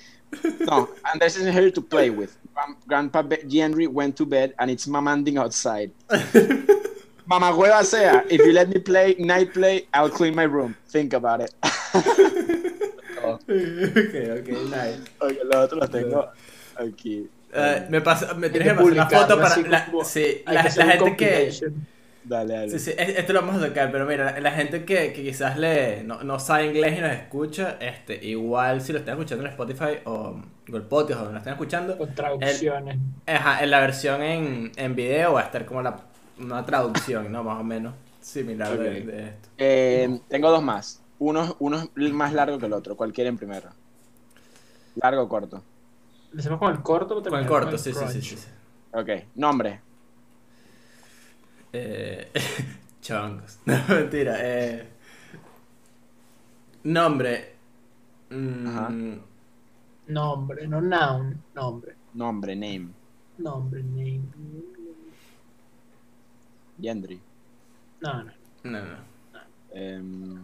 No, 0.61 0.89
Andres 1.11 1.37
isn't 1.37 1.53
here 1.53 1.73
to 1.73 1.81
play 1.83 2.11
with. 2.11 2.39
Grandpa 2.87 3.23
Gendry 3.51 3.89
went 3.89 4.17
to 4.19 4.25
bed 4.25 4.55
and 4.61 4.71
it's 4.71 4.87
mamanding 4.87 5.39
outside. 5.39 5.91
Mama 7.27 7.51
hueva 7.51 7.83
sea, 7.85 8.23
if 8.31 8.41
you 8.47 8.53
let 8.53 8.69
me 8.69 8.79
play 8.79 9.15
night 9.19 9.53
play, 9.55 9.87
I'll 9.95 10.11
clean 10.11 10.35
my 10.35 10.45
room. 10.45 10.77
Think 10.89 11.15
about 11.15 11.41
it. 11.41 11.55
ok, 13.25 13.51
ok, 14.39 14.49
nice. 14.71 15.03
Ok, 15.21 15.37
los 15.45 15.57
otros 15.67 15.81
los 15.81 15.91
tengo 15.91 16.31
aquí. 16.79 17.29
Eh, 17.55 17.87
me, 17.91 18.01
pasa, 18.01 18.35
me 18.35 18.49
tienes 18.51 18.69
que 18.69 18.75
pasar 18.75 18.93
una 18.93 19.07
publicarlo 19.09 19.29
foto 19.37 19.41
para 19.43 19.69
la, 19.69 19.85
como- 19.87 20.05
sí, 20.05 20.43
la, 20.47 20.53
la 20.63 20.71
gente 20.71 21.17
que. 21.17 21.53
Dale, 22.25 22.55
dale. 22.55 22.71
sí, 22.71 22.79
sí, 22.79 22.93
es- 22.97 23.19
esto 23.19 23.33
lo 23.33 23.41
vamos 23.43 23.61
a 23.61 23.67
tocar 23.67 23.91
pero 23.91 24.07
mira 24.07 24.25
la, 24.33 24.41
la 24.41 24.53
gente 24.53 24.85
que, 24.85 25.13
que 25.13 25.25
quizás 25.25 25.59
le 25.59 26.05
no, 26.05 26.23
no 26.23 26.39
sabe 26.39 26.67
inglés 26.67 26.97
y 26.99 27.01
nos 27.01 27.11
escucha 27.13 27.77
este 27.81 28.25
igual 28.25 28.81
si 28.81 28.93
lo 28.93 29.01
están 29.01 29.15
escuchando 29.15 29.45
en 29.45 29.51
Spotify 29.51 29.99
o 30.05 30.41
Google 30.69 30.85
Podcast 30.85 31.21
o 31.23 31.33
lo 31.33 31.37
están 31.39 31.55
escuchando 31.55 31.99
Con 31.99 32.15
traducciones. 32.15 32.97
ajá, 33.27 33.65
en 33.65 33.71
la 33.73 33.81
versión 33.81 34.23
en, 34.23 34.71
en 34.77 34.95
video 34.95 35.33
va 35.33 35.41
a 35.41 35.45
estar 35.47 35.67
como 35.67 35.83
la 35.83 35.97
una 36.39 36.65
traducción 36.65 37.31
no 37.33 37.43
más 37.43 37.59
o 37.61 37.65
menos 37.65 37.93
similar 38.21 38.79
de, 38.79 38.89
Ok. 39.01 39.05
de 39.05 39.23
esto 39.25 39.49
Eh, 39.59 40.21
tengo 40.29 40.49
dos 40.51 40.63
más. 40.63 41.03
Uno, 41.19 41.57
uno 41.59 41.89
es 41.97 42.13
más 42.13 42.33
largo 42.33 42.57
que 42.59 42.67
el 42.67 42.73
otro. 42.73 42.97
¿Cuál 42.97 43.13
quieren 43.13 43.37
primero? 43.37 43.69
¿Largo 44.95 45.23
o 45.23 45.29
corto? 45.29 45.63
¿Lo 46.33 46.41
hacemos 46.41 46.59
con 46.59 46.73
el 46.73 46.83
corto 46.83 47.19
o 47.19 47.23
con 47.23 47.39
el 47.41 47.47
corto 47.47 47.71
con 47.71 47.79
sí, 47.79 47.91
el 47.91 47.97
sí, 47.97 48.05
sí, 48.09 48.23
sí, 48.23 48.37
sí. 48.37 48.49
Ok. 48.93 49.09
Nombre. 49.37 49.81
Eh, 51.73 52.31
chongos. 53.01 53.59
No, 53.67 53.77
mentira. 53.89 54.37
Eh, 54.41 54.89
nombre. 56.85 57.53
Mm, 58.31 58.67
Ajá. 58.67 58.91
Nombre, 60.09 60.67
no 60.67 60.81
noun. 60.81 61.43
Nombre. 61.55 61.95
Nombre, 62.15 62.55
name. 62.57 62.89
Nombre, 63.39 63.83
name. 63.83 64.23
Gendry. 66.81 67.21
No, 68.01 68.25
no. 68.25 68.33
No, 68.65 68.83
no. 68.83 68.97
Em, 69.73 70.43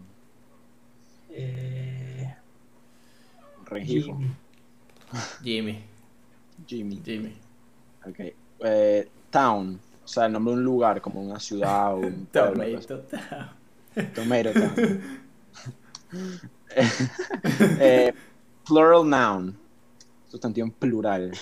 Eh, 1.30 2.34
Rengifo. 3.66 4.16
Jimmy. 4.16 4.30
Jimmy. 5.42 5.84
Jimmy. 6.66 7.00
Jimmy. 7.04 7.34
Ok. 8.06 8.20
Eh, 8.60 9.08
town. 9.30 9.78
O 10.04 10.08
sea, 10.08 10.26
el 10.26 10.32
nombre 10.32 10.52
de 10.54 10.58
un 10.58 10.64
lugar, 10.64 11.00
como 11.00 11.20
una 11.22 11.38
ciudad 11.38 11.94
o 11.94 11.98
un 11.98 12.26
pueblo. 12.32 12.64
pues. 12.72 12.86
Tomato. 12.86 13.08
Tomato 14.14 14.52
Town. 14.52 15.20
Eh, 17.80 18.12
plural 18.66 19.08
noun. 19.08 19.56
Sustantivo 20.30 20.66
en 20.66 20.72
plural. 20.72 21.32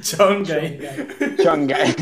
Chongay. 0.00 0.78
Chongay. 1.42 1.94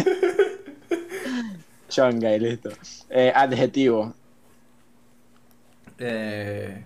Chongay, 1.88 2.38
listo. 2.40 2.70
Eh, 3.08 3.32
adjetivo. 3.34 4.14
Eh, 5.98 6.84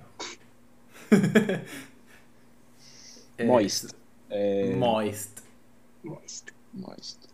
Moist. 3.43 3.93
Eh, 4.31 4.75
Moist. 4.77 5.41
Moist. 6.03 6.51
moist. 6.73 7.25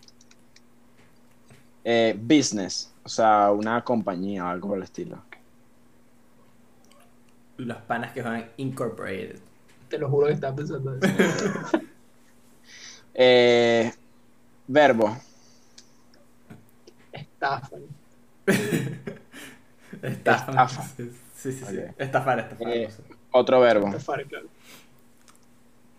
Eh, 1.84 2.16
business. 2.18 2.92
O 3.02 3.08
sea, 3.08 3.50
una 3.50 3.82
compañía 3.82 4.44
o 4.44 4.48
algo 4.48 4.68
por 4.68 4.78
el 4.78 4.84
estilo. 4.84 5.22
Los 7.56 7.78
panas 7.82 8.12
que 8.12 8.22
juegan 8.22 8.50
Incorporated. 8.56 9.40
Te 9.88 9.98
lo 9.98 10.08
juro 10.08 10.28
que 10.28 10.34
estaba 10.34 10.56
pensando 10.56 10.94
eso. 10.94 11.78
Eh, 13.12 13.92
verbo. 14.68 15.16
Estafan. 17.12 17.82
Estafan. 20.02 20.50
Estafa. 20.50 20.82
Sí, 20.96 21.10
sí, 21.34 21.52
sí. 21.52 21.64
Ok. 21.64 21.94
Estafar, 21.98 22.38
estafar. 22.38 22.68
Eh, 22.68 22.84
no 22.84 22.90
sé. 22.90 23.02
Otro 23.32 23.60
verbo. 23.60 23.88
Estafar, 23.88 24.24
claro. 24.26 24.48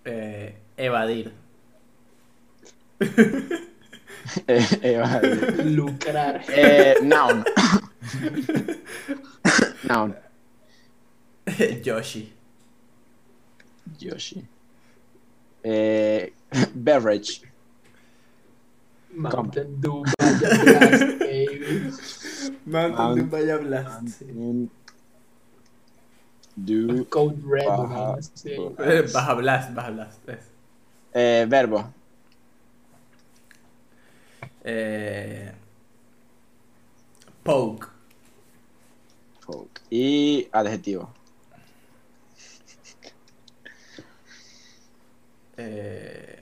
Eh, 0.05 0.55
evadir. 0.77 1.31
Eh, 4.47 4.97
vale. 4.97 5.63
Lucrar. 5.65 6.43
Eh, 6.49 6.95
noun. 7.01 7.43
noun. 9.89 10.15
Yoshi. 11.83 12.31
Yoshi. 13.99 14.47
Eh, 15.63 16.31
beverage. 16.73 17.41
Mountain 19.13 19.81
Dew. 19.81 20.03
Blast, 20.17 21.19
baby. 21.19 21.91
Mountain 22.65 23.15
Dew 23.15 23.25
Vaya 23.25 23.57
Blast. 23.59 24.23
Do. 26.65 27.05
Code 27.09 27.41
Red. 27.43 27.67
Eh, 28.79 29.01
Baja 29.13 29.33
Blast, 29.35 29.73
Baja 29.73 29.89
Blast. 29.91 30.29
es. 30.29 30.39
Eh, 31.13 31.45
verbo. 31.47 31.91
Eh, 34.63 35.51
poke. 37.43 37.87
Folk. 39.39 39.81
Y 39.89 40.47
adjetivo. 40.51 41.09
Eh, 45.57 46.39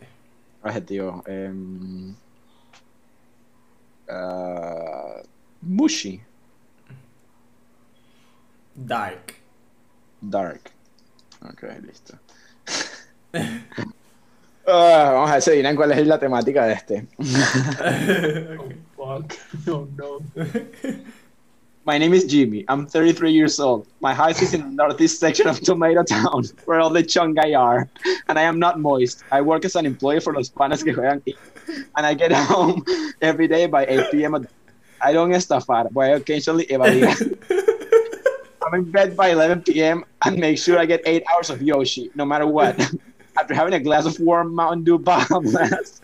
Adjetivo. 0.62 1.24
em, 1.28 2.16
ah, 4.10 5.22
mushy. 5.62 6.22
dark. 8.76 9.39
Dark. 10.22 10.72
Ok, 11.42 11.64
listo. 11.82 12.18
Ah, 14.72 15.14
vamos 15.14 15.32
a 15.32 15.34
ver 15.34 15.42
si 15.42 15.50
adivinan 15.50 15.76
cuál 15.76 15.92
es 15.94 16.06
la 16.06 16.20
temática 16.20 16.66
de 16.66 16.74
este. 16.74 17.08
Oh, 18.98 19.18
fuck. 19.18 19.34
No, 19.66 19.88
no. 19.98 20.20
My 21.86 21.98
name 21.98 22.14
is 22.14 22.26
Jimmy. 22.26 22.66
I'm 22.68 22.86
33 22.86 23.32
years 23.32 23.60
old. 23.60 23.88
My 24.00 24.14
house 24.14 24.44
is 24.44 24.54
in 24.54 24.62
the 24.62 24.68
northeast 24.68 25.20
section 25.20 25.48
of 25.48 25.60
Tomato 25.60 26.04
Town, 26.04 26.44
where 26.66 26.80
all 26.80 26.92
the 26.92 27.02
chongai 27.02 27.58
are. 27.58 27.90
And 28.28 28.38
I 28.38 28.44
am 28.44 28.60
not 28.60 28.80
moist. 28.80 29.24
I 29.32 29.42
work 29.42 29.66
as 29.66 29.76
an 29.76 29.88
employee 29.88 30.20
for 30.20 30.34
los 30.34 30.50
panas 30.50 30.84
que 30.84 30.94
juegan. 30.94 31.24
And 31.96 32.06
I 32.06 32.14
get 32.14 32.32
home 32.32 32.86
every 33.22 33.48
day 33.48 33.66
by 33.66 33.88
8 33.88 34.12
p.m. 34.12 34.46
I 35.02 35.14
don't 35.14 35.32
estafar, 35.32 35.92
but 35.92 36.02
I 36.02 36.08
occasionally 36.10 36.66
evadir. 36.66 37.66
I'm 38.70 38.86
in 38.86 38.92
bed 38.92 39.18
by 39.18 39.30
11 39.30 39.64
p.m. 39.64 40.06
and 40.24 40.38
make 40.38 40.60
sure 40.60 40.78
I 40.78 40.86
get 40.86 41.02
8 41.04 41.24
hours 41.34 41.50
of 41.50 41.62
Yoshi, 41.62 42.12
no 42.14 42.24
matter 42.24 42.46
what. 42.46 42.78
After 43.40 43.56
having 43.56 43.74
a 43.74 43.80
glass 43.80 44.06
of 44.06 44.20
warm 44.20 44.54
Mountain 44.54 44.84
Dew 44.84 45.00
bomb 45.00 45.26
blast. 45.44 46.04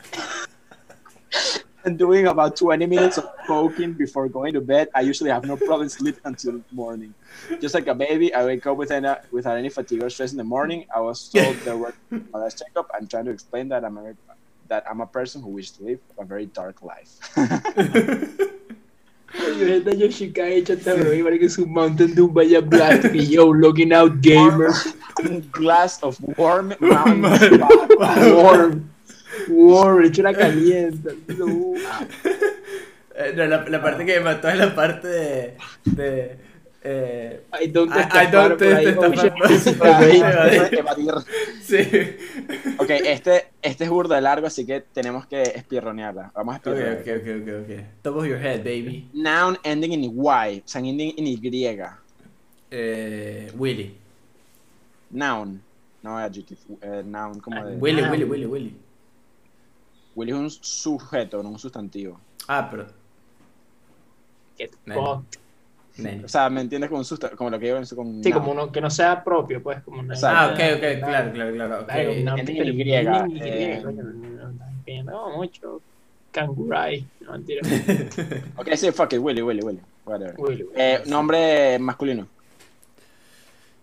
and 1.84 2.00
doing 2.00 2.26
about 2.26 2.56
20 2.56 2.88
minutes 2.88 3.20
of 3.20 3.30
poking 3.46 3.94
before 3.94 4.28
going 4.30 4.54
to 4.54 4.62
bed, 4.62 4.88
I 4.96 5.02
usually 5.02 5.30
have 5.30 5.46
no 5.46 5.58
problem 5.58 5.90
sleeping 5.90 6.22
until 6.26 6.62
morning. 6.72 7.14
Just 7.62 7.76
like 7.76 7.86
a 7.86 7.94
baby, 7.94 8.34
I 8.34 8.44
wake 8.46 8.66
up 8.66 8.78
without, 8.78 9.06
a, 9.06 9.22
without 9.32 9.58
any 9.58 9.70
fatigue 9.70 10.02
or 10.02 10.10
stress 10.10 10.32
in 10.32 10.38
the 10.38 10.44
morning. 10.44 10.86
I 10.96 11.02
was 11.02 11.30
told 11.30 11.56
there 11.58 11.78
were 11.78 11.94
my 12.10 12.40
last 12.40 12.58
checkup. 12.58 12.90
I'm 12.96 13.06
trying 13.06 13.26
to 13.26 13.32
explain 13.32 13.70
that 13.70 13.86
I'm 13.86 13.98
a, 13.98 14.16
that 14.70 14.86
I'm 14.90 15.02
a 15.02 15.08
person 15.08 15.44
who 15.44 15.50
wishes 15.50 15.78
to 15.78 15.84
live 15.84 16.00
a 16.18 16.26
very 16.26 16.48
dark 16.48 16.82
life. 16.82 17.20
Oye, 19.48 19.78
esta 19.78 19.92
Yoshika 19.94 20.44
ha 20.44 20.50
hecho 20.50 20.74
esta 20.74 20.94
bro, 20.94 21.14
igual 21.14 21.40
que 21.40 21.50
su 21.50 21.66
Mountain 21.66 22.16
Dew 22.16 22.28
vaya 22.32 22.62
black 22.62 23.14
y 23.14 23.28
yo, 23.28 23.54
looking 23.54 23.94
out 23.94 24.14
gamer. 24.22 24.72
glass 25.52 26.00
of 26.02 26.18
warm 26.38 26.74
mountain. 26.80 27.62
Warm. 28.34 28.90
Warm, 29.50 30.06
hecho 30.06 30.24
la 30.24 30.34
calienta. 30.34 31.12
No. 31.38 31.74
eh, 33.16 33.34
no, 33.36 33.46
la, 33.46 33.68
la 33.70 33.82
parte 33.82 34.06
que 34.06 34.16
me 34.16 34.22
mató 34.22 34.50
es 34.50 34.58
la 34.58 34.74
parte 34.76 35.08
de. 35.08 35.58
de 35.86 36.45
eh, 36.88 37.42
I 37.62 37.68
don't 37.68 37.92
I- 37.92 38.28
I 38.28 38.32
don't 38.32 38.60
sí. 41.62 41.78
Ok, 42.78 42.90
este, 42.90 43.48
este 43.62 43.84
es 43.86 43.90
burda 43.90 44.16
de 44.16 44.22
largo, 44.22 44.48
así 44.48 44.66
que 44.66 44.82
tenemos 44.82 45.26
que 45.26 45.42
espirronearla. 45.42 46.32
Vamos 46.36 46.56
a 46.56 46.58
Ok, 46.60 46.68
espirronear. 46.68 47.02
ok, 47.02 47.08
ok, 47.22 47.42
ok, 47.42 47.64
ok. 47.64 47.86
Top 48.04 48.16
of 48.18 48.26
your 48.26 48.38
head, 48.38 48.60
baby. 48.60 49.10
Noun 49.14 49.58
ending 49.64 49.94
in 49.94 50.04
Y, 50.04 50.60
o 50.60 50.68
sea, 50.68 50.80
ending 50.82 51.14
in 51.18 51.26
Y. 51.28 51.76
Eh, 52.72 53.52
Willy. 53.58 53.96
Noun, 55.12 55.62
no 56.04 56.18
adjective. 56.18 56.60
eh, 56.82 57.04
noun, 57.06 57.40
como 57.40 57.66
de. 57.66 57.78
Willy, 57.78 58.02
Ah. 58.04 58.12
Willy, 58.12 58.24
Willy, 58.26 58.46
Willy. 58.46 58.76
Willy 60.16 60.32
es 60.32 60.38
un 60.38 60.50
sujeto, 60.52 61.42
no 61.44 61.50
un 61.50 61.60
sustantivo. 61.60 62.20
Ah, 62.48 62.68
pero. 62.70 62.88
Get 64.58 64.72
fucked. 64.86 65.40
O 66.24 66.28
sea, 66.28 66.50
¿me 66.50 66.62
entiendes? 66.62 66.90
Como, 66.90 67.00
un 67.00 67.06
susta- 67.06 67.30
como 67.36 67.50
lo 67.50 67.58
que 67.60 67.68
yo 67.68 67.76
pienso 67.76 67.96
con. 67.96 68.22
Sí, 68.24 68.32
como 68.32 68.52
uno 68.52 68.72
que 68.72 68.82
no 68.82 68.90
sea 68.90 69.24
propio, 69.24 69.64
pues, 69.64 69.82
como 69.84 70.00
una. 70.02 70.14
Ah, 70.24 70.52
ok, 70.54 70.60
ok, 70.76 71.00
claro, 71.00 71.32
claro, 71.32 71.54
claro. 71.54 71.80
ok. 71.82 71.86
Claro, 71.88 72.12
una 72.14 72.36
Y, 73.30 73.40
eh. 73.42 73.82
coño, 73.84 74.04
no, 75.04 75.38
mucho. 75.38 75.82
Kangurai, 76.32 77.06
no 77.22 77.32
mentira. 77.32 77.62
Ok, 78.58 78.70
sí, 78.76 78.92
fuck 78.92 79.14
it, 79.14 79.20
Willy, 79.20 79.42
Willy, 79.42 79.62
Willy. 79.62 79.80
Whatever. 80.04 80.36
Willy, 80.38 80.64
Willy. 80.64 80.76
Eh, 80.76 81.02
nombre 81.06 81.80
masculino. 81.80 82.28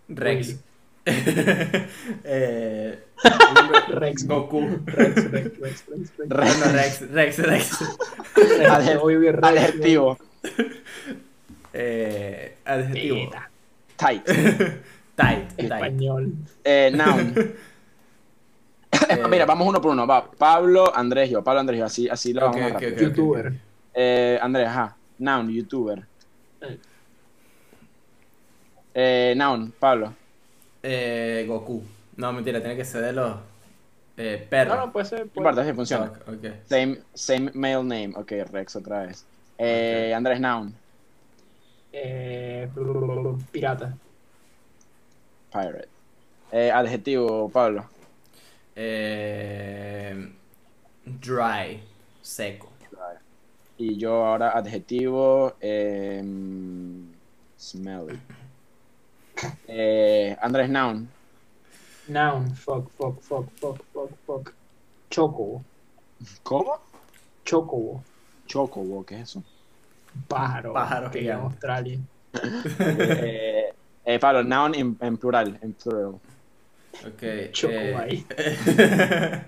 Rex. 0.08 0.56
eh, 1.04 2.98
Rex. 3.88 4.26
Goku. 4.26 4.80
Rex, 4.84 5.30
Rex, 5.30 5.58
Rex, 5.58 5.84
Rex, 5.88 6.12
Rex. 6.18 6.70
Rex, 6.72 7.00
Rex, 7.10 7.38
Rex. 7.38 7.38
Rex, 7.38 7.70
que 8.36 9.32
Rex, 9.32 9.44
Adjetivo. 9.44 10.18
Eh, 11.72 12.56
adjetivo. 12.64 13.30
Tight. 13.96 14.24
Tight, 15.16 15.48
tight. 15.56 15.70
Español. 15.72 16.32
Eh, 16.64 16.90
noun. 16.94 17.34
Eh, 19.08 19.22
Mira, 19.28 19.46
vamos 19.46 19.66
uno 19.66 19.80
por 19.80 19.90
uno. 19.92 20.06
Va, 20.06 20.30
Pablo, 20.30 20.94
Andrés, 20.94 21.28
yo. 21.30 21.42
Pablo, 21.42 21.60
Andrés, 21.60 21.80
yo. 21.80 21.86
Así, 21.86 22.08
así 22.08 22.32
lo 22.32 22.46
Ok, 22.46 22.52
vamos 22.56 22.60
más 22.60 22.70
ok, 22.72 22.74
rápido. 22.82 22.92
ok. 22.94 23.00
Youtuber. 23.02 23.52
Eh, 23.94 24.38
Andrés, 24.40 24.68
ajá. 24.68 24.96
Noun, 25.18 25.50
youtuber. 25.50 26.02
Eh. 26.60 26.78
Eh, 28.94 29.34
noun, 29.36 29.72
Pablo. 29.78 30.12
Eh, 30.82 31.44
Goku. 31.48 31.82
No, 32.16 32.32
mentira, 32.32 32.60
tiene 32.60 32.76
que 32.76 32.84
ser 32.84 33.02
de 33.02 33.12
los 33.12 33.36
eh, 34.18 34.40
No, 34.44 34.50
perros. 34.50 34.76
no, 34.76 34.92
puede 34.92 35.06
ser. 35.06 35.20
No 35.20 35.26
puede- 35.32 35.48
importa, 35.48 35.64
si 35.68 35.72
funciona. 35.74 36.04
Ok, 36.04 36.28
ok. 36.28 36.46
Same, 36.66 36.98
same 37.14 37.50
male 37.54 37.82
name. 37.84 38.12
Ok, 38.16 38.32
Rex 38.50 38.76
otra 38.76 39.06
vez. 39.06 39.24
Eh, 39.58 40.12
Andrés, 40.14 40.38
noun. 40.40 40.74
Eh, 41.92 42.68
pirata. 43.50 43.96
Pirate. 45.50 45.88
Eh, 46.50 46.70
adjetivo, 46.70 47.48
Pablo. 47.50 47.86
Eh, 48.74 50.32
dry, 51.04 51.82
seco. 52.22 52.68
Y 53.78 53.96
yo 53.96 54.24
ahora 54.24 54.50
adjetivo. 54.56 55.54
em, 55.60 57.12
smelly. 57.56 58.18
Eh, 59.66 60.36
Andrés, 60.40 60.68
noun. 60.70 61.08
Noun. 62.08 62.54
Fuck, 62.54 62.90
fuck, 62.90 63.20
fuck, 63.22 63.50
fuck, 63.58 63.82
fuck, 63.92 64.10
fuck. 64.26 64.54
Chocobo. 65.10 65.64
¿Cómo? 66.42 66.78
Chocobo. 67.44 68.02
Chocobo, 68.46 69.04
¿qué 69.04 69.16
es 69.16 69.22
eso? 69.22 69.42
Pájaro. 70.28 70.72
Pájaro 70.72 71.10
que 71.10 71.24
en. 71.24 71.44
Australia. 71.44 71.98
eh, 72.78 73.72
eh, 74.04 74.18
Pablo, 74.18 74.42
noun 74.42 74.74
en, 74.74 74.96
en 75.00 75.16
plural. 75.16 75.58
En 75.62 75.74
plural. 75.74 76.20
Ok. 77.06 77.50
Choco 77.52 77.74
eh, 77.74 77.96
ahí. 77.96 78.26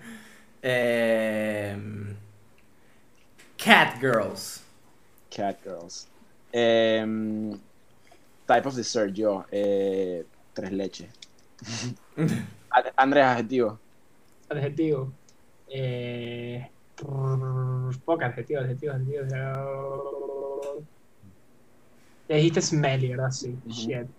em, 0.62 2.16
cat 3.56 4.00
girls. 4.00 4.62
Cat 5.30 5.58
girls. 5.62 6.08
Em, 6.52 7.52
type 8.46 8.66
of 8.66 8.74
dessert, 8.74 9.12
yo. 9.14 9.44
Eh, 9.50 10.24
tres 10.52 10.72
leches. 10.72 11.08
Andrés, 12.96 13.24
adjetivo. 13.24 13.78
Adjetivo. 14.48 15.12
Eh, 15.68 16.68
fuck, 16.96 18.22
adjetivo, 18.22 18.60
adjetivo, 18.60 18.92
adjetivo. 18.92 19.24
Ya 22.28 22.36
dijiste 22.36 22.62
smelly, 22.62 23.08
¿verdad? 23.10 23.30
Sí. 23.30 23.56
Ujú. 23.64 23.70
Shit. 23.72 24.06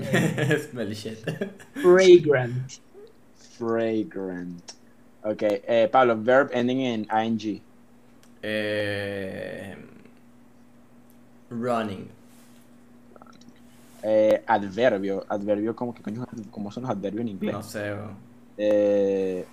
Eh, 0.00 0.68
Smelly 0.70 0.94
shit. 0.94 1.18
fragrant. 1.82 2.72
Fragrant. 3.58 4.62
Ok, 5.24 5.42
eh, 5.42 5.88
Pablo, 5.90 6.16
verb 6.16 6.50
ending 6.52 6.80
in 6.82 7.06
ing. 7.10 7.60
Eh, 8.42 9.74
running. 11.50 12.08
Eh, 14.04 14.40
adverbio. 14.46 15.24
Adverbio, 15.28 15.74
¿cómo, 15.74 15.92
qué 15.92 16.02
coño, 16.02 16.24
¿cómo 16.52 16.70
son 16.70 16.84
los 16.84 16.92
adverbios 16.92 17.22
en 17.22 17.28
inglés? 17.28 17.52
No 17.52 17.62
sé. 17.64 17.94
Eh, 18.56 19.44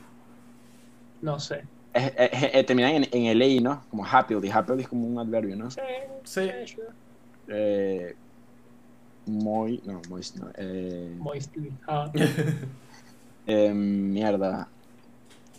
No 1.22 1.40
sé. 1.40 1.64
Eh, 1.96 2.14
eh, 2.18 2.52
eh, 2.54 2.64
terminan 2.64 2.92
en, 2.96 3.08
en 3.12 3.26
el 3.26 3.42
i, 3.42 3.60
¿no? 3.62 3.84
Como 3.90 4.06
happily. 4.06 4.50
Happily 4.52 4.82
es 4.84 4.88
como 4.88 5.08
un 5.08 5.18
adverbio, 5.20 5.56
¿no? 5.56 5.70
Sí. 5.72 5.82
Sí. 6.24 6.50
Eh, 7.48 8.16
muy. 9.26 9.82
No, 9.86 10.02
moist 10.10 10.36
no. 10.38 10.50
Eh, 10.56 11.16
Moistly. 11.18 11.72
Ah, 11.88 12.12
eh, 13.48 13.74
mierda. 13.74 14.68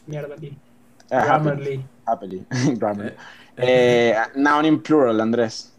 mierda, 0.07 0.37
tío. 0.37 0.53
Eh. 1.09 1.21
Grammarly. 1.25 1.85
happily. 2.05 2.45
Grammarly. 2.77 3.13
Eh, 3.57 4.11
Eh, 4.11 4.17
noun 4.37 4.65
in 4.67 4.83
plural, 4.83 5.21
Andrés. 5.21 5.73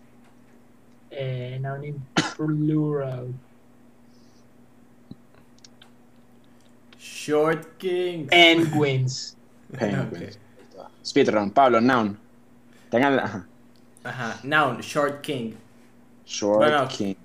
Eh, 1.11 1.59
noun 1.61 1.83
in 1.83 2.05
plural. 2.35 3.27
Short 6.97 7.77
king. 7.77 8.27
Penguins. 8.27 9.35
Penguins. 9.73 10.39
Speedrun. 11.07 11.51
Pablo, 11.51 11.79
noun. 11.79 12.17
Tengan 12.89 13.15
la. 13.15 13.23
ajá. 13.23 13.45
Ajá. 14.03 14.39
Noun, 14.43 14.81
short 14.81 15.21
king. 15.21 15.53
Short 16.25 16.57
Bueno. 16.59 16.87
king. 16.89 17.15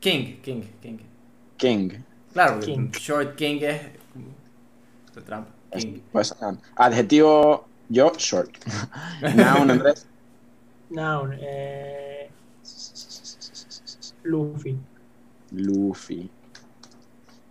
King, 0.00 0.40
King, 0.42 0.62
King. 0.80 0.98
King. 1.58 1.92
Claro, 2.32 2.60
King. 2.60 2.90
Short 2.92 3.36
King 3.36 3.62
es. 3.62 3.82
De 5.14 5.20
trampa. 5.22 5.50
King. 5.72 6.00
Pues, 6.12 6.34
adjetivo, 6.76 7.66
yo, 7.90 8.12
short. 8.16 8.50
Noun, 9.22 9.70
Andrés. 9.70 10.06
Noun. 10.90 11.36
Eh, 11.38 12.30
Luffy. 14.24 14.76
Luffy. 15.52 16.30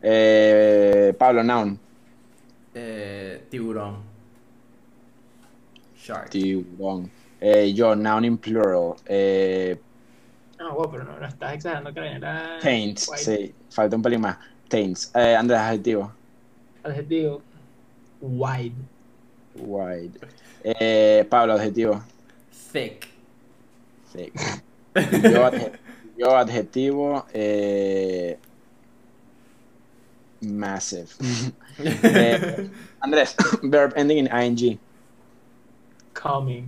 Eh, 0.02 1.14
Pablo, 1.18 1.44
noun. 1.44 1.80
Eh, 2.74 3.46
tiburón. 3.50 4.15
Shark. 6.06 6.30
Tiburón. 6.30 7.10
Eh, 7.42 7.74
yo, 7.74 7.96
noun 7.96 8.26
in 8.26 8.38
plural. 8.38 8.96
Eh, 9.06 9.78
No, 10.60 10.74
bueno, 10.74 10.92
pero 10.92 11.04
no, 11.04 11.20
no 11.20 11.28
estás 11.28 11.54
exagerando 11.56 11.94
que 11.94 12.00
era. 12.00 12.60
taints. 12.62 13.10
white. 13.10 13.24
Sí, 13.24 13.54
falta 13.70 13.96
un 13.96 14.02
pelín 14.02 14.22
más. 14.22 14.38
Taints. 14.70 15.12
Eh, 15.16 15.36
Andrés, 15.36 15.60
adjetivo. 15.60 16.12
Adjetivo. 16.84 17.42
Wide. 18.22 18.74
Wide. 19.56 20.20
Eh, 20.64 21.26
Pablo, 21.30 21.54
adjetivo. 21.54 22.02
Thick. 22.72 23.08
Thick. 24.14 24.34
Yo, 24.96 25.46
adje- 25.46 25.72
yo 26.18 26.38
adjetivo. 26.38 27.26
Eh, 27.34 28.38
massive. 30.42 31.08
Eh, 31.78 32.70
Andrés, 33.02 33.36
verb 33.64 33.92
ending 33.98 34.20
in 34.20 34.28
ing. 34.32 34.80
Coming. 36.26 36.66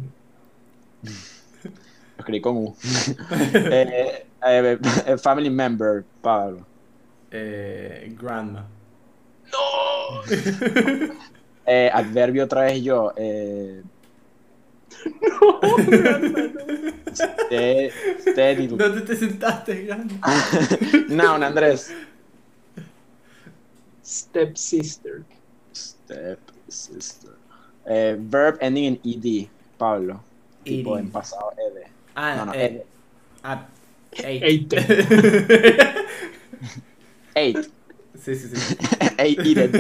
Lo 1.02 2.20
escribí 2.20 2.42
con 2.42 2.58
U. 2.58 2.76
Eh, 3.56 4.26
eh, 4.46 4.80
eh, 5.08 5.18
family 5.18 5.50
member, 5.50 6.06
Pablo. 6.22 6.64
Eh, 7.32 8.16
grandma. 8.20 8.66
¡No! 9.52 11.18
Eh, 11.70 11.90
adverbio 11.94 12.46
otra 12.46 12.62
vez 12.62 12.82
yo. 12.82 13.12
Eh, 13.18 13.84
¡No! 15.22 15.60
grandma, 15.86 16.30
no. 16.30 17.12
ste- 17.12 17.92
steady. 18.22 18.68
¿Dónde 18.68 19.02
te 19.02 19.16
sentaste, 19.18 19.82
grandma? 19.84 20.16
Noun, 21.10 21.44
Andrés. 21.44 21.92
Stepsister. 24.02 25.26
Step 25.74 26.40
sister. 26.70 27.37
Eh, 27.90 28.16
verb 28.20 28.58
ending 28.62 28.86
in 28.86 29.00
ed, 29.04 29.50
Pablo. 29.78 30.20
Tipo 30.66 30.96
Eating. 30.98 31.06
en 31.08 31.12
pasado 31.12 31.52
ed. 31.58 31.88
Ah, 32.16 32.36
No, 32.36 32.46
no, 32.46 32.54
eh, 32.54 32.66
ed. 32.66 32.84
ah, 33.44 33.66
eight. 34.24 34.44
Eight. 34.44 34.74
Eight. 37.36 37.70
sí, 38.20 38.36
sí, 38.36 38.48
sí. 38.56 38.78
Eight 39.20 39.40
eaten. 39.46 39.72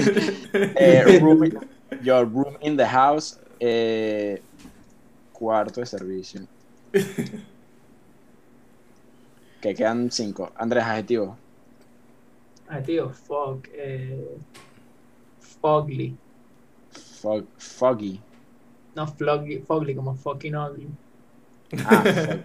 Eh, 0.77 1.19
room, 1.19 1.51
your 2.03 2.25
room 2.25 2.55
in 2.61 2.77
the 2.77 2.85
house. 2.85 3.37
Eh, 3.59 4.39
cuarto 5.33 5.79
de 5.81 5.85
servicio. 5.87 6.41
Que 9.59 9.73
quedan 9.73 10.11
cinco. 10.11 10.51
Andrés, 10.55 10.83
adjetivo. 10.83 11.35
Adjetivo. 12.69 13.09
Fog. 13.09 13.67
Eh, 13.73 14.37
fogly. 15.61 16.15
Fog, 17.21 17.45
foggy. 17.57 18.19
No, 18.95 19.05
floggy, 19.07 19.61
fogly, 19.65 19.95
como 19.95 20.13
fucking 20.15 20.55
ugly. 20.55 20.87
Ah, 21.85 22.03
fog. 22.03 22.39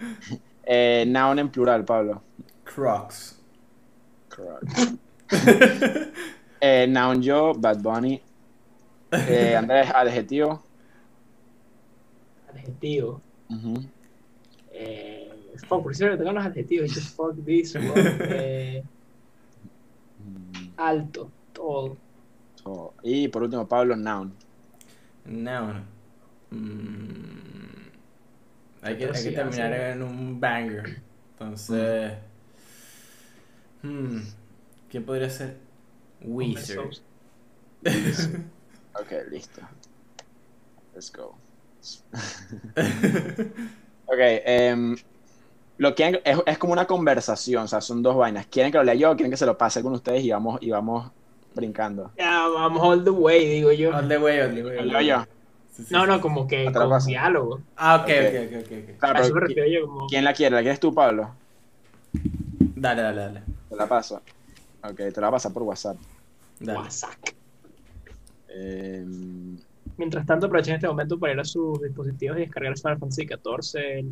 Eh, 0.70 1.04
noun 1.08 1.38
en 1.38 1.48
plural, 1.48 1.82
Pablo. 1.84 2.20
Crocs. 2.64 3.38
Correct. 4.28 4.98
Eh, 6.60 6.86
noun 6.88 7.22
yo, 7.22 7.54
Bad 7.54 7.80
Bunny. 7.80 8.20
Eh, 9.12 9.54
Andrés, 9.58 9.88
adjetivo. 9.94 10.60
Adjetivo. 12.50 13.20
Ujú. 13.48 13.74
Eh, 14.72 15.30
fuck, 15.68 15.82
por 15.84 15.94
cierto, 15.94 16.18
tengo 16.18 16.32
los 16.32 16.44
adjetivos. 16.44 16.92
Just 16.92 17.16
fuck 17.16 17.36
this. 17.44 17.74
eh, 17.76 18.82
alto. 20.76 21.30
Tall. 21.52 21.96
Y 23.02 23.28
por 23.28 23.42
último, 23.42 23.66
Pablo, 23.68 23.96
noun. 23.96 24.34
Noun. 25.24 25.84
Mm, 26.50 27.88
hay 28.82 28.96
que, 28.96 29.04
hay 29.06 29.22
que 29.24 29.32
terminar 29.32 29.72
en 29.72 30.02
un 30.02 30.40
banger. 30.40 31.02
Entonces. 31.32 32.12
hmm, 33.82 34.18
¿Quién 34.90 35.04
podría 35.04 35.30
ser? 35.30 35.56
Weezer. 36.22 36.80
Ok, 39.00 39.12
listo. 39.30 39.60
Let's 40.92 41.12
go. 41.12 41.38
ok, 44.06 44.18
em, 44.18 44.96
lo 45.76 45.94
quieren, 45.94 46.20
es, 46.24 46.38
es 46.46 46.58
como 46.58 46.72
una 46.72 46.86
conversación, 46.86 47.64
o 47.64 47.68
sea, 47.68 47.80
son 47.80 48.02
dos 48.02 48.16
vainas. 48.16 48.46
¿Quieren 48.46 48.72
que 48.72 48.78
lo 48.78 48.84
lea 48.84 48.94
yo 48.94 49.12
o 49.12 49.16
quieren 49.16 49.30
que 49.30 49.36
se 49.36 49.46
lo 49.46 49.56
pase 49.56 49.82
con 49.82 49.92
ustedes 49.92 50.24
y 50.24 50.30
vamos, 50.30 50.58
y 50.60 50.70
vamos 50.70 51.12
brincando? 51.58 52.10
Ya, 52.16 52.46
vamos 52.48 52.82
all 52.82 53.04
the 53.04 53.10
way, 53.10 53.46
digo 53.48 53.72
yo. 53.72 53.94
All 53.94 54.08
the 54.08 54.18
way, 54.18 54.40
all 54.40 54.54
the 54.54 54.62
way. 54.64 54.76
¿Lo 54.76 54.80
all 54.82 54.88
the 54.88 54.92
leo 54.92 54.98
way. 54.98 55.06
yo? 55.08 55.24
Sí, 55.74 55.84
sí, 55.84 55.94
No, 55.94 56.06
no, 56.06 56.20
como 56.20 56.46
que 56.46 56.64
con 56.72 57.06
diálogo. 57.06 57.60
Ah, 57.76 57.96
ok, 57.96 58.02
Ok. 58.02 58.08
ok, 58.08 58.34
ok, 58.46 58.64
ok. 58.64 58.90
ok. 58.94 58.98
Claro, 58.98 59.18
A 59.18 59.22
eso 59.22 59.34
me 59.34 59.40
pero 59.40 59.46
¿qui- 59.46 59.54
refiero 59.54 59.80
yo 59.80 59.86
como 59.86 60.06
¿quién 60.08 60.24
la 60.24 60.32
quiere? 60.32 60.56
¿La 60.56 60.62
quieres 60.62 60.80
tú, 60.80 60.94
Pablo? 60.94 61.34
Dale, 62.76 63.02
dale, 63.02 63.20
dale. 63.20 63.42
Te 63.68 63.76
la 63.76 63.86
paso. 63.88 64.22
Ok, 64.82 64.96
te 64.96 65.20
la 65.20 65.26
voy 65.26 65.28
a 65.28 65.30
pasar 65.32 65.52
por 65.52 65.62
WhatsApp. 65.64 65.96
dale. 66.60 66.78
WhatsApp. 66.78 67.12
Em, 68.48 69.56
Mientras 69.96 70.24
tanto, 70.26 70.46
aprovechen 70.46 70.76
este 70.76 70.86
momento 70.86 71.18
para 71.18 71.32
ir 71.32 71.40
a 71.40 71.44
sus 71.44 71.80
dispositivos 71.82 72.36
y 72.38 72.40
descargar 72.42 72.76
Final 72.78 72.98
Fantasy 72.98 73.26
XIV, 73.26 74.06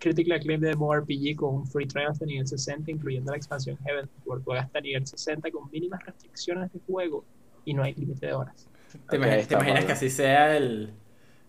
el 0.00 0.14
Critically 0.14 0.36
Acclaimed 0.36 0.66
Demo 0.68 0.94
RPG 0.94 1.36
con 1.36 1.54
un 1.56 1.66
free 1.66 1.86
trial 1.86 2.08
hasta 2.10 2.24
nivel 2.24 2.46
60, 2.46 2.90
incluyendo 2.90 3.30
la 3.32 3.36
expansión 3.36 3.76
Heaven, 3.84 4.08
juega 4.44 4.62
hasta 4.62 4.80
nivel 4.80 5.06
60 5.06 5.50
con 5.50 5.70
mínimas 5.70 6.00
restricciones 6.04 6.72
de 6.72 6.80
juego 6.86 7.24
y 7.64 7.74
no 7.74 7.82
hay 7.82 7.94
límite 7.94 8.26
de 8.26 8.32
horas. 8.32 8.66
¿Te, 9.08 9.16
Ok, 9.18 9.50
imaginas 9.52 9.84
que 9.84 9.92
así 9.92 10.10
sea 10.10 10.56
el. 10.56 10.92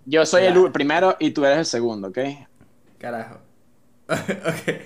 yo 0.05 0.25
soy 0.25 0.43
el 0.43 0.71
primero 0.71 1.15
y 1.19 1.31
tú 1.31 1.43
eres 1.45 1.59
el 1.59 1.65
segundo, 1.65 2.09
¿ok? 2.09 2.19
Carajo. 2.97 3.39
ok. 4.09 4.81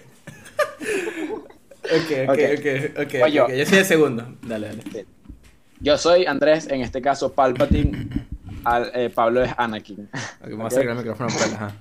Ok, 1.86 2.12
ok, 2.24 2.30
Ok. 2.30 2.40
ok, 2.58 3.00
ok. 3.06 3.14
Voy 3.20 3.32
yo. 3.32 3.46
ok. 3.46 3.52
Yo 3.54 3.66
soy 3.66 3.78
el 3.80 3.86
segundo. 3.86 4.36
Dale, 4.44 4.68
dale. 4.68 5.06
Yo 5.82 5.98
soy 5.98 6.26
Andrés, 6.26 6.68
en 6.68 6.82
este 6.82 7.02
caso 7.02 7.34
Palpatine. 7.34 8.08
Al- 8.64 8.92
eh, 8.96 9.10
Pablo 9.14 9.44
es 9.44 9.52
Anakin. 9.58 10.10
Ok, 10.42 10.50
vamos 10.52 10.56
Ok. 10.58 10.62
a 10.64 10.68
acercar 10.68 10.92
el 10.92 10.98
micrófono 10.98 11.30
para 11.30 11.46
ajá. 11.46 11.76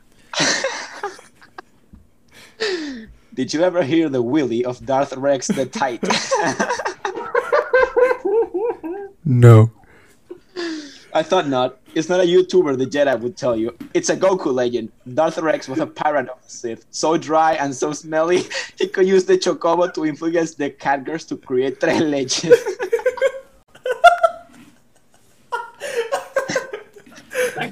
Did 3.36 3.52
you 3.52 3.62
ever 3.62 3.82
hear 3.82 4.08
the 4.08 4.22
Willy 4.22 4.64
of 4.64 4.84
Darth 4.86 5.14
Rex 5.14 5.48
the 5.48 5.66
Titan? 5.66 6.10
No. 9.28 9.72
I 11.12 11.24
thought 11.24 11.48
not. 11.48 11.78
It's 11.96 12.08
not 12.08 12.20
a 12.20 12.22
YouTuber 12.22 12.78
the 12.78 12.86
Jedi 12.86 13.18
would 13.20 13.36
tell 13.36 13.56
you. 13.56 13.76
It's 13.92 14.08
a 14.08 14.16
Goku 14.16 14.54
legend. 14.54 14.92
Darth 15.14 15.38
Rex 15.38 15.68
was 15.68 15.80
a 15.80 15.86
pirate 15.86 16.28
of 16.28 16.40
the 16.44 16.50
Sith, 16.50 16.86
so 16.90 17.16
dry 17.16 17.54
and 17.54 17.74
so 17.74 17.92
smelly, 17.92 18.44
he 18.78 18.86
could 18.86 19.06
use 19.06 19.24
the 19.24 19.36
Chocobo 19.36 19.92
to 19.94 20.06
influence 20.06 20.54
the 20.54 20.70
catgirls 20.70 21.26
to 21.28 21.36
create 21.36 21.80
tres 21.80 22.00
leches. 22.02 22.56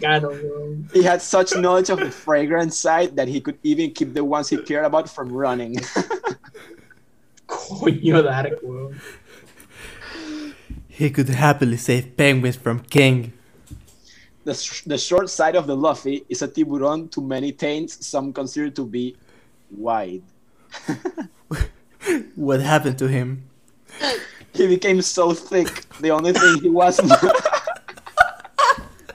Bacano, 0.04 0.30
weón. 0.30 0.92
he 0.92 1.02
had 1.02 1.22
such 1.22 1.56
knowledge 1.56 1.90
of 1.90 1.98
the 1.98 2.10
fragrance 2.10 2.78
side 2.78 3.16
that 3.16 3.28
he 3.28 3.40
could 3.40 3.58
even 3.62 3.90
keep 3.90 4.14
the 4.14 4.24
ones 4.24 4.48
he 4.48 4.56
cared 4.58 4.84
about 4.84 5.08
from 5.08 5.32
running. 5.32 5.76
Coño, 7.48 8.22
Dark, 8.22 8.60
weón. 8.62 8.94
He 10.88 11.10
could 11.10 11.28
happily 11.28 11.76
save 11.76 12.16
penguins 12.16 12.56
from 12.56 12.80
King. 12.80 13.32
The, 14.44 14.54
sh- 14.54 14.82
the 14.82 14.98
short 14.98 15.30
side 15.30 15.56
of 15.56 15.66
the 15.66 15.74
Luffy 15.74 16.24
is 16.28 16.42
a 16.42 16.48
tiburon 16.48 17.08
to 17.08 17.20
many 17.20 17.50
taints, 17.50 18.06
some 18.06 18.32
consider 18.32 18.70
to 18.70 18.86
be 18.86 19.16
wide. 19.70 20.22
What 22.34 22.60
happened 22.60 22.98
to 22.98 23.08
him? 23.08 23.44
He 24.52 24.66
became 24.66 25.00
so 25.02 25.32
thick. 25.32 25.88
The 26.00 26.10
only 26.10 26.32
thing 26.32 26.60
he 26.60 26.68
was 26.68 27.00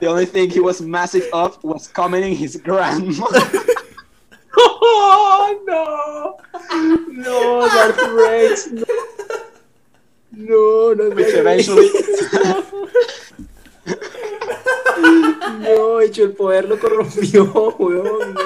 the 0.00 0.06
only 0.06 0.26
thing 0.26 0.50
he 0.50 0.60
was 0.60 0.80
massive 0.80 1.26
of 1.32 1.62
was 1.62 1.88
commenting 1.88 2.34
his 2.34 2.56
grandma. 2.56 3.26
Oh, 4.62 5.62
no. 5.64 6.36
No, 7.08 7.68
Darth 7.68 8.02
Rex, 8.12 8.66
no. 8.72 8.84
No, 10.32 10.92
no, 10.94 11.10
Which 11.14 11.32
no. 11.34 11.40
eventually 11.40 11.88
No, 15.60 16.00
hecho, 16.00 16.24
el 16.24 16.32
poder 16.32 16.68
lo 16.68 16.78
corrompió, 16.78 17.44
weón, 17.78 18.34
no. 18.34 18.40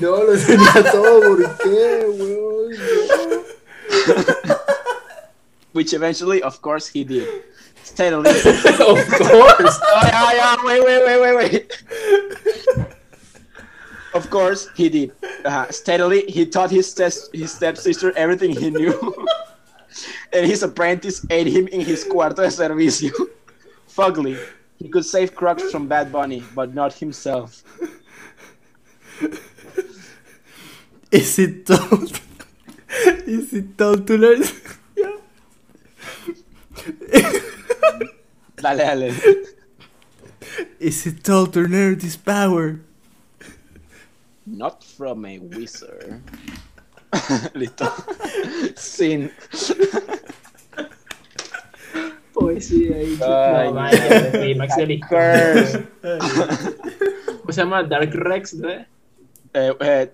No, 0.00 0.24
lo 0.24 0.38
tenía 0.38 0.92
todo, 0.92 1.20
¿por 1.20 1.58
qué, 1.58 2.06
weón? 2.08 2.72
Which 5.74 5.92
eventually, 5.92 6.40
of 6.40 6.62
course, 6.62 6.86
he 6.86 7.02
did. 7.02 7.26
Steadily. 7.82 8.30
of 8.30 8.46
course. 8.46 9.76
oh, 9.82 10.00
yeah, 10.06 10.32
yeah, 10.32 10.56
wait, 10.64 10.84
wait, 10.84 11.02
wait, 11.04 11.20
wait, 11.20 11.34
wait. 11.36 12.86
Of 14.14 14.30
course, 14.30 14.68
he 14.76 14.88
did. 14.88 15.12
Uh, 15.44 15.66
steadily, 15.70 16.24
he 16.30 16.46
taught 16.46 16.70
his, 16.70 16.94
tes- 16.94 17.28
his 17.32 17.52
stepsister 17.52 18.16
everything 18.16 18.54
he 18.54 18.70
knew. 18.70 18.94
and 20.32 20.46
his 20.46 20.62
apprentice 20.62 21.26
ate 21.28 21.48
him 21.48 21.66
in 21.66 21.80
his 21.80 22.04
cuarto 22.04 22.36
de 22.36 22.50
servicio. 22.50 23.10
Fugly, 23.90 24.38
he 24.78 24.88
could 24.88 25.04
save 25.04 25.34
Crux 25.34 25.70
from 25.72 25.88
Bad 25.88 26.12
Bunny, 26.12 26.44
but 26.54 26.72
not 26.72 26.92
himself. 26.92 27.64
Is 31.10 31.38
it 31.38 31.66
told? 31.66 32.20
Is 33.26 33.52
it 33.52 33.76
told 33.76 34.06
to 34.06 34.16
learn? 34.16 34.42
Dale, 38.56 38.76
dale. 38.76 39.14
Is 40.78 41.06
it 41.06 41.24
told 41.24 41.52
to 41.54 41.60
learn 41.60 41.98
this 41.98 42.16
power? 42.16 42.80
Not 44.46 44.84
from 44.84 45.24
a 45.26 45.38
wizard. 45.38 46.20
Listo. 47.54 47.88
Sin. 48.76 49.30
Poesía 52.32 52.96
ahí. 52.96 53.18
Ay, 53.22 53.68
No, 53.68 53.74
vaya, 53.74 54.16
el 54.18 54.32
clímax 54.32 54.76
de 54.76 54.86
la 54.86 55.06
Curse. 55.08 55.86
historia. 56.02 56.74
¿Cómo 57.40 57.52
se 57.52 57.60
llama? 57.60 57.82
Dark 57.84 58.12
Rex, 58.14 58.54
¿no? 58.54 58.68
Eh, 59.56 59.72
eh, 59.80 60.06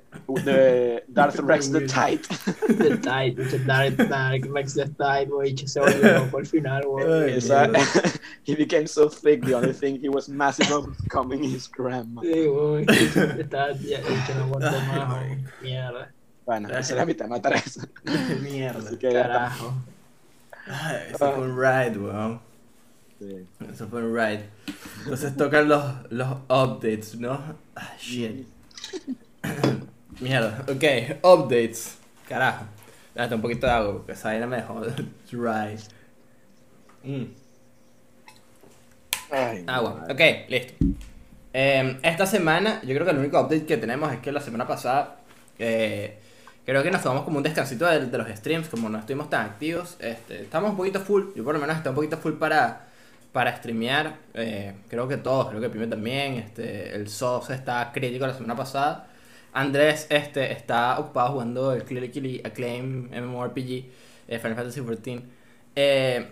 the 0.44 1.02
Darth 1.10 1.38
Rex 1.38 1.68
the 1.68 1.86
Tide. 1.86 2.22
The 2.24 2.98
Tide, 2.98 3.96
Dark 3.96 4.42
Rex 4.50 4.74
the 4.74 4.84
Tide, 4.84 5.30
güey, 5.30 5.56
se 5.56 5.80
volvió 5.80 6.18
loco 6.18 6.38
al 6.38 6.44
final, 6.44 6.82
güey. 6.84 7.40
He 8.44 8.54
became 8.54 8.86
so 8.86 9.08
thick, 9.08 9.42
the 9.42 9.54
only 9.54 9.72
thing 9.72 9.98
he 9.98 10.10
was 10.10 10.28
massive 10.28 10.70
of 10.70 10.88
was 10.88 11.00
coming 11.08 11.42
his 11.42 11.68
grandma. 11.68 12.20
Sí, 12.20 12.46
güey, 12.46 12.84
está, 13.40 13.72
ya, 13.80 14.02
que 14.02 14.34
no 14.34 14.44
aguanto 14.44 14.72
más, 14.72 15.08
güey. 15.08 15.38
Mierda, 15.62 16.12
Bueno, 16.44 16.68
esa 16.68 16.94
era 16.94 17.06
mi 17.06 17.14
tema 17.14 17.40
3. 17.40 17.88
Mierda. 18.42 18.98
Que 18.98 19.10
carajo. 19.10 19.72
Ay, 20.66 20.96
eso 21.14 21.32
fue 21.32 21.48
un 21.48 21.56
ride, 21.58 21.98
weón. 21.98 22.40
Sí. 23.18 23.46
Eso 23.72 23.88
fue 23.88 24.04
un 24.04 24.14
ride. 24.14 24.50
Entonces 25.04 25.34
tocan 25.34 25.66
los, 25.66 25.82
los 26.10 26.28
updates, 26.48 27.18
¿no? 27.18 27.40
Ah, 27.74 27.92
shit. 27.98 28.46
Mierda, 30.20 30.64
ok, 30.68 30.84
updates. 31.22 31.98
Carajo. 32.28 32.66
Date 33.14 33.34
un 33.34 33.42
poquito 33.42 33.66
de 33.66 33.72
agua 33.72 33.92
porque 33.94 34.12
esa 34.12 34.28
vaina 34.28 34.46
me 34.46 34.56
dejó 34.56 34.80
dry. 35.30 35.76
Mm. 37.04 37.34
Ay, 39.30 39.64
Agua, 39.66 40.04
ok, 40.10 40.20
listo. 40.48 40.74
Eh, 41.52 41.98
esta 42.02 42.26
semana, 42.26 42.80
yo 42.82 42.94
creo 42.94 43.04
que 43.04 43.12
el 43.12 43.18
único 43.18 43.40
update 43.40 43.66
que 43.66 43.76
tenemos 43.78 44.12
es 44.12 44.20
que 44.20 44.32
la 44.32 44.40
semana 44.40 44.66
pasada, 44.68 45.18
eh, 45.58 46.18
creo 46.66 46.82
que 46.82 46.90
nos 46.90 47.02
tomamos 47.02 47.24
como 47.24 47.38
un 47.38 47.44
descansito 47.44 47.86
de, 47.86 48.06
de 48.06 48.18
los 48.18 48.28
streams, 48.30 48.68
como 48.68 48.88
no 48.88 48.98
estuvimos 48.98 49.30
tan 49.30 49.46
activos. 49.46 49.96
Este, 50.00 50.42
estamos 50.42 50.72
un 50.72 50.76
poquito 50.78 51.00
full, 51.00 51.24
yo 51.36 51.44
por 51.44 51.54
lo 51.54 51.60
menos 51.60 51.76
estoy 51.78 51.90
un 51.90 51.96
poquito 51.96 52.18
full 52.18 52.34
para, 52.34 52.88
para 53.32 53.56
streamear. 53.56 54.16
eh, 54.34 54.74
creo 54.88 55.08
que 55.08 55.18
todos, 55.18 55.48
creo 55.50 55.60
que 55.60 55.70
Pime 55.70 55.88
también. 55.88 56.34
Este, 56.36 56.94
el 56.96 57.08
SOS 57.08 57.50
está 57.50 57.92
crítico 57.92 58.26
la 58.26 58.34
semana 58.34 58.56
pasada. 58.56 59.09
Andrés 59.52 60.06
este, 60.10 60.52
está 60.52 60.98
ocupado 60.98 61.32
jugando 61.32 61.72
el 61.72 61.84
Clearly 61.84 62.40
Acclaim 62.44 63.10
MMORPG, 63.10 63.84
eh, 64.28 64.38
Final 64.38 64.56
Fantasy 64.56 64.80
XIV. 64.80 65.22
Eh, 65.76 66.30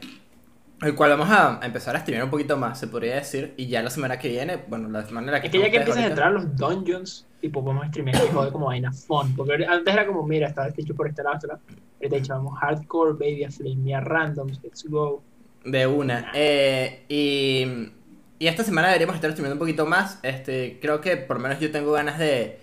el 0.81 0.95
cual 0.95 1.11
vamos 1.11 1.29
a, 1.31 1.61
a 1.61 1.67
empezar 1.67 1.97
a 1.97 2.01
streamear 2.01 2.25
un 2.25 2.31
poquito 2.31 2.57
más, 2.57 2.79
se 2.79 2.87
podría 2.87 3.17
decir. 3.17 3.55
Y 3.57 3.67
ya 3.67 3.83
la 3.83 3.91
semana 3.91 4.19
que 4.19 4.29
viene, 4.29 4.63
bueno, 4.69 4.89
la 4.89 5.05
semana 5.05 5.27
en 5.27 5.33
la 5.33 5.41
que 5.41 5.49
Es 5.49 5.53
que 5.53 5.59
ya 5.59 5.71
que 5.71 5.79
empiezas 5.79 6.05
a 6.05 6.07
entrar 6.07 6.29
a 6.29 6.31
los 6.31 6.57
dungeons, 6.57 7.27
tipo, 7.41 7.65
podemos 7.65 7.89
streamear 7.89 8.23
y 8.25 8.33
joder 8.33 8.53
como 8.53 8.67
vaina 8.67 8.93
fun. 8.93 9.35
Porque 9.35 9.67
antes 9.67 9.93
era 9.93 10.07
como, 10.07 10.25
mira, 10.25 10.47
estaba 10.47 10.69
este 10.69 10.83
hecho 10.83 10.95
por 10.95 11.09
este 11.09 11.23
lado, 11.23 11.37
este 11.37 11.49
lado. 11.49 11.61
Ahorita 11.97 12.17
echábamos 12.17 12.59
hardcore, 12.61 13.13
baby, 13.15 13.45
a 13.45 13.51
flamear 13.51 14.09
randoms, 14.09 14.61
let's 14.63 14.85
go. 14.89 15.21
De 15.65 15.85
una. 15.87 16.31
Eh, 16.33 17.05
y, 17.09 17.91
y 18.39 18.47
esta 18.47 18.63
semana 18.63 18.87
deberíamos 18.87 19.17
estar 19.17 19.33
streameando 19.33 19.57
un 19.57 19.67
poquito 19.67 19.85
más. 19.85 20.21
Este, 20.23 20.79
creo 20.81 21.01
que 21.01 21.17
por 21.17 21.39
lo 21.39 21.43
menos 21.43 21.59
yo 21.59 21.73
tengo 21.73 21.91
ganas 21.91 22.21
de, 22.21 22.61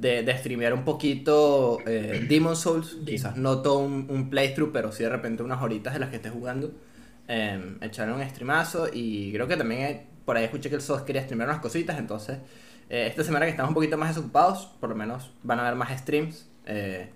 de, 0.00 0.22
de 0.22 0.38
streamear 0.38 0.72
un 0.74 0.84
poquito 0.84 1.78
eh, 1.86 2.24
Demon 2.28 2.56
Souls. 2.56 2.98
Quizás 3.06 3.36
no 3.36 3.62
todo 3.62 3.78
un, 3.80 4.06
un 4.08 4.30
playthrough, 4.30 4.72
pero 4.72 4.92
sí 4.92 5.02
de 5.02 5.10
repente 5.10 5.42
unas 5.42 5.62
horitas 5.62 5.94
de 5.94 6.00
las 6.00 6.10
que 6.10 6.16
esté 6.16 6.30
jugando. 6.30 6.72
Eh, 7.28 7.76
echarle 7.82 8.14
un 8.14 8.28
streamazo. 8.28 8.88
Y 8.92 9.32
creo 9.32 9.46
que 9.48 9.56
también 9.56 9.82
eh, 9.82 10.06
por 10.24 10.36
ahí 10.36 10.44
escuché 10.44 10.68
que 10.68 10.76
el 10.76 10.82
SOS 10.82 11.02
quería 11.02 11.22
streamear 11.22 11.48
unas 11.48 11.60
cositas. 11.60 11.98
Entonces, 11.98 12.38
eh, 12.88 13.06
esta 13.08 13.22
semana 13.24 13.44
que 13.46 13.50
estamos 13.50 13.70
un 13.70 13.74
poquito 13.74 13.96
más 13.98 14.08
desocupados, 14.10 14.66
por 14.80 14.88
lo 14.90 14.96
menos 14.96 15.32
van 15.42 15.58
a 15.60 15.62
haber 15.66 15.74
más 15.76 15.96
streams. 15.98 16.48
Eh, 16.66 17.10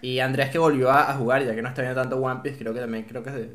y 0.00 0.18
Andrés 0.20 0.50
que 0.50 0.58
volvió 0.58 0.90
a, 0.90 1.10
a 1.10 1.14
jugar, 1.14 1.44
ya 1.44 1.54
que 1.54 1.62
no 1.62 1.68
está 1.68 1.82
viendo 1.82 2.00
tanto 2.00 2.16
One 2.16 2.40
Piece, 2.42 2.58
creo 2.58 2.74
que 2.74 2.80
también 2.80 3.04
creo 3.04 3.22
que 3.22 3.30
se- 3.30 3.50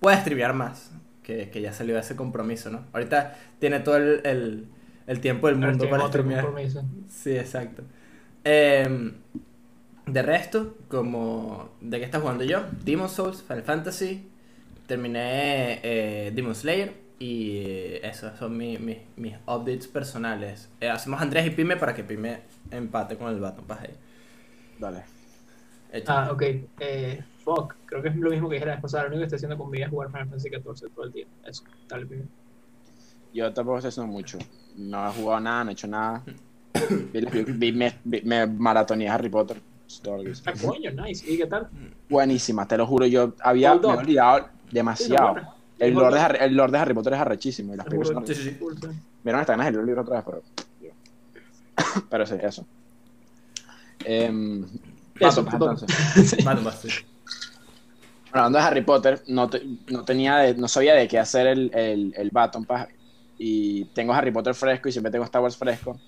puede 0.00 0.16
streamear 0.18 0.54
más. 0.54 0.92
Que, 1.22 1.50
que 1.50 1.60
ya 1.60 1.72
salió 1.72 1.96
ese 1.98 2.16
compromiso, 2.16 2.68
¿no? 2.70 2.84
Ahorita 2.92 3.38
tiene 3.60 3.78
todo 3.80 3.96
el, 3.96 4.22
el, 4.24 4.66
el 5.06 5.20
tiempo 5.20 5.46
del 5.48 5.56
mundo 5.56 5.88
para 5.88 6.04
compromiso. 6.10 6.84
Sí, 7.08 7.36
exacto. 7.36 7.82
Em, 8.44 9.14
de 10.06 10.22
resto, 10.22 10.76
como 10.88 11.70
de 11.80 11.98
qué 11.98 12.04
está 12.04 12.20
jugando 12.20 12.44
yo, 12.44 12.64
Demon 12.84 13.08
Souls, 13.08 13.42
Final 13.42 13.62
Fantasy, 13.62 14.28
terminé 14.86 15.80
eh, 15.82 16.32
Demon 16.34 16.54
Slayer 16.54 16.94
y 17.18 17.58
eh, 17.58 18.00
esos 18.08 18.38
son 18.38 18.56
mi- 18.56 18.78
mi- 18.78 19.02
mis 19.16 19.34
updates 19.46 19.86
personales. 19.88 20.68
Eh, 20.80 20.88
hacemos 20.90 21.20
Andrés 21.22 21.46
y 21.46 21.50
Pime 21.50 21.76
para 21.76 21.94
que 21.94 22.04
Pime 22.04 22.40
empate 22.70 23.16
con 23.16 23.28
el 23.32 23.40
Baton 23.40 23.64
Pass 23.66 23.80
ahí. 23.82 23.94
Dale. 24.78 25.04
Hecho. 25.92 26.12
Ah, 26.12 26.30
ok. 26.32 26.42
Eh, 26.80 27.22
fuck, 27.44 27.74
creo 27.86 28.02
que 28.02 28.08
es 28.08 28.16
lo 28.16 28.30
mismo 28.30 28.48
que 28.48 28.56
dije 28.56 28.66
la 28.66 28.72
vez 28.74 28.82
pasada. 28.82 29.04
Lo 29.04 29.08
único 29.10 29.20
que 29.20 29.24
estoy 29.26 29.36
haciendo 29.36 29.58
conmigo 29.58 29.84
es 29.84 29.90
jugar 29.90 30.08
Final 30.10 30.28
Fantasy 30.28 30.50
XIV 30.50 30.90
todo 30.90 31.04
el 31.04 31.12
día. 31.12 31.26
Eso, 31.44 31.64
dale, 31.88 32.06
primero. 32.06 32.28
Yo 33.32 33.52
tampoco 33.52 33.78
estoy 33.78 33.88
haciendo 33.90 34.12
mucho. 34.12 34.38
No 34.76 35.08
he 35.08 35.12
jugado 35.12 35.40
nada, 35.40 35.64
no 35.64 35.70
he 35.70 35.72
hecho 35.72 35.86
nada. 35.86 36.22
Vi, 37.12 37.20
vi- 37.20 37.44
vi- 37.44 37.72
me, 37.72 37.98
vi- 38.04 38.22
me 38.22 38.46
maratoneé 38.46 39.08
Harry 39.08 39.28
Potter. 39.28 39.60
Es 39.86 40.00
todo 40.00 40.18
lo 40.18 40.22
que 40.24 40.30
hice. 40.30 40.42
Ah, 40.46 40.52
coño, 40.60 40.90
nice. 40.90 41.30
¿Y 41.30 41.36
qué 41.38 41.46
tal? 41.46 41.68
Buenísima, 42.08 42.66
te 42.66 42.76
lo 42.76 42.86
juro. 42.86 43.06
Yo 43.06 43.34
había 43.42 43.74
me 43.74 43.80
olvidado 43.98 44.48
demasiado. 44.70 45.34
El 45.78 45.94
lore, 45.94 46.14
de. 46.16 46.20
Harry, 46.20 46.38
el 46.42 46.54
lore 46.54 46.72
de 46.72 46.78
Harry 46.78 46.94
Potter 46.94 47.12
es 47.14 47.18
arrechísimo. 47.20 47.74
Y 47.74 47.76
las 47.76 47.86
películas. 48.06 48.38
Vieron 49.24 49.40
hasta 49.40 49.52
ganas 49.54 49.66
de 49.66 49.72
leer 49.72 49.80
el 49.80 49.86
libro 49.86 50.02
otra 50.02 50.16
vez, 50.16 50.24
pero. 50.24 50.42
Pero 52.10 52.26
sí, 52.26 52.34
eso. 52.42 52.64
Em, 54.04 54.64
Eso, 55.20 55.40
entonces. 55.52 55.88
Sí. 56.26 56.36
Hablando 58.32 58.58
de 58.58 58.64
Harry 58.64 58.80
Potter, 58.82 59.22
no, 59.28 59.48
te- 59.50 59.62
no 59.90 60.04
tenía 60.04 60.36
de- 60.38 60.54
no 60.54 60.68
sabía 60.68 60.94
de 60.94 61.06
qué 61.06 61.18
hacer 61.18 61.46
el, 61.48 61.70
el, 61.74 62.14
el 62.16 62.30
Baton 62.30 62.64
Pass. 62.64 62.88
Y 63.44 63.86
tengo 63.86 64.12
Harry 64.12 64.30
Potter 64.30 64.54
fresco 64.54 64.88
y 64.88 64.92
siempre 64.92 65.10
tengo 65.10 65.24
Star 65.24 65.42
Wars 65.42 65.56
fresco. 65.56 65.98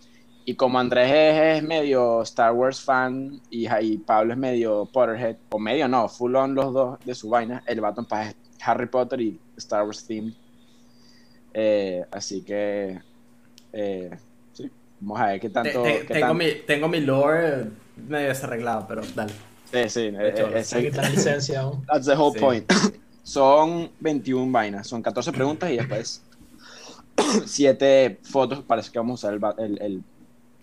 Y 0.44 0.54
como 0.54 0.78
Andrés 0.78 1.10
es, 1.10 1.56
es 1.56 1.62
medio 1.64 2.22
Star 2.22 2.52
Wars 2.52 2.80
fan 2.80 3.40
y, 3.50 3.66
y 3.80 3.98
Pablo 3.98 4.34
es 4.34 4.38
medio 4.38 4.88
Potterhead, 4.92 5.36
o 5.50 5.58
medio 5.58 5.88
no, 5.88 6.08
full 6.08 6.36
on 6.36 6.54
los 6.54 6.72
dos 6.72 6.98
de 7.04 7.12
su 7.12 7.28
vaina, 7.30 7.64
el 7.66 7.80
Baton 7.80 8.04
Pass 8.04 8.28
es 8.28 8.36
Harry 8.64 8.86
Potter 8.86 9.20
y 9.20 9.40
Star 9.56 9.82
Wars 9.84 10.06
themed. 10.06 10.32
Eh, 11.52 12.04
así 12.12 12.42
que, 12.42 13.00
eh, 13.72 14.10
sí, 14.52 14.70
vamos 15.00 15.20
a 15.20 15.26
ver 15.26 15.40
qué 15.40 15.48
Te- 15.48 15.54
tanto... 15.54 15.82
te- 15.82 16.06
qué 16.06 16.14
tengo, 16.14 16.26
tan- 16.28 16.36
mi, 16.36 16.46
tengo 16.66 16.88
mi 16.88 17.00
lore 17.00 17.64
medio 17.96 18.28
desarreglado, 18.28 18.86
pero 18.86 19.02
dale. 19.14 19.32
Sí, 19.72 19.88
sí, 19.88 20.00
eh, 20.16 20.90
la 20.94 21.08
licencia 21.08 21.62
aún. 21.62 21.84
That's 21.86 22.06
the 22.06 22.14
whole 22.14 22.32
Sí. 22.32 22.38
point. 22.44 22.72
Son 23.24 23.90
21 23.98 24.52
vainas, 24.52 24.86
son 24.86 25.02
14 25.02 25.32
preguntas 25.32 25.70
y 25.70 25.76
después 25.78 26.22
7 27.46 28.20
fotos. 28.22 28.62
Parece 28.62 28.90
que 28.90 28.98
vamos 28.98 29.24
a 29.24 29.28
usar 29.28 29.54
el. 29.58 29.78
el- 29.80 30.04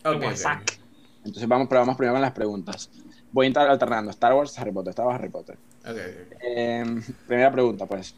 el- 0.03 0.37
sac. 0.37 0.79
Entonces 1.23 1.47
vamos, 1.47 1.67
pero 1.67 1.81
vamos 1.81 1.95
primero 1.97 2.15
con 2.15 2.21
las 2.21 2.31
preguntas. 2.31 2.89
Voy 3.31 3.45
a 3.45 3.49
estar 3.49 3.69
alternando 3.69 4.09
Star 4.11 4.33
Wars, 4.33 4.57
Harry 4.57 4.71
Potter. 4.71 4.89
Star 4.91 5.05
Wars, 5.05 5.19
Harry 5.19 5.29
Potter. 5.29 5.57
Ok, 5.85 5.91
ok. 5.91 6.37
Eh, 6.41 7.01
primera 7.27 7.51
pregunta, 7.51 7.85
pues. 7.85 8.15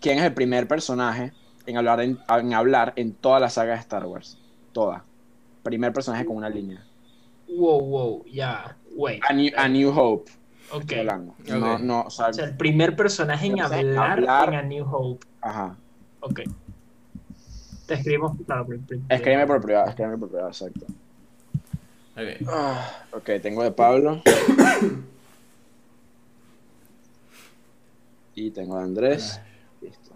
¿Quién 0.00 0.18
es 0.18 0.24
el 0.24 0.34
primer 0.34 0.68
personaje 0.68 1.32
en 1.66 1.76
hablar 1.76 2.00
en, 2.02 2.18
en 2.28 2.54
hablar 2.54 2.92
en 2.96 3.14
toda 3.14 3.40
la 3.40 3.48
saga 3.50 3.72
de 3.74 3.80
Star 3.80 4.04
Wars? 4.06 4.38
Toda. 4.72 5.04
Primer 5.62 5.92
personaje 5.92 6.24
con 6.24 6.36
una 6.36 6.48
línea. 6.48 6.84
Wow, 7.48 7.80
wow, 7.80 8.24
ya. 8.26 8.76
Wait. 8.94 9.22
A 9.28 9.32
New, 9.32 9.50
a 9.56 9.68
New 9.68 9.90
Hope. 9.98 10.30
Ok. 10.70 10.92
hablando. 10.98 11.34
No, 11.48 11.78
no, 11.78 12.02
o 12.02 12.10
sea, 12.10 12.26
O 12.28 12.32
sea, 12.32 12.44
el 12.44 12.56
primer 12.56 12.94
personaje 12.94 13.46
en 13.46 13.52
Primer 13.54 13.70
personaje 13.70 13.90
en 13.92 13.98
hablar, 13.98 14.18
hablar. 14.44 14.48
en 14.50 14.54
A 14.60 14.62
New 14.62 14.84
Hope. 14.86 15.26
ajá. 15.40 15.76
Ok. 16.20 16.40
Te 17.88 17.94
escribimos, 17.94 18.36
claro, 18.46 18.66
pri- 18.66 18.78
pri- 18.78 19.02
Escríbeme 19.08 19.46
por 19.46 19.60
privado, 19.62 19.88
escríbeme 19.88 20.18
por 20.18 20.28
privado, 20.28 20.48
exacto. 20.50 20.84
Ok. 22.14 22.46
Ah, 22.48 23.04
ok, 23.12 23.30
tengo 23.42 23.62
de 23.64 23.70
Pablo. 23.72 24.22
y 28.34 28.50
tengo 28.50 28.76
de 28.76 28.84
Andrés. 28.84 29.40
Listo. 29.80 30.12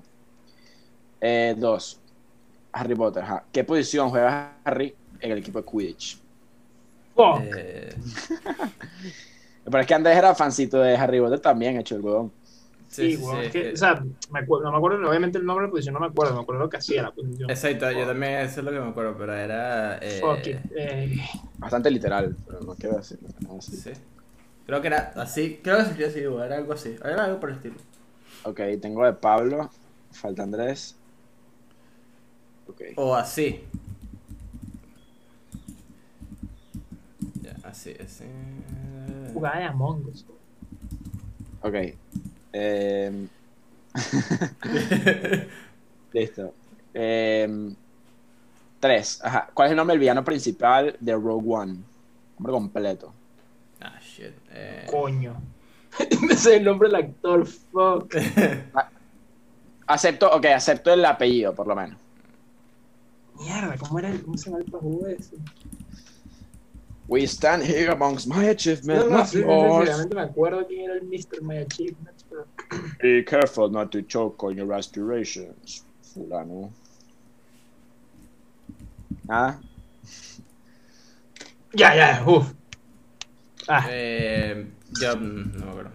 Eh, 1.20 1.54
dos. 1.58 1.98
Harry 2.72 2.94
Potter. 2.94 3.22
ajá. 3.22 3.44
¿Qué 3.52 3.64
posición 3.64 4.10
juega 4.10 4.56
Harry 4.64 4.94
en 5.20 5.32
el 5.32 5.38
equipo 5.38 5.60
de 5.60 5.64
Quidditch? 5.70 6.18
Fuck. 7.14 7.40
Eh, 7.56 7.94
Pero 9.64 9.78
es 9.80 9.86
que 9.86 9.94
Andrés 9.94 10.16
era 10.16 10.34
fancito 10.34 10.78
de 10.80 10.96
Harry 10.96 11.20
Potter 11.20 11.40
también, 11.40 11.78
hecho 11.78 11.94
el 11.96 12.02
huevón. 12.02 12.32
Sí, 12.92 13.12
sí, 13.12 13.16
sí, 13.16 13.22
weón, 13.22 13.40
sí, 13.40 13.46
es 13.46 13.52
que, 13.52 13.68
eh, 13.70 13.72
o 13.72 13.76
sea, 13.76 14.04
me 14.30 14.40
acuerdo, 14.40 14.64
no 14.66 14.70
me 14.72 14.76
acuerdo, 14.76 15.08
obviamente 15.08 15.38
el 15.38 15.46
nombre 15.46 15.62
de 15.62 15.68
la 15.68 15.70
posición 15.70 15.94
no 15.94 16.00
me 16.00 16.06
acuerdo, 16.08 16.34
me 16.34 16.42
acuerdo 16.42 16.62
lo 16.62 16.68
que 16.68 16.76
hacía 16.76 17.02
la 17.02 17.10
posición. 17.10 17.48
Exacto, 17.50 17.90
yo 17.90 18.06
también 18.06 18.32
eso 18.40 18.60
es 18.60 18.64
lo 18.66 18.70
que 18.70 18.80
me 18.80 18.88
acuerdo, 18.90 19.16
pero 19.16 19.34
era... 19.34 19.96
eh, 19.96 20.20
Fuck 20.20 20.46
it. 20.46 20.58
Eh, 20.76 21.16
Bastante 21.56 21.90
literal, 21.90 22.36
pero 22.46 22.60
no 22.60 22.74
quiero 22.74 22.96
decirlo. 22.98 23.28
así. 23.58 23.76
Sí. 23.76 23.92
Creo 24.66 24.80
que 24.82 24.86
era 24.88 25.12
así, 25.16 25.60
creo 25.62 25.78
que 25.78 25.84
se 25.84 25.88
escribía 25.90 26.08
así, 26.38 26.44
era 26.46 26.56
algo 26.56 26.72
así, 26.74 26.96
era 27.02 27.24
algo 27.24 27.40
por 27.40 27.48
el 27.48 27.56
estilo. 27.56 27.76
Ok, 28.44 28.60
tengo 28.80 29.04
de 29.06 29.12
Pablo. 29.14 29.70
Falta 30.12 30.42
Andrés. 30.42 30.94
Ok. 32.68 32.82
O 32.96 33.14
así. 33.14 33.64
Ya, 37.40 37.56
así, 37.64 37.94
así. 38.04 38.24
jugada 39.32 39.58
de 39.60 39.64
Among 39.64 40.06
Us. 40.06 40.26
Ok. 41.62 41.74
Em, 42.52 43.28
Listo. 46.12 46.54
Em, 46.94 47.74
tres. 48.80 49.20
Ajá. 49.22 49.48
¿Cuál 49.54 49.66
es 49.66 49.70
el 49.72 49.76
nombre 49.76 49.94
del 49.94 50.00
villano 50.00 50.24
principal 50.24 50.96
de 51.00 51.12
Rogue 51.14 51.44
One? 51.54 51.76
Nombre 52.38 52.52
completo. 52.52 53.12
ah, 53.80 53.98
shit. 54.00 54.32
Eh, 54.50 54.86
Coño. 54.90 55.34
Ese 55.98 56.32
es 56.34 56.46
el 56.46 56.64
nombre 56.64 56.88
del 56.88 56.96
actor, 56.96 57.46
fuck. 57.46 58.14
Acepto, 59.86 60.30
ok, 60.30 60.46
acepto 60.46 60.92
el 60.92 61.04
apellido, 61.04 61.54
por 61.54 61.66
lo 61.66 61.74
menos. 61.74 61.98
Mierda, 63.38 63.76
¿cómo 63.76 63.98
era 63.98 64.08
el, 64.08 64.22
cómo 64.22 64.38
se 64.38 64.46
llama 64.50 64.62
el 64.64 64.70
pajú 64.70 65.04
ese? 65.06 65.36
We 67.08 67.24
stand 67.26 67.64
here 67.64 67.90
amongst 67.90 68.26
my 68.26 68.46
achievements, 68.48 69.04
No, 69.04 69.10
no, 69.10 69.18
not 69.18 69.26
sí, 69.26 69.38
sí, 69.38 69.42
sí, 69.42 69.48
yours. 69.48 69.84
realmente 69.86 70.14
me 70.14 70.22
acuerdo 70.22 70.66
quién 70.66 70.82
era 70.82 70.94
el 70.94 71.02
Mr. 71.02 71.42
My 71.42 71.58
Achievements, 71.58 71.98
pero... 71.98 72.11
Be 73.00 73.24
careful 73.24 73.70
not 73.70 73.90
to 73.92 74.02
choke 74.02 74.42
on 74.44 74.56
your 74.56 74.72
aspirations, 74.72 75.84
fulano. 76.02 76.70
Nada. 79.28 79.60
Ya, 81.74 81.94
ya, 81.94 82.24
uff. 82.26 82.52
Ah, 83.68 83.86
eh, 83.88 84.66
yo 85.00 85.16
mm, 85.16 85.58
no 85.58 85.66
me 85.66 85.70
acuerdo. 85.70 85.92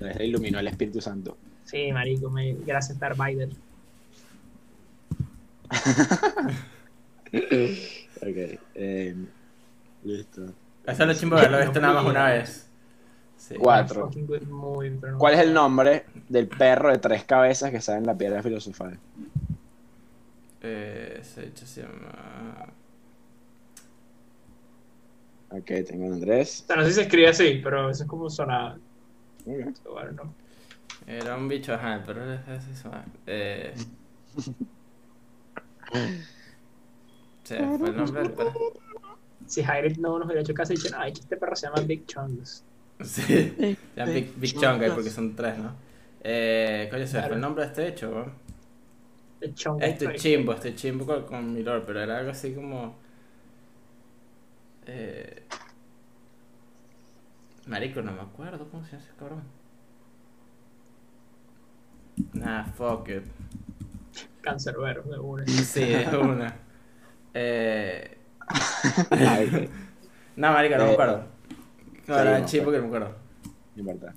Le 0.00 0.26
iluminó 0.26 0.58
el 0.58 0.66
Espíritu 0.68 1.00
Santo. 1.00 1.36
sí, 1.64 1.92
marico, 1.92 2.28
me... 2.30 2.54
gracias 2.54 2.98
Darth 2.98 3.16
Vader. 3.16 3.50
Ok. 8.22 8.60
em, 8.74 9.26
listo. 10.04 10.42
Eso 10.86 11.02
es 11.02 11.08
lo 11.08 11.14
chimbo 11.14 11.36
de 11.36 11.46
haberlo 11.46 11.64
visto 11.64 11.80
nada 11.80 11.94
más 11.94 12.04
una 12.04 12.26
vez. 12.26 12.68
Sí. 13.42 13.56
Cuatro. 13.56 14.08
Movie, 14.48 14.90
no- 14.90 15.18
¿Cuál 15.18 15.34
es 15.34 15.40
el 15.40 15.52
nombre 15.52 16.04
del 16.28 16.46
perro 16.46 16.92
de 16.92 16.98
tres 16.98 17.24
cabezas 17.24 17.72
que 17.72 17.80
sale 17.80 17.98
en 17.98 18.06
la 18.06 18.16
piedra 18.16 18.40
filosofal? 18.40 18.96
Eh, 20.60 21.18
ese 21.20 21.46
hecho 21.46 21.66
se 21.66 21.82
llama. 21.82 22.68
Ok, 25.50 25.66
tengo 25.88 26.04
a 26.04 26.14
Andrés. 26.14 26.60
O 26.62 26.66
sea, 26.68 26.76
no 26.76 26.82
sé 26.84 26.90
si 26.90 26.94
se 26.94 27.02
escribe 27.02 27.28
así, 27.28 27.60
pero 27.64 27.90
eso 27.90 28.04
es 28.04 28.08
como 28.08 28.30
sonaba. 28.30 28.78
Ok. 29.44 29.74
So, 29.82 30.00
I 30.00 30.04
don't 30.04 30.20
know. 30.20 30.32
Era 31.08 31.36
un 31.36 31.48
bicho, 31.48 31.74
ajá, 31.74 32.00
pero 32.06 32.32
es 32.32 32.46
así 32.48 32.70
llama. 32.80 33.04
Eh. 33.26 33.74
Se 37.42 37.56
fue 37.76 37.88
el 37.90 37.96
nombre 37.96 38.22
del 38.22 38.30
perro. 38.32 38.52
Si 39.46 39.62
Hagrid 39.62 39.96
no 39.98 40.16
nos 40.16 40.26
hubiera 40.26 40.42
hecho 40.42 40.54
caso 40.54 40.72
y 40.72 40.76
dicho, 40.76 40.94
ay, 40.96 41.12
que 41.12 41.20
este 41.20 41.36
perro 41.36 41.56
se 41.56 41.66
llama 41.66 41.82
Big 41.82 42.06
Chungus. 42.06 42.62
Sí. 43.04 43.78
Llama 43.96 44.12
Big, 44.12 44.32
Big 44.36 44.54
Chunk 44.58 44.82
ahí 44.82 44.90
porque 44.90 45.10
son 45.10 45.34
tres, 45.36 45.58
¿no? 45.58 45.74
Eh, 46.22 46.88
coño, 46.90 47.06
se 47.06 47.18
Claro. 47.18 47.34
el 47.34 47.40
nombre 47.40 47.64
de 47.64 47.68
este 47.70 47.88
hecho, 47.88 48.10
weón. 48.10 48.32
Chungus. 49.54 49.82
Este 49.82 50.14
chimbo, 50.14 50.52
este 50.54 50.74
chimbo 50.74 51.04
con, 51.04 51.24
con 51.26 51.52
mi 51.52 51.62
lord, 51.62 51.84
pero 51.84 52.00
era 52.00 52.18
algo 52.18 52.30
así 52.30 52.54
como. 52.54 52.96
Eh... 54.86 55.42
Marico, 57.66 58.02
no 58.02 58.12
me 58.12 58.20
acuerdo 58.20 58.68
cómo 58.70 58.84
se 58.84 58.92
llama 58.92 59.02
ese 59.04 59.14
cabrón. 59.16 59.42
Nah, 62.34 62.64
fuck 62.76 63.08
it. 63.08 63.24
Cancerbero, 64.40 65.02
de 65.02 65.18
una. 65.18 65.46
Sí, 65.46 65.82
es 65.82 66.12
una. 66.12 66.54
Eh... 67.34 68.18
No, 70.36 70.52
marico, 70.52 70.76
no 70.78 70.84
me 70.86 70.90
Eh, 70.90 70.92
acuerdo. 70.92 71.31
No, 72.06 72.14
sí, 72.14 72.20
era 72.20 72.40
no, 72.40 72.70
me 72.80 72.86
acuerdo. 72.86 73.08
no 73.76 73.80
importa. 73.80 74.14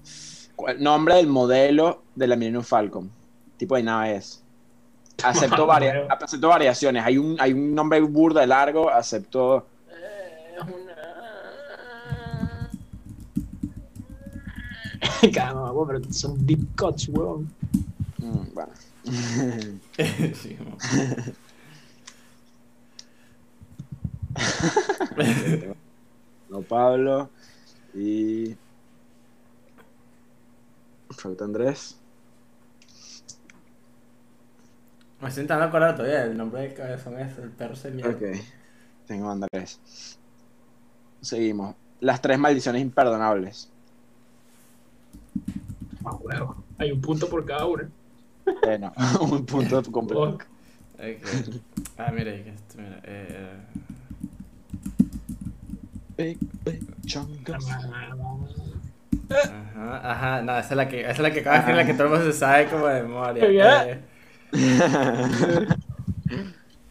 ¿Cuál- 0.56 0.82
Nombre 0.82 1.16
del 1.16 1.28
modelo 1.28 2.04
de 2.16 2.28
la 2.28 2.36
Millennium 2.36 2.64
Falcon. 2.64 3.10
Tipo 3.58 3.76
de 3.76 3.84
nave 3.84 4.16
es. 4.18 4.42
Acepto, 5.24 5.66
varia- 5.68 6.08
acepto 6.10 6.48
variaciones. 6.50 7.04
Hay 7.06 7.18
un, 7.18 7.36
hay 7.40 7.54
un 7.54 7.74
nombre 7.76 8.00
burda 8.02 8.42
de 8.42 8.48
largo. 8.48 8.90
Acepto. 8.90 9.66
Eh, 9.90 10.56
Es 10.58 10.64
una. 10.64 10.96
Calma, 15.34 15.72
weón, 15.72 15.88
pero 15.88 16.14
son 16.14 16.46
deep 16.46 16.76
cuts, 16.78 17.10
weón. 17.10 17.52
mm, 18.18 18.54
bueno. 18.54 18.72
Sí, 19.96 20.58
No, 26.50 26.62
Pablo. 26.62 27.30
Y. 27.96 28.56
Falta 31.10 31.46
Andrés. 31.46 31.98
Me 35.22 35.30
estoy 35.30 35.44
intentando 35.44 35.66
acordar 35.66 35.96
todavía 35.96 36.26
el 36.26 36.36
nombre 36.36 36.62
del 36.62 36.74
cabezón 36.74 37.18
es 37.20 37.38
el 37.38 37.50
perro 37.50 37.76
se 37.76 37.90
mierda. 37.90 38.12
Ok. 38.12 38.38
Tengo 39.08 39.30
a 39.30 39.32
Andrés. 39.32 40.20
Seguimos. 41.22 41.76
Las 42.02 42.22
tres 42.22 42.38
maldiciones 42.38 42.82
imperdonables. 42.82 43.70
Ah, 46.04 46.16
huevo. 46.16 46.64
Hay 46.78 46.92
un 46.92 47.02
punto 47.02 47.30
por 47.30 47.46
cada 47.46 47.66
una. 47.66 47.90
Eh, 48.68 48.78
no, 48.78 48.94
un 49.22 49.46
punto 49.46 49.82
completo. 49.92 50.32
Fuck. 50.32 50.46
Ok. 50.96 51.62
Ah, 51.98 52.12
mira, 52.12 52.32
esto, 52.32 52.78
mira. 52.78 53.00
Eh, 53.04 53.58
Big, 56.18 56.38
big 56.64 56.82
chungus. 57.06 57.68
ajá, 59.30 60.12
ajá, 60.12 60.42
no, 60.42 60.58
esa 60.58 60.70
es 60.70 60.78
la 60.78 60.88
que, 60.88 61.02
esa 61.02 61.12
es 61.12 61.20
la 61.20 61.32
que 61.32 61.40
acaba 61.42 61.56
de 61.56 61.60
escribir, 61.62 61.82
la 61.82 61.88
que 61.88 61.94
todo 61.94 62.04
el 62.06 62.10
mundo 62.14 62.26
se 62.32 62.38
sabe 62.38 62.68
como 62.68 62.88
de 62.88 63.02
memoria. 63.04 63.44
Eh, 63.92 64.02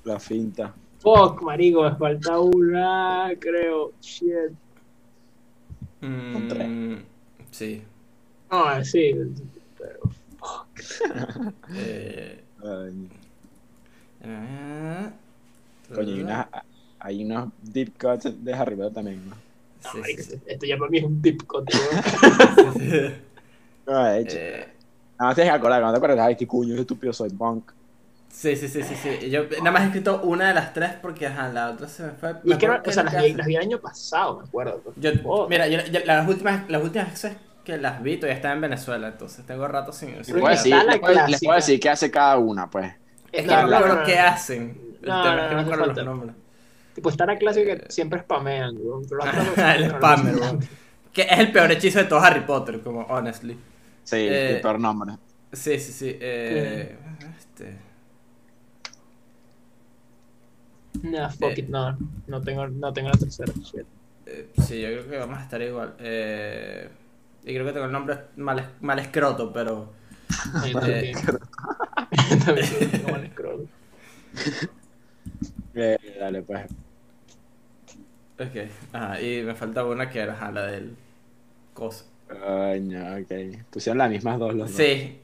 La 0.05 0.21
finta. 0.21 0.75
Fuck, 1.01 1.43
marico, 1.43 1.83
me 1.83 1.97
falta 1.97 2.39
una, 2.39 3.31
creo. 3.39 3.93
Shit. 4.01 4.53
mm, 6.03 6.97
sí. 7.51 7.83
No, 8.51 8.85
sí, 8.85 9.15
pero. 9.79 10.01
Eh, 11.75 12.43
Ay, 12.63 13.09
eh, 14.23 15.11
coño, 15.95 16.15
hay, 16.15 16.23
una- 16.23 16.49
hay 17.05 17.25
unos 17.25 17.53
deep 17.59 17.99
cuts 17.99 18.45
de 18.45 18.55
Harry 18.55 18.77
Potter 18.77 18.93
también, 18.95 19.29
¿no? 19.29 19.37
No, 19.85 19.91
sí, 19.91 20.01
marico, 20.01 20.23
sí, 20.23 20.23
sí. 20.23 20.43
esto, 20.47 20.67
ya 20.67 20.77
para 20.79 20.91
mí 20.91 20.99
es 20.99 21.05
un 21.05 21.21
deep 21.23 21.47
cut. 21.47 21.69
No, 23.87 24.05
de 24.05 24.21
hecho. 24.21 24.39
Eh, 24.39 24.67
Nada 25.19 25.31
más 25.31 25.35
tienes 25.37 25.53
que 25.53 25.57
acordar, 25.59 25.81
cuando 25.83 25.95
te 26.01 26.05
acuerdas, 26.07 26.27
ay, 26.29 26.37
qué 26.37 26.47
cuño, 26.47 26.77
estúpido 26.77 27.13
soy, 27.13 27.31
punk. 27.31 27.73
Sí, 28.29 28.57
sí, 28.57 28.69
sí, 28.69 28.83
sí, 28.83 28.97
sí. 28.97 29.31
Yo 29.31 29.45
nada 29.61 29.71
más 29.71 29.83
he 29.83 29.87
escrito 29.87 30.21
una 30.23 30.49
de 30.49 30.55
las 30.55 30.73
tres 30.73 30.93
porque, 31.01 31.27
ajá, 31.27 31.49
la 31.51 31.71
otra 31.71 31.87
se 31.89 32.03
me 32.05 32.13
fue. 32.13 32.35
Y 32.43 32.51
me 32.51 32.55
es 32.55 32.59
que, 32.59 32.67
no- 32.69 32.75
acuerdo 32.75 32.83
o 32.85 32.93
sea, 32.93 33.03
las 33.05 33.17
vi, 33.17 33.33
las 33.35 33.47
vi 33.47 33.55
el 33.57 33.63
año 33.63 33.81
pasado, 33.81 34.39
me 34.39 34.45
acuerdo. 34.45 34.83
Yo, 34.97 35.11
Fuck. 35.23 35.49
mira, 35.49 35.69
yo, 35.69 35.81
yo- 35.87 36.01
las 36.05 36.29
últimas, 36.29 36.69
las 36.71 36.83
últimas 36.83 37.11
veces 37.11 37.37
que 37.65 37.79
las 37.79 38.03
vi 38.03 38.17
todavía 38.17 38.37
estaba 38.37 38.55
en 38.55 38.61
Venezuela, 38.61 39.09
entonces 39.09 39.45
tengo 39.47 39.67
rato 39.69 39.93
sin 39.93 40.15
Les 40.27 40.37
puedo, 40.37 40.51
decir, 40.51 40.85
la 40.85 40.85
les, 40.87 41.01
puedo, 41.01 41.15
les 41.27 41.41
clásica. 41.41 41.43
puedo 41.43 41.57
decir 41.57 41.81
qué 41.81 41.91
hace 41.91 42.11
cada 42.11 42.39
una, 42.39 42.69
pues. 42.71 42.93
Es 43.33 43.47
que 43.47 43.57
No, 43.57 43.57
no 43.57 43.69
me 43.69 43.77
no, 43.77 43.77
acuerdo 43.77 44.03
no, 44.03 44.03
qué 44.03 44.19
no. 44.19 44.19
hacen. 44.19 44.81
No, 45.03 45.35
no, 45.35 45.63
no 45.65 45.65
no 45.65 46.44
Tipo, 46.95 47.09
está 47.11 47.27
la 47.27 47.37
clásica 47.37 47.77
que 47.79 47.93
siempre 47.93 48.21
spamean, 48.21 48.77
weón. 48.79 49.03
el 49.77 49.91
spammer, 49.91 50.35
no. 50.35 50.41
weón. 50.41 50.61
Que 51.13 51.23
es 51.23 51.39
el 51.39 51.53
peor 51.53 51.71
hechizo 51.73 51.99
de 51.99 52.05
todo 52.07 52.21
Harry 52.21 52.41
Potter, 52.41 52.81
como 52.83 53.03
honestly. 53.03 53.59
Sí, 54.05 54.17
Eh, 54.17 54.57
el 54.57 54.61
peor 54.61 54.79
nombre. 54.81 55.15
Sí, 55.53 55.79
sí, 55.79 55.93
sí. 55.93 56.17
Eh, 56.21 56.97
este. 57.39 57.79
Nah, 61.03 61.29
fuck 61.31 61.59
Eh. 61.59 61.61
it, 61.61 61.69
no. 61.69 61.97
No 62.27 62.41
tengo, 62.41 62.67
no 62.69 62.93
tengo 62.93 63.09
la 63.11 63.19
tercera. 63.19 63.53
shit. 63.63 63.87
Eh, 64.27 64.51
sí, 64.67 64.81
yo 64.81 64.89
creo 64.89 65.11
que 65.11 65.19
vamos 65.19 65.39
a 65.39 65.43
estar 65.43 65.61
igual. 65.63 65.95
Eh, 65.99 66.89
y 67.45 67.53
creo 67.53 67.67
que 67.67 67.73
tengo 67.73 67.87
el 67.87 67.93
nombre 67.93 68.19
mal, 68.37 68.71
mal 68.81 68.99
escroto, 68.99 69.53
pero. 69.53 69.93
Eh. 70.65 70.73
también. 70.73 71.17
También 72.45 72.91
tengo 72.91 73.09
mal. 73.09 73.31
Eh, 75.75 76.17
dale, 76.21 76.43
pues. 76.43 76.67
Ok. 78.39 78.71
Ajá, 78.93 79.21
y 79.21 79.43
me 79.43 79.55
falta 79.55 79.85
una 79.85 80.11
que 80.11 80.21
era 80.21 80.33
ajá, 80.33 80.51
la 80.51 80.67
del. 80.67 80.97
Cosa. 81.73 82.05
Coño, 82.29 83.01
ok. 83.21 83.63
Pusieron 83.71 83.99
las 83.99 84.11
mismas 84.11 84.39
dos 84.39 84.55
los 84.55 84.69
dos. 84.71 84.77
Sí. 84.77 85.21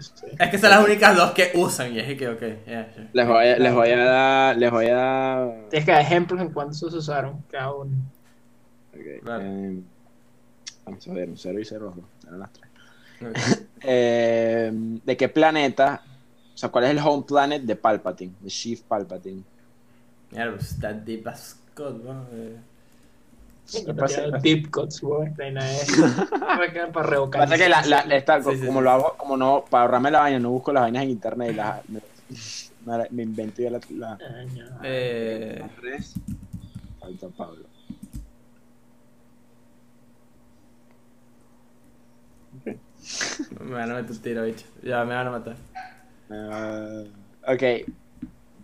Sí. 0.00 0.26
Es 0.38 0.50
que 0.50 0.58
son 0.58 0.68
las 0.68 0.84
únicas 0.84 1.16
dos 1.16 1.30
que 1.30 1.52
usan, 1.54 1.94
y 1.94 2.00
es 2.00 2.18
que, 2.18 2.28
ok, 2.28 2.42
yeah, 2.66 2.92
sure. 2.94 3.08
Les 3.14 3.26
voy, 3.26 3.46
a, 3.46 3.58
les 3.58 3.72
voy 3.72 3.88
a 3.90 4.04
dar. 4.04 4.56
Les 4.58 4.70
voy 4.70 4.86
a 4.88 4.94
dar. 4.94 5.54
Tienes 5.70 5.86
que 5.86 5.92
dar 5.92 6.02
ejemplos 6.02 6.38
en 6.42 6.50
cuántos 6.52 6.78
se 6.80 6.84
usaron 6.86 7.42
cada 7.50 7.72
uno. 7.72 7.90
ok, 8.92 9.22
Claro. 9.22 9.42
eh, 9.42 9.80
vamos 10.84 11.08
a 11.08 11.12
ver, 11.14 11.28
un 11.30 11.38
0 11.38 11.58
y 11.60 11.64
0, 11.64 11.94
eran 12.26 12.40
las 12.40 12.52
tres. 12.52 12.70
Ok. 13.22 13.38
Eh, 13.82 14.70
¿De 15.06 15.16
qué 15.16 15.30
planeta? 15.30 16.02
O 16.54 16.58
sea, 16.58 16.68
¿cuál 16.68 16.84
es 16.84 16.90
el 16.90 16.98
home 16.98 17.24
planet 17.26 17.62
de 17.62 17.76
Palpatine? 17.76 18.34
De 18.38 18.50
Chief 18.50 18.82
Palpatine. 18.82 19.42
Mierda, 20.30 20.58
está 20.58 20.92
deep 20.92 21.26
as 21.28 21.58
God, 21.80 22.02
¿no? 22.02 22.26
Eh, 22.32 22.56
tiraron 23.70 24.42
deep 24.42 24.70
cuts, 24.70 25.00
güey. 25.00 25.32
Para, 26.92 27.06
revocar. 27.06 27.42
Pasa 27.42 27.56
que 27.56 27.68
la, 27.68 27.82
la, 27.86 28.16
esta, 28.16 28.42
Sí, 28.42 28.56
sí, 28.56 28.66
como 28.66 28.80
sí. 28.80 28.84
lo 28.84 28.90
hago, 28.90 29.14
como 29.16 29.36
no, 29.36 29.64
para 29.68 29.82
ahorrarme 29.84 30.10
la 30.10 30.20
vaina, 30.20 30.38
no 30.38 30.50
busco 30.50 30.72
las 30.72 30.82
vainas 30.82 31.04
en 31.04 31.10
internet 31.10 31.50
y 31.52 31.54
las, 31.54 31.88
me, 31.88 32.00
me, 33.10 33.22
invento 33.22 33.62
yo 33.62 33.70
la, 33.70 33.80
la, 33.90 34.18
Coño. 34.18 34.66
eh. 34.82 35.62
Falta 36.98 37.28
Pablo. 37.28 37.64
me 43.60 43.72
van 43.72 43.90
a 43.90 43.94
meter 43.94 44.10
un 44.10 44.18
tiro, 44.22 44.42
bicho. 44.44 44.66
Ya, 44.82 45.04
me 45.04 45.14
van 45.14 45.26
a 45.26 45.30
matar. 45.30 45.56
Eh, 46.30 47.10
ok. 47.46 47.90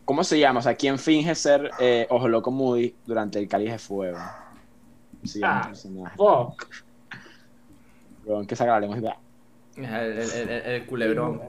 ¿Cómo 0.07 0.25
se 0.25 0.39
llama? 0.39 0.61
O 0.61 0.63
sea, 0.63 0.75
¿quién 0.77 0.99
finge 0.99 1.35
ser 1.35 1.71
eh, 1.79 2.07
Ojo 2.09 2.29
Loco 2.29 2.51
Moody 2.51 2.95
durante 3.05 3.39
el 3.39 3.47
Cáliz 3.49 3.73
de 3.73 3.79
Fuego? 3.79 4.19
Se 5.25 5.41
llama 5.41 5.59
Ah. 5.59 5.63
el 5.65 5.69
personaje. 5.69 6.17
Fuck. 6.17 6.67
Weón, 8.25 8.47
que 8.47 8.57
saca 8.57 8.73
la 8.73 8.81
lengua 8.81 9.19
El, 9.77 9.85
el, 9.85 10.19
el, 10.19 10.49
el 10.51 10.87
culebrón. 10.87 11.43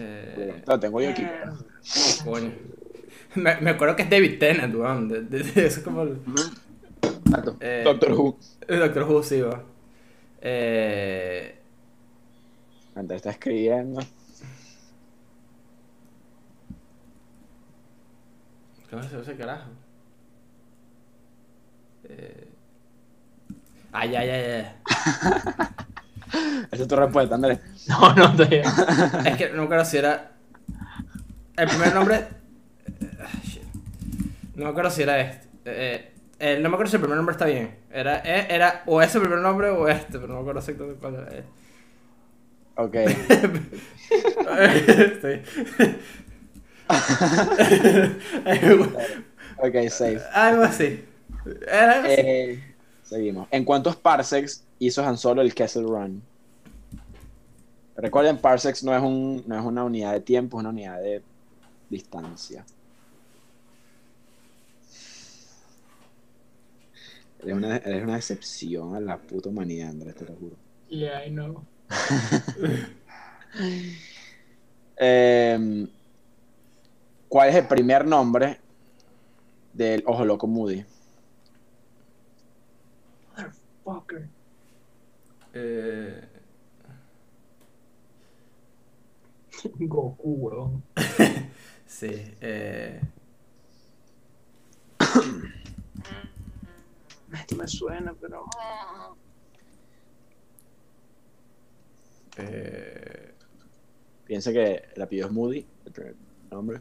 Eh, 0.00 0.62
Lo 0.66 0.78
tengo 0.80 1.00
yo 1.00 1.10
aquí. 1.10 1.26
coño. 2.24 2.52
Me, 3.36 3.56
me 3.60 3.70
acuerdo 3.70 3.96
que 3.96 4.02
es 4.02 4.10
David 4.10 4.38
Tennant, 4.38 4.74
weón. 4.74 5.08
De, 5.08 5.22
de- 5.22 5.42
de- 5.42 5.66
eso 5.66 5.78
es 5.78 5.84
como 5.84 6.02
el, 6.02 6.18
eh, 7.60 7.82
Doctor 7.84 8.12
Who. 8.12 8.38
el 8.68 8.78
Doctor 8.80 9.02
Who, 9.04 9.22
sí, 9.22 9.42
weón. 9.42 9.62
Eh, 10.42 11.54
Mientras 12.94 13.16
está 13.16 13.30
escribiendo. 13.30 14.00
¿Cómo 18.90 19.02
se 19.04 19.16
usa 19.16 19.32
el 19.32 19.38
carajo? 19.38 19.70
Eh... 22.08 22.48
Ah, 23.92 24.06
ya, 24.06 24.24
ya, 24.24 24.38
ya. 24.40 24.76
Esa 26.70 26.82
es 26.82 26.88
tu 26.88 26.96
respuesta, 26.96 27.34
Andrés. 27.34 27.58
No, 27.88 28.14
no 28.14 28.36
te. 28.36 28.60
Es 28.60 29.36
que 29.36 29.50
no 29.50 29.58
me 29.58 29.64
acuerdo 29.64 29.84
si 29.84 29.96
era. 29.98 30.32
El 31.56 31.68
primer 31.68 31.94
nombre. 31.94 32.28
Ah, 33.20 33.26
shit. 33.42 33.62
No 34.54 34.64
me 34.64 34.70
acuerdo 34.70 34.90
si 34.90 35.02
era 35.02 35.20
este. 35.20 35.48
Eh, 35.64 36.12
eh, 36.38 36.58
no 36.62 36.68
me 36.68 36.74
acuerdo 36.76 36.90
si 36.90 36.96
el 36.96 37.00
primer 37.02 37.16
nombre 37.16 37.32
está 37.32 37.46
bien. 37.46 37.78
Era, 37.90 38.18
eh, 38.24 38.46
era 38.50 38.82
o 38.86 39.02
ese 39.02 39.18
primer 39.18 39.40
nombre 39.40 39.70
o 39.70 39.88
este, 39.88 40.18
pero 40.18 40.28
no 40.28 40.34
me 40.34 40.40
acuerdo 40.40 40.60
exactamente 40.60 41.00
cuál 41.00 41.14
era. 41.14 41.44
Ok. 42.76 42.94
Estoy- 44.56 45.42
Ok, 49.62 49.74
safe. 49.90 50.20
Algo 50.32 50.62
así. 50.62 51.04
Era 51.66 51.96
algo 51.96 52.08
así. 52.08 52.16
Eh, 52.18 52.74
seguimos. 53.02 53.48
¿En 53.50 53.64
cuántos 53.64 53.96
parsecs 53.96 54.64
hizo 54.78 55.04
Han 55.04 55.18
Solo 55.18 55.42
el 55.42 55.54
Kessel 55.54 55.84
Run? 55.84 56.22
Recuerden, 57.96 58.38
parsecs 58.38 58.82
no 58.82 58.96
es, 58.96 59.02
un, 59.02 59.44
no 59.46 59.58
es 59.58 59.62
una 59.62 59.84
unidad 59.84 60.12
de 60.12 60.20
tiempo, 60.20 60.56
es 60.56 60.60
una 60.60 60.70
unidad 60.70 61.02
de 61.02 61.22
distancia. 61.90 62.64
Eres 67.42 67.54
una, 67.54 67.76
eres 67.76 68.02
una 68.02 68.16
excepción 68.16 68.94
a 68.94 69.00
la 69.00 69.18
puta 69.18 69.50
humanidad, 69.50 69.90
Andrés, 69.90 70.14
te 70.14 70.24
lo 70.24 70.34
juro. 70.36 70.56
Yeah, 70.88 71.26
I 71.26 71.30
know. 71.30 71.62
Eh, 75.02 75.86
¿Cuál 77.30 77.48
es 77.48 77.54
el 77.54 77.66
primer 77.66 78.06
nombre 78.06 78.60
del 79.72 80.02
Ojo 80.06 80.26
Loco 80.26 80.46
Moody? 80.46 80.84
Motherfucker. 83.36 84.30
Eh, 85.52 86.28
Goku, 89.80 90.30
weón. 90.42 90.82
sí. 91.86 92.10
Eh, 92.40 93.00
Esto 97.32 97.56
me 97.56 97.66
suena, 97.68 98.14
pero. 98.20 98.44
eh, 102.36 103.34
Piensa 104.24 104.52
que 104.52 104.84
el 104.94 105.02
apellido 105.02 105.26
es 105.28 105.32
Moody, 105.32 105.66
el 105.86 105.92
primer 105.92 106.16
nombre. 106.50 106.80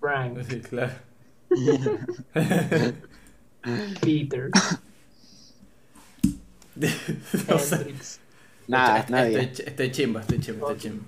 Frank, 0.00 0.42
sí, 0.44 0.60
claro. 0.60 0.92
Peter, 4.00 4.50
no 7.48 7.58
sé. 7.58 7.94
Nada, 8.66 9.00
estoy, 9.00 9.12
nadie. 9.14 9.40
Estoy, 9.42 9.66
estoy 9.66 9.90
chimba, 9.92 10.20
estoy 10.20 10.40
chimba, 10.40 10.60
estoy 10.62 10.78
chimba. 10.78 11.04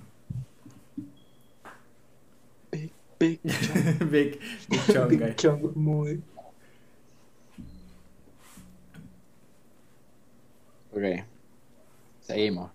Big 3.19 3.39
Big, 4.09 4.39
big 4.69 4.87
chong 4.87 5.17
guy. 5.17 5.33
Big 5.33 5.37
Chong 5.37 5.73
Moody. 5.75 6.23
Ok. 10.91 11.25
Seguimos. 12.21 12.71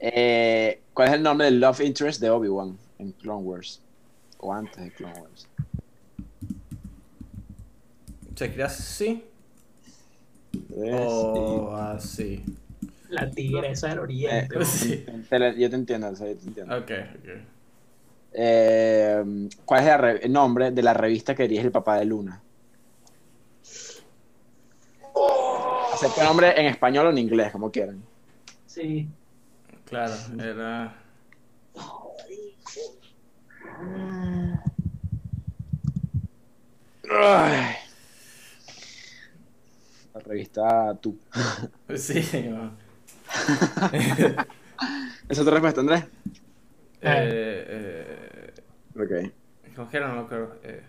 Eh, 0.00 0.82
¿Cuál 0.94 1.08
es 1.08 1.14
el 1.14 1.22
nombre 1.24 1.46
del 1.46 1.60
love 1.60 1.80
interest 1.82 2.20
de 2.20 2.30
Obi-Wan 2.30 2.78
en 2.98 3.12
Clone 3.14 3.42
Wars? 3.44 3.83
O 4.38 4.52
antes 4.52 4.82
de 4.82 4.90
Clone 4.92 5.20
Wars. 5.20 5.48
¿Se 8.34 8.62
así? 8.62 9.24
Tres, 10.50 10.94
O 10.94 11.74
así. 11.76 12.44
La 13.08 13.30
tigresa 13.30 13.88
del 13.88 14.00
oriente. 14.00 14.58
eh. 14.58 14.64
Sí. 14.64 15.06
yo 15.56 15.70
te 15.70 15.76
entiendo, 15.76 16.08
o 16.08 16.16
sea, 16.16 16.28
yo 16.28 16.36
te 16.36 16.46
entiendo. 16.48 16.76
Ok, 16.76 16.90
ok. 16.90 17.28
Eh, 18.36 19.48
¿Cuál 19.64 19.88
es 19.88 20.24
el 20.24 20.32
nombre 20.32 20.72
de 20.72 20.82
la 20.82 20.92
revista 20.92 21.34
que 21.34 21.44
dirige 21.44 21.66
el 21.66 21.72
papá 21.72 21.98
de 21.98 22.04
Luna? 22.04 22.42
Acepta 25.92 26.22
el 26.22 26.26
nombre 26.26 26.60
en 26.60 26.66
español 26.66 27.06
o 27.06 27.10
en 27.10 27.18
inglés, 27.18 27.52
como 27.52 27.70
quieran. 27.70 28.02
Sí. 28.66 29.08
Claro, 29.84 30.14
era. 30.42 30.96
Ay. 37.10 37.76
La 40.14 40.20
revista 40.20 40.94
Tú. 41.00 41.18
Sí, 41.96 42.22
no. 42.48 42.72
¿Esa 43.92 44.46
es 45.28 45.38
tu 45.38 45.50
respuesta, 45.50 45.80
Andrés? 45.80 46.04
Eh, 47.02 47.64
eh, 47.68 48.54
Ok. 48.96 49.32
¿Cómo 49.74 49.90
que 49.90 49.96
era? 49.96 50.08
No 50.08 50.14
me 50.14 50.20
acuerdo. 50.20 50.56
Eh, 50.62 50.82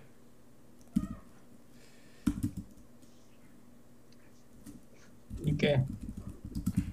¿Y 5.43 5.55
qué? 5.55 5.83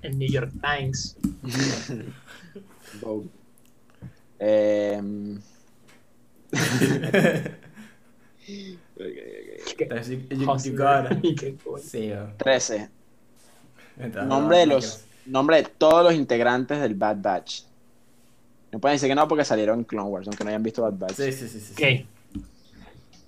El 0.03 0.19
New 0.19 0.31
York 0.31 0.53
Times. 0.61 1.17
Vogue. 3.01 3.29
Em. 4.39 5.41
13. 12.39 12.89
Entonces, 13.99 14.29
Nombre 14.29 14.59
de 14.59 14.67
los 14.67 15.05
nombre 15.27 15.57
de 15.59 15.63
todos 15.65 16.03
los 16.05 16.15
integrantes 16.15 16.81
del 16.81 16.95
Bad 16.95 17.19
Batch. 17.21 17.63
No 18.73 18.79
pueden 18.79 18.97
decir 18.97 19.09
que 19.09 19.15
no 19.15 19.29
porque 19.29 19.45
salieron 19.45 19.85
Clone 19.85 20.09
Wars, 20.09 20.27
aunque 20.27 20.45
no 20.45 20.51
hayan 20.51 20.63
visto 20.63 20.83
Bad 20.83 20.95
Batch. 20.99 21.13
Sí, 21.15 21.33
sí, 21.33 21.49
sí. 21.49 21.61
sí, 21.61 21.75
sí. 21.77 21.85
Ok. 21.85 22.07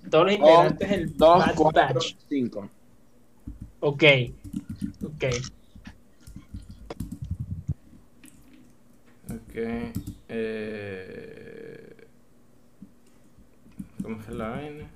Todos 0.09 0.25
los 0.25 0.33
integrantes 0.35 0.89
del 0.89 1.17
Dos, 1.17 1.45
Bad 1.45 1.55
cuatro, 1.55 1.81
Batch. 1.95 2.15
cinco. 2.27 2.69
Ok. 3.79 4.03
Ok. 5.03 5.23
Ok. 9.29 9.55
Eh... 10.29 11.44
¿Cómo 14.05 14.21
es 14.21 14.29
la 14.29 14.49
vaina? 14.49 14.87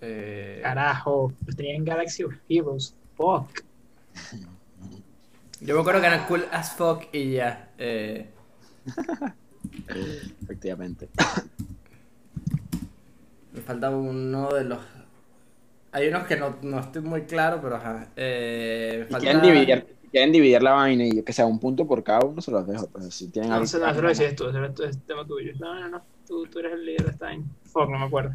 Eh... 0.00 0.60
Carajo. 0.62 1.30
Los 1.44 1.54
tenía 1.56 1.74
en 1.74 1.84
Galaxy 1.84 2.24
of 2.24 2.32
Heroes. 2.48 2.94
Fuck. 3.18 3.60
Yo 5.60 5.74
me 5.74 5.80
acuerdo 5.82 6.00
que 6.00 6.06
eran 6.06 6.24
cool 6.26 6.46
as 6.52 6.72
fuck 6.74 7.04
y 7.12 7.32
ya. 7.32 7.68
Eh... 7.76 8.30
Efectivamente. 10.42 11.10
Me 13.52 13.60
falta 13.60 13.90
uno 13.90 14.48
de 14.54 14.64
los. 14.64 14.78
Hay 15.92 16.08
unos 16.08 16.26
que 16.26 16.36
no, 16.36 16.56
no 16.62 16.80
estoy 16.80 17.02
muy 17.02 17.24
claro, 17.24 17.60
pero 17.60 17.76
ajá. 17.76 18.08
Eh, 18.16 19.06
me 19.10 19.20
falta- 19.20 19.97
quieren 20.10 20.32
dividir 20.32 20.62
la 20.62 20.72
vaina 20.72 21.04
y 21.06 21.22
que 21.22 21.32
sea 21.32 21.46
un 21.46 21.58
punto 21.58 21.86
por 21.86 22.02
cada 22.02 22.20
uno, 22.26 22.40
se 22.40 22.50
los 22.50 22.66
dejo. 22.66 22.86
Pues 22.88 23.14
si 23.14 23.28
tienen 23.28 23.50
No, 23.50 23.56
algo- 23.56 23.66
se 23.66 23.78
no, 23.78 23.92
lo 23.92 24.08
decías 24.08 24.34
tú. 24.34 24.48
Es 24.48 24.98
tema 25.06 25.26
tuyo. 25.26 25.52
No, 25.58 25.74
no, 25.78 25.88
no. 25.88 26.02
Tú, 26.26 26.46
tú 26.46 26.58
eres 26.58 26.72
el 26.72 26.84
líder 26.84 27.04
de 27.04 27.10
esta 27.12 27.26
vaina. 27.26 27.44
Fuck, 27.64 27.88
no 27.90 27.98
me 27.98 28.04
acuerdo. 28.06 28.32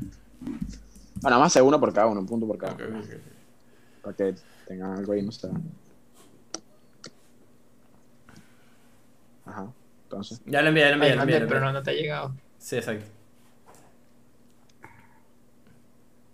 Bueno, 1.21 1.39
más 1.39 1.47
hacer 1.47 1.61
uno 1.63 1.79
por 1.79 1.93
cada 1.93 2.07
uno, 2.07 2.19
un 2.21 2.25
punto 2.27 2.45
por 2.47 2.57
cada 2.57 2.73
uno. 2.75 2.99
ok, 2.99 3.05
ok. 3.05 4.01
Para 4.01 4.15
que 4.15 4.35
tengan 4.67 4.97
algo 4.97 5.13
ahí, 5.13 5.21
no 5.21 5.31
sé. 5.31 5.49
Ajá. 9.45 9.67
Entonces. 10.03 10.41
Ya 10.45 10.61
lo 10.61 10.69
envié, 10.69 10.83
ya 10.83 10.89
lo 10.89 10.93
envié, 10.95 11.09
ya 11.09 11.15
lo 11.15 11.21
envié, 11.21 11.39
pero 11.41 11.59
no, 11.59 11.71
no 11.73 11.83
te 11.83 11.91
ha 11.91 11.93
llegado. 11.93 12.33
Sí, 12.57 12.75
exacto. 12.77 13.05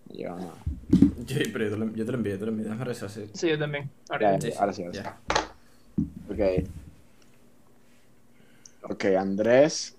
No 0.10 0.36
nada. 0.36 0.53
Yo, 1.26 1.38
pero 1.53 1.65
yo 1.65 1.72
te, 1.72 1.77
lo, 1.77 1.86
yo 1.95 2.06
te 2.06 2.11
lo 2.11 2.18
envié, 2.18 2.34
yo 2.34 2.40
te 2.40 2.45
lo 2.45 2.52
envié. 2.52 2.64
Déjame 2.65 2.81
sí. 3.10 3.30
Sí, 3.34 3.49
yo 3.49 3.57
también. 3.60 3.90
Ahora 4.10 4.38
ya, 4.38 4.41
Sí, 4.41 4.52
ahora 4.57 4.73
sí, 4.73 4.84
ahora 4.84 4.94
sí. 4.94 4.99
ya. 5.03 5.19
Ok. 6.30 6.40
Ok, 8.91 9.06
Andrés. 9.18 9.95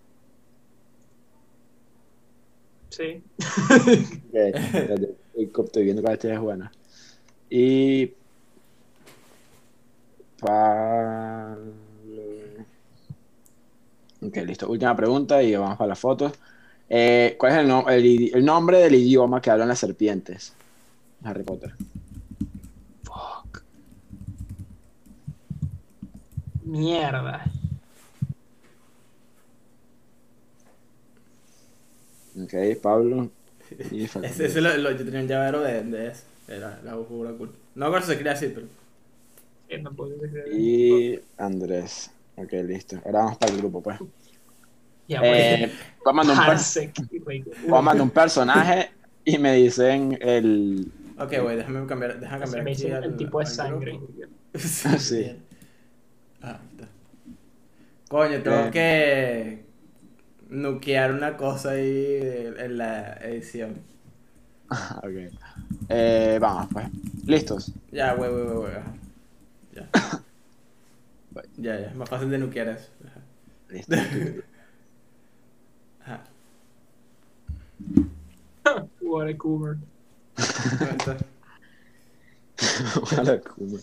Sí. 2.91 3.23
Ok, 3.39 4.35
espérate, 4.35 5.17
estoy- 5.35 5.85
viendo 5.85 6.03
cuál 6.03 6.19
es 6.23 6.41
buena. 6.41 6.71
Y. 7.49 8.13
Pablo. 10.41 11.73
Ok, 14.23 14.37
listo. 14.45 14.69
Última 14.69 14.95
pregunta 14.97 15.43
y 15.43 15.55
vamos 15.57 15.77
para 15.79 15.89
las 15.89 15.99
fotos. 15.99 16.33
Eh, 16.93 17.37
¿Cuál 17.39 17.53
es 17.53 17.59
el, 17.59 17.69
no- 17.69 17.89
el 17.89 18.05
idi- 18.05 18.31
el 18.35 18.45
nombre 18.45 18.79
del 18.79 18.95
idioma 18.97 19.41
que 19.41 19.51
hablan 19.51 19.69
las 19.69 19.79
serpientes? 19.79 20.53
Harry 21.25 21.45
Potter. 21.45 21.73
Fuck. 23.05 23.63
Mierda. 26.65 27.45
Ok, 32.43 32.55
Pablo. 32.83 33.31
Y. 33.93 34.05
Ese, 34.05 34.47
ese 34.47 34.61
lo, 34.61 34.77
lo- 34.79 34.91
yo 34.91 35.05
tenía 35.05 35.21
un 35.21 35.29
llavero 35.29 35.61
de, 35.61 35.83
de 35.85 36.09
eso. 36.09 36.23
Era 36.49 36.81
la 36.85 36.95
jugura 36.95 37.31
cool. 37.33 37.51
No 37.77 37.85
me 37.85 37.87
acuerdo 37.87 38.07
si 38.07 38.13
se 38.13 38.19
quería 38.19 38.33
así, 38.33 38.49
pero. 38.49 38.67
No 39.83 39.93
puedo. 39.93 40.17
Y 40.53 41.21
Andrés. 41.39 42.11
Ok, 42.37 42.53
listo. 42.65 42.97
Ahora 43.05 43.21
vamos 43.21 43.39
para 43.39 43.53
el 43.53 43.59
grupo, 43.59 43.81
pues. 43.81 43.99
Ya, 45.11 45.21
Eh, 45.25 45.73
voy 46.05 46.11
a 47.79 47.83
mandar 47.83 48.03
un 48.03 48.11
personaje 48.11 48.91
y 49.25 49.39
me 49.39 49.55
dicen 49.55 50.17
el. 50.21 50.91
Ok, 51.19 51.35
güey, 51.43 51.57
déjame 51.57 51.85
cambiar, 51.87 52.21
déjame 52.21 52.45
cambiar 52.45 52.69
aquí 52.69 52.91
al- 52.91 53.05
el 53.05 53.17
tipo 53.17 53.41
de 53.41 53.47
sangre. 53.47 53.93
grupo. 54.53 54.99
Sí. 54.99 55.17
bien. 55.19 55.45
Ah, 56.43 56.61
está. 56.71 56.89
Coño, 58.09 58.43
tengo 58.43 58.67
Eh. 58.67 58.71
que 58.73 59.65
nuquear 60.49 61.13
una 61.13 61.37
cosa 61.37 61.71
ahí 61.73 62.19
en 62.59 62.79
la 62.79 63.15
edición. 63.15 63.81
Ok. 65.03 65.33
Eh, 65.89 66.39
vamos, 66.41 66.69
pues. 66.73 66.87
¿Listos? 67.27 67.73
Ya, 67.91 68.15
güey, 68.15 68.31
güey, 68.31 68.45
güey. 68.45 68.73
Ya. 69.75 69.89
Ya, 71.57 71.81
ya, 71.81 71.87
es 71.89 71.95
más 71.97 72.09
fácil 72.09 72.31
de 72.31 72.39
nuquear 72.39 72.69
eso. 72.69 72.89
Listo. 73.69 73.95
Ajá. 76.03 76.25
What 79.01 79.29
a 79.29 79.37
coomer. 79.37 79.77
¿Dónde 80.37 80.97
está? 80.97 81.17
Una 83.13 83.35
locura. 83.35 83.83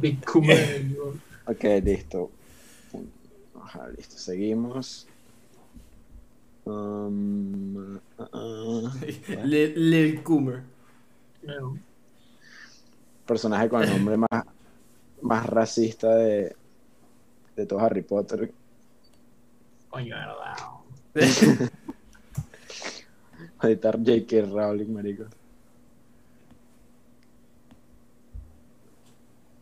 Big 0.00 0.24
coomer 0.24 0.86
ok, 1.50 1.64
listo. 1.82 2.30
Ajá, 3.62 3.88
listo. 3.96 4.16
Seguimos. 4.16 5.06
Um, 6.64 7.96
uh, 7.96 8.22
uh, 8.32 8.90
Lil 9.44 9.90
Lil 9.90 10.22
Coomer. 10.22 10.62
No. 11.42 11.78
personaje 13.26 13.68
con 13.68 13.82
el 13.82 13.90
nombre 13.90 14.16
más, 14.16 14.44
más 15.22 15.46
racista 15.46 16.14
de, 16.16 16.54
de 17.56 17.66
todo 17.66 17.80
Harry 17.80 18.02
Potter. 18.02 18.52
Coño, 19.88 20.16
a 23.60 23.68
editar 23.68 23.96
J.K. 23.98 24.42
Rowling, 24.52 24.92
marico. 24.92 25.24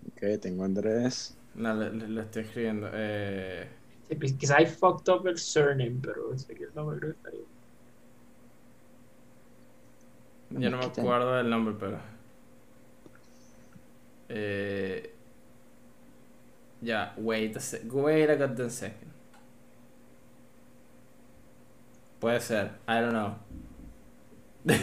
Ok, 0.07 0.41
tengo 0.41 0.63
a 0.63 0.67
Andrés. 0.67 1.37
No, 1.55 1.75
le, 1.75 1.91
le- 1.93 2.09
le 2.09 2.21
estoy 2.23 2.43
escribiendo. 2.43 2.89
Eh... 2.93 3.69
Sí, 4.09 4.15
pues, 4.17 4.33
Quizás 4.35 4.61
I 4.61 4.67
fucked 4.67 5.09
up 5.13 5.27
el 5.27 5.39
surname, 5.39 5.99
pero 6.03 6.37
sé 6.39 6.55
que 6.55 6.65
el 6.65 6.75
nombre 6.75 6.99
creo 6.99 7.13
que 7.13 7.17
está 7.19 7.31
ahí. 7.31 7.45
Yo 10.51 10.71
no 10.71 10.79
me 10.79 10.85
acuerdo 10.87 11.35
del 11.37 11.51
nombre, 11.51 11.75
pero. 11.79 11.99
Eh... 14.29 15.15
Ya, 16.81 17.13
wait 17.17 17.57
a 17.57 17.61
sec. 17.61 17.83
Wait 17.93 18.31
a 18.31 18.37
goddamn 18.37 18.71
second. 18.71 19.13
Puede 22.21 22.41
ser, 22.41 22.73
I 22.89 23.01
don't 23.01 23.13
know. 23.13 23.37
Ya, 24.65 24.77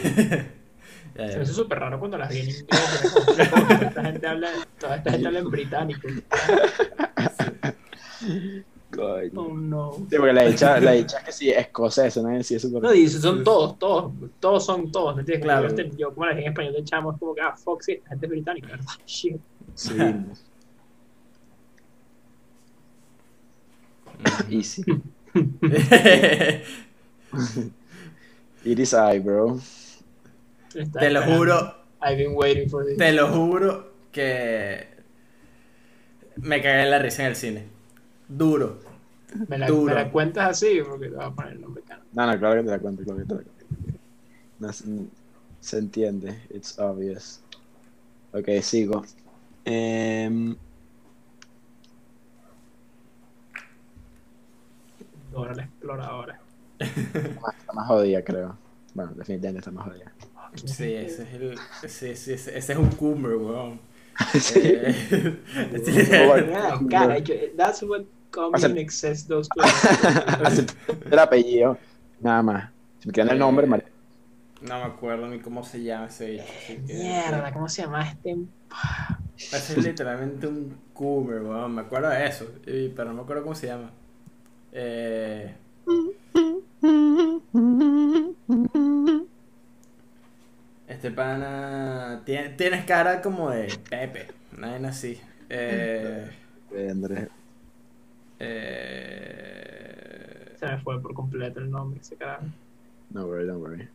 Se 1.26 1.32
ya. 1.32 1.36
me 1.38 1.42
hizo 1.44 1.54
súper 1.54 1.78
raro 1.78 1.98
cuando 1.98 2.18
las 2.18 2.28
vi 2.28 2.40
en 2.40 2.50
inglés. 2.50 2.66
como, 3.10 3.24
toda 3.66 3.88
esta 3.88 4.04
gente 4.04 4.26
habla, 4.26 4.50
toda 4.78 4.96
esta 4.96 5.10
gente 5.12 5.26
habla 5.26 5.38
en 5.38 5.50
británico. 5.50 6.08
Coño. 8.94 9.30
Oh 9.40 9.54
no. 9.54 9.92
Sí, 9.94 10.16
porque 10.16 10.32
la 10.32 10.42
dicha, 10.44 10.80
la 10.80 10.92
dicha 10.92 11.18
es 11.18 11.24
que 11.24 11.32
sí, 11.32 11.50
escocesa, 11.50 12.22
¿no? 12.22 12.42
Sí, 12.42 12.54
es 12.56 12.62
súper. 12.62 12.82
No, 12.82 12.92
y 12.92 13.08
son 13.08 13.42
todos, 13.44 13.78
todos, 13.78 14.12
todos 14.40 14.64
son 14.64 14.90
todos, 14.92 15.16
¿me 15.16 15.22
entiendes? 15.22 15.44
Claro. 15.44 15.74
Yo, 15.74 15.84
yo 15.96 16.14
como 16.14 16.26
la 16.26 16.32
dije 16.32 16.46
en 16.46 16.52
español 16.52 16.74
de 16.74 16.84
chamo, 16.84 17.12
es 17.12 17.18
como 17.18 17.34
que, 17.34 17.40
ah, 17.40 17.54
sí, 17.80 17.92
esta 17.92 18.08
gente 18.10 18.26
es 18.26 18.30
británica, 18.30 18.68
¿verdad? 18.68 18.84
Shit. 19.06 19.40
Sí. 19.74 19.94
Easy. 24.50 24.82
It 28.66 28.80
is 28.80 28.94
I, 28.94 29.20
bro. 29.20 29.60
Está 30.74 30.98
te 30.98 31.10
lo 31.10 31.22
juro, 31.22 31.72
I've 32.02 32.16
been 32.16 32.34
waiting 32.34 32.68
for 32.68 32.84
this. 32.84 32.98
te 32.98 33.12
lo 33.12 33.28
juro 33.28 33.92
que 34.10 34.88
me 36.38 36.60
cagué 36.60 36.82
en 36.82 36.90
la 36.90 36.98
risa 36.98 37.22
en 37.22 37.28
el 37.28 37.36
cine. 37.36 37.68
Duro. 38.26 38.80
me, 39.46 39.56
la, 39.56 39.68
duro. 39.68 39.94
me 39.94 40.02
la 40.02 40.10
cuentas 40.10 40.50
así 40.50 40.80
porque 40.84 41.10
te 41.10 41.14
voy 41.14 41.24
a 41.26 41.30
poner 41.30 41.52
el 41.52 41.60
nombre 41.60 41.84
cano. 41.84 42.02
No, 42.12 42.26
no, 42.26 42.38
claro 42.40 42.56
que 42.56 42.64
te 42.64 42.70
la 42.72 42.78
cuento, 42.80 43.04
claro 43.04 43.18
que 43.20 43.24
te 43.24 43.34
la 43.36 43.42
cuento. 43.42 43.64
No, 44.58 44.72
se, 45.60 45.78
entiende, 45.78 46.36
it's 46.50 46.76
obvious. 46.80 47.40
Ok, 48.32 48.48
sigo. 48.62 49.04
Em, 49.64 50.56
Ahora 55.32 55.54
la 55.54 55.62
exploradora. 55.62 56.45
Está 56.78 57.72
más 57.74 57.86
jodida, 57.86 58.22
creo. 58.22 58.56
Bueno, 58.94 59.12
definitivamente 59.14 59.58
está 59.60 59.70
más 59.70 59.86
jodida. 59.86 60.12
Sí, 60.64 60.92
ese 60.94 61.22
es 61.24 61.34
el. 61.34 61.58
Sí, 61.86 62.16
sí, 62.16 62.32
ese, 62.32 62.56
ese 62.58 62.72
es 62.72 62.78
un 62.78 62.88
coomer, 62.90 63.36
weón. 63.36 63.80
Sí. 64.40 64.60
Eh, 64.62 65.40
sí. 65.84 65.92
Yeah, 65.92 66.80
cara, 66.90 67.18
yo- 67.18 67.34
that's 67.56 67.82
what 67.82 68.02
Hace- 68.54 68.78
excess 68.80 69.26
those 69.26 69.48
two. 69.54 69.62
El 71.10 71.18
apellido, 71.18 71.78
nada 72.20 72.42
más. 72.42 72.70
Si 73.00 73.08
me 73.08 73.12
quedan 73.12 73.30
el 73.30 73.38
nombre, 73.38 73.66
marico. 73.66 73.88
No 74.62 74.78
me 74.78 74.84
acuerdo 74.84 75.28
ni 75.28 75.38
cómo 75.40 75.62
se 75.62 75.82
llama 75.82 76.06
ese 76.06 76.30
bicho. 76.30 76.82
Mierda, 76.86 77.52
¿cómo 77.52 77.68
se 77.68 77.82
llama 77.82 78.08
este? 78.08 78.36
Ese 79.36 79.56
es 79.78 79.84
literalmente 79.84 80.46
un 80.46 80.74
Coomer, 80.94 81.42
weón. 81.42 81.74
Me 81.74 81.82
acuerdo 81.82 82.08
de 82.08 82.26
eso, 82.26 82.46
pero 82.64 83.04
no 83.04 83.14
me 83.14 83.20
acuerdo 83.22 83.42
cómo 83.42 83.54
se 83.54 83.66
llama. 83.66 83.90
Eh... 84.72 85.54
Este 90.88 91.10
pana. 91.10 92.22
tiene- 92.24 92.50
Tienes 92.50 92.84
cara 92.84 93.20
como 93.22 93.50
de 93.50 93.76
Pepe, 93.90 94.28
nadie 94.56 94.86
así. 94.86 95.20
Eh, 95.48 96.30
Eh, 96.72 96.88
Andrés. 96.90 97.28
eh, 98.38 99.46
Se 100.58 100.66
me 100.66 100.78
fue 100.78 101.00
por 101.02 101.12
completo 101.14 101.60
el 101.60 101.70
nombre, 101.70 102.00
ese 102.00 102.16
carajo. 102.16 102.44
No 103.10 103.26
worry, 103.26 103.46
don't 103.46 103.62
worry. 103.62 103.88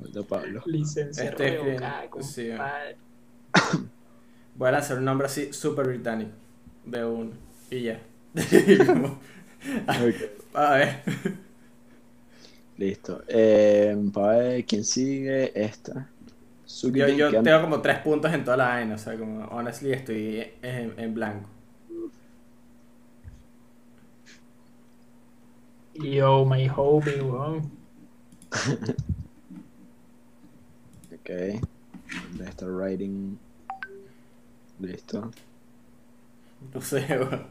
Falta 0.00 0.22
Pablo. 0.28 0.62
Licencia 0.66 1.30
revocada, 1.30 2.02
sí. 2.20 2.48
compadre. 2.50 2.96
voy 4.56 4.68
a 4.68 4.72
lanzar 4.72 4.98
un 4.98 5.04
nombre 5.04 5.26
así 5.26 5.52
súper 5.52 5.86
británico. 5.86 6.32
De 6.84 7.04
uno. 7.04 7.30
Y 7.70 7.82
ya. 7.82 8.00
A 10.54 10.74
ver. 10.74 11.02
Listo. 12.76 13.22
Em, 13.28 14.10
para 14.10 14.38
ver 14.38 14.64
quién 14.64 14.84
sigue. 14.84 15.52
Esta. 15.54 16.08
Yo, 16.82 17.06
yo 17.08 17.42
tengo 17.42 17.60
como 17.60 17.80
tres 17.82 17.98
puntos 17.98 18.32
en 18.32 18.44
toda 18.44 18.56
la 18.56 18.68
vaina. 18.68 18.94
O 18.94 18.98
sea, 18.98 19.16
como, 19.18 19.44
honestly, 19.46 19.92
estoy 19.92 20.46
en, 20.62 20.98
en 20.98 21.14
blanco. 21.14 21.48
Yo, 25.94 26.44
my 26.44 26.68
homie, 26.68 27.22
weón. 27.22 27.70
Ok. 31.14 31.30
¿Dónde 32.30 32.48
está 32.50 32.66
writing? 32.66 33.38
Listo. 34.80 35.30
No 36.74 36.80
sé, 36.80 37.04
weón. 37.08 37.46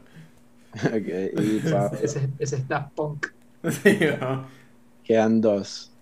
Y 0.94 1.60
Ese, 2.02 2.30
ese 2.38 2.56
está 2.56 2.88
punk. 2.88 3.26
Sí, 3.70 3.98
weón. 4.00 4.46
quedan 5.04 5.40
dos. 5.40 5.92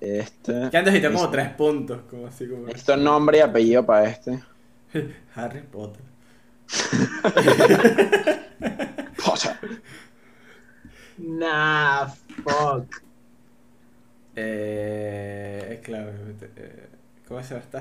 Este. 0.00 0.70
Que 0.70 0.76
antes 0.76 0.94
dijiste 0.94 1.12
como 1.12 1.28
tres 1.30 1.48
puntos. 1.50 2.02
Como 2.08 2.26
así 2.28 2.46
como. 2.48 2.66
Necesito 2.66 2.96
nombre 2.96 3.38
y 3.38 3.40
apellido 3.40 3.84
para 3.84 4.08
este. 4.08 4.40
Harry 5.34 5.62
Potter. 5.62 6.02
Potter. 9.24 9.82
Nah, 11.18 12.06
fuck. 12.44 13.02
Eh, 14.36 15.80
claro. 15.82 16.12
eh, 16.56 16.88
¿Cómo 17.26 17.42
se 17.42 17.48
llama 17.50 17.64
esta 17.64 17.80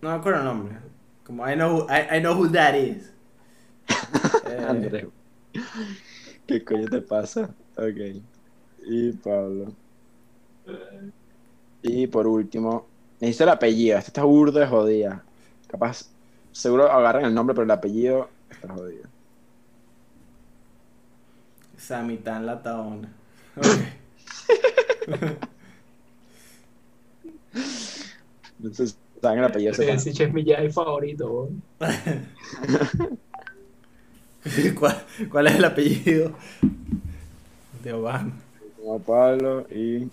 No 0.00 0.10
me 0.10 0.16
acuerdo 0.16 0.40
el 0.40 0.44
nombre. 0.44 0.76
Como 1.24 1.48
I 1.48 1.54
know, 1.54 1.86
I, 1.88 2.16
I 2.16 2.20
know 2.20 2.34
who 2.34 2.48
that 2.50 2.74
is. 2.74 3.12
Eh. 4.50 5.06
¿Qué 6.46 6.64
coño 6.64 6.88
te 6.88 7.02
pasa? 7.02 7.50
Ok. 7.76 8.22
Y 8.86 9.12
Pablo. 9.12 9.74
Y 11.82 12.06
por 12.06 12.26
último, 12.26 12.86
necesito 13.20 13.44
el 13.44 13.50
apellido. 13.50 13.98
Este 13.98 14.08
está 14.08 14.24
burdo 14.24 14.58
de 14.58 14.66
jodida. 14.66 15.22
Capaz, 15.66 16.08
seguro 16.52 16.90
agarran 16.90 17.24
el 17.26 17.34
nombre, 17.34 17.54
pero 17.54 17.64
el 17.64 17.70
apellido 17.70 18.30
está 18.50 18.72
jodido. 18.72 19.04
Samitán 21.76 22.46
Lataona. 22.46 23.12
Ok. 23.56 23.66
Entonces, 28.58 28.96
saben 29.20 29.38
el 29.38 29.44
apellido. 29.44 29.74
se 29.74 29.90
Ese 29.90 30.10
ese 30.10 30.24
es 30.24 30.32
mi 30.32 30.44
Jedi 30.44 30.70
favorito. 30.70 31.48
¿Cuál, 34.78 34.96
¿Cuál 35.30 35.46
es 35.48 35.54
el 35.56 35.64
apellido? 35.64 36.32
De 37.82 37.92
Obama. 37.92 38.32
Como 38.76 38.98
Pablo 39.00 39.66
y 39.70 40.08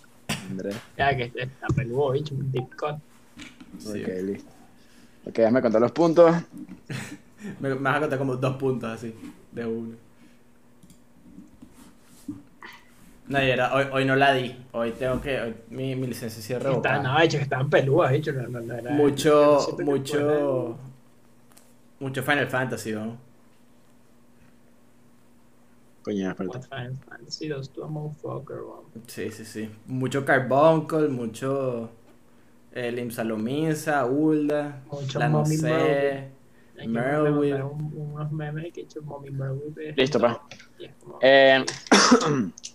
Andrés. 0.50 0.76
Ya 0.98 1.16
que 1.16 1.32
está 1.36 1.68
peludo, 1.76 2.12
bicho, 2.12 2.34
un 2.36 2.52
deep 2.52 2.76
cut. 2.76 2.96
Sí. 3.80 4.04
Ok, 4.04 4.10
listo. 4.24 4.50
Ok, 5.28 5.36
déjame 5.36 5.62
contar 5.62 5.82
los 5.82 5.92
puntos. 5.92 6.36
Me, 7.60 7.70
me 7.70 7.76
vas 7.76 7.98
a 7.98 8.00
contar 8.00 8.18
como 8.18 8.36
dos 8.38 8.58
puntos 8.58 8.90
así, 8.90 9.14
de 9.52 9.66
uno. 9.68 9.96
No, 13.28 13.44
y 13.44 13.50
era, 13.50 13.74
hoy, 13.74 13.86
hoy 13.92 14.06
no 14.06 14.16
la 14.16 14.34
di. 14.34 14.56
Hoy 14.72 14.92
tengo 14.92 15.20
que. 15.22 15.42
hoy 15.42 15.56
mi, 15.70 15.96
mi 15.96 16.08
licencia 16.08 16.58
Está, 16.58 16.70
revocada. 16.70 17.02
no, 17.02 17.20
bicho, 17.22 17.38
que 17.38 17.44
estaban 17.44 17.70
peludas, 17.70 18.12
bicho. 18.12 18.32
No, 18.34 18.48
no, 18.48 18.62
no 18.62 18.74
era- 18.76 18.92
mucho, 18.92 19.68
mucho. 19.80 20.78
Mucho 22.00 22.22
Final 22.24 22.48
Fantasy, 22.48 22.92
¿no? 22.92 23.18
Coño, 26.04 26.30
espérate. 26.30 26.62
Final 26.68 26.96
Fantasy 27.10 27.48
2 27.48 27.70
to 27.74 27.84
a 27.84 27.88
motherfucker. 27.88 28.58
Sí, 29.08 29.32
sí, 29.32 29.44
sí. 29.44 29.70
Mucho 29.88 30.24
Carbuncle, 30.24 31.08
mucho. 31.08 31.90
Eh, 32.74 32.92
Limsalominsa, 32.92 34.06
Ulda, 34.06 34.82
Mucho 34.92 35.18
la 35.18 35.30
Merwill. 35.30 35.62
mandar 37.54 37.64
un- 37.64 37.94
unos 37.96 38.32
memes 38.34 38.72
que 38.74 38.82
he 38.82 38.84
hecho 38.84 39.02
Mommy 39.02 39.32
Merwill. 39.32 39.74
es 39.80 39.96
Listo, 39.98 40.20
pa. 40.20 40.46
Y 40.78 40.86
es 40.86 40.92
como- 41.02 41.18
Eh, 41.22 41.66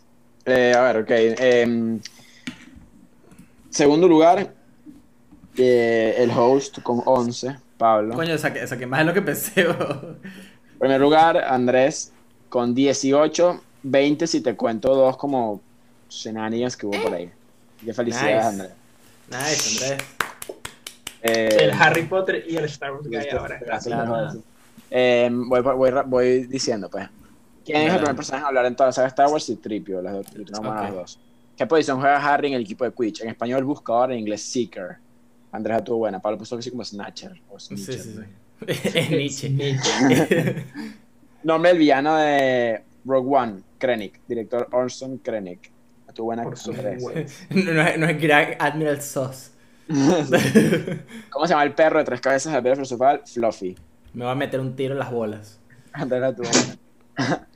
eh, 0.53 0.75
a 0.75 0.81
ver, 0.83 0.97
ok. 0.99 1.11
em, 1.11 2.01
segundo 3.71 4.09
lugar, 4.09 4.53
eh, 5.57 6.15
el 6.19 6.31
host 6.31 6.81
con 6.83 7.03
11, 7.05 7.57
Pablo. 7.79 8.15
Coño, 8.15 8.37
saqué, 8.39 8.67
saqué 8.67 8.87
más 8.87 9.01
de 9.01 9.05
lo 9.07 9.15
que 9.15 9.23
pensé. 9.23 9.65
bro. 9.69 10.17
Primer 10.79 11.01
lugar, 11.01 11.37
Andrés 11.39 12.13
con 12.49 12.75
18, 12.75 13.63
20 13.83 14.27
si 14.27 14.41
te 14.41 14.57
cuento 14.57 14.95
dos 14.95 15.17
como 15.17 15.61
shenanigans 16.09 16.77
que 16.77 16.87
hubo 16.87 17.01
por 17.03 17.15
ahí. 17.15 17.31
Qué 17.85 17.95
felicidades, 17.95 18.37
Nice. 18.37 18.49
Andrés. 18.49 18.71
Nice, 19.31 19.85
Andrés. 19.85 20.09
Eh, 21.23 21.57
El 21.61 21.71
Harry 21.73 22.03
Potter 22.07 22.45
y 22.49 22.57
el 22.57 22.65
Star 22.65 22.93
Wars 22.93 23.07
que 23.09 23.17
hay 23.17 23.23
listo, 23.25 23.39
ahora. 23.39 23.59
gracias, 23.65 23.95
Claro. 23.95 24.43
Eh, 24.91 25.29
voy, 25.31 25.61
voy, 25.61 25.91
voy 26.07 26.45
diciendo, 26.47 26.89
pues. 26.91 27.09
¿Quién 27.65 27.79
es 27.83 27.93
el 27.93 27.99
primer 27.99 28.17
personaje 28.17 28.43
en 28.43 28.47
hablar 28.49 28.67
en 28.67 28.75
toda 28.77 28.89
la 28.89 28.93
saga 28.93 29.09
Star 29.09 29.29
Wars 29.29 29.49
y 29.49 29.57
Tripio? 29.57 30.01
Las 30.03 30.15
dos, 30.15 30.27
bueno, 30.61 30.75
las 30.83 30.95
dos. 30.95 31.21
¿Qué 31.57 31.67
posición 31.67 32.01
juega 32.01 32.17
Harry 32.17 32.49
en 32.49 32.55
el 32.55 32.63
equipo 32.63 32.85
de 32.85 32.93
Quidditch? 32.93 33.21
En 33.23 33.29
español, 33.29 33.65
buscador, 33.65 34.13
en 34.13 34.19
inglés, 34.21 34.43
seeker. 34.43 34.97
Andrés 35.53 35.77
la 35.79 35.85
tuvo 35.85 35.99
buena. 35.99 36.21
Pablo 36.21 36.39
puso 36.39 36.57
así 36.57 36.71
como 36.71 36.85
snatcher. 36.85 37.33
O 37.51 37.59
Sí, 37.59 37.77
snitcher. 37.77 38.01
sí, 38.01 38.13
sí. 38.15 38.21
Es 38.99 39.11
Nietzsche. 39.11 39.51
Nietzsche. 39.51 40.65
Nombre 41.45 41.71
del 41.71 41.79
villano 41.79 42.17
de 42.17 42.83
Rogue 43.05 43.37
One, 43.37 43.63
Krennic. 43.79 44.21
Director 44.27 44.69
Orson 44.73 45.19
Krennic. 45.19 45.71
La 46.07 46.13
tuvo 46.13 46.27
buena. 46.27 46.45
No, 46.45 47.73
no 47.73 47.83
es, 47.83 47.99
no 47.99 48.07
es 48.07 48.21
Grand 48.21 48.55
Admiral 48.59 49.01
Sos. 49.03 49.51
¿Cómo 51.31 51.47
se 51.47 51.51
llama 51.53 51.63
el 51.65 51.73
perro 51.75 51.99
de 51.99 52.05
tres 52.05 52.21
cabezas 52.21 52.53
de 52.53 52.59
la 52.59 52.63
piedra 52.63 52.77
filosofal? 52.77 53.23
Fluffy. 53.27 53.77
Me 54.15 54.25
va 54.25 54.33
a 54.33 54.35
meter 54.35 54.61
un 54.61 54.75
tiro 54.77 54.93
en 54.93 54.99
las 54.99 55.11
bolas. 55.11 55.59
Andrés 55.93 56.21
la 56.21 56.35
tuvo 56.35 56.49
buena. 56.49 57.47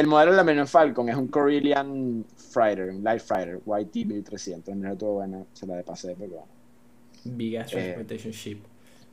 El 0.00 0.06
modelo 0.06 0.32
de 0.32 0.36
la 0.38 0.42
Millennium 0.44 0.66
Falcon 0.66 1.08
es 1.08 1.16
un 1.16 1.28
Corellian 1.28 2.24
Fighter, 2.36 2.90
un 2.90 3.02
Light 3.04 3.22
Fighter, 3.22 3.60
YT 3.66 4.06
1300. 4.06 4.72
Andrés 4.72 4.92
la 4.92 4.98
tuvo 4.98 5.12
buena, 5.14 5.42
se 5.52 5.66
la 5.66 5.76
de 5.76 5.82
pasé, 5.84 6.14
pero 6.18 6.30
bueno. 6.32 6.46
Big 7.24 7.58
Ass 7.58 7.72
Eh, 7.72 7.76
Transportation 7.76 8.32
Ship. 8.32 8.58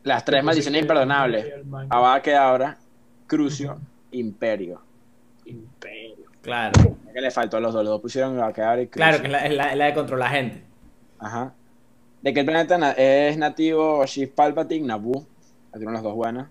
Las 0.04 0.26
tres 0.26 0.44
maldiciones 0.44 0.82
imperdonables. 0.82 1.46
Abada 1.90 2.22
Kedavra, 2.22 2.78
Crucio, 3.28 3.78
Imperio. 4.12 4.82
Imperio. 5.46 6.26
Claro. 6.42 6.98
¿Qué 7.14 7.22
le 7.22 7.30
faltó 7.32 7.58
a 7.58 7.60
los 7.60 7.74
dos? 7.74 7.84
Los 7.84 7.92
dos 7.94 8.02
pusieron 8.02 8.36
Abada 8.38 8.54
Kedavra 8.54 8.82
y 8.82 8.88
Crucio. 8.88 9.08
Claro, 9.08 9.22
que 9.22 9.28
es 9.28 9.32
la, 9.32 9.46
es 9.46 9.54
la, 9.54 9.72
es 9.72 9.78
la 9.78 9.86
de 9.86 9.94
controlar 9.94 10.32
gente. 10.32 10.64
Ajá. 11.20 11.54
¿De 12.22 12.34
qué 12.34 12.44
planeta 12.44 12.78
na- 12.78 12.92
es 12.92 13.38
nativo 13.38 14.06
Shiv 14.06 14.32
Palpatine? 14.34 14.88
Naboo. 14.88 15.26
Tienen 15.74 15.94
las 15.94 16.04
dos 16.04 16.16
buenas. 16.16 16.50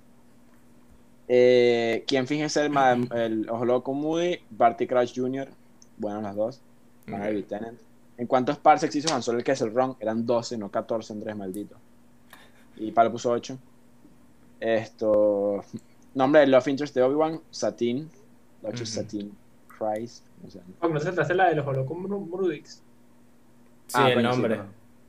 Eh, 1.33 2.03
¿Quién 2.09 2.27
finge 2.27 2.49
ser 2.49 2.71
ma- 2.71 2.99
el 3.15 3.49
ojo 3.49 3.65
loco 3.65 3.95
Moody? 3.95 4.41
Barty 4.51 4.89
Crouch 4.89 5.13
Jr. 5.15 5.49
Buenas 5.97 6.23
las 6.25 6.35
dos. 6.35 6.61
Van 7.07 7.23
Lieutenant. 7.33 7.79
¿En 8.19 8.27
cuántos 8.27 8.59
parsecs 8.59 8.97
hizo 8.97 9.15
Han 9.15 9.23
Solo 9.23 9.39
el 9.39 9.45
Kessel 9.45 9.73
Run? 9.73 9.97
Eran 10.01 10.27
12, 10.27 10.59
no 10.59 10.71
14, 10.71 11.13
Andrés, 11.13 11.37
maldito. 11.37 11.77
Y 12.77 12.91
Pablo 12.91 13.13
puso 13.13 13.31
8. 13.31 13.57
Esto. 14.59 15.65
Nombre 16.15 16.41
del 16.41 16.51
Love 16.51 16.69
Interest 16.69 16.95
de 16.95 17.03
Obi-Wan: 17.03 17.41
Satine. 17.51 18.09
Duchess 18.63 18.91
Ujú. 18.97 19.01
Satine. 19.03 19.31
Christ. 19.69 20.25
No 20.43 20.51
sé. 20.51 20.61
Oh, 20.81 20.89
¿No 20.89 20.99
se 21.01 21.13
trata 21.13 21.33
la 21.35 21.49
de 21.49 21.55
los 21.55 21.67
Holocom 21.67 22.29
Brudix? 22.31 22.83
Sí, 23.87 23.95
Ah, 23.95 24.11
el 24.11 24.17
sí, 24.19 24.23
nombre. 24.25 24.61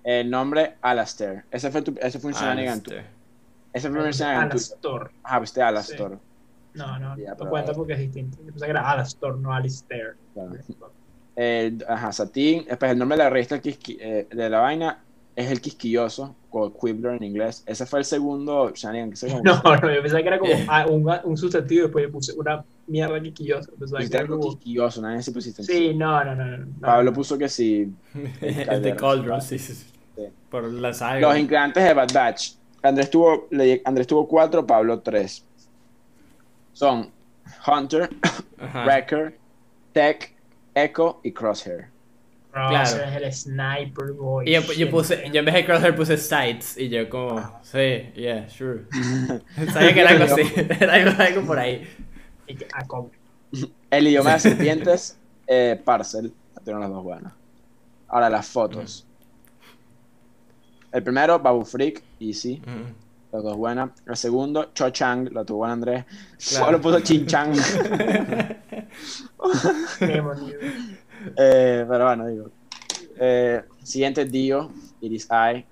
El 0.03 0.30
nombre: 0.30 0.76
Alastair. 0.81 1.45
Ese 1.49 1.72
fue, 1.72 1.81
tu, 1.81 1.95
ese 1.99 2.19
fue 2.19 2.31
un 2.31 2.38
shenanigan 2.38 2.81
tu- 2.81 2.91
Alistair. 2.91 3.20
Ese 3.73 3.88
el 3.88 3.93
primer 3.93 4.10
escenario 4.10 4.41
en 4.43 4.49
Twitter. 4.49 4.68
Alastor. 4.72 5.11
Ah, 5.23 5.39
viste 5.39 5.61
Alastor. 5.61 6.19
No, 6.73 6.99
no, 6.99 7.18
Ya, 7.18 7.35
no 7.35 7.49
cuenta 7.49 7.73
porque 7.73 7.93
es 7.93 7.99
distinto. 7.99 8.38
Yo 8.39 8.52
pensé 8.52 8.65
que 8.65 8.72
era 8.72 8.89
Alastor, 8.89 9.38
no 9.38 9.53
Alistair. 9.53 10.15
Claro. 10.34 10.52
El, 11.35 11.84
ajá, 11.88 12.11
Satín. 12.11 12.65
Después 12.68 12.91
el 12.91 12.98
nombre 12.98 13.18
de 13.18 13.23
la 13.23 13.30
revista 13.30 13.56
el 13.56 13.61
quisqui- 13.61 13.98
eh, 13.99 14.27
de 14.30 14.49
la 14.49 14.60
vaina 14.60 14.99
es 15.35 15.49
el 15.49 15.61
quisquilloso, 15.61 16.35
o 16.49 16.73
Quibbler 16.77 17.15
en 17.15 17.23
inglés. 17.23 17.64
Ese 17.65 17.85
fue 17.85 17.99
el 17.99 18.06
segundo 18.06 18.72
como 18.73 19.41
No, 19.43 19.61
no, 19.64 19.93
yo 19.93 20.02
pensaba 20.02 20.22
que 20.22 20.27
era 20.27 20.39
como 20.39 20.53
ah, 20.68 20.85
un, 20.88 21.10
un 21.23 21.38
sustantivo 21.38 21.80
y 21.80 21.84
después 21.84 22.06
yo 22.06 22.11
puse 22.11 22.34
una 22.34 22.64
mierda 22.88 23.22
que 23.22 23.31
Pusiste 23.77 24.18
era 24.18 24.23
algo 24.26 24.39
como... 24.39 24.49
quisquilloso, 24.52 25.02
nadie 25.02 25.23
se 25.23 25.31
pusiste 25.31 25.64
Sí, 25.64 25.93
no, 25.95 26.23
no, 26.23 26.35
no. 26.35 26.45
no, 26.45 26.57
no. 26.57 26.80
Pablo 26.81 27.14
puso 27.14 27.38
que 27.38 27.48
sí. 27.48 27.91
Es 28.41 28.81
de 28.81 28.95
Cauldron, 28.95 29.41
sí, 29.41 29.57
sí. 29.57 29.73
sí. 29.73 29.88
Sí. 30.15 30.23
Por 30.49 30.65
la 30.65 30.93
saga. 30.93 31.22
Los 31.22 31.38
integrantes 31.38 31.84
de 31.84 31.93
Bad 31.93 32.10
Batch. 32.14 32.52
Andrés 32.84 33.10
tuvo, 33.10 33.48
Andrés 33.86 34.08
tuvo 34.08 34.28
cuatro, 34.28 34.66
Pablo 34.66 34.99
tres. 34.99 35.45
Son 36.74 37.12
Hunter, 37.68 38.10
Ajá. 38.60 38.86
Wrecker, 38.86 39.38
Tech, 39.94 40.34
Echo 40.74 41.20
y 41.24 41.32
Crosshair. 41.32 41.90
Claro. 42.52 43.03
es 43.03 43.16
el 43.16 43.34
sniper 43.34 44.12
boy. 44.12 44.49
Y 44.49 44.78
yo, 44.78 44.90
puse, 44.90 45.30
yo 45.32 45.40
en 45.40 45.45
vez 45.45 45.53
de 45.53 45.66
Crosshair 45.66 45.95
puse 45.95 46.18
Sights 46.18 46.78
y 46.78 46.90
yo 46.90 47.10
como, 47.10 47.60
sí, 47.64 48.12
yeah, 48.16 48.49
sure. 48.49 48.82
Sabía 49.72 49.94
que 49.94 50.02
era 50.02 50.10
algo 50.12 50.26
así, 50.26 50.41
era 50.80 50.94
algo, 50.94 51.12
algo 51.24 51.41
por 51.44 51.60
ahí. 51.60 51.88
Ah. 52.74 52.86
El 53.90 54.08
idioma 54.08 54.34
de 54.34 54.40
serpientes, 54.40 55.18
eh, 55.48 55.80
Parcel. 55.84 56.34
Las 56.66 56.90
dos 56.90 57.03
buenas. 57.03 57.34
Ahora 58.08 58.30
las 58.30 58.48
fotos. 58.48 59.08
El 60.92 61.04
primero, 61.04 61.40
Babu 61.40 61.64
Freak, 61.64 62.02
Easy. 62.20 62.62
Mm. 62.66 62.94
Las 63.32 63.44
dos 63.44 63.56
buenas. 63.56 63.92
El 64.06 64.16
segundo, 64.18 64.72
Cho 64.74 64.90
Chang, 64.90 65.30
lo 65.32 65.46
tuvo 65.46 65.60
buen 65.60 65.72
Andrés. 65.72 66.04
Claro. 66.50 66.66
Solo 66.66 66.82
puso 66.82 67.00
Chin 67.00 67.26
Chang. 67.26 67.54
Eh, 71.38 71.86
pero 71.88 72.06
bueno, 72.06 72.28
digo. 72.28 72.50
Eh, 73.20 73.62
siguiente, 73.84 74.26
Dio, 74.26 74.72
Iris 75.02 75.28
Eye. 75.30 75.66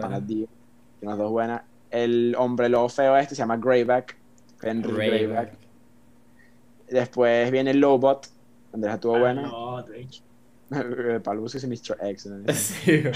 Pana 0.00 0.18
Dio. 0.18 0.48
Tiene 0.98 1.12
las 1.12 1.18
dos 1.18 1.30
buenas. 1.30 1.62
El 1.90 2.34
hombre 2.36 2.68
lobo 2.68 2.88
feo 2.88 3.16
este 3.16 3.36
se 3.36 3.42
llama 3.42 3.56
Greyback. 3.56 4.16
Henry 4.62 4.92
Greyback. 4.92 5.12
Greyback. 5.20 5.52
Después 6.90 7.50
viene 7.52 7.72
Lobot. 7.74 8.28
Andrés 8.72 8.94
la 8.94 9.00
tuvo 9.00 9.18
buena. 9.20 9.42
Ah, 9.44 9.48
No, 9.48 9.82
de 9.84 10.08
Pablo 11.22 11.42
busca 11.42 11.58
ese 11.58 11.66
Mr. 11.68 11.98
X. 12.10 12.26
¿no? 12.26 12.52
Sí. 12.52 13.02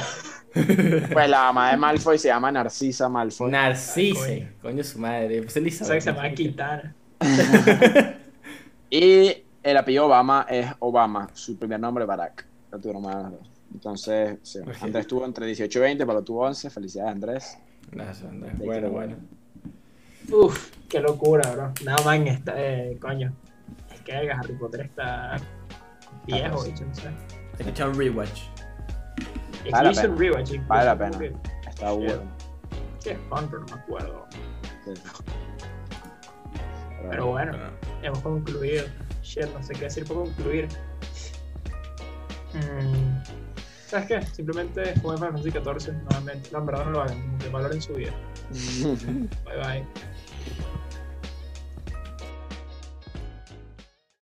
Pues 1.12 1.28
la 1.28 1.42
mamá 1.44 1.70
de 1.70 1.76
Malfoy 1.76 2.18
se 2.18 2.28
llama 2.28 2.50
Narcisa 2.50 3.08
Malfoy. 3.08 3.50
Narcisse, 3.50 4.48
coño 4.62 4.82
su 4.82 4.98
madre. 4.98 5.42
Pues 5.42 5.50
O 5.50 5.50
sea, 5.50 5.62
que 5.62 5.68
Elizabeth. 5.68 6.02
se 6.02 6.10
llama 6.12 6.30
Kitana. 6.32 6.94
Y 8.90 9.44
el 9.62 9.76
apellido 9.76 10.06
Obama 10.06 10.46
es 10.48 10.66
Obama. 10.78 11.28
Su 11.34 11.58
primer 11.58 11.78
nombre 11.78 12.04
Barack. 12.06 12.46
Lo 12.72 12.78
tuvieron 12.78 13.02
más. 13.02 13.32
Entonces, 13.72 14.38
sí. 14.42 14.60
Andrés 14.80 15.06
tuvo 15.06 15.26
entre 15.26 15.46
18 15.46 15.78
y 15.78 15.82
20, 15.82 16.06
Pablo 16.06 16.22
tuvo 16.24 16.46
11. 16.46 16.70
Felicidades, 16.70 17.12
Andrés. 17.12 17.58
Gracias, 17.92 18.28
Andrés. 18.28 18.58
Bueno, 18.58 18.90
bueno. 18.90 19.16
Uf, 20.32 20.72
qué 20.88 21.00
locura, 21.00 21.50
bro. 21.52 21.72
Nada 21.84 22.02
más 22.04 22.16
en 22.16 22.28
esta, 22.28 22.54
eh, 22.56 22.96
coño. 23.00 23.32
Es 23.94 24.00
que 24.00 24.12
Harry 24.12 24.54
Potter 24.54 24.80
está 24.82 25.36
viejo, 26.26 26.64
bicho, 26.64 26.84
no 26.84 26.94
sé. 26.94 27.08
Hay 27.58 27.64
que 27.64 27.70
echar 27.70 27.88
un 27.88 27.98
rewatch. 27.98 28.42
Vale 29.70 29.84
la 29.84 29.90
hice 29.92 30.00
pena. 30.02 30.14
un 30.14 30.20
rewatch. 30.20 30.50
incluso, 30.52 30.68
Vale 30.68 30.84
la 30.84 30.98
como 30.98 31.10
pena. 31.10 31.18
que- 31.18 31.68
Está 31.68 31.90
bueno. 31.92 32.22
Qué 33.02 33.16
fun, 33.28 33.48
pero 33.50 33.60
no 33.60 33.66
me 33.76 33.82
acuerdo. 33.82 34.26
Sí. 34.84 34.92
Pero 36.96 37.10
Pero 37.10 37.26
bueno, 37.26 37.52
Bueno. 37.52 37.70
hemos 38.02 38.18
concluido. 38.20 38.84
Shit, 39.22 39.46
no 39.54 39.62
sé 39.62 39.74
qué 39.74 39.84
decir 39.84 40.04
para 40.04 40.20
concluir. 40.20 40.68
Mm, 42.54 43.22
¿Sabes 43.86 44.06
qué? 44.06 44.26
Simplemente 44.26 44.82
jueguen 45.00 45.18
Final 45.18 45.32
Fantasy 45.32 45.52
14 45.52 45.92
nuevamente. 45.92 46.50
No, 46.52 46.58
en 46.58 46.66
verdad 46.66 46.84
no 46.86 46.90
lo 46.92 47.02
hagan, 47.02 47.20
como 47.22 47.38
que 47.38 47.48
valoren 47.50 47.82
su 47.82 47.92
vida. 47.94 48.12
Bye 49.44 49.56
bye. 49.56 49.86